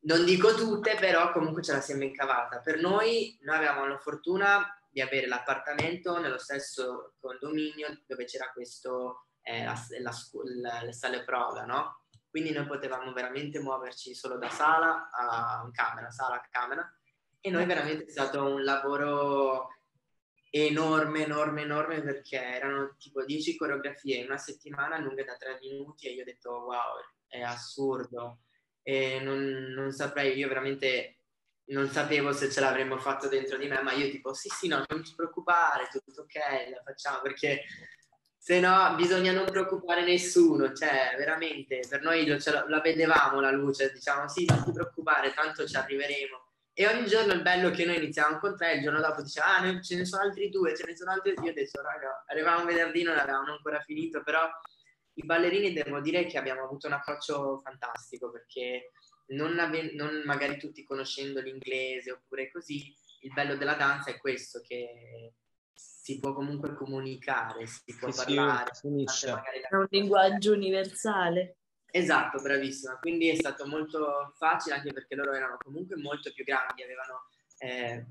Non 0.00 0.24
dico 0.24 0.54
tutte, 0.54 0.96
però 0.96 1.32
comunque 1.32 1.62
ce 1.62 1.72
la 1.72 1.80
siamo 1.80 2.04
incavata. 2.04 2.60
Per 2.60 2.80
noi, 2.80 3.36
noi 3.42 3.56
avevamo 3.56 3.86
la 3.86 3.98
fortuna 3.98 4.64
di 4.90 5.00
avere 5.00 5.26
l'appartamento 5.26 6.18
nello 6.18 6.38
stesso 6.38 7.14
condominio 7.20 8.02
dove 8.06 8.24
c'era 8.24 8.50
questo, 8.52 9.26
eh, 9.42 9.64
la, 9.64 9.74
la, 10.00 10.12
la, 10.60 10.82
le 10.82 10.92
sale 10.92 11.24
prova, 11.24 11.64
no? 11.64 12.04
Quindi 12.30 12.52
noi 12.52 12.66
potevamo 12.66 13.12
veramente 13.12 13.60
muoverci 13.60 14.14
solo 14.14 14.38
da 14.38 14.50
sala 14.50 15.10
a 15.10 15.68
camera, 15.72 16.10
sala 16.10 16.36
a 16.36 16.48
camera 16.50 16.98
e 17.40 17.50
noi 17.50 17.64
veramente 17.64 18.04
è 18.04 18.10
stato 18.10 18.44
un 18.44 18.62
lavoro 18.64 19.68
enorme, 20.50 21.24
enorme, 21.24 21.62
enorme 21.62 22.02
perché 22.02 22.40
erano 22.40 22.96
tipo 22.98 23.24
10 23.24 23.56
coreografie 23.56 24.16
in 24.16 24.26
una 24.26 24.38
settimana 24.38 24.98
lunghe 24.98 25.24
da 25.24 25.36
3 25.36 25.58
minuti 25.62 26.08
e 26.08 26.12
io 26.12 26.22
ho 26.22 26.24
detto 26.24 26.50
wow, 26.50 26.96
è 27.26 27.40
assurdo. 27.40 28.40
E 28.88 29.20
non, 29.20 29.38
non 29.74 29.92
saprei, 29.92 30.38
io 30.38 30.48
veramente 30.48 31.16
non 31.66 31.90
sapevo 31.90 32.32
se 32.32 32.50
ce 32.50 32.60
l'avremmo 32.60 32.96
fatto 32.96 33.28
dentro 33.28 33.58
di 33.58 33.66
me, 33.66 33.82
ma 33.82 33.92
io 33.92 34.08
tipo 34.08 34.32
sì 34.32 34.48
sì 34.48 34.66
no, 34.66 34.82
non 34.88 35.02
ti 35.02 35.12
preoccupare, 35.14 35.90
tutto 35.92 36.22
ok, 36.22 36.34
la 36.70 36.80
facciamo 36.82 37.20
perché 37.20 37.64
se 38.38 38.60
no 38.60 38.94
bisogna 38.96 39.32
non 39.32 39.44
preoccupare 39.44 40.04
nessuno, 40.04 40.72
cioè 40.72 41.14
veramente 41.18 41.82
per 41.86 42.00
noi 42.00 42.26
lo, 42.26 42.38
la, 42.42 42.64
la 42.66 42.80
vedevamo 42.80 43.40
la 43.40 43.50
luce, 43.50 43.92
diciamo 43.92 44.26
sì 44.26 44.46
non 44.46 44.64
ti 44.64 44.72
preoccupare, 44.72 45.34
tanto 45.34 45.66
ci 45.66 45.76
arriveremo 45.76 46.46
e 46.72 46.86
ogni 46.86 47.06
giorno 47.06 47.34
il 47.34 47.42
bello 47.42 47.68
che 47.68 47.84
noi 47.84 47.96
iniziavamo 47.96 48.38
con 48.38 48.56
tre, 48.56 48.76
il 48.76 48.82
giorno 48.82 49.00
dopo 49.00 49.20
diceva, 49.20 49.56
ah, 49.56 49.80
ce 49.82 49.96
ne 49.96 50.06
sono 50.06 50.22
altri 50.22 50.48
due, 50.48 50.74
ce 50.74 50.84
ne 50.86 50.96
sono 50.96 51.10
altri 51.10 51.34
due. 51.34 51.46
Io 51.46 51.52
detto, 51.52 51.82
raga, 51.82 52.22
arrivavamo 52.28 52.64
venerdì, 52.66 53.02
non 53.02 53.18
avevamo 53.18 53.50
ancora 53.50 53.80
finito, 53.80 54.22
però 54.22 54.48
i 55.18 55.24
ballerini 55.24 55.72
devo 55.72 56.00
dire 56.00 56.26
che 56.26 56.38
abbiamo 56.38 56.62
avuto 56.62 56.86
un 56.86 56.92
approccio 56.92 57.58
fantastico 57.58 58.30
perché 58.30 58.92
non, 59.28 59.58
ave- 59.58 59.92
non 59.94 60.22
magari 60.24 60.58
tutti 60.58 60.84
conoscendo 60.84 61.40
l'inglese 61.40 62.12
oppure 62.12 62.50
così, 62.50 62.94
il 63.22 63.32
bello 63.32 63.56
della 63.56 63.74
danza 63.74 64.10
è 64.10 64.18
questo, 64.18 64.60
che 64.60 65.32
si 65.74 66.18
può 66.20 66.32
comunque 66.32 66.74
comunicare, 66.74 67.66
si 67.66 67.96
può 67.98 68.10
sì, 68.12 68.34
parlare. 68.34 68.74
Sì, 68.74 69.26
è 69.26 69.74
un 69.74 69.86
linguaggio 69.90 70.52
universale. 70.52 71.56
Esatto, 71.90 72.40
bravissima. 72.40 72.96
Quindi 72.98 73.28
è 73.28 73.34
stato 73.34 73.66
molto 73.66 74.34
facile 74.36 74.76
anche 74.76 74.92
perché 74.92 75.16
loro 75.16 75.32
erano 75.32 75.56
comunque 75.58 75.96
molto 75.96 76.32
più 76.32 76.44
grandi, 76.44 76.82
avevano, 76.82 77.28
eh, 77.58 78.06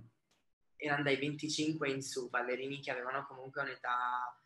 erano 0.76 1.04
dai 1.04 1.16
25 1.16 1.90
in 1.90 2.02
su, 2.02 2.30
ballerini 2.30 2.82
che 2.82 2.92
avevano 2.92 3.26
comunque 3.26 3.62
un'età 3.62 4.38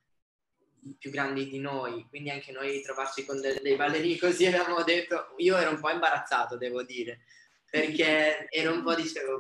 più 0.98 1.12
grandi 1.12 1.48
di 1.48 1.60
noi, 1.60 2.06
quindi 2.10 2.30
anche 2.30 2.52
noi 2.52 2.82
trovarci 2.82 3.26
con 3.26 3.40
de- 3.40 3.60
dei 3.62 3.76
ballerini 3.76 4.18
così 4.18 4.46
avevamo 4.46 4.84
detto, 4.84 5.34
io 5.38 5.58
ero 5.58 5.72
un 5.72 5.80
po' 5.80 5.90
imbarazzato, 5.90 6.58
devo 6.58 6.84
dire, 6.84 7.22
perché 7.70 8.48
ero 8.50 8.74
un 8.74 8.84
po' 8.84 8.96
dicevo, 8.96 9.40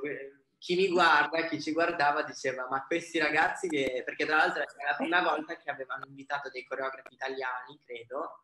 chi 0.58 0.76
mi 0.76 0.90
guarda, 0.90 1.48
chi 1.48 1.60
ci 1.60 1.72
guardava 1.72 2.22
diceva, 2.22 2.68
ma 2.70 2.86
questi 2.86 3.18
ragazzi 3.18 3.68
che, 3.68 4.04
perché 4.06 4.26
tra 4.26 4.38
l'altro 4.38 4.62
è 4.62 4.66
la 4.86 4.96
prima 4.96 5.22
volta 5.22 5.58
che 5.58 5.72
avevano 5.72 6.06
invitato 6.06 6.50
dei 6.50 6.64
coreografi 6.64 7.14
italiani, 7.14 7.80
credo, 7.84 8.44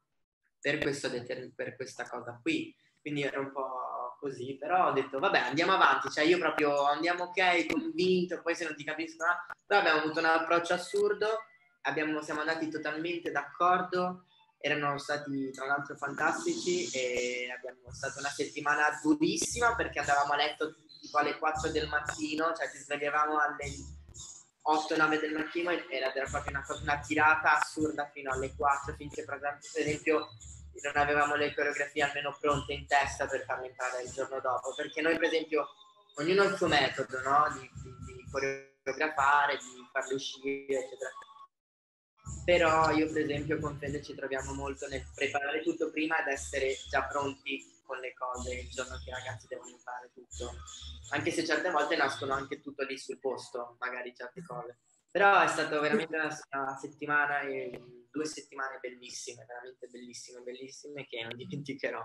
per, 0.60 0.80
questo, 0.80 1.11
per 1.56 1.76
questa 1.76 2.10
cosa 2.10 2.40
qui. 2.41 2.76
Quindi 2.99 3.22
ero 3.22 3.41
un 3.41 3.52
po' 3.52 4.18
così, 4.19 4.57
però 4.57 4.88
ho 4.88 4.91
detto 4.91 5.19
vabbè 5.19 5.38
andiamo 5.38 5.74
avanti, 5.74 6.10
cioè 6.10 6.26
io 6.26 6.40
proprio 6.40 6.84
andiamo 6.86 7.26
ok, 7.26 7.68
convinto, 7.68 8.41
poi 8.41 8.56
se 8.56 8.65
non 8.65 8.76
ti 8.76 8.84
capisco, 8.84 9.24
però 9.65 9.80
abbiamo 9.80 9.99
avuto 9.99 10.19
un 10.19 10.26
approccio 10.26 10.74
assurdo, 10.74 11.28
abbiamo, 11.88 12.22
siamo 12.22 12.41
andati 12.41 12.69
totalmente 12.69 13.31
d'accordo, 13.31 14.26
erano 14.59 14.97
stati 14.97 15.51
tra 15.51 15.65
l'altro 15.65 15.95
fantastici 15.95 16.89
e 16.89 17.49
abbiamo 17.55 17.91
stata 17.91 18.19
una 18.19 18.30
settimana 18.30 18.99
durissima 19.01 19.76
perché 19.76 19.99
andavamo 19.99 20.34
a 20.34 20.38
letto 20.38 20.76
tipo 20.99 21.18
alle 21.18 21.38
4 21.38 21.72
del 21.72 21.88
mattino, 21.88 22.53
cioè 22.53 22.69
ci 22.69 22.77
svegliavamo 22.77 23.38
alle 23.39 23.72
8-9 24.68 25.19
del 25.19 25.34
mattino 25.34 25.69
era, 25.69 26.14
era 26.14 26.27
proprio 26.30 26.51
una, 26.51 26.65
una, 26.81 26.99
tirata 26.99 27.57
assurda 27.57 28.09
fino 28.14 28.31
alle 28.31 28.53
4 28.53 28.95
finché 28.95 29.23
per 29.23 29.59
esempio 29.76 30.27
non 30.84 30.97
avevamo 31.01 31.35
le 31.35 31.55
coreografie 31.55 32.03
almeno 32.03 32.35
pronte 32.39 32.73
in 32.73 32.85
testa 32.85 33.27
per 33.27 33.45
farle 33.45 33.68
entrare 33.68 34.03
il 34.03 34.11
giorno 34.11 34.41
dopo 34.41 34.73
perché 34.76 35.01
noi 35.01 35.15
per 35.18 35.27
esempio 35.27 35.69
ognuno 36.15 36.41
ha 36.41 36.45
il 36.45 36.57
suo 36.57 36.68
metodo 36.68 37.22
no? 37.22 37.47
di, 37.53 37.72
di, 37.81 38.14
di 38.14 38.30
coreografare, 38.30 39.55
di 39.55 39.88
farle 39.91 40.14
uscire 40.14 40.84
eccetera 40.84 41.11
però 42.43 42.91
io 42.91 43.11
per 43.11 43.23
esempio 43.23 43.59
con 43.59 43.77
Fede 43.77 44.01
ci 44.01 44.15
troviamo 44.15 44.53
molto 44.53 44.87
nel 44.87 45.03
preparare 45.13 45.61
tutto 45.61 45.91
prima 45.91 46.19
ed 46.19 46.27
essere 46.27 46.75
già 46.89 47.03
pronti 47.03 47.75
con 47.83 47.97
le 47.99 48.13
cose 48.13 48.53
il 48.55 48.69
giorno 48.69 48.97
che 49.03 49.09
i 49.09 49.13
ragazzi 49.13 49.47
devono 49.47 49.69
imparare 49.69 50.11
tutto. 50.13 50.53
Anche 51.11 51.31
se 51.31 51.45
certe 51.45 51.71
volte 51.71 51.95
nascono 51.95 52.33
anche 52.33 52.61
tutto 52.61 52.83
lì 52.83 52.97
sul 52.97 53.19
posto, 53.19 53.77
magari 53.79 54.13
certe 54.15 54.43
cose. 54.43 54.79
Però 55.09 55.41
è 55.41 55.47
stata 55.47 55.79
veramente 55.79 56.15
una 56.15 56.77
settimana 56.77 57.41
e 57.41 57.81
due 58.11 58.25
settimane 58.25 58.77
bellissime, 58.79 59.45
veramente 59.45 59.87
bellissime, 59.87 60.41
bellissime 60.41 61.05
che 61.05 61.23
non 61.23 61.35
dimenticherò. 61.35 62.01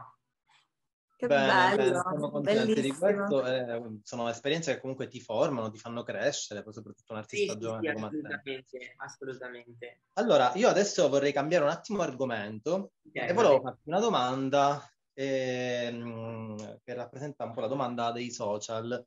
Che 1.23 1.29
bene, 1.29 1.77
bello, 1.77 2.01
siamo 2.01 2.31
contenti 2.31 2.81
di 2.81 2.91
questo. 2.91 3.47
Eh, 3.47 4.01
sono 4.03 4.29
esperienze 4.29 4.75
che 4.75 4.81
comunque 4.81 5.07
ti 5.07 5.21
formano, 5.21 5.71
ti 5.71 5.79
fanno 5.79 6.03
crescere, 6.03 6.65
poi 6.65 6.73
soprattutto 6.73 7.13
un 7.13 7.19
artista 7.21 7.53
sì, 7.53 7.59
giovane 7.61 7.87
sì, 7.87 7.93
come 7.93 8.07
assolutamente, 8.07 8.79
te. 8.79 8.95
Assolutamente. 8.97 10.01
Allora, 10.15 10.51
io 10.57 10.69
adesso 10.69 11.09
vorrei 11.09 11.33
cambiare 11.33 11.63
un 11.63 11.71
attimo 11.71 12.03
argomento 12.03 12.95
okay, 13.07 13.29
e 13.29 13.33
volevo 13.33 13.61
farti 13.61 13.89
una 13.89 14.01
domanda 14.01 14.93
ehm, 15.15 16.81
che 16.83 16.95
rappresenta 16.95 17.45
un 17.45 17.53
po' 17.53 17.61
la 17.61 17.69
domanda 17.69 18.11
dei 18.11 18.33
social. 18.33 19.07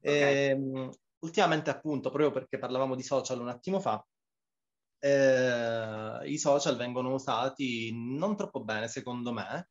Okay. 0.00 0.48
Ehm, 0.48 0.90
ultimamente 1.18 1.68
appunto, 1.68 2.08
proprio 2.08 2.30
perché 2.30 2.56
parlavamo 2.56 2.94
di 2.94 3.02
social 3.02 3.40
un 3.40 3.48
attimo 3.48 3.78
fa, 3.78 4.02
eh, 5.00 6.20
i 6.24 6.38
social 6.38 6.76
vengono 6.76 7.12
usati 7.12 7.90
non 7.92 8.36
troppo 8.36 8.64
bene 8.64 8.88
secondo 8.88 9.32
me. 9.34 9.68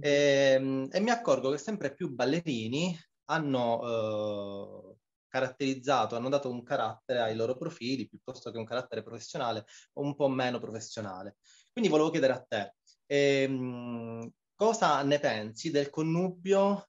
E, 0.00 0.88
e, 0.90 1.00
mi 1.00 1.10
accorgo 1.10 1.50
che 1.50 1.58
sempre 1.58 1.94
più 1.94 2.10
ballerini 2.10 2.96
hanno 3.26 4.92
eh, 4.92 4.96
caratterizzato, 5.28 6.16
hanno 6.16 6.28
dato 6.28 6.50
un 6.50 6.62
carattere 6.62 7.20
ai 7.20 7.34
loro 7.36 7.56
profili 7.56 8.08
piuttosto 8.08 8.50
che 8.50 8.58
un 8.58 8.64
carattere 8.64 9.02
professionale 9.02 9.64
o 9.94 10.02
un 10.02 10.14
po' 10.14 10.28
meno 10.28 10.58
professionale. 10.58 11.36
Quindi 11.72 11.90
volevo 11.90 12.10
chiedere 12.10 12.32
a 12.32 12.44
te, 12.46 12.74
ehm, 13.06 14.30
cosa 14.54 15.02
ne 15.02 15.18
pensi 15.18 15.70
del 15.70 15.90
connubio 15.90 16.88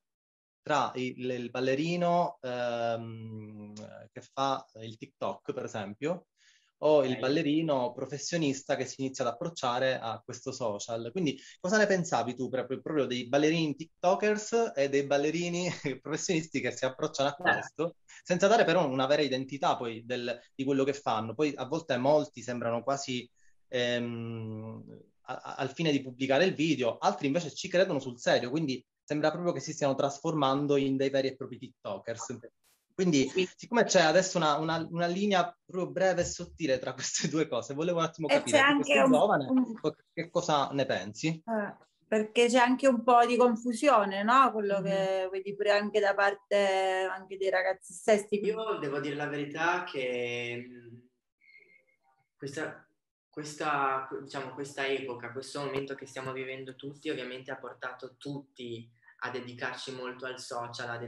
tra 0.61 0.91
il, 0.95 1.29
il 1.29 1.49
ballerino 1.51 2.37
ehm, 2.41 3.73
che 4.11 4.21
fa 4.21 4.65
il 4.81 4.97
TikTok, 4.97 5.53
per 5.53 5.65
esempio, 5.65 6.27
o 6.79 7.03
il 7.05 7.17
ballerino 7.17 7.93
professionista 7.93 8.75
che 8.75 8.85
si 8.85 9.01
inizia 9.01 9.25
ad 9.25 9.31
approcciare 9.31 9.97
a 9.99 10.21
questo 10.23 10.51
social. 10.51 11.09
Quindi 11.11 11.39
cosa 11.59 11.77
ne 11.77 11.85
pensavi 11.85 12.35
tu 12.35 12.49
proprio, 12.49 12.81
proprio 12.81 13.05
dei 13.05 13.27
ballerini 13.27 13.75
TikTokers 13.75 14.73
e 14.75 14.89
dei 14.89 15.05
ballerini 15.05 15.69
professionisti 16.01 16.59
che 16.59 16.71
si 16.71 16.85
approcciano 16.85 17.29
a 17.29 17.33
questo, 17.33 17.95
senza 18.23 18.47
dare 18.47 18.65
però 18.65 18.87
una 18.87 19.05
vera 19.05 19.21
identità 19.21 19.77
poi 19.77 20.03
del, 20.05 20.39
di 20.53 20.63
quello 20.63 20.83
che 20.83 20.93
fanno? 20.93 21.33
Poi 21.33 21.53
a 21.55 21.65
volte 21.65 21.97
molti 21.97 22.41
sembrano 22.41 22.83
quasi 22.83 23.29
ehm, 23.67 24.83
a, 25.21 25.55
al 25.57 25.73
fine 25.73 25.91
di 25.91 26.01
pubblicare 26.01 26.45
il 26.45 26.53
video, 26.53 26.97
altri 26.97 27.27
invece 27.27 27.53
ci 27.53 27.67
credono 27.67 27.99
sul 27.99 28.19
serio, 28.19 28.49
quindi 28.49 28.83
sembra 29.03 29.31
proprio 29.31 29.53
che 29.53 29.59
si 29.59 29.73
stiano 29.73 29.95
trasformando 29.95 30.75
in 30.77 30.97
dei 30.97 31.09
veri 31.09 31.29
e 31.29 31.35
propri 31.35 31.57
TikTokers. 31.57 32.37
Quindi, 32.95 33.29
siccome 33.57 33.83
c'è 33.83 33.99
adesso 33.99 34.37
una, 34.37 34.55
una, 34.55 34.87
una, 34.89 35.05
linea 35.05 35.43
proprio 35.65 35.91
breve 35.91 36.21
e 36.21 36.25
sottile 36.25 36.79
tra 36.79 36.93
queste 36.95 37.27
due 37.27 37.45
cose, 37.45 37.73
volevo 37.73 37.97
un 37.97 38.05
attimo 38.05 38.27
capire, 38.27 38.57
anche 38.57 38.97
un, 38.97 39.11
giovane, 39.11 39.47
un... 39.49 39.75
che 40.13 40.29
cosa 40.29 40.69
ne 40.71 40.85
pensi? 40.85 41.27
Eh, 41.27 41.75
perché 42.07 42.47
c'è 42.47 42.59
anche 42.59 42.87
un 42.87 43.03
po' 43.03 43.25
di 43.25 43.35
confusione, 43.35 44.23
no? 44.23 44.49
Quello 44.53 44.81
che 44.81 45.19
mm-hmm. 45.19 45.29
vedi 45.29 45.53
pure 45.55 45.71
anche 45.71 45.99
da 45.99 46.13
parte 46.13 47.05
anche 47.11 47.35
dei 47.35 47.49
ragazzi 47.49 47.91
stessi. 47.91 48.39
Io 48.39 48.77
devo 48.79 49.01
dire 49.01 49.15
la 49.15 49.27
verità 49.27 49.83
che 49.83 50.69
questa, 52.37 52.87
questa, 53.29 54.07
diciamo, 54.21 54.53
questa 54.53 54.87
epoca, 54.87 55.33
questo 55.33 55.65
momento 55.65 55.95
che 55.95 56.05
stiamo 56.05 56.31
vivendo 56.31 56.75
tutti, 56.75 57.09
ovviamente 57.09 57.51
ha 57.51 57.57
portato 57.57 58.15
tutti 58.17 58.89
a 59.25 59.29
dedicarci 59.31 59.91
molto 59.91 60.25
al 60.27 60.39
social, 60.39 60.87
a, 60.87 60.99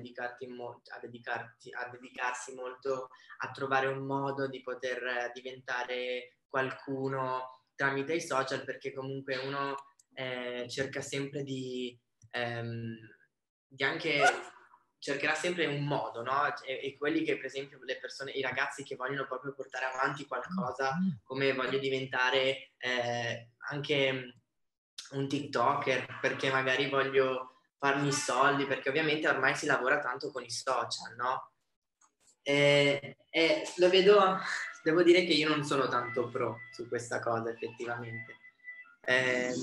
mo- 0.48 0.82
a, 0.88 1.00
dedicarti, 1.00 1.72
a 1.72 1.88
dedicarsi 1.90 2.56
molto 2.56 3.10
a 3.40 3.52
trovare 3.52 3.88
un 3.88 4.06
modo 4.06 4.48
di 4.48 4.62
poter 4.62 5.32
diventare 5.34 6.38
qualcuno 6.48 7.66
tramite 7.76 8.16
i 8.16 8.22
social, 8.22 8.64
perché 8.64 8.92
comunque 8.92 9.38
uno 9.38 9.76
eh, 10.14 10.66
cerca 10.68 11.02
sempre 11.02 11.44
di, 11.44 11.98
ehm, 12.32 12.96
di 13.68 13.84
anche 13.84 14.22
cercherà 15.00 15.36
sempre 15.36 15.68
un 15.68 15.86
modo, 15.86 16.24
no? 16.24 16.48
E, 16.66 16.80
e, 16.84 16.98
quelli 16.98 17.24
che, 17.24 17.36
per 17.36 17.46
esempio, 17.46 17.78
le 17.84 18.00
persone, 18.00 18.32
i 18.32 18.42
ragazzi 18.42 18.84
che 18.84 18.96
vogliono 18.96 19.28
proprio 19.28 19.54
portare 19.54 19.86
avanti 19.86 20.26
qualcosa, 20.26 20.98
come 21.24 21.54
voglio 21.54 21.78
diventare 21.78 22.72
eh, 22.78 23.52
anche 23.70 24.34
un 25.12 25.28
TikToker, 25.28 26.18
perché 26.20 26.50
magari 26.50 26.90
voglio 26.90 27.57
farmi 27.78 28.08
i 28.08 28.14
soldi, 28.14 28.66
perché 28.66 28.90
ovviamente 28.90 29.28
ormai 29.28 29.56
si 29.56 29.66
lavora 29.66 30.00
tanto 30.00 30.32
con 30.32 30.44
i 30.44 30.50
social, 30.50 31.16
no? 31.16 31.52
E, 32.42 33.18
e 33.30 33.64
lo 33.78 33.90
vedo, 33.90 34.40
devo 34.84 35.04
dire 35.04 35.26
che 35.26 35.34
io 35.34 35.50
non 35.50 35.64
sono 35.64 35.88
tanto 35.88 36.30
pro 36.30 36.58
su 36.72 36.88
questa 36.88 37.20
cosa 37.20 37.50
effettivamente. 37.50 38.37
Eh, 39.10 39.54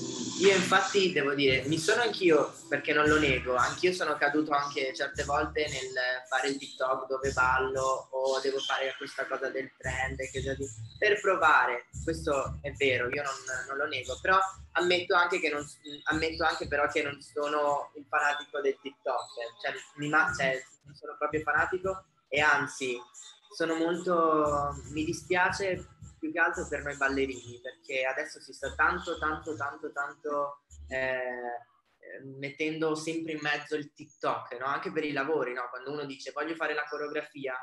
io 0.40 0.54
infatti 0.54 1.12
devo 1.12 1.34
dire, 1.34 1.64
mi 1.66 1.76
sono 1.76 2.00
anch'io, 2.00 2.54
perché 2.66 2.94
non 2.94 3.06
lo 3.06 3.18
nego, 3.18 3.54
anch'io 3.56 3.92
sono 3.92 4.16
caduto 4.16 4.52
anche 4.52 4.94
certe 4.94 5.22
volte 5.24 5.68
nel 5.68 5.92
fare 6.26 6.48
il 6.48 6.56
TikTok 6.56 7.06
dove 7.06 7.30
ballo 7.32 8.08
o 8.10 8.40
devo 8.40 8.58
fare 8.60 8.94
questa 8.96 9.26
cosa 9.26 9.50
del 9.50 9.70
trend 9.76 10.16
per 10.98 11.20
provare, 11.20 11.88
questo 12.02 12.58
è 12.62 12.72
vero, 12.72 13.10
io 13.10 13.22
non, 13.22 13.34
non 13.68 13.76
lo 13.76 13.86
nego, 13.86 14.18
però 14.22 14.38
ammetto 14.72 15.14
anche, 15.14 15.38
che 15.38 15.50
non, 15.50 15.62
ammetto 16.04 16.42
anche 16.42 16.66
però 16.66 16.88
che 16.88 17.02
non 17.02 17.20
sono 17.20 17.92
il 17.96 18.06
fanatico 18.08 18.62
del 18.62 18.78
TikTok, 18.80 19.26
cioè, 19.60 19.74
mi, 19.96 20.08
cioè 20.08 20.64
non 20.84 20.94
sono 20.94 21.16
proprio 21.18 21.42
fanatico 21.42 22.06
e 22.28 22.40
anzi 22.40 22.98
sono 23.54 23.74
molto, 23.74 24.74
mi 24.90 25.04
dispiace 25.04 25.93
più 26.24 26.32
che 26.32 26.38
altro 26.38 26.66
per 26.66 26.82
noi 26.82 26.96
ballerini, 26.96 27.60
perché 27.60 28.06
adesso 28.06 28.40
si 28.40 28.54
sta 28.54 28.74
tanto, 28.74 29.18
tanto, 29.18 29.54
tanto, 29.56 29.92
tanto 29.92 30.62
eh, 30.88 31.60
mettendo 32.38 32.94
sempre 32.94 33.32
in 33.32 33.40
mezzo 33.42 33.76
il 33.76 33.92
TikTok, 33.92 34.58
no? 34.58 34.64
anche 34.64 34.90
per 34.90 35.04
i 35.04 35.12
lavori, 35.12 35.52
no? 35.52 35.68
quando 35.68 35.92
uno 35.92 36.06
dice 36.06 36.32
voglio 36.32 36.54
fare 36.54 36.72
la 36.72 36.86
coreografia, 36.88 37.54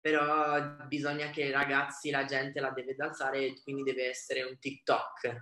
però 0.00 0.86
bisogna 0.86 1.28
che 1.28 1.50
ragazzi, 1.50 2.10
la 2.10 2.24
gente 2.24 2.58
la 2.60 2.70
deve 2.70 2.94
danzare 2.94 3.44
e 3.44 3.60
quindi 3.62 3.82
deve 3.82 4.08
essere 4.08 4.44
un 4.44 4.58
TikTok. 4.58 5.36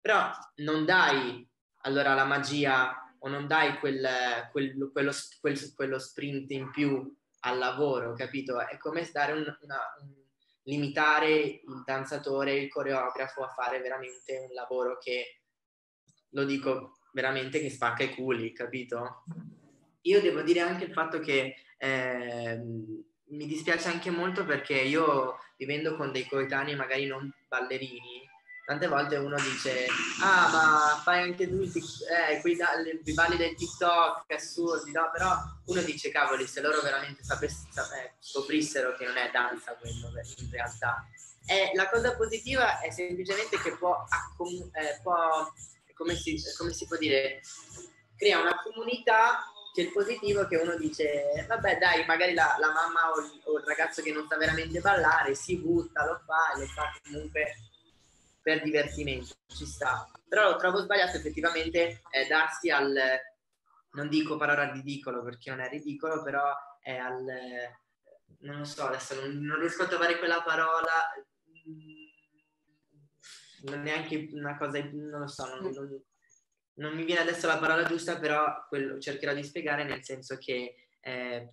Però 0.00 0.30
non 0.56 0.86
dai 0.86 1.46
allora 1.82 2.14
la 2.14 2.24
magia 2.24 3.14
o 3.18 3.28
non 3.28 3.46
dai 3.46 3.78
quel, 3.80 4.48
quel, 4.50 4.90
quello, 4.92 5.12
quel, 5.40 5.74
quello 5.74 5.98
sprint 5.98 6.50
in 6.52 6.70
più 6.70 7.14
al 7.40 7.58
lavoro, 7.58 8.14
capito? 8.14 8.60
È 8.66 8.78
come 8.78 9.06
dare 9.12 9.32
un, 9.32 9.40
una, 9.60 9.80
un 10.00 10.23
limitare 10.64 11.30
il 11.30 11.82
danzatore, 11.84 12.54
il 12.54 12.68
coreografo 12.68 13.42
a 13.42 13.48
fare 13.48 13.80
veramente 13.80 14.38
un 14.38 14.52
lavoro 14.52 14.98
che, 14.98 15.40
lo 16.30 16.44
dico 16.44 16.98
veramente, 17.12 17.60
che 17.60 17.70
spacca 17.70 18.02
i 18.02 18.14
culi, 18.14 18.52
capito? 18.52 19.24
Io 20.02 20.20
devo 20.20 20.42
dire 20.42 20.60
anche 20.60 20.84
il 20.84 20.92
fatto 20.92 21.20
che 21.20 21.56
eh, 21.78 22.56
mi 22.56 23.46
dispiace 23.46 23.88
anche 23.88 24.10
molto 24.10 24.44
perché 24.44 24.74
io 24.74 25.38
vivendo 25.56 25.96
con 25.96 26.12
dei 26.12 26.26
coetanei 26.26 26.76
magari 26.76 27.06
non 27.06 27.32
ballerini, 27.48 28.23
tante 28.64 28.88
volte 28.88 29.16
uno 29.16 29.36
dice 29.36 29.86
ah 30.22 30.48
ma 30.48 31.00
fai 31.02 31.22
anche 31.22 31.48
tu 31.48 31.60
eh, 31.60 32.40
quei, 32.40 32.56
i 33.04 33.12
balli 33.12 33.36
del 33.36 33.54
TikTok 33.54 34.24
assurdi 34.32 34.90
no 34.90 35.10
però 35.12 35.36
uno 35.66 35.82
dice 35.82 36.10
cavoli 36.10 36.46
se 36.46 36.62
loro 36.62 36.80
veramente 36.80 37.22
sapess- 37.22 37.66
eh, 37.76 38.14
scoprissero 38.18 38.96
che 38.96 39.04
non 39.04 39.16
è 39.16 39.30
danza 39.30 39.76
quello 39.76 40.08
in 40.38 40.50
realtà 40.50 41.06
e 41.46 41.72
la 41.74 41.90
cosa 41.90 42.16
positiva 42.16 42.80
è 42.80 42.90
semplicemente 42.90 43.58
che 43.60 43.76
può, 43.76 44.02
accom- 44.08 44.74
eh, 44.74 44.98
può 45.02 45.52
come, 45.94 46.16
si, 46.16 46.42
come 46.56 46.72
si 46.72 46.86
può 46.86 46.96
dire 46.96 47.42
crea 48.16 48.40
una 48.40 48.58
comunità 48.62 49.44
che 49.74 49.82
il 49.82 49.92
positivo 49.92 50.46
che 50.46 50.56
uno 50.56 50.76
dice 50.76 51.44
vabbè 51.46 51.78
dai 51.78 52.06
magari 52.06 52.32
la, 52.32 52.56
la 52.58 52.72
mamma 52.72 53.10
o 53.12 53.20
il, 53.20 53.40
o 53.44 53.58
il 53.58 53.64
ragazzo 53.66 54.00
che 54.00 54.12
non 54.12 54.26
sa 54.26 54.36
veramente 54.36 54.80
ballare 54.80 55.34
si 55.34 55.58
butta 55.58 56.06
lo 56.06 56.22
fa 56.24 56.58
lo 56.58 56.66
fa 56.66 56.90
comunque 57.02 57.56
per 58.44 58.62
divertimento, 58.62 59.34
ci 59.46 59.64
sta. 59.64 60.06
Però 60.28 60.50
lo 60.50 60.56
trovo 60.56 60.82
sbagliato 60.82 61.16
effettivamente 61.16 62.02
eh, 62.10 62.26
darsi 62.28 62.68
al, 62.70 62.94
non 63.92 64.08
dico 64.10 64.36
parola 64.36 64.70
ridicolo 64.70 65.22
perché 65.22 65.48
non 65.48 65.60
è 65.60 65.68
ridicolo, 65.70 66.22
però 66.22 66.52
è 66.82 66.94
al, 66.94 67.24
non 68.40 68.58
lo 68.58 68.64
so, 68.64 68.84
adesso 68.84 69.18
non, 69.18 69.38
non 69.38 69.58
riesco 69.58 69.84
a 69.84 69.86
trovare 69.86 70.18
quella 70.18 70.42
parola, 70.42 70.92
mm, 71.66 72.04
non 73.70 73.80
neanche 73.80 74.28
una 74.32 74.58
cosa, 74.58 74.78
non 74.92 75.20
lo 75.20 75.26
so, 75.26 75.46
non, 75.46 75.70
non, 75.72 76.02
non 76.74 76.94
mi 76.94 77.04
viene 77.04 77.22
adesso 77.22 77.46
la 77.46 77.58
parola 77.58 77.84
giusta, 77.84 78.18
però 78.18 78.66
quello 78.68 78.98
cercherò 78.98 79.32
di 79.32 79.42
spiegare 79.42 79.84
nel 79.84 80.04
senso 80.04 80.36
che 80.36 80.74
eh, 81.00 81.52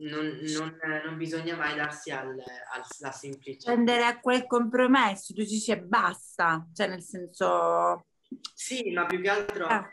non, 0.00 0.38
non, 0.56 0.76
non, 1.04 1.16
bisogna 1.16 1.56
mai 1.56 1.76
darsi 1.76 2.10
al, 2.10 2.28
al, 2.28 2.82
alla 3.00 3.12
semplicità. 3.12 3.72
Prendere 3.72 4.04
a 4.04 4.18
quel 4.20 4.46
compromesso, 4.46 5.32
tu 5.32 5.42
dici 5.42 5.76
basta, 5.76 6.66
cioè 6.72 6.88
nel 6.88 7.02
senso... 7.02 8.06
Sì, 8.54 8.90
ma 8.92 9.06
più 9.06 9.20
che 9.20 9.28
altro, 9.28 9.66
ah. 9.66 9.92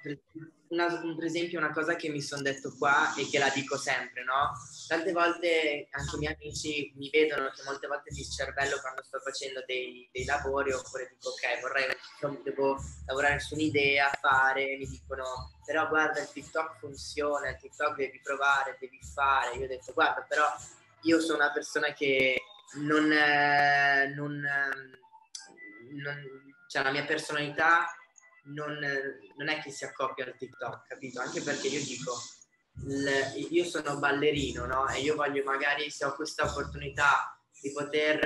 una, 0.69 0.87
per 0.87 1.25
esempio, 1.25 1.59
una 1.59 1.71
cosa 1.71 1.95
che 1.95 2.09
mi 2.09 2.21
sono 2.21 2.41
detto 2.41 2.73
qua 2.77 3.13
e 3.15 3.27
che 3.29 3.39
la 3.39 3.49
dico 3.49 3.77
sempre, 3.77 4.23
no? 4.23 4.51
Tante 4.87 5.11
volte 5.11 5.87
anche 5.91 6.15
i 6.15 6.19
miei 6.19 6.33
amici 6.33 6.93
mi 6.95 7.09
vedono 7.09 7.49
che 7.49 7.63
molte 7.65 7.87
volte 7.87 8.11
mi 8.13 8.23
cervello 8.23 8.79
quando 8.79 9.03
sto 9.03 9.19
facendo 9.19 9.63
dei, 9.65 10.09
dei 10.11 10.25
lavori 10.25 10.71
oppure 10.71 11.09
dico 11.09 11.29
ok, 11.29 11.61
vorrei, 11.61 11.85
devo 12.43 12.77
lavorare 13.07 13.39
su 13.39 13.55
un'idea, 13.55 14.11
fare, 14.19 14.77
mi 14.77 14.87
dicono 14.87 15.51
però 15.65 15.87
guarda 15.87 16.21
il 16.21 16.31
TikTok 16.31 16.79
funziona, 16.79 17.49
il 17.49 17.57
TikTok 17.57 17.95
devi 17.95 18.19
provare, 18.21 18.77
devi 18.79 18.99
fare. 19.13 19.55
Io 19.57 19.65
ho 19.65 19.67
detto 19.67 19.93
guarda 19.93 20.25
però 20.27 20.45
io 21.01 21.19
sono 21.19 21.37
una 21.37 21.51
persona 21.51 21.93
che 21.93 22.41
non, 22.75 23.11
eh, 23.11 24.13
non, 24.15 24.41
non 25.89 26.49
cioè 26.67 26.83
la 26.83 26.91
mia 26.91 27.03
personalità 27.03 27.85
non, 28.43 28.79
non, 29.37 29.49
è 29.49 29.61
che 29.61 29.71
si 29.71 29.85
accoppia 29.85 30.25
al 30.25 30.35
TikTok, 30.37 30.87
capito? 30.87 31.19
Anche 31.21 31.41
perché 31.41 31.67
io 31.67 31.83
dico, 31.83 32.13
l, 32.85 33.07
io 33.49 33.65
sono 33.65 33.97
ballerino, 33.97 34.65
no? 34.65 34.87
E 34.89 35.01
io 35.01 35.15
voglio 35.15 35.43
magari, 35.43 35.89
se 35.89 36.05
ho 36.05 36.15
questa 36.15 36.45
opportunità 36.45 37.37
di 37.61 37.71
poter, 37.71 38.23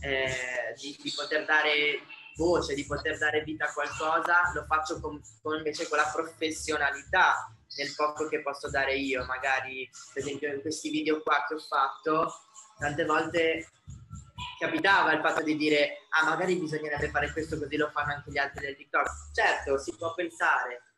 eh, 0.00 0.74
di, 0.80 0.98
di 1.02 1.12
poter 1.14 1.44
dare 1.44 2.00
voce, 2.36 2.74
di 2.74 2.84
poter 2.84 3.16
dare 3.18 3.42
vita 3.42 3.66
a 3.66 3.72
qualcosa, 3.72 4.52
lo 4.54 4.64
faccio 4.66 5.00
con, 5.00 5.20
con 5.40 5.56
invece 5.56 5.88
con 5.88 5.98
la 5.98 6.10
professionalità 6.12 7.50
nel 7.76 7.92
poco 7.94 8.28
che 8.28 8.42
posso 8.42 8.68
dare 8.68 8.96
io. 8.96 9.24
Magari, 9.24 9.88
per 10.12 10.22
esempio, 10.22 10.52
in 10.52 10.60
questi 10.60 10.90
video 10.90 11.22
qua 11.22 11.44
che 11.48 11.54
ho 11.54 11.58
fatto, 11.58 12.32
tante 12.78 13.04
volte 13.04 13.68
capitava 14.58 15.12
il 15.12 15.20
fatto 15.20 15.42
di 15.42 15.56
dire 15.56 16.06
ah 16.10 16.28
magari 16.28 16.56
bisognerebbe 16.56 17.10
fare 17.10 17.32
questo 17.32 17.58
così 17.58 17.76
lo 17.76 17.90
fanno 17.90 18.14
anche 18.14 18.30
gli 18.30 18.38
altri 18.38 18.66
del 18.66 18.76
TikTok. 18.76 19.08
Certo, 19.32 19.78
si 19.78 19.94
può 19.96 20.14
pensare, 20.14 20.94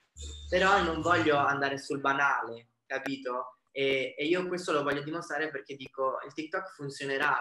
però 0.49 0.83
non 0.83 1.01
voglio 1.01 1.37
andare 1.37 1.79
sul 1.79 2.01
banale, 2.01 2.69
capito? 2.87 3.59
E, 3.71 4.15
e 4.17 4.25
io 4.25 4.47
questo 4.49 4.73
lo 4.73 4.83
voglio 4.83 5.03
dimostrare 5.03 5.51
perché 5.51 5.77
dico 5.77 6.19
il 6.25 6.33
TikTok 6.33 6.75
funzionerà 6.75 7.39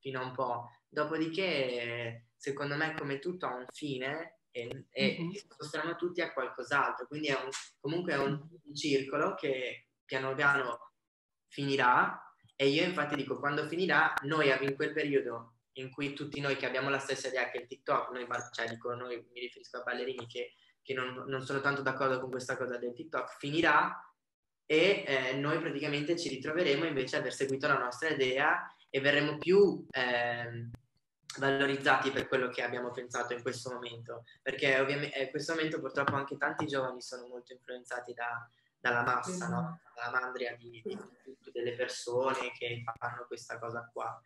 fino 0.00 0.20
a 0.20 0.24
un 0.24 0.32
po', 0.32 0.70
dopodiché 0.88 2.28
secondo 2.36 2.76
me 2.76 2.94
come 2.94 3.18
tutto 3.18 3.46
ha 3.46 3.54
un 3.54 3.66
fine 3.72 4.40
e, 4.50 4.86
e 4.90 5.16
mm-hmm. 5.20 5.32
sposteranno 5.32 5.96
tutti 5.96 6.20
a 6.20 6.32
qualcos'altro, 6.32 7.06
quindi 7.06 7.28
è 7.28 7.34
un, 7.34 7.48
comunque 7.80 8.12
è 8.12 8.18
un, 8.18 8.32
un 8.32 8.74
circolo 8.74 9.34
che 9.34 9.88
piano 10.04 10.34
piano 10.34 10.92
finirà 11.48 12.27
e 12.60 12.66
io 12.66 12.82
infatti 12.82 13.14
dico, 13.14 13.38
quando 13.38 13.68
finirà, 13.68 14.12
noi 14.22 14.50
in 14.64 14.74
quel 14.74 14.92
periodo 14.92 15.58
in 15.74 15.92
cui 15.92 16.12
tutti 16.12 16.40
noi 16.40 16.56
che 16.56 16.66
abbiamo 16.66 16.90
la 16.90 16.98
stessa 16.98 17.28
idea 17.28 17.48
che 17.50 17.58
il 17.58 17.66
TikTok, 17.68 18.10
noi, 18.10 18.26
cioè 18.50 18.66
dico, 18.66 18.92
noi 18.94 19.24
mi 19.32 19.38
riferisco 19.38 19.76
a 19.76 19.82
ballerini 19.84 20.26
che, 20.26 20.54
che 20.82 20.92
non, 20.92 21.22
non, 21.28 21.46
sono 21.46 21.60
tanto 21.60 21.82
d'accordo 21.82 22.18
con 22.18 22.30
questa 22.30 22.56
cosa 22.56 22.76
del 22.76 22.94
TikTok, 22.94 23.36
finirà 23.38 23.96
e 24.66 25.04
eh, 25.06 25.36
noi 25.36 25.60
praticamente 25.60 26.18
ci 26.18 26.28
ritroveremo 26.30 26.84
invece 26.84 27.14
a 27.14 27.20
aver 27.20 27.32
seguito 27.32 27.68
la 27.68 27.78
nostra 27.78 28.08
idea 28.08 28.74
e 28.90 28.98
verremo 28.98 29.38
più 29.38 29.86
eh, 29.92 30.68
valorizzati 31.38 32.10
per 32.10 32.26
quello 32.26 32.48
che 32.48 32.64
abbiamo 32.64 32.90
pensato 32.90 33.34
in 33.34 33.42
questo 33.42 33.70
momento, 33.70 34.24
perché 34.42 34.80
ovviamente 34.80 35.16
in 35.16 35.30
questo 35.30 35.54
momento 35.54 35.78
purtroppo 35.78 36.16
anche 36.16 36.36
tanti 36.36 36.66
giovani 36.66 37.00
sono 37.00 37.28
molto 37.28 37.52
influenzati 37.52 38.12
da, 38.14 38.50
dalla 38.80 39.02
massa, 39.02 39.48
no? 39.48 39.80
dalla 39.94 40.20
mandria 40.20 40.56
di, 40.56 40.82
di, 40.84 40.98
di, 41.24 41.50
delle 41.52 41.74
persone 41.74 42.52
che 42.56 42.82
fanno 42.98 43.26
questa 43.26 43.58
cosa 43.58 43.88
qua. 43.92 44.20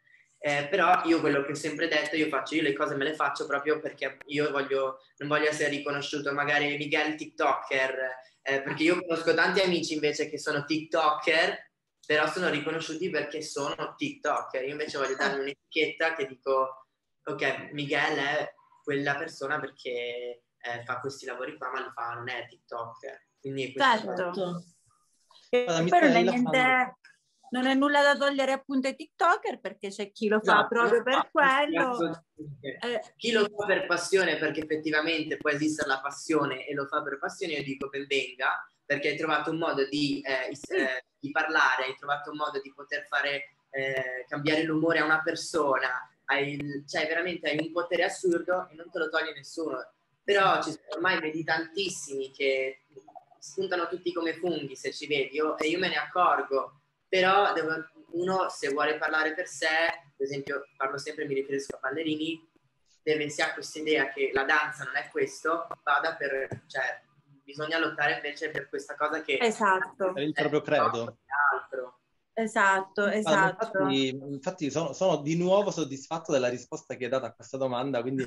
Eh, 0.45 0.67
però 0.69 1.03
io 1.05 1.21
quello 1.21 1.45
che 1.45 1.53
ho 1.53 1.55
sempre 1.55 1.87
detto, 1.87 2.17
io 2.17 2.27
faccio, 2.27 2.57
io 2.57 2.63
le 2.63 2.73
cose 2.73 2.97
me 2.97 3.05
le 3.05 3.15
faccio 3.15 3.47
proprio 3.47 3.79
perché 3.79 4.19
io 4.27 4.51
voglio, 4.51 4.99
non 5.19 5.29
voglio 5.29 5.49
essere 5.49 5.71
riconosciuto 5.71 6.33
magari 6.33 6.77
Miguel 6.77 7.15
TikToker, 7.15 7.95
eh, 8.43 8.61
perché 8.63 8.83
io 8.83 9.01
conosco 9.01 9.35
tanti 9.35 9.61
amici 9.61 9.95
invece 9.95 10.29
che 10.29 10.39
sono 10.39 10.65
TikToker, 10.65 11.71
però 12.05 12.27
sono 12.27 12.51
riconosciuti 12.51 13.09
perché 13.09 13.41
sono 13.41 13.95
TikToker. 13.97 14.65
Io 14.65 14.73
invece 14.73 14.99
voglio 14.99 15.15
darmi 15.15 15.43
un'etichetta 15.43 16.15
che 16.15 16.27
dico, 16.27 16.89
ok, 17.23 17.71
Miguel 17.71 18.19
è 18.19 18.55
quella 18.83 19.15
persona 19.15 19.61
perché 19.61 20.43
eh, 20.59 20.83
fa 20.85 20.99
questi 20.99 21.25
lavori 21.25 21.57
qua, 21.57 21.71
ma 21.71 21.93
fa, 21.95 22.15
non 22.15 22.29
è 22.29 22.47
TikToker. 22.49 23.27
Quindi 23.43 23.75
certo. 23.77 24.65
Però 25.51 25.77
non 25.77 26.17
è, 26.17 26.23
niente, 26.23 26.97
non 27.51 27.67
è 27.67 27.75
nulla 27.75 28.03
da 28.03 28.17
togliere 28.17 28.53
appunto 28.53 28.87
ai 28.87 28.95
TikToker 28.95 29.61
perché 29.61 29.89
c'è 29.89 30.11
chi 30.13 30.29
lo 30.29 30.41
fa 30.41 30.61
no, 30.61 30.69
proprio 30.69 31.03
per 31.03 31.29
quello. 31.31 32.25
Eh. 32.61 33.03
Chi 33.17 33.33
lo 33.33 33.43
fa 33.45 33.67
per 33.67 33.87
passione 33.87 34.39
perché 34.39 34.63
effettivamente 34.63 35.37
può 35.37 35.51
esistere 35.51 35.89
la 35.89 36.01
passione 36.01 36.67
e 36.67 36.73
lo 36.73 36.87
fa 36.87 37.03
per 37.03 37.19
passione, 37.19 37.55
io 37.55 37.63
dico 37.65 37.89
ben 37.89 38.07
venga 38.07 38.65
perché 38.85 39.11
hai 39.11 39.17
trovato 39.17 39.51
un 39.51 39.59
modo 39.59 39.87
di, 39.87 40.23
eh, 40.25 40.51
eh, 40.51 41.05
di 41.19 41.31
parlare, 41.31 41.85
hai 41.85 41.97
trovato 41.97 42.31
un 42.31 42.37
modo 42.37 42.61
di 42.61 42.73
poter 42.75 43.07
fare 43.07 43.55
eh, 43.71 44.25
cambiare 44.29 44.63
l'umore 44.65 44.99
a 44.99 45.05
una 45.05 45.23
persona, 45.23 46.09
hai, 46.27 46.85
cioè 46.87 47.07
veramente 47.07 47.49
hai 47.49 47.59
un 47.59 47.73
potere 47.73 48.05
assurdo 48.05 48.69
e 48.69 48.75
non 48.75 48.91
te 48.91 48.99
lo 48.99 49.09
toglie 49.09 49.33
nessuno. 49.35 49.79
Però 50.25 50.63
ci 50.63 50.71
sono 50.71 50.85
ormai 50.95 51.21
vedi 51.21 51.43
tantissimi 51.43 52.31
che 52.31 52.82
spuntano 53.43 53.89
tutti 53.89 54.13
come 54.13 54.35
funghi 54.35 54.77
se 54.77 54.93
ci 54.93 55.09
vedi 55.09 55.35
io, 55.35 55.59
e 55.59 55.67
io 55.67 55.81
me 55.81 55.89
ne 55.89 55.97
accorgo, 55.97 56.83
però 57.09 57.53
devo, 57.53 57.73
uno 58.13 58.49
se 58.49 58.69
vuole 58.71 58.99
parlare 58.99 59.35
per 59.35 59.49
sé, 59.49 59.67
ad 59.67 60.19
esempio 60.19 60.63
parlo 60.77 60.97
sempre, 60.97 61.27
mi 61.27 61.35
riferisco 61.35 61.75
a 61.75 61.81
ballerini, 61.81 62.49
deve 63.03 63.29
si 63.29 63.43
ha 63.43 63.53
questa 63.53 63.81
idea 63.81 64.13
che 64.13 64.31
la 64.33 64.45
danza 64.45 64.85
non 64.85 64.95
è 64.95 65.09
questo, 65.11 65.67
vada 65.83 66.15
per, 66.15 66.63
cioè 66.69 67.03
bisogna 67.43 67.79
lottare 67.79 68.15
invece 68.15 68.51
per 68.51 68.69
questa 68.69 68.95
cosa 68.95 69.23
che 69.23 69.39
esatto. 69.41 70.15
è 70.15 70.21
il 70.21 70.33
proprio 70.33 70.61
credo. 70.61 71.19
Altro. 71.53 71.99
Esatto, 72.35 73.09
esatto. 73.09 73.81
Infatti, 73.89 74.09
infatti 74.09 74.71
sono, 74.71 74.93
sono, 74.93 75.17
di 75.17 75.37
nuovo 75.37 75.73
soddisfatto 75.73 76.31
della 76.31 76.49
risposta 76.49 76.95
che 76.95 77.05
hai 77.05 77.11
dato 77.11 77.27
a 77.27 77.33
questa 77.33 77.57
domanda, 77.57 78.01
quindi 78.03 78.25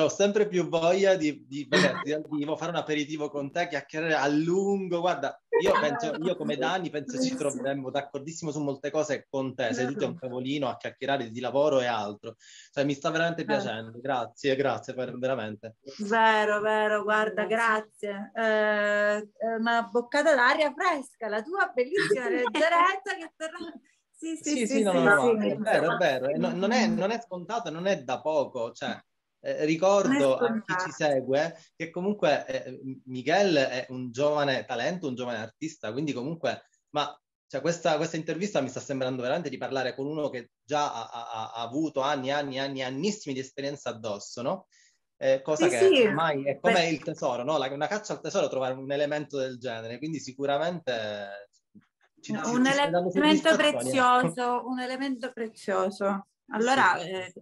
ho 0.00 0.08
sempre 0.08 0.48
più 0.48 0.68
voglia 0.68 1.16
di, 1.16 1.44
di 1.46 1.66
vederti 1.68 2.10
dal 2.10 2.24
vivo, 2.30 2.56
fare 2.56 2.70
un 2.70 2.78
aperitivo 2.78 3.28
con 3.28 3.52
te, 3.52 3.68
chiacchierare 3.68 4.14
a 4.14 4.26
lungo. 4.26 5.00
Guarda, 5.00 5.38
io, 5.60 5.72
penso, 5.78 6.14
io 6.22 6.34
come 6.34 6.56
Dani 6.56 6.88
penso 6.88 7.20
ci 7.20 7.34
troveremmo 7.34 7.90
d'accordissimo 7.90 8.50
su 8.50 8.62
molte 8.62 8.90
cose 8.90 9.26
con 9.28 9.54
te, 9.54 9.74
seduti 9.74 10.04
a 10.04 10.06
un 10.06 10.18
tavolino 10.18 10.68
a 10.68 10.78
chiacchierare 10.78 11.30
di 11.30 11.40
lavoro 11.40 11.80
e 11.80 11.86
altro. 11.86 12.36
Cioè, 12.70 12.84
mi 12.84 12.94
sta 12.94 13.10
veramente 13.10 13.44
piacendo. 13.44 14.00
Grazie, 14.00 14.56
grazie 14.56 14.94
per 14.94 15.18
veramente. 15.18 15.76
Vero, 15.98 16.60
vero, 16.62 17.02
guarda, 17.02 17.44
grazie. 17.44 18.32
Eh, 18.34 19.30
una 19.58 19.88
boccata 19.90 20.34
d'aria 20.34 20.72
fresca, 20.72 21.28
la 21.28 21.42
tua 21.42 21.70
bellissima 21.74 22.28
leggerezza 22.30 23.14
che 23.18 23.32
torna... 23.36 23.72
Sì, 24.22 24.36
sì, 24.36 24.50
sì, 24.50 24.56
sì, 24.58 24.66
sì, 24.66 24.82
no, 24.84 24.92
no, 24.92 25.02
no, 25.02 25.42
è 25.42 25.56
vero, 25.56 25.94
è 25.94 25.96
vero. 25.96 26.38
Non, 26.38 26.56
non, 26.56 26.70
è, 26.70 26.86
non 26.86 27.10
è 27.10 27.20
scontato, 27.20 27.70
non 27.70 27.86
è 27.88 28.04
da 28.04 28.20
poco, 28.20 28.70
cioè 28.70 28.96
eh, 29.44 29.64
ricordo 29.64 30.36
a 30.36 30.62
chi 30.64 30.74
ci 30.84 30.90
segue 30.92 31.56
che 31.74 31.90
comunque 31.90 32.46
eh, 32.46 32.80
Miguel 33.06 33.56
è 33.56 33.86
un 33.88 34.12
giovane 34.12 34.64
talento, 34.64 35.08
un 35.08 35.16
giovane 35.16 35.38
artista, 35.38 35.90
quindi 35.90 36.12
comunque, 36.12 36.68
ma 36.90 37.14
cioè, 37.48 37.60
questa, 37.60 37.96
questa, 37.96 38.16
intervista 38.16 38.60
mi 38.60 38.68
sta 38.68 38.80
sembrando 38.80 39.20
veramente 39.20 39.50
di 39.50 39.58
parlare 39.58 39.94
con 39.94 40.06
uno 40.06 40.30
che 40.30 40.52
già 40.62 40.92
ha, 40.94 41.10
ha, 41.10 41.52
ha 41.52 41.62
avuto 41.62 42.00
anni, 42.00 42.30
anni, 42.30 42.58
anni, 42.58 42.82
annissimi 42.82 43.34
di 43.34 43.40
esperienza 43.40 43.90
addosso, 43.90 44.42
no? 44.42 44.68
Eh, 45.18 45.42
cosa 45.42 45.68
sì, 45.68 45.70
che 45.70 45.78
sì. 45.78 46.00
ormai 46.02 46.44
è 46.44 46.58
come 46.58 46.74
Beh. 46.74 46.88
il 46.88 47.02
tesoro, 47.02 47.42
no? 47.42 47.58
La, 47.58 47.70
una 47.70 47.88
caccia 47.88 48.14
al 48.14 48.20
tesoro 48.20 48.48
trovare 48.48 48.74
un 48.74 48.90
elemento 48.90 49.38
del 49.38 49.58
genere, 49.58 49.98
quindi 49.98 50.18
sicuramente 50.18 51.50
ci, 52.20 52.32
un 52.32 52.64
ci, 52.64 52.70
elemento 52.70 53.48
ecco. 53.48 53.56
prezioso, 53.56 54.62
un 54.66 54.80
elemento 54.80 55.32
prezioso. 55.32 56.28
Allora, 56.52 56.96
sì. 56.98 57.08
eh, 57.10 57.32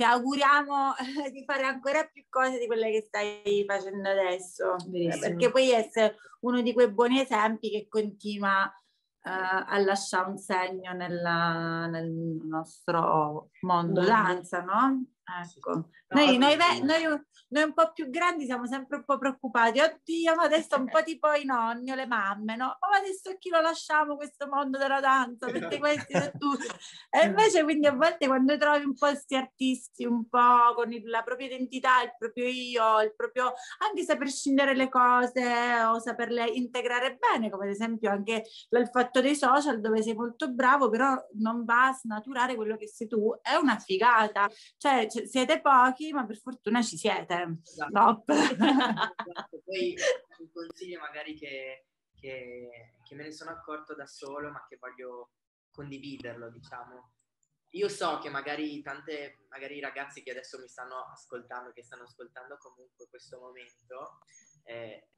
ti 0.00 0.06
auguriamo 0.06 0.96
eh, 0.96 1.30
di 1.30 1.44
fare 1.44 1.64
ancora 1.64 2.08
più 2.10 2.24
cose 2.30 2.58
di 2.58 2.66
quelle 2.66 2.90
che 2.90 3.02
stai 3.02 3.64
facendo 3.66 4.08
adesso, 4.08 4.76
Benissimo. 4.86 5.20
perché 5.20 5.50
poi 5.50 5.70
essere 5.72 6.16
uno 6.40 6.62
di 6.62 6.72
quei 6.72 6.90
buoni 6.90 7.20
esempi 7.20 7.68
che 7.68 7.86
continua 7.86 8.62
uh, 8.64 9.28
a 9.66 9.78
lasciare 9.84 10.30
un 10.30 10.38
segno 10.38 10.94
nella, 10.94 11.84
nel 11.88 12.10
nostro 12.10 13.50
mondo 13.60 14.00
danza, 14.02 14.62
no? 14.62 15.04
Ecco. 15.22 15.90
Noi, 16.08 16.38
noi, 16.38 16.56
noi, 16.82 17.22
noi, 17.50 17.64
un 17.64 17.72
po' 17.72 17.90
più 17.92 18.08
grandi 18.10 18.44
siamo 18.44 18.66
sempre 18.66 18.98
un 18.98 19.04
po' 19.04 19.18
preoccupati. 19.18 19.80
Oddio, 19.80 20.34
ma 20.34 20.44
adesso 20.44 20.76
un 20.76 20.86
po' 20.90 21.02
tipo 21.02 21.32
i 21.32 21.44
nonni 21.44 21.90
o 21.90 21.94
le 21.94 22.06
mamme, 22.06 22.56
no? 22.56 22.76
Ma 22.80 22.96
adesso 22.98 23.36
chi 23.38 23.48
lo 23.50 23.60
lasciamo 23.60 24.16
questo 24.16 24.46
mondo 24.46 24.78
della 24.78 25.00
danza? 25.00 25.46
Perché 25.46 25.78
questi 25.80 26.12
sono 26.12 26.30
tutti. 26.38 26.66
E 27.10 27.26
invece 27.26 27.62
quindi 27.64 27.86
a 27.86 27.92
volte 27.92 28.26
quando 28.26 28.56
trovi 28.56 28.84
un 28.84 28.94
po' 28.94 29.06
questi 29.08 29.34
artisti, 29.34 30.04
un 30.04 30.28
po' 30.28 30.74
con 30.74 30.92
il, 30.92 31.08
la 31.08 31.22
propria 31.22 31.46
identità, 31.46 32.02
il 32.02 32.14
proprio 32.16 32.46
io, 32.46 33.00
il 33.02 33.14
proprio 33.16 33.52
anche 33.78 34.04
saper 34.04 34.28
scindere 34.28 34.74
le 34.76 34.88
cose 34.88 35.42
o 35.84 35.98
saperle 35.98 36.46
integrare 36.46 37.18
bene, 37.18 37.50
come 37.50 37.64
ad 37.64 37.70
esempio 37.70 38.10
anche 38.10 38.44
il 38.68 38.88
fatto 38.92 39.20
dei 39.20 39.34
social 39.34 39.80
dove 39.80 40.02
sei 40.02 40.14
molto 40.14 40.52
bravo, 40.52 40.88
però 40.88 41.16
non 41.38 41.64
va 41.64 41.88
a 41.88 41.92
snaturare 41.92 42.54
quello 42.54 42.76
che 42.76 42.86
sei 42.86 43.08
tu, 43.08 43.36
è 43.42 43.54
una 43.54 43.78
figata. 43.78 44.48
Cioè, 44.76 45.08
siete 45.26 45.60
pochi, 45.60 46.12
ma 46.12 46.24
per 46.24 46.38
fortuna 46.38 46.80
ci 46.82 46.96
siete. 46.96 47.39
Esatto. 47.42 47.92
No. 47.92 48.24
esatto. 48.28 49.62
Poi 49.64 49.96
un 50.38 50.50
consiglio 50.52 51.00
magari 51.00 51.34
che, 51.34 51.86
che, 52.14 52.94
che 53.02 53.14
me 53.14 53.24
ne 53.24 53.32
sono 53.32 53.50
accorto 53.50 53.94
da 53.94 54.06
solo, 54.06 54.50
ma 54.50 54.64
che 54.68 54.76
voglio 54.78 55.30
condividerlo, 55.70 56.50
diciamo. 56.50 57.12
Io 57.74 57.88
so 57.88 58.18
che 58.18 58.30
magari 58.30 58.82
tante, 58.82 59.44
magari 59.48 59.76
i 59.76 59.80
ragazzi 59.80 60.22
che 60.22 60.32
adesso 60.32 60.58
mi 60.58 60.66
stanno 60.66 61.06
ascoltando, 61.12 61.72
che 61.72 61.84
stanno 61.84 62.02
ascoltando 62.02 62.56
comunque 62.58 63.08
questo 63.08 63.38
momento, 63.38 64.18
eh, 64.64 65.08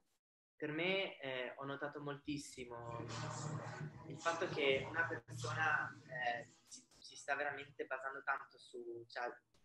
per 0.55 0.70
me 0.70 1.19
eh, 1.19 1.55
ho 1.57 1.65
notato 1.65 2.01
moltissimo 2.01 3.05
il 4.07 4.20
fatto 4.20 4.49
che 4.49 4.86
una 4.89 5.07
persona 5.07 5.90
eh, 6.05 6.53
si, 6.66 6.85
si, 6.99 7.16
sta 7.16 7.35
veramente 7.35 7.86
basando 7.86 8.23
tanto 8.23 8.59
su, 8.59 9.05
cioè, 9.09 9.24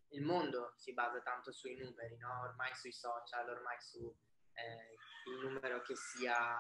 il 0.09 0.23
mondo 0.23 0.73
si 0.77 0.93
basa 0.93 1.21
tanto 1.21 1.51
sui 1.51 1.75
numeri, 1.75 2.17
no? 2.17 2.41
ormai 2.43 2.73
sui 2.75 2.91
social, 2.91 3.49
ormai 3.49 3.77
su 3.79 4.13
eh, 4.53 5.31
il 5.31 5.49
numero 5.49 5.81
che 5.81 5.95
sia. 5.95 6.59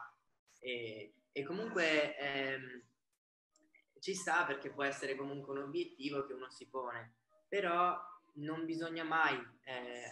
E, 0.59 1.13
e 1.31 1.43
comunque 1.43 2.17
ehm, 2.17 2.83
ci 3.99 4.13
sta 4.13 4.45
perché 4.45 4.71
può 4.71 4.83
essere 4.83 5.15
comunque 5.15 5.53
un 5.53 5.63
obiettivo 5.63 6.25
che 6.25 6.33
uno 6.33 6.49
si 6.49 6.67
pone, 6.67 7.15
però 7.47 7.97
non 8.35 8.65
bisogna 8.65 9.03
mai, 9.03 9.35
eh, 9.63 10.09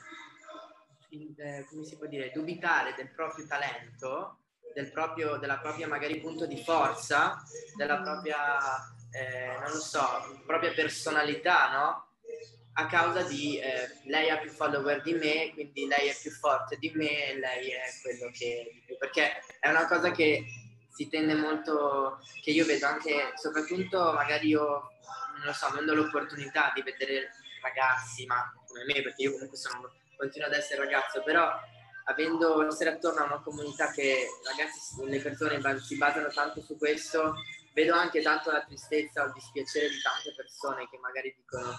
in, 1.09 1.33
eh, 1.37 1.65
come 1.69 1.83
si 1.83 1.97
può 1.97 2.07
dire, 2.07 2.31
dubitare 2.31 2.93
del 2.93 3.11
proprio 3.11 3.45
talento, 3.45 4.39
del 4.73 4.91
proprio, 4.91 5.37
della 5.37 5.59
propria 5.59 5.87
magari 5.87 6.19
punto 6.19 6.45
di 6.45 6.61
forza, 6.63 7.41
della 7.75 8.01
propria, 8.01 8.57
eh, 9.11 9.57
non 9.59 9.71
lo 9.71 9.79
so, 9.79 10.41
propria 10.45 10.73
personalità, 10.73 11.71
no? 11.71 12.04
A 12.77 12.87
causa 12.87 13.23
di 13.23 13.57
eh, 13.57 13.99
lei 14.03 14.29
ha 14.29 14.37
più 14.37 14.49
follower 14.49 15.01
di 15.01 15.13
me, 15.13 15.51
quindi 15.53 15.87
lei 15.87 16.09
è 16.09 16.15
più 16.21 16.31
forte 16.31 16.77
di 16.77 16.91
me 16.93 17.37
lei 17.39 17.69
è 17.69 17.83
quello 18.01 18.29
che... 18.31 18.83
perché 18.99 19.41
è 19.59 19.69
una 19.69 19.87
cosa 19.87 20.11
che 20.11 20.43
si 20.89 21.07
tende 21.07 21.35
molto, 21.35 22.19
che 22.41 22.51
io 22.51 22.65
vedo 22.65 22.85
anche, 22.85 23.33
soprattutto 23.35 24.11
magari 24.13 24.47
io, 24.47 24.91
non 25.37 25.45
lo 25.45 25.53
so, 25.53 25.67
avendo 25.67 25.93
l'opportunità 25.93 26.71
di 26.73 26.81
vedere 26.81 27.31
ragazzi, 27.61 28.25
ma 28.25 28.53
come 28.67 28.83
me, 28.85 29.01
perché 29.01 29.23
io 29.23 29.31
comunque 29.31 29.57
sono, 29.57 29.91
continuo 30.17 30.47
ad 30.47 30.53
essere 30.53 30.83
ragazzo, 30.83 31.23
però 31.23 31.51
avendo 32.05 32.67
essere 32.67 32.91
attorno 32.91 33.21
a 33.21 33.25
una 33.25 33.41
comunità 33.41 33.89
che 33.91 34.27
ragazzi, 34.45 35.03
le 35.05 35.21
persone 35.21 35.79
si 35.79 35.97
basano 35.97 36.27
tanto 36.27 36.61
su 36.61 36.77
questo, 36.77 37.35
vedo 37.75 37.93
anche 37.93 38.21
tanto 38.21 38.51
la 38.51 38.63
tristezza 38.63 39.21
o 39.21 39.25
il 39.25 39.33
dispiacere 39.33 39.89
di 39.89 40.01
tante 40.01 40.33
persone 40.33 40.87
che 40.89 40.97
magari 40.97 41.35
dicono 41.35 41.77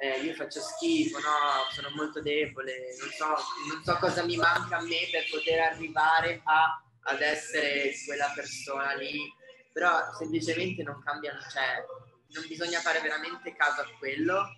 eh, 0.00 0.20
io 0.20 0.32
faccio 0.32 0.60
schifo, 0.60 1.18
no, 1.18 1.68
sono 1.70 1.90
molto 1.94 2.22
debole, 2.22 2.96
non 2.98 3.10
so, 3.10 3.26
non 3.68 3.84
so 3.84 3.96
cosa 3.98 4.24
mi 4.24 4.36
manca 4.36 4.78
a 4.78 4.82
me 4.82 5.08
per 5.12 5.28
poter 5.30 5.60
arrivare 5.60 6.40
a, 6.44 6.82
ad 7.02 7.20
essere 7.20 7.92
quella 8.06 8.32
persona 8.34 8.94
lì, 8.94 9.30
però 9.72 10.10
semplicemente 10.16 10.82
non 10.82 11.02
cambia, 11.04 11.38
cioè 11.50 11.84
non 12.28 12.46
bisogna 12.48 12.80
fare 12.80 13.00
veramente 13.00 13.54
caso 13.54 13.82
a 13.82 13.88
quello 13.98 14.48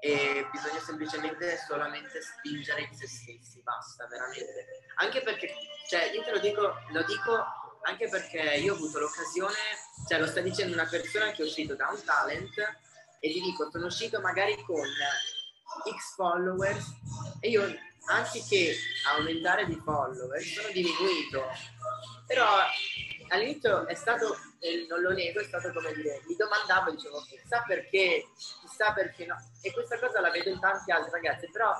e 0.00 0.46
bisogna 0.52 0.80
semplicemente 0.80 1.56
solamente 1.66 2.20
spingere 2.20 2.82
in 2.82 2.94
se 2.94 3.08
stessi, 3.08 3.62
basta, 3.62 4.06
veramente. 4.06 4.84
Anche 4.96 5.22
perché, 5.22 5.54
cioè, 5.88 6.10
io 6.14 6.22
te 6.22 6.30
lo 6.30 6.38
dico, 6.38 6.74
lo 6.90 7.02
dico 7.04 7.65
anche 7.86 8.08
perché 8.08 8.40
io 8.60 8.72
ho 8.72 8.76
avuto 8.76 8.98
l'occasione, 8.98 9.54
cioè 10.08 10.18
lo 10.18 10.26
sta 10.26 10.40
dicendo 10.40 10.74
una 10.74 10.86
persona 10.86 11.30
che 11.30 11.42
è 11.42 11.44
uscito 11.46 11.74
da 11.74 11.88
un 11.88 12.02
talent 12.04 12.58
e 13.20 13.32
ti 13.32 13.40
dico, 13.40 13.70
sono 13.70 13.86
uscito 13.86 14.20
magari 14.20 14.60
con 14.62 14.84
X 14.84 16.14
followers 16.14 16.84
e 17.40 17.48
io 17.48 17.62
anziché 18.08 18.74
aumentare 19.14 19.66
di 19.66 19.80
follower 19.84 20.40
sono 20.42 20.68
diminuito. 20.70 21.42
Però 22.26 22.46
all'inizio 23.28 23.86
è 23.86 23.94
stato, 23.94 24.36
e 24.58 24.86
non 24.88 25.00
lo 25.00 25.12
nego, 25.12 25.40
è 25.40 25.44
stato 25.44 25.72
come 25.72 25.92
dire, 25.94 26.22
mi 26.26 26.34
domandavo, 26.34 26.90
dicevo, 26.90 27.20
chissà 27.22 27.62
perché, 27.66 28.26
chissà 28.60 28.92
perché 28.92 29.26
no. 29.26 29.36
E 29.62 29.72
questa 29.72 29.98
cosa 29.98 30.20
la 30.20 30.30
vedo 30.30 30.50
in 30.50 30.58
tanti 30.58 30.90
altri 30.90 31.10
ragazzi, 31.12 31.48
però 31.50 31.72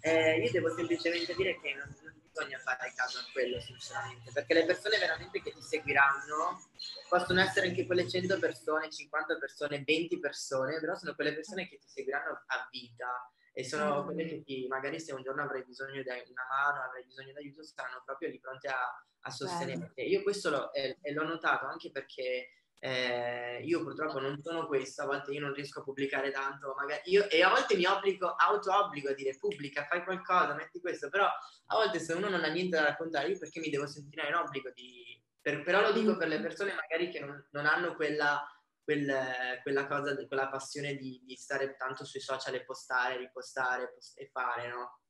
eh, 0.00 0.38
io 0.38 0.50
devo 0.50 0.74
semplicemente 0.74 1.34
dire 1.34 1.58
che 1.60 1.74
non, 1.74 1.94
bisogna 2.32 2.58
fare 2.58 2.92
caso 2.96 3.18
a 3.18 3.24
quello, 3.30 3.60
sinceramente, 3.60 4.32
perché 4.32 4.54
le 4.54 4.64
persone 4.64 4.98
veramente 4.98 5.42
che 5.42 5.52
ti 5.52 5.60
seguiranno 5.60 6.70
possono 7.08 7.40
essere 7.42 7.68
anche 7.68 7.84
quelle 7.86 8.08
100 8.08 8.38
persone, 8.38 8.90
50 8.90 9.36
persone, 9.36 9.82
20 9.84 10.18
persone, 10.18 10.80
però 10.80 10.94
sono 10.94 11.14
quelle 11.14 11.34
persone 11.34 11.68
che 11.68 11.78
ti 11.78 11.88
seguiranno 11.88 12.42
a 12.46 12.68
vita 12.70 13.30
e 13.52 13.64
sono 13.64 14.02
mm. 14.02 14.04
quelle 14.06 14.26
che 14.26 14.42
ti, 14.42 14.66
magari 14.66 14.98
se 14.98 15.12
un 15.12 15.22
giorno 15.22 15.42
avrai 15.42 15.62
bisogno 15.64 16.02
di 16.02 16.08
una 16.08 16.46
mano, 16.48 16.82
avrai 16.82 17.04
bisogno 17.04 17.32
di 17.32 17.38
aiuto, 17.38 17.62
saranno 17.62 18.02
proprio 18.04 18.30
lì 18.30 18.40
pronte 18.40 18.68
a, 18.68 19.04
a 19.20 19.30
sostenerti. 19.30 20.08
Io 20.08 20.22
questo 20.22 20.48
lo, 20.48 20.72
eh, 20.72 20.98
l'ho 21.12 21.24
notato 21.24 21.66
anche 21.66 21.90
perché 21.90 22.61
eh, 22.84 23.62
io 23.62 23.80
purtroppo 23.80 24.18
non 24.18 24.42
sono 24.42 24.66
questo, 24.66 25.02
a 25.02 25.06
volte 25.06 25.30
io 25.30 25.38
non 25.38 25.52
riesco 25.54 25.78
a 25.78 25.82
pubblicare 25.84 26.32
tanto, 26.32 26.74
magari 26.76 27.02
io, 27.04 27.28
e 27.30 27.40
a 27.40 27.48
volte 27.48 27.76
mi 27.76 27.84
obbligo, 27.84 28.34
auto-obbligo 28.34 29.10
a 29.10 29.14
dire 29.14 29.36
pubblica, 29.38 29.86
fai 29.88 30.02
qualcosa, 30.02 30.54
metti 30.54 30.80
questo, 30.80 31.08
però 31.08 31.26
a 31.26 31.76
volte 31.76 32.00
se 32.00 32.12
uno 32.12 32.28
non 32.28 32.42
ha 32.42 32.48
niente 32.48 32.76
da 32.76 32.82
raccontare, 32.82 33.28
io 33.28 33.38
perché 33.38 33.60
mi 33.60 33.70
devo 33.70 33.86
sentire 33.86 34.26
in 34.26 34.34
obbligo 34.34 34.72
di... 34.74 35.16
Per, 35.40 35.62
però 35.62 35.80
lo 35.80 35.92
dico 35.92 36.16
per 36.16 36.26
le 36.26 36.40
persone 36.40 36.74
magari 36.74 37.08
che 37.08 37.20
non, 37.20 37.48
non 37.52 37.66
hanno 37.66 37.94
quella 37.94 38.44
quel, 38.82 39.60
quella 39.62 39.86
cosa, 39.86 40.16
quella 40.26 40.48
passione 40.48 40.96
di, 40.96 41.22
di, 41.24 41.36
stare 41.36 41.76
tanto 41.76 42.04
sui 42.04 42.20
social 42.20 42.54
e 42.54 42.64
postare, 42.64 43.16
ripostare 43.16 43.92
post- 43.92 44.18
e 44.18 44.26
fare, 44.26 44.68
no? 44.68 45.00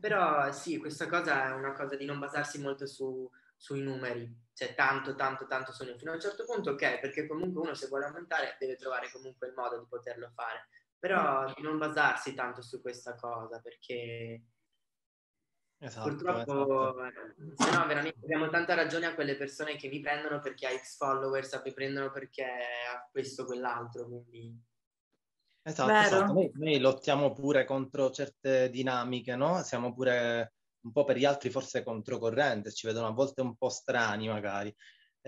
Però 0.00 0.52
sì, 0.52 0.78
questa 0.78 1.08
cosa 1.08 1.46
è 1.46 1.50
una 1.50 1.72
cosa 1.72 1.96
di 1.96 2.04
non 2.04 2.20
basarsi 2.20 2.60
molto 2.60 2.86
su, 2.86 3.28
sui 3.56 3.82
numeri, 3.82 4.48
cioè 4.52 4.74
tanto, 4.74 5.14
tanto, 5.14 5.46
tanto 5.46 5.72
sogno. 5.72 5.96
Fino 5.96 6.12
a 6.12 6.14
un 6.14 6.20
certo 6.20 6.44
punto 6.44 6.70
ok, 6.72 7.00
perché 7.00 7.26
comunque 7.26 7.62
uno 7.62 7.74
se 7.74 7.88
vuole 7.88 8.04
aumentare 8.04 8.56
deve 8.58 8.76
trovare 8.76 9.10
comunque 9.10 9.48
il 9.48 9.54
modo 9.54 9.78
di 9.78 9.86
poterlo 9.88 10.30
fare, 10.34 10.68
però 10.98 11.52
di 11.54 11.62
non 11.62 11.78
basarsi 11.78 12.34
tanto 12.34 12.62
su 12.62 12.80
questa 12.80 13.14
cosa, 13.14 13.60
perché 13.60 14.42
Esatto, 15.78 16.08
Purtroppo, 16.08 17.04
esatto. 17.04 17.54
se 17.54 17.70
no, 17.70 17.86
veramente 17.86 18.18
abbiamo 18.22 18.48
tanta 18.48 18.74
ragione 18.74 19.06
a 19.06 19.14
quelle 19.14 19.36
persone 19.36 19.76
che 19.76 19.88
mi 19.88 20.00
prendono 20.00 20.40
perché 20.40 20.66
ha 20.66 20.70
X 20.70 20.96
followers, 20.96 21.60
mi 21.62 21.72
prendono 21.74 22.10
perché 22.10 22.44
ha 22.44 23.06
questo 23.10 23.42
o 23.42 23.44
quell'altro. 23.44 24.06
Quindi... 24.06 24.58
Esatto, 25.62 25.92
esatto. 25.92 26.32
Noi, 26.32 26.50
noi, 26.54 26.78
lottiamo 26.78 27.32
pure 27.32 27.66
contro 27.66 28.10
certe 28.10 28.70
dinamiche, 28.70 29.36
no? 29.36 29.62
Siamo 29.62 29.92
pure 29.92 30.54
un 30.86 30.92
po' 30.92 31.04
per 31.04 31.16
gli 31.16 31.24
altri 31.24 31.50
forse 31.50 31.82
controcorrente, 31.82 32.72
ci 32.72 32.86
vedono 32.86 33.08
a 33.08 33.10
volte 33.12 33.40
un 33.42 33.56
po' 33.56 33.68
strani 33.68 34.28
magari. 34.28 34.74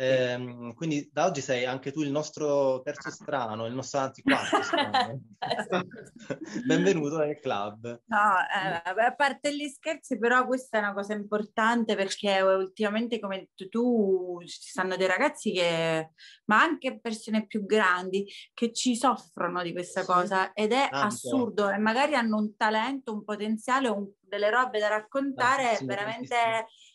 Eh, 0.00 0.74
quindi 0.76 1.10
da 1.12 1.24
oggi 1.24 1.40
sei 1.40 1.64
anche 1.64 1.90
tu 1.90 2.02
il 2.02 2.12
nostro 2.12 2.80
terzo 2.82 3.10
strano, 3.10 3.66
il 3.66 3.74
nostro 3.74 3.98
anzi 3.98 4.22
quarto 4.22 4.62
strano. 4.62 5.20
Benvenuto 6.64 7.18
nel 7.18 7.40
club. 7.40 8.02
No, 8.04 8.32
eh, 8.38 9.00
a 9.00 9.14
parte 9.16 9.56
gli 9.56 9.66
scherzi, 9.66 10.16
però 10.16 10.46
questa 10.46 10.78
è 10.78 10.82
una 10.82 10.92
cosa 10.94 11.14
importante 11.14 11.96
perché 11.96 12.40
ultimamente, 12.40 13.18
come 13.18 13.48
tu, 13.68 14.38
ci 14.46 14.70
stanno 14.70 14.94
dei 14.94 15.08
ragazzi 15.08 15.50
che, 15.50 16.12
ma 16.44 16.62
anche 16.62 17.00
persone 17.00 17.46
più 17.48 17.66
grandi, 17.66 18.24
che 18.54 18.72
ci 18.72 18.94
soffrono 18.94 19.64
di 19.64 19.72
questa 19.72 20.04
cosa 20.04 20.52
ed 20.52 20.70
è 20.70 20.88
Tanto. 20.88 21.06
assurdo 21.06 21.70
e 21.70 21.78
magari 21.78 22.14
hanno 22.14 22.36
un 22.36 22.54
talento, 22.56 23.12
un 23.12 23.24
potenziale, 23.24 23.88
un, 23.88 24.08
delle 24.20 24.48
robe 24.48 24.78
da 24.78 24.86
raccontare 24.86 25.76
veramente 25.82 26.36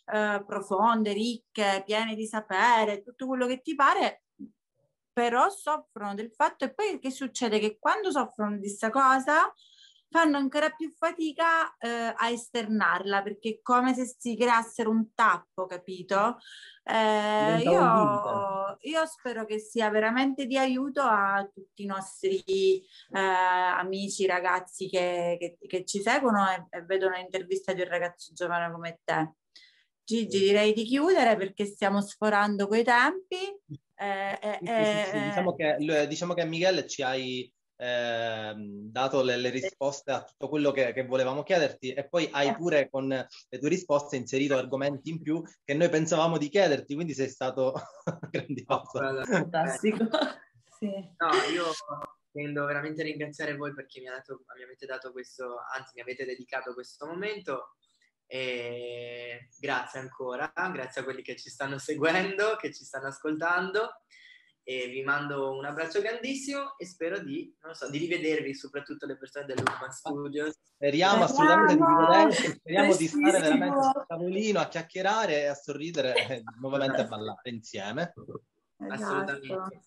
eh, 0.05 0.43
profonde, 0.45 1.13
ricche, 1.13 1.84
piene 1.85 2.15
di 2.15 2.25
sapere, 2.25 3.01
tutto 3.03 3.27
quello 3.27 3.47
che 3.47 3.61
ti 3.61 3.75
pare, 3.75 4.23
però 5.13 5.49
soffrono 5.49 6.15
del 6.15 6.31
fatto 6.31 6.65
e 6.65 6.73
poi 6.73 6.99
che 6.99 7.11
succede? 7.11 7.59
Che 7.59 7.77
quando 7.80 8.11
soffrono 8.11 8.55
di 8.55 8.61
questa 8.61 8.89
cosa 8.89 9.53
fanno 10.13 10.38
ancora 10.38 10.69
più 10.69 10.91
fatica 10.91 11.75
eh, 11.77 12.13
a 12.15 12.30
esternarla 12.30 13.23
perché 13.23 13.49
è 13.49 13.59
come 13.63 13.95
se 13.95 14.05
si 14.05 14.38
creassero 14.38 14.91
un 14.91 15.13
tappo, 15.15 15.65
capito? 15.65 16.38
Eh, 16.84 17.61
io, 17.63 18.77
io, 18.81 19.05
spero 19.07 19.45
che 19.45 19.57
sia 19.57 19.89
veramente 19.89 20.45
di 20.45 20.55
aiuto 20.55 21.01
a 21.01 21.49
tutti 21.51 21.81
i 21.81 21.88
nostri 21.88 22.43
eh, 22.43 23.19
amici, 23.19 24.27
ragazzi 24.27 24.88
che, 24.88 25.38
che, 25.39 25.57
che 25.65 25.84
ci 25.84 25.99
seguono 25.99 26.47
e, 26.47 26.67
e 26.69 26.81
vedono 26.84 27.15
l'intervista 27.15 27.73
di 27.73 27.81
un 27.81 27.88
ragazzo 27.88 28.34
giovane 28.34 28.71
come 28.71 28.99
te. 29.03 29.34
Gigi, 30.05 30.39
direi 30.39 30.73
di 30.73 30.84
chiudere 30.84 31.38
perché 31.38 31.65
stiamo 31.65 32.01
sforando 32.01 32.67
coi 32.67 32.84
tempi. 32.84 33.38
Eh, 33.95 34.39
eh, 34.41 34.59
sì, 34.59 34.65
sì, 34.65 35.09
sì, 35.09 35.15
eh, 35.15 35.23
diciamo, 35.23 35.55
che, 35.55 36.07
diciamo, 36.07 36.34
che, 36.34 36.45
Miguel 36.45 36.85
ci 36.88 37.01
hai 37.03 37.53
eh, 37.77 38.53
dato 38.55 39.21
le, 39.21 39.38
le, 39.38 39.49
risposte 39.49 40.11
a 40.11 40.23
tutto 40.23 40.49
quello 40.49 40.71
che, 40.71 40.91
che, 40.93 41.05
volevamo 41.05 41.43
chiederti 41.43 41.93
e 41.93 42.07
poi 42.07 42.27
hai 42.31 42.53
pure 42.55 42.89
con 42.89 43.07
le 43.07 43.59
tue 43.59 43.69
risposte 43.69 44.17
inserito 44.17 44.57
argomenti 44.57 45.09
in 45.09 45.21
più 45.21 45.41
che 45.63 45.73
noi 45.73 45.89
pensavamo 45.89 46.38
di 46.38 46.49
chiederti, 46.49 46.95
quindi 46.95 47.13
sei 47.13 47.30
stato 47.30 47.73
grandioso. 48.30 49.23
Fantastico. 49.23 50.05
sì. 50.80 50.88
No, 50.88 51.30
io 51.53 51.65
intendo 52.34 52.65
veramente 52.65 53.03
ringraziare 53.03 53.55
voi 53.55 53.73
perché 53.73 54.01
mi, 54.01 54.07
dato, 54.07 54.43
mi 54.57 54.63
avete 54.63 54.85
dato 54.85 55.11
questo, 55.11 55.59
anzi 55.73 55.91
mi 55.95 56.01
avete 56.01 56.25
dedicato 56.25 56.73
questo 56.73 57.05
momento 57.05 57.75
e 58.34 59.49
grazie 59.60 59.99
ancora, 59.99 60.51
grazie 60.72 61.01
a 61.01 61.03
quelli 61.03 61.22
che 61.22 61.35
ci 61.35 61.51
stanno 61.51 61.77
seguendo, 61.77 62.55
che 62.55 62.73
ci 62.73 62.84
stanno 62.84 63.10
ascoltando 63.10 64.01
e 64.64 64.88
vi 64.88 65.03
mando 65.03 65.55
un 65.55 65.65
abbraccio 65.65 66.01
grandissimo 66.01 66.76
e 66.80 66.88
spero 66.88 67.19
di, 67.19 67.55
so, 67.73 67.91
di 67.91 67.99
rivedervi, 67.99 68.55
soprattutto 68.55 69.05
le 69.05 69.19
persone 69.19 69.45
dell'Urban 69.45 69.91
Studios. 69.91 70.55
Speriamo 70.64 71.26
assolutamente 71.26 71.76
di 71.76 71.84
rivedervi, 71.85 72.55
speriamo 72.55 72.95
di 72.95 73.07
stare 73.07 73.39
veramente 73.39 73.81
sul 73.84 74.05
tavolino 74.07 74.60
a 74.60 74.68
chiacchierare 74.68 75.41
e 75.41 75.45
a 75.45 75.53
sorridere 75.53 76.27
e 76.27 76.43
nuovamente 76.60 77.01
a 77.01 77.05
ballare 77.05 77.49
insieme. 77.51 78.14
Esatto. 78.80 78.93
Assolutamente. 78.93 79.81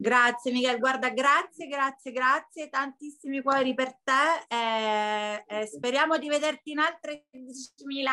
Grazie 0.00 0.52
Michele, 0.52 0.78
guarda, 0.78 1.10
grazie, 1.10 1.66
grazie, 1.66 2.12
grazie, 2.12 2.68
tantissimi 2.68 3.42
cuori 3.42 3.74
per 3.74 3.98
te 4.04 4.46
e, 4.46 5.44
e 5.44 5.66
speriamo 5.66 6.18
di 6.18 6.28
vederti 6.28 6.70
in 6.70 6.78
altre 6.78 7.26
10.000 7.32 8.06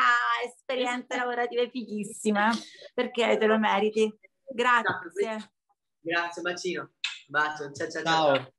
esperienze 0.47 1.15
lavorative 1.15 1.69
fighissime 1.69 2.49
perché 2.91 3.37
te 3.37 3.45
lo 3.45 3.59
meriti. 3.59 4.11
Grazie. 4.51 5.51
Grazie, 5.99 6.41
bacino. 6.41 6.91
Bacio, 7.27 7.71
ciao 7.71 7.87
ciao. 7.87 8.03
ciao. 8.03 8.35
ciao. 8.35 8.53